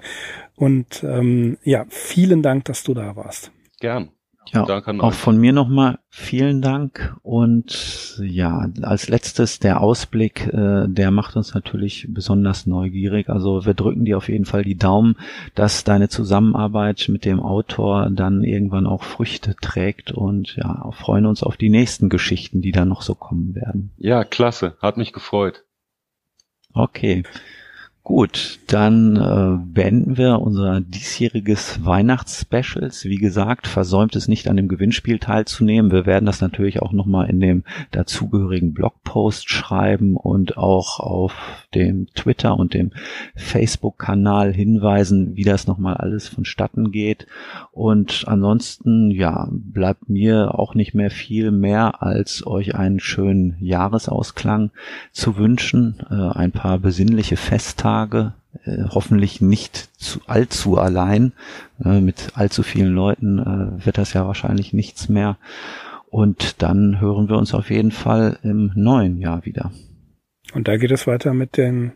Und 0.56 1.03
ähm, 1.03 1.57
ja, 1.64 1.86
vielen 1.90 2.41
Dank, 2.41 2.65
dass 2.65 2.84
du 2.84 2.94
da 2.94 3.15
warst. 3.15 3.52
Gern. 3.80 4.11
Ja, 4.52 4.65
auch 4.99 5.14
von 5.14 5.38
mir 5.38 5.53
nochmal 5.53 5.99
vielen 6.10 6.61
Dank 6.61 7.15
und 7.22 8.19
ja, 8.24 8.69
als 8.82 9.10
letztes 9.10 9.60
der 9.60 9.82
Ausblick, 9.82 10.48
äh, 10.48 10.86
der 10.88 11.11
macht 11.11 11.36
uns 11.36 11.53
natürlich 11.53 12.07
besonders 12.10 12.65
neugierig. 12.65 13.30
Also 13.30 13.65
wir 13.65 13.74
drücken 13.74 14.06
dir 14.06 14.18
auf 14.18 14.30
jeden 14.30 14.45
Fall 14.45 14.64
die 14.64 14.78
Daumen, 14.78 15.15
dass 15.56 15.84
deine 15.84 16.10
Zusammenarbeit 16.10 17.07
mit 17.10 17.26
dem 17.26 17.40
Autor 17.40 18.10
dann 18.11 18.44
irgendwann 18.44 18.88
auch 18.88 19.03
Früchte 19.03 19.56
trägt 19.61 20.11
und 20.11 20.56
ja, 20.56 20.90
freuen 20.91 21.26
uns 21.26 21.44
auf 21.44 21.57
die 21.57 21.69
nächsten 21.69 22.10
Geschichten, 22.10 22.61
die 22.61 22.72
dann 22.72 22.90
noch 22.90 23.02
so 23.02 23.15
kommen 23.15 23.56
werden. 23.56 23.91
Ja, 23.98 24.24
klasse. 24.24 24.78
Hat 24.82 24.98
mich 24.98 25.14
gefreut. 25.14 25.64
Okay. 26.74 27.24
Gut, 28.08 28.60
dann 28.68 29.18
äh, 29.18 29.60
beenden 29.74 30.16
wir 30.16 30.40
unser 30.40 30.80
diesjähriges 30.80 31.84
Weihnachtsspecials. 31.84 33.04
Wie 33.04 33.18
gesagt, 33.18 33.68
versäumt 33.68 34.16
es 34.16 34.30
nicht 34.30 34.48
an 34.48 34.56
dem 34.56 34.70
Gewinnspiel 34.70 35.20
teilzunehmen. 35.20 35.92
Wir 35.92 36.06
werden 36.06 36.26
das 36.26 36.40
natürlich 36.40 36.82
auch 36.82 36.94
nochmal 36.94 37.30
in 37.30 37.42
dem 37.42 37.66
dazugehörigen 37.92 38.74
Blogpost 38.74 39.50
schreiben 39.50 40.16
und 40.16 40.58
auch 40.58 41.02
auf 41.02 41.34
dem 41.76 42.08
Twitter 42.16 42.58
und 42.58 42.74
dem 42.74 42.92
Facebook-Kanal 43.36 44.54
hinweisen, 44.54 45.36
wie 45.36 45.44
das 45.44 45.68
nochmal 45.68 45.98
alles 45.98 46.30
vonstatten 46.30 46.94
geht. 46.94 47.28
Und 47.74 48.24
ansonsten, 48.26 49.12
ja, 49.12 49.50
bleibt 49.52 50.08
mir 50.08 50.58
auch 50.58 50.76
nicht 50.76 50.94
mehr 50.94 51.12
viel 51.12 51.52
mehr, 51.52 52.02
als 52.02 52.48
euch 52.48 52.74
einen 52.74 53.02
schönen 53.02 53.58
Jahresausklang 53.60 54.72
zu 55.12 55.36
wünschen, 55.36 55.98
äh, 56.10 56.14
ein 56.14 56.54
paar 56.54 56.80
besinnliche 56.80 57.36
Festtage, 57.36 57.97
äh, 58.06 58.84
hoffentlich 58.90 59.41
nicht 59.41 59.90
zu 59.99 60.19
allzu 60.28 60.78
allein. 60.78 61.34
Äh, 61.84 62.02
mit 62.02 62.32
allzu 62.36 62.64
vielen 62.64 62.94
Leuten 62.94 63.40
äh, 63.40 63.86
wird 63.86 63.98
das 63.98 64.14
ja 64.14 64.26
wahrscheinlich 64.26 64.74
nichts 64.74 65.10
mehr. 65.10 65.38
Und 66.10 66.61
dann 66.61 67.02
hören 67.02 67.30
wir 67.30 67.38
uns 67.38 67.53
auf 67.53 67.69
jeden 67.69 67.91
Fall 67.91 68.40
im 68.44 68.72
neuen 68.76 69.19
Jahr 69.19 69.45
wieder. 69.45 69.72
Und 70.53 70.68
da 70.68 70.78
geht 70.78 70.91
es 70.91 71.07
weiter 71.07 71.34
mit 71.34 71.57
den 71.57 71.91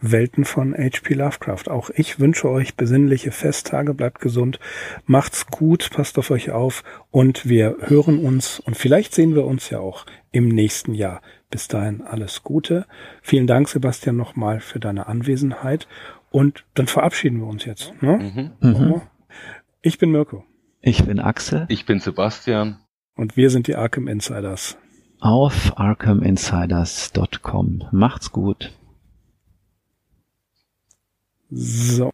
Welten 0.00 0.44
von 0.44 0.74
H.P. 0.74 1.14
Lovecraft. 1.14 1.68
Auch 1.68 1.90
ich 1.90 2.20
wünsche 2.20 2.48
euch 2.50 2.74
besinnliche 2.74 3.30
Festtage, 3.30 3.94
bleibt 3.94 4.20
gesund, 4.20 4.58
macht's 5.06 5.46
gut, 5.46 5.90
passt 5.90 6.18
auf 6.18 6.30
euch 6.30 6.50
auf 6.50 6.84
und 7.10 7.48
wir 7.48 7.76
hören 7.80 8.18
uns 8.18 8.60
und 8.60 8.76
vielleicht 8.76 9.14
sehen 9.14 9.34
wir 9.34 9.44
uns 9.44 9.70
ja 9.70 9.80
auch 9.80 10.04
im 10.30 10.48
nächsten 10.48 10.94
Jahr. 10.94 11.22
Bis 11.50 11.68
dahin 11.68 12.02
alles 12.02 12.42
Gute. 12.42 12.86
Vielen 13.22 13.46
Dank, 13.46 13.68
Sebastian, 13.68 14.16
nochmal 14.16 14.58
für 14.60 14.80
deine 14.80 15.06
Anwesenheit 15.06 15.86
und 16.30 16.64
dann 16.74 16.86
verabschieden 16.88 17.38
wir 17.40 17.46
uns 17.46 17.64
jetzt. 17.64 17.92
Ne? 18.02 18.52
Mhm. 18.60 18.68
Mhm. 18.70 19.02
Ich 19.82 19.98
bin 19.98 20.10
Mirko 20.10 20.44
Ich 20.80 21.04
bin 21.04 21.20
Axel 21.20 21.66
Ich 21.68 21.86
bin 21.86 22.00
Sebastian. 22.00 22.78
und 23.14 23.36
wir 23.36 23.50
sind 23.50 23.68
die 23.68 23.76
Arkham 23.76 24.08
Insiders. 24.08 24.76
auf 25.20 25.78
arkhaminsiders.com. 25.78 27.84
Macht's 27.92 28.32
gut. 28.32 28.72
So. 31.50 32.10